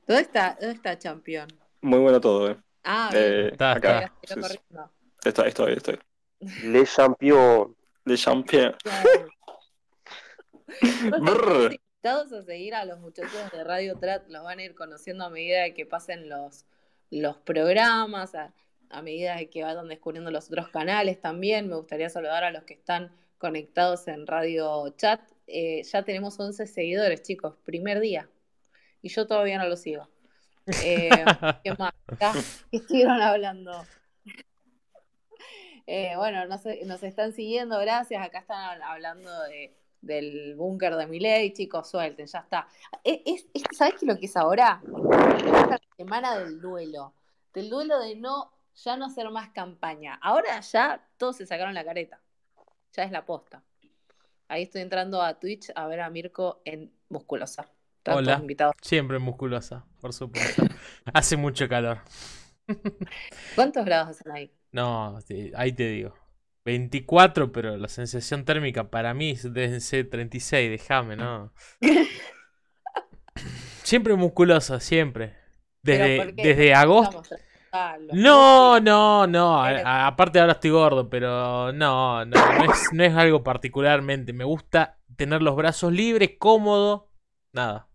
¿Dónde 0.07 0.23
está, 0.23 0.57
dónde 0.61 0.75
está 0.75 0.99
Champion? 0.99 1.49
Muy 1.83 1.99
bueno 2.01 2.21
todo, 2.21 2.51
¿eh? 2.51 2.57
Ah. 2.85 3.11
Eh, 3.15 3.51
Está, 3.53 3.73
acá. 3.73 4.13
Está 4.23 4.35
Sí, 4.35 4.43
sí. 4.43 4.49
corriendo. 4.49 4.91
Estoy, 5.25 5.49
estoy, 5.49 5.73
estoy. 5.75 5.99
Le 6.65 6.85
Champion. 6.87 7.77
De 8.05 8.17
Champion. 8.17 8.75
Invitados 12.03 12.33
a 12.33 12.43
seguir 12.43 12.75
a 12.75 12.85
los 12.85 12.99
muchachos 13.01 13.51
de 13.53 13.65
Radio 13.65 13.99
Trat 13.99 14.29
los 14.29 14.43
van 14.43 14.59
a 14.59 14.63
ir 14.65 14.75
conociendo 14.75 15.25
a 15.25 15.31
medida 15.31 15.63
de 15.63 15.75
que 15.75 15.87
pasen 15.87 16.29
los, 16.29 16.65
los 17.11 17.37
programas, 17.39 18.35
a, 18.35 18.53
a 18.89 19.03
medida 19.03 19.37
de 19.37 19.51
que 19.51 19.63
vayan 19.63 19.89
descubriendo 19.89 20.31
los 20.31 20.47
otros 20.49 20.69
canales 20.69 21.21
también. 21.21 21.69
Me 21.69 21.77
gustaría 21.77 22.09
saludar 22.09 22.45
a 22.45 22.51
los 22.51 22.65
que 22.65 22.75
están 22.75 23.13
conectados 23.41 24.07
en 24.07 24.27
Radio 24.29 24.89
Chat. 24.91 25.21
Eh, 25.49 25.83
ya 25.83 26.05
tenemos 26.05 26.39
11 26.39 26.67
seguidores, 26.69 27.23
chicos, 27.23 27.57
primer 27.65 27.99
día. 27.99 28.29
Y 29.03 29.09
yo 29.09 29.27
todavía 29.27 29.59
no 29.59 29.67
lo 29.67 29.77
sigo. 29.77 30.09
Eh, 30.85 31.09
¿Qué 31.65 31.73
más? 31.79 31.93
¿Qué 32.71 32.77
estuvieron 32.77 33.21
hablando? 33.21 33.73
Eh, 35.87 36.13
bueno, 36.17 36.47
nos, 36.47 36.61
nos 36.87 37.03
están 37.03 37.33
siguiendo, 37.33 37.77
gracias. 37.81 38.25
Acá 38.25 38.39
están 38.39 38.79
hab- 38.81 38.85
hablando 38.85 39.29
de, 39.49 39.77
del 40.01 40.55
búnker 40.55 40.95
de 40.95 41.09
Miley, 41.09 41.53
chicos, 41.53 41.91
suelten, 41.91 42.27
ya 42.27 42.39
está. 42.41 42.69
Es, 43.03 43.21
es- 43.27 43.47
es- 43.53 43.77
¿Sabes 43.77 43.95
qué 43.95 44.07
es 44.07 44.15
lo 44.15 44.17
que 44.21 44.27
es 44.27 44.37
ahora? 44.37 44.81
Es 45.37 45.43
la 45.45 45.81
semana 45.97 46.39
del 46.39 46.61
duelo. 46.61 47.13
Del 47.53 47.69
duelo 47.71 47.99
de 47.99 48.15
no, 48.15 48.53
ya 48.77 48.97
no 48.97 49.07
hacer 49.07 49.29
más 49.31 49.49
campaña. 49.51 50.17
Ahora 50.23 50.61
ya 50.61 51.05
todos 51.17 51.39
se 51.39 51.47
sacaron 51.47 51.75
la 51.75 51.85
careta. 51.85 52.21
Ya 52.93 53.05
es 53.05 53.13
la 53.13 53.25
posta. 53.25 53.63
Ahí 54.49 54.65
estoy 54.65 54.83
entrando 54.83 55.23
a 55.23 55.39
Twitch 55.39 55.71
a 55.75 55.87
ver 55.87 56.01
a 56.01 56.11
Mirko 56.11 56.61
en 56.65 56.93
musculosa. 57.09 57.71
Hola. 58.07 58.33
todos 58.33 58.41
invitados. 58.41 58.75
Siempre 58.83 59.19
musculosa, 59.19 59.85
por 60.01 60.13
supuesto. 60.13 60.63
Hace 61.15 61.37
mucho 61.37 61.69
calor. 61.69 61.99
¿Cuántos 63.55 63.85
grados 63.85 64.11
hacen 64.11 64.33
ahí? 64.33 64.53
No, 64.73 65.19
ahí 65.55 65.73
te 65.73 65.89
digo. 65.89 66.15
24, 66.65 67.53
pero 67.53 67.77
la 67.77 67.89
sensación 67.89 68.45
térmica 68.45 68.91
para 68.91 69.15
mí 69.15 69.31
es 69.31 69.53
de 69.53 69.81
ser 69.81 70.11
36, 70.11 70.71
déjame, 70.71 71.17
¿no? 71.17 71.53
Siempre 73.83 74.15
musculosa, 74.15 74.79
siempre. 74.79 75.35
Desde, 75.83 76.33
desde 76.33 76.75
agosto. 76.75 77.23
Estamos 77.23 77.50
No, 78.13 78.81
no, 78.81 79.27
no. 79.27 79.63
a- 79.63 79.71
Eres- 79.71 79.85
a- 79.85 80.07
aparte 80.09 80.41
ahora 80.41 80.55
estoy 80.55 80.71
gordo, 80.71 81.09
pero 81.09 81.73
no, 81.73 82.25
no, 82.25 82.55
no 82.57 82.65
es, 82.65 82.89
no 82.93 83.05
es 83.05 83.15
algo 83.15 83.43
particularmente. 83.45 84.33
Me 84.33 84.45
gusta 84.45 84.99
tener 85.17 85.43
los 85.43 85.57
brazos 85.57 85.93
libres, 85.93 86.33
cómodo, 86.39 87.09
nada. 87.53 87.89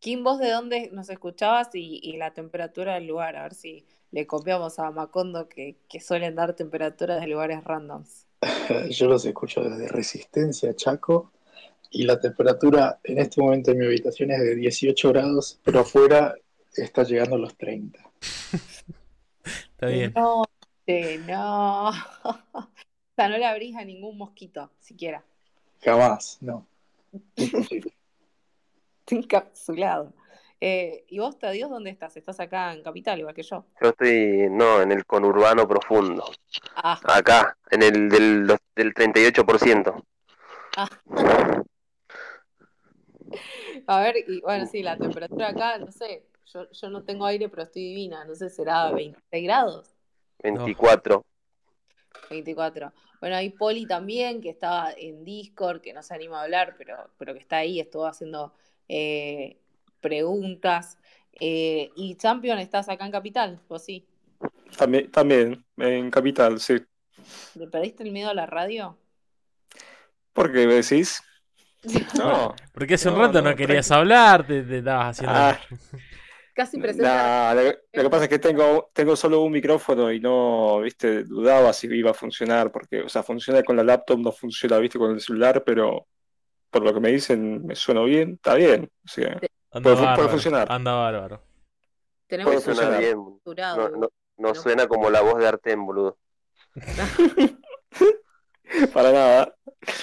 Kim, 0.00 0.22
vos 0.22 0.38
de 0.38 0.50
dónde 0.50 0.90
nos 0.92 1.08
escuchabas 1.08 1.70
y, 1.74 1.98
y 2.02 2.18
la 2.18 2.34
temperatura 2.34 2.92
del 2.94 3.06
lugar, 3.06 3.36
a 3.36 3.44
ver 3.44 3.54
si 3.54 3.86
le 4.10 4.26
copiamos 4.26 4.78
a 4.78 4.90
Macondo 4.90 5.48
que, 5.48 5.78
que 5.88 5.98
suelen 6.00 6.34
dar 6.34 6.54
temperaturas 6.54 7.20
de 7.22 7.26
lugares 7.28 7.64
randoms. 7.64 8.26
Yo 8.90 9.08
los 9.08 9.24
escucho 9.24 9.62
desde 9.62 9.88
Resistencia, 9.88 10.74
Chaco, 10.74 11.32
y 11.90 12.04
la 12.04 12.20
temperatura 12.20 13.00
en 13.04 13.18
este 13.18 13.40
momento 13.40 13.70
en 13.72 13.78
mi 13.78 13.86
habitación 13.86 14.30
es 14.32 14.40
de 14.40 14.56
18 14.56 15.10
grados, 15.12 15.60
pero 15.64 15.80
afuera 15.80 16.34
está 16.74 17.02
llegando 17.04 17.36
a 17.36 17.38
los 17.38 17.56
30. 17.56 17.98
Está 19.44 19.86
bien. 19.86 20.12
No, 20.14 20.44
no. 21.26 21.90
O 23.12 23.14
sea, 23.14 23.28
no 23.28 23.36
le 23.36 23.44
abrís 23.44 23.76
a 23.76 23.84
ningún 23.84 24.16
mosquito, 24.16 24.70
siquiera. 24.80 25.22
Jamás, 25.82 26.38
no. 26.40 26.66
Imposible. 27.36 27.92
Está 29.00 29.16
encapsulado. 29.16 30.14
Eh, 30.60 31.04
¿y 31.08 31.18
vos, 31.18 31.36
Dios, 31.52 31.68
dónde 31.68 31.90
estás? 31.90 32.16
¿Estás 32.16 32.40
acá 32.40 32.72
en 32.72 32.82
Capital, 32.82 33.18
igual 33.18 33.34
que 33.34 33.42
yo? 33.42 33.66
Yo 33.82 33.88
estoy, 33.90 34.48
no, 34.48 34.80
en 34.80 34.92
el 34.92 35.04
conurbano 35.04 35.68
profundo. 35.68 36.24
Ah, 36.76 36.98
Acá, 37.04 37.58
en 37.70 37.82
el 37.82 38.08
del, 38.08 38.46
del 38.74 38.94
38%. 38.94 40.04
ah. 40.78 40.88
A 43.86 44.00
ver, 44.00 44.16
y 44.26 44.40
bueno, 44.40 44.66
sí, 44.66 44.82
la 44.82 44.96
temperatura 44.96 45.48
acá, 45.48 45.78
no 45.78 45.90
sé, 45.90 46.24
yo, 46.46 46.70
yo 46.70 46.90
no 46.90 47.04
tengo 47.04 47.26
aire, 47.26 47.48
pero 47.48 47.62
estoy 47.62 47.82
divina, 47.82 48.24
no 48.24 48.34
sé, 48.34 48.50
será 48.50 48.90
26 48.92 49.44
grados. 49.44 49.94
24. 50.42 51.24
24. 52.28 52.92
Bueno, 53.20 53.36
hay 53.36 53.50
Poli 53.50 53.86
también, 53.86 54.40
que 54.40 54.50
estaba 54.50 54.92
en 54.96 55.24
Discord, 55.24 55.80
que 55.80 55.92
no 55.92 56.02
se 56.02 56.14
anima 56.14 56.40
a 56.40 56.44
hablar, 56.44 56.74
pero, 56.78 57.10
pero 57.18 57.34
que 57.34 57.40
está 57.40 57.58
ahí, 57.58 57.78
estuvo 57.80 58.06
haciendo 58.06 58.52
eh, 58.88 59.58
preguntas. 60.00 60.98
Eh, 61.40 61.90
y 61.96 62.16
Champion, 62.16 62.58
¿estás 62.58 62.88
acá 62.88 63.04
en 63.06 63.12
Capital? 63.12 63.60
¿O 63.68 63.78
sí? 63.78 64.06
También, 64.76 65.10
también, 65.10 65.64
en 65.78 66.10
Capital, 66.10 66.58
sí. 66.60 66.76
¿Le 67.54 67.66
perdiste 67.66 68.02
el 68.02 68.12
miedo 68.12 68.28
a 68.28 68.34
la 68.34 68.44
radio? 68.44 68.98
¿Por 70.32 70.52
qué 70.52 70.66
me 70.66 70.74
decís? 70.74 71.22
No. 72.12 72.54
Porque 72.72 72.94
hace 72.94 73.08
un 73.10 73.16
No, 73.16 73.16
rato 73.16 73.42
no, 73.42 73.54
no, 73.56 73.56
querías 73.56 73.90
hablar, 73.90 74.46
te, 74.46 74.62
te 74.62 74.78
estabas 74.78 75.16
haciendo. 75.16 75.46
Ah, 75.46 75.58
Casi 76.54 76.78
presenta. 76.78 77.54
nah, 77.54 77.54
lo, 77.54 77.62
lo 77.92 78.02
que 78.02 78.10
pasa 78.10 78.24
es 78.24 78.28
que 78.28 78.38
tengo, 78.38 78.90
tengo 78.92 79.16
solo 79.16 79.40
un 79.40 79.52
micrófono 79.52 80.12
y 80.12 80.20
no, 80.20 80.80
viste, 80.80 81.24
dudaba 81.24 81.72
si 81.72 81.86
iba 81.86 82.10
a 82.10 82.14
funcionar, 82.14 82.70
porque, 82.70 83.00
o 83.02 83.08
sea, 83.08 83.22
funciona 83.22 83.62
con 83.62 83.76
la 83.76 83.84
laptop, 83.84 84.18
no 84.18 84.32
funciona, 84.32 84.78
viste, 84.78 84.98
con 84.98 85.12
el 85.12 85.20
celular, 85.20 85.64
pero 85.64 86.06
por 86.70 86.82
lo 86.82 86.92
que 86.92 87.00
me 87.00 87.10
dicen, 87.10 87.64
me 87.64 87.74
suena 87.74 88.02
bien, 88.02 88.34
está 88.34 88.54
bien. 88.54 88.90
O 89.04 89.08
sea, 89.08 89.40
Anda 89.70 89.94
puede, 89.94 90.14
puede 90.14 90.28
funcionar. 90.28 90.70
Anda 90.70 90.92
bárbaro. 90.92 91.42
Tenemos 92.26 92.52
puede 92.52 92.64
funcionar. 92.64 93.00
bien. 93.00 93.16
no, 93.16 94.08
no 94.36 94.54
suena 94.54 94.86
como 94.86 95.10
la 95.10 95.22
voz 95.22 95.38
de 95.38 95.48
Artem, 95.48 95.84
boludo. 95.84 96.18
Para 98.92 99.12
nada. 99.12 99.54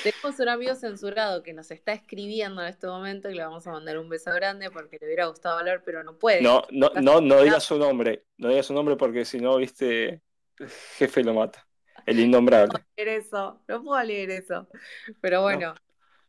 Tenemos 0.03 0.39
un 0.39 0.49
amigo 0.49 0.75
censurado 0.75 1.43
que 1.43 1.53
nos 1.53 1.71
está 1.71 1.93
escribiendo 1.93 2.61
en 2.61 2.67
este 2.67 2.87
momento 2.87 3.29
y 3.29 3.35
le 3.35 3.43
vamos 3.43 3.65
a 3.67 3.71
mandar 3.71 3.97
un 3.97 4.09
beso 4.09 4.31
grande 4.33 4.69
porque 4.69 4.97
le 4.99 5.07
hubiera 5.07 5.27
gustado 5.27 5.57
hablar, 5.59 5.83
pero 5.85 6.03
no 6.03 6.17
puede. 6.17 6.41
No, 6.41 6.63
no, 6.71 6.89
no, 7.01 7.21
no 7.21 7.41
digas 7.41 7.63
su 7.63 7.77
nombre, 7.77 8.25
no 8.37 8.49
digas 8.49 8.65
su 8.65 8.73
nombre 8.73 8.95
porque 8.95 9.25
si 9.25 9.39
no, 9.39 9.57
viste, 9.57 10.21
jefe 10.97 11.23
lo 11.23 11.33
mata. 11.33 11.65
El 12.05 12.19
innombrable. 12.19 12.79
leer 12.97 13.09
eso, 13.09 13.61
no 13.67 13.83
puedo 13.83 14.01
leer 14.03 14.31
eso. 14.31 14.67
Pero 15.21 15.41
bueno, 15.41 15.75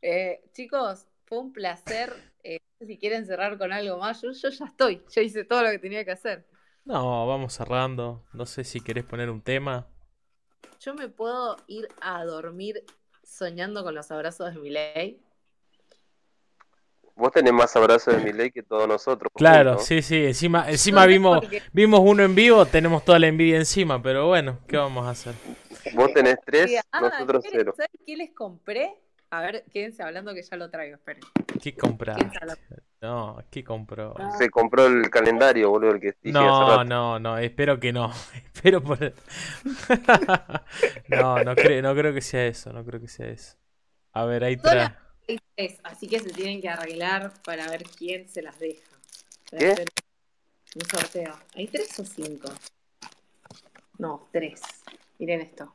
eh, 0.03 0.43
chicos, 0.53 1.07
fue 1.25 1.39
un 1.39 1.53
placer. 1.53 2.13
Eh, 2.43 2.59
no 2.61 2.79
sé 2.79 2.93
si 2.93 2.99
quieren 2.99 3.27
cerrar 3.27 3.59
con 3.59 3.73
algo 3.73 3.99
más, 3.99 4.21
yo, 4.23 4.33
yo 4.33 4.49
ya 4.49 4.65
estoy, 4.65 5.03
ya 5.09 5.23
hice 5.23 5.45
todo 5.45 5.63
lo 5.63 5.71
que 5.71 5.79
tenía 5.79 6.05
que 6.05 6.13
hacer. 6.13 6.47
No, 6.85 7.27
vamos 7.27 7.55
cerrando. 7.55 8.25
No 8.33 8.47
sé 8.47 8.65
si 8.65 8.81
querés 8.81 9.05
poner 9.05 9.31
un 9.31 9.43
tema. 9.43 9.87
Yo 10.81 10.95
me 10.95 11.09
puedo 11.09 11.57
ir 11.67 11.89
a 12.01 12.25
dormir 12.25 12.85
soñando 13.23 13.83
con 13.85 13.95
los 13.95 14.11
abrazos 14.11 14.55
de 14.55 14.61
Miley. 14.61 15.21
Vos 17.17 17.33
tenés 17.33 17.53
más 17.53 17.75
abrazos 17.77 18.17
de 18.17 18.23
Milei 18.23 18.51
que 18.51 18.63
todos 18.63 18.89
nosotros. 18.89 19.31
Claro, 19.35 19.79
sí, 19.79 20.01
sí. 20.01 20.25
Encima, 20.25 20.71
encima 20.71 21.03
No, 21.03 21.09
vimos, 21.09 21.41
porque- 21.41 21.63
vimos 21.73 22.01
uno 22.03 22.23
en 22.23 22.35
vivo, 22.35 22.65
tenemos 22.65 23.05
toda 23.05 23.19
la 23.19 23.27
envidia 23.27 23.57
encima, 23.57 24.03
pero 24.03 24.29
bueno, 24.29 24.59
¿qué 24.67 24.79
vamos 24.79 25.07
a 25.07 25.11
hacer? 25.11 25.35
Vos 25.95 26.13
tenés 26.15 26.37
tres, 26.47 26.81
ah, 26.93 27.01
nosotros 27.03 27.43
¿quieren 27.43 27.61
cero. 27.61 27.75
saber 27.77 27.91
qué 28.07 28.17
les 28.17 28.31
compré? 28.33 28.95
A 29.33 29.43
ver, 29.43 29.65
quédense 29.71 30.03
hablando 30.03 30.33
que 30.35 30.43
ya 30.43 30.57
lo 30.57 30.71
traigo, 30.71 30.97
esperen. 30.97 31.23
¿Qué 31.63 31.75
compraste? 31.77 32.39
No, 33.03 33.43
¿qué 33.51 33.63
compró? 33.63 34.15
Se 34.39 34.49
compró 34.51 34.87
el 34.87 35.09
calendario, 35.11 35.71
boludo, 35.71 35.93
el 35.93 36.01
que 36.01 36.15
dije 36.23 36.39
hace 36.39 36.43
No, 36.43 36.67
rato. 36.69 36.85
no, 36.85 37.19
no, 37.19 37.39
espero 37.39 37.79
que 37.79 37.93
no. 37.93 38.11
Espero 38.61 38.83
por... 38.83 38.99
No, 41.09 41.43
no 41.43 41.55
creo, 41.57 41.81
no 41.83 41.95
creo 41.95 42.13
que 42.13 42.21
sea 42.21 42.47
eso, 42.47 42.73
no 42.75 42.85
creo 42.85 43.01
que 43.01 43.09
sea 43.09 43.27
eso. 43.29 43.57
A 44.13 44.27
ver, 44.27 44.45
ahí 44.45 44.57
trae. 44.59 44.95
así 45.85 46.07
que 46.07 46.21
se 46.21 46.31
tienen 46.31 46.61
que 46.61 46.69
arreglar 46.69 47.33
para 47.43 47.67
ver 47.71 47.85
quién 47.85 48.29
se 48.29 48.43
las 48.43 48.59
deja. 48.59 48.83
Un 50.75 50.85
sorteo. 50.85 51.35
¿Hay 51.55 51.69
tres 51.69 51.99
o 51.99 52.05
cinco? 52.05 52.53
No, 53.99 54.29
tres. 54.31 54.61
Miren 55.19 55.41
esto. 55.41 55.75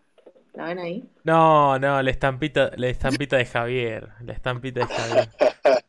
¿La 0.54 0.66
ven 0.66 0.80
ahí? 0.80 1.10
No, 1.24 1.80
no, 1.80 2.02
la 2.02 2.12
estampita, 2.12 2.72
la 2.76 2.88
estampita 2.88 3.38
de 3.38 3.46
Javier. 3.46 4.10
La 4.22 4.34
estampita 4.34 4.82
de 4.82 4.86
Javier. 4.88 5.30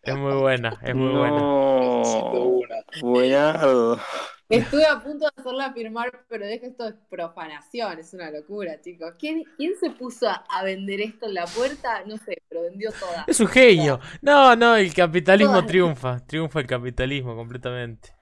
Es 0.02 0.16
muy 0.16 0.34
buena, 0.34 0.78
es 0.82 0.94
muy 0.94 1.12
buena. 1.12 1.50
Necesito 1.98 2.30
No, 2.32 2.42
una. 2.42 2.76
buenardo. 3.00 4.00
Estuve 4.48 4.86
a 4.86 5.02
punto 5.02 5.24
de 5.26 5.32
hacerla 5.36 5.72
firmar, 5.72 6.24
pero 6.28 6.46
dejo 6.46 6.66
esto 6.66 6.86
es 6.88 6.94
profanación, 7.10 7.98
es 7.98 8.14
una 8.14 8.30
locura, 8.30 8.80
chicos. 8.80 9.14
¿Quién, 9.18 9.44
quién 9.56 9.76
se 9.78 9.90
puso 9.90 10.28
a, 10.28 10.62
vender 10.62 11.00
esto 11.00 11.26
en 11.26 11.34
la 11.34 11.46
puerta? 11.46 12.04
No 12.06 12.16
sé, 12.16 12.42
pero 12.48 12.62
vendió 12.62 12.92
toda. 12.92 13.24
Es 13.26 13.40
un 13.40 13.48
genio. 13.48 13.98
No, 14.22 14.54
no, 14.54 14.76
el 14.76 14.94
capitalismo 14.94 15.54
Todas. 15.54 15.66
triunfa. 15.66 16.26
Triunfa 16.26 16.60
el 16.60 16.66
capitalismo 16.66 17.34
completamente. 17.34 18.14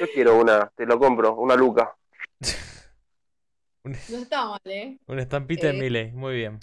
Yo 0.00 0.06
quiero 0.14 0.38
una, 0.38 0.72
te 0.74 0.86
lo 0.86 0.98
compro, 0.98 1.34
una 1.34 1.54
luca. 1.54 1.94
No 3.86 4.18
está 4.18 4.44
mal, 4.46 4.60
¿eh? 4.64 4.98
Una 5.06 5.22
estampita 5.22 5.68
de 5.68 5.74
Eh. 5.74 5.80
Milei, 5.80 6.10
muy 6.10 6.34
bien. 6.34 6.58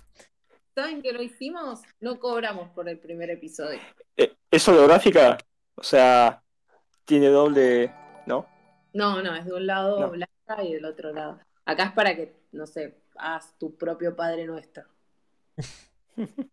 ¿Saben 0.76 1.02
qué 1.02 1.14
lo 1.14 1.24
hicimos? 1.24 1.80
No 2.02 2.20
cobramos 2.20 2.70
por 2.72 2.90
el 2.90 3.00
primer 3.00 3.30
episodio. 3.30 3.80
Eh, 4.18 4.36
¿Es 4.52 4.68
holográfica? 4.68 5.38
O 5.76 5.84
sea, 5.84 6.44
tiene 7.06 7.28
doble, 7.28 7.94
¿no? 8.94 9.22
No, 9.22 9.36
es 9.36 9.46
de 9.46 9.54
un 9.54 9.68
lado 9.68 10.00
No. 10.00 10.10
blanca 10.12 10.64
y 10.64 10.74
del 10.74 10.86
otro 10.86 11.14
lado. 11.14 11.40
Acá 11.66 11.86
es 11.86 11.92
para 11.94 12.16
que, 12.16 12.34
no 12.52 12.68
sé, 12.68 12.96
hagas 13.16 13.58
tu 13.58 13.76
propio 13.78 14.16
Padre 14.16 14.46
Nuestro. 14.46 14.84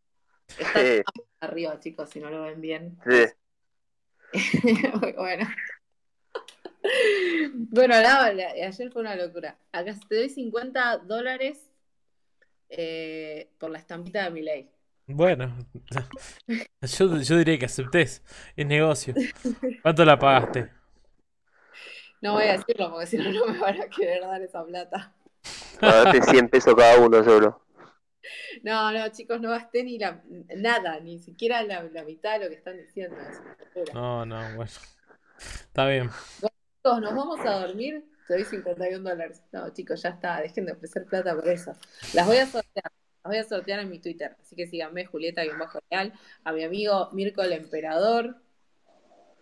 Está 0.59 0.81
Sí, 0.81 1.03
arriba, 1.41 1.79
chicos, 1.81 2.11
si 2.11 2.21
no 2.21 2.31
lo 2.31 2.43
ven 2.43 2.61
bien. 2.61 2.99
sí. 3.05 3.27
Bueno. 5.17 5.47
Bueno, 7.53 7.95
la- 8.01 8.33
la- 8.33 8.51
ayer 8.67 8.91
fue 8.93 9.03
una 9.03 9.15
locura. 9.17 9.57
Acá 9.73 9.95
te 10.09 10.17
doy 10.17 10.29
50 10.29 10.99
dólares 10.99 11.71
eh, 12.69 13.51
por 13.59 13.71
la 13.71 13.79
estampita 13.79 14.25
de 14.25 14.31
mi 14.31 14.43
ley. 14.43 14.71
Bueno, 15.07 15.57
yo, 16.83 17.17
yo 17.21 17.37
diría 17.39 17.59
que 17.59 17.67
aceptés. 17.67 18.23
Es 18.57 18.67
negocio. 18.67 19.15
¿Cuánto 19.83 20.05
la 20.05 20.19
pagaste? 20.19 20.71
No 22.21 22.35
voy 22.35 22.45
a 22.45 22.53
decirlo 22.53 22.91
porque 22.91 23.07
si 23.07 23.17
no, 23.17 23.31
no 23.33 23.47
me 23.47 23.59
van 23.59 23.81
a 23.81 23.89
querer 23.89 24.21
dar 24.23 24.43
esa 24.43 24.65
plata. 24.65 25.15
Pagate 25.81 26.23
100 26.23 26.49
pesos 26.49 26.75
cada 26.75 26.99
uno 26.99 27.25
solo. 27.25 27.63
No, 28.63 28.93
no, 28.93 29.09
chicos, 29.09 29.41
no 29.41 29.51
gasté 29.51 29.83
ni 29.83 29.99
la, 29.99 30.23
nada, 30.57 31.01
ni 31.01 31.19
siquiera 31.19 31.63
la, 31.63 31.83
la 31.85 32.05
mitad 32.05 32.39
de 32.39 32.45
lo 32.45 32.51
que 32.51 32.57
están 32.57 32.77
diciendo. 32.77 33.17
Es. 33.75 33.95
No, 33.95 34.27
no, 34.27 34.37
bueno. 34.55 34.71
Está 35.39 35.87
bien. 35.87 36.11
Chicos, 36.37 37.01
nos 37.01 37.15
vamos 37.15 37.41
a 37.41 37.67
dormir. 37.67 38.05
Te 38.27 38.35
doy 38.35 38.45
51 38.45 39.09
dólares. 39.09 39.43
No, 39.53 39.71
chicos, 39.71 40.03
ya 40.03 40.11
está. 40.11 40.41
Dejen 40.41 40.67
de 40.67 40.73
ofrecer 40.73 41.07
plata 41.07 41.35
por 41.35 41.49
eso. 41.49 41.73
Las 42.13 42.27
voy 42.27 42.37
a 42.37 42.47
sortear. 42.47 42.93
Las 43.25 43.31
voy 43.31 43.37
a 43.39 43.45
sortear 43.45 43.81
en 43.81 43.91
mi 43.91 43.99
Twitter. 43.99 44.37
Así 44.41 44.55
que 44.55 44.67
síganme, 44.67 45.07
Julieta-Real. 45.07 46.13
A 46.45 46.53
mi 46.53 46.65
amigo 46.65 47.11
Mirko 47.13 47.43
el 47.43 47.53
Emperador. 47.53 48.37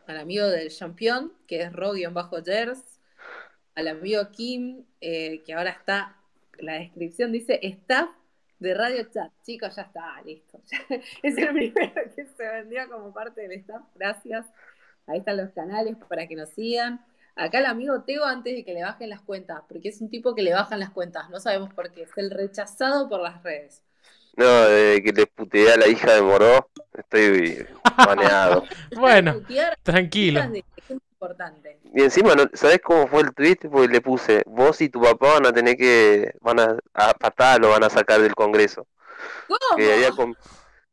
Al 0.08 0.16
amigo 0.16 0.46
del 0.46 0.70
Champion, 0.70 1.34
que 1.46 1.60
es 1.60 1.70
Ro-Gers. 1.70 2.82
Al 3.74 3.88
amigo 3.88 4.22
Kim, 4.32 4.86
eh, 5.02 5.42
que 5.44 5.52
ahora 5.52 5.70
está. 5.70 6.16
La 6.58 6.74
descripción 6.74 7.30
dice 7.30 7.60
staff 7.62 8.08
de 8.58 8.72
Radio 8.72 9.04
Chat. 9.12 9.30
Chicos, 9.44 9.76
ya 9.76 9.82
está, 9.82 10.22
listo. 10.22 10.62
es 11.22 11.36
el 11.36 11.48
primero 11.52 11.92
que 12.16 12.24
se 12.24 12.48
vendió 12.48 12.88
como 12.88 13.12
parte 13.12 13.42
del 13.42 13.52
staff. 13.60 13.82
Gracias. 13.94 14.46
Ahí 15.06 15.18
están 15.18 15.36
los 15.36 15.50
canales 15.50 15.94
para 16.08 16.26
que 16.26 16.36
nos 16.36 16.48
sigan. 16.48 17.04
Acá 17.36 17.58
el 17.58 17.66
amigo 17.66 18.02
Teo 18.04 18.24
antes 18.24 18.56
de 18.56 18.64
que 18.64 18.72
le 18.72 18.84
bajen 18.84 19.10
las 19.10 19.20
cuentas, 19.20 19.60
porque 19.68 19.90
es 19.90 20.00
un 20.00 20.08
tipo 20.08 20.34
que 20.34 20.42
le 20.42 20.54
bajan 20.54 20.80
las 20.80 20.90
cuentas, 20.90 21.28
no 21.28 21.38
sabemos 21.38 21.72
por 21.72 21.92
qué, 21.92 22.02
es 22.02 22.10
el 22.16 22.30
rechazado 22.30 23.08
por 23.10 23.20
las 23.20 23.42
redes. 23.44 23.82
No, 24.38 24.62
desde 24.68 25.02
que 25.02 25.12
le 25.12 25.26
puteé 25.26 25.72
a 25.72 25.76
la 25.76 25.88
hija 25.88 26.12
de 26.14 26.22
Moró, 26.22 26.70
estoy 26.96 27.66
baneado. 27.96 28.64
Bueno, 28.96 29.40
tranquilo. 29.82 30.40
importante. 31.10 31.80
Y 31.92 32.02
encima, 32.02 32.34
¿no? 32.36 32.44
¿sabes 32.54 32.80
cómo 32.82 33.08
fue 33.08 33.22
el 33.22 33.34
tweet? 33.34 33.56
Porque 33.70 33.88
le 33.88 34.00
puse, 34.00 34.42
vos 34.46 34.80
y 34.80 34.88
tu 34.88 35.02
papá 35.02 35.34
van 35.34 35.46
a 35.46 35.52
tener 35.52 35.76
que, 35.76 36.32
van 36.40 36.60
a, 36.60 36.76
a 36.94 37.14
patada 37.14 37.58
lo 37.58 37.70
van 37.70 37.82
a 37.82 37.90
sacar 37.90 38.20
del 38.20 38.36
Congreso. 38.36 38.86
Que 39.76 39.92
había 39.94 40.10
com- 40.12 40.34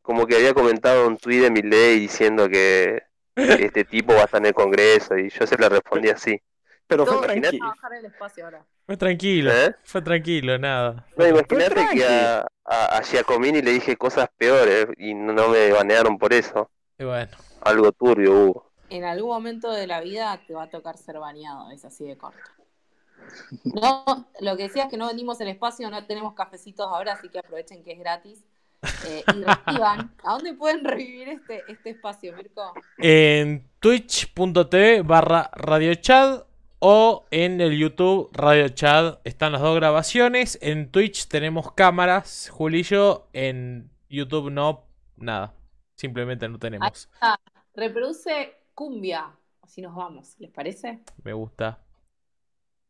como 0.02 0.26
que 0.26 0.36
había 0.36 0.54
comentado 0.56 1.08
un 1.08 1.18
tweet 1.18 1.42
de 1.42 1.52
mi 1.52 1.62
ley 1.62 2.00
diciendo 2.00 2.50
que 2.50 3.04
este 3.36 3.84
tipo 3.84 4.14
va 4.16 4.22
a 4.22 4.26
estar 4.26 4.40
en 4.42 4.48
el 4.48 4.54
Congreso 4.56 5.16
y 5.18 5.30
yo 5.30 5.46
se 5.46 5.56
le 5.58 5.70
respondí 5.70 6.10
así. 6.10 6.42
Pero 6.88 7.06
fue 7.06 7.18
tranquilo. 7.42 7.74
Fue 8.86 8.98
tranquilo. 8.98 9.52
¿Eh? 9.52 9.76
Fue 9.84 10.02
tranquilo, 10.02 10.58
nada. 10.60 11.06
No, 11.18 11.28
imagínate 11.28 11.88
que 11.94 12.06
a, 12.06 12.46
a, 12.66 12.98
a 12.98 13.02
Giacomini 13.02 13.62
le 13.62 13.72
dije 13.72 13.98
cosas 13.98 14.30
peores 14.38 14.88
y 14.98 15.14
no, 15.14 15.34
no 15.34 15.50
me 15.50 15.72
banearon 15.72 16.18
por 16.18 16.34
eso. 16.34 16.70
Y 17.00 17.04
bueno. 17.04 17.32
Algo 17.62 17.92
turbio 17.92 18.34
hubo. 18.34 18.72
En 18.90 19.04
algún 19.04 19.30
momento 19.30 19.72
de 19.72 19.88
la 19.88 20.02
vida 20.02 20.40
te 20.46 20.54
va 20.54 20.64
a 20.64 20.70
tocar 20.70 20.98
ser 20.98 21.20
baneado, 21.20 21.72
es 21.72 21.84
así 21.84 22.06
de 22.06 22.16
corto. 22.16 22.40
No, 23.64 24.28
lo 24.40 24.56
que 24.56 24.64
decía 24.64 24.84
es 24.84 24.90
que 24.90 24.98
no 24.98 25.08
vendimos 25.08 25.42
el 25.42 25.48
espacio, 25.48 25.90
no 25.90 26.06
tenemos 26.06 26.36
cafecitos 26.36 26.86
ahora, 26.88 27.14
así 27.14 27.30
que 27.30 27.40
aprovechen 27.40 27.84
que 27.84 27.94
es 27.94 28.00
gratis. 28.00 28.44
Eh, 29.08 29.24
y 29.28 29.44
revivan. 29.44 30.14
¿A 30.24 30.34
dónde 30.34 30.54
pueden 30.54 30.84
revivir 30.86 31.30
este, 31.30 31.64
este 31.68 31.92
espacio, 31.92 32.36
Mirko? 32.36 32.74
En 33.00 33.68
twitch.tv 33.80 35.02
barra 35.02 35.50
radiochad 35.54 36.44
o 36.88 37.26
en 37.32 37.62
el 37.62 37.76
YouTube 37.80 38.30
Radio 38.32 38.70
Chad 38.70 39.18
están 39.24 39.54
las 39.54 39.62
dos 39.62 39.76
grabaciones. 39.76 40.60
En 40.62 40.92
Twitch 40.92 41.28
tenemos 41.28 41.72
cámaras, 41.72 42.48
Juli 42.52 42.82
y 42.82 42.84
yo. 42.84 43.28
En 43.34 43.90
YouTube 44.08 44.52
no, 44.52 44.86
nada. 45.18 45.56
Simplemente 45.96 46.48
no 46.48 46.60
tenemos. 46.60 47.10
Ah, 47.22 47.40
reproduce 47.74 48.54
cumbia. 48.76 49.36
Así 49.64 49.82
nos 49.82 49.96
vamos, 49.96 50.36
¿les 50.38 50.52
parece? 50.52 51.00
Me 51.24 51.34
gusta. 51.34 51.80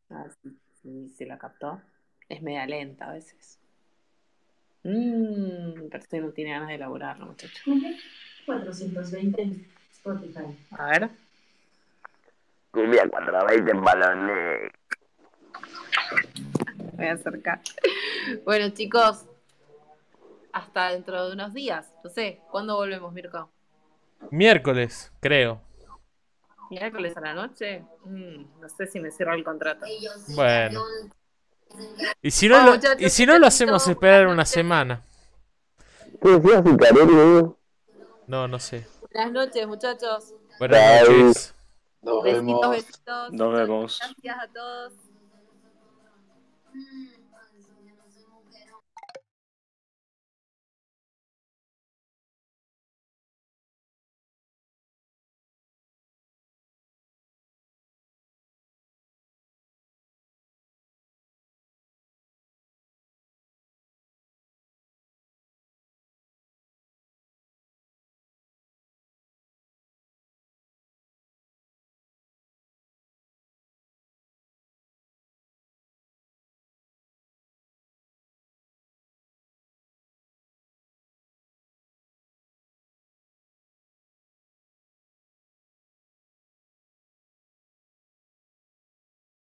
A 0.09 0.23
ver 0.23 0.31
si, 0.43 0.59
si 0.81 1.09
se 1.11 1.25
la 1.25 1.37
captó. 1.37 1.81
es 2.27 2.41
media 2.41 2.65
lenta 2.65 3.09
a 3.09 3.13
veces. 3.13 3.61
Mmm, 4.83 5.87
parece 5.89 6.09
que 6.09 6.19
no 6.19 6.31
tiene 6.31 6.51
ganas 6.51 6.67
de 6.67 6.75
elaborarlo, 6.75 7.27
muchacho. 7.27 7.63
420 8.45 9.41
en 9.41 9.67
Spotify. 9.89 10.57
A 10.71 10.85
ver. 10.87 11.24
Cumbia 12.75 13.07
420 13.09 13.71
en 13.71 13.81
balones. 13.81 14.71
Voy 16.93 17.05
a 17.07 17.13
acercar. 17.13 17.61
Bueno, 18.43 18.69
chicos, 18.69 19.25
hasta 20.51 20.89
dentro 20.89 21.27
de 21.27 21.33
unos 21.33 21.53
días. 21.53 21.93
No 22.03 22.09
sé, 22.09 22.41
¿cuándo 22.49 22.75
volvemos, 22.75 23.13
Mirko? 23.13 23.51
Miércoles, 24.31 25.11
creo. 25.19 25.61
¿Miércoles 26.71 27.15
a 27.15 27.21
la 27.21 27.33
noche? 27.35 27.83
Mm, 28.03 28.59
no 28.59 28.67
sé 28.69 28.87
si 28.87 28.99
me 28.99 29.11
cierro 29.11 29.35
el 29.35 29.43
contrato. 29.43 29.85
Bueno. 30.29 30.81
Y 32.23 32.31
si 32.31 32.49
no, 32.49 32.57
Oh, 32.57 32.65
lo, 32.65 32.79
y 32.97 33.09
si 33.11 33.27
no 33.27 33.37
lo 33.37 33.45
hacemos 33.45 33.87
esperar 33.87 34.25
una 34.25 34.45
semana. 34.45 35.03
No, 38.25 38.47
no 38.47 38.57
sé. 38.59 38.87
Buenas 39.13 39.31
noches, 39.31 39.67
muchachos. 39.67 40.33
Buenas 40.57 41.07
noches. 41.09 41.54
Nos 42.05 42.23
Besitos, 42.23 42.45
vemos. 42.45 42.69
besitos. 42.69 43.31
Nos 43.33 43.53
vemos. 43.53 43.99
Gracias 43.99 44.37
a 44.37 44.47
todos. 44.53 44.93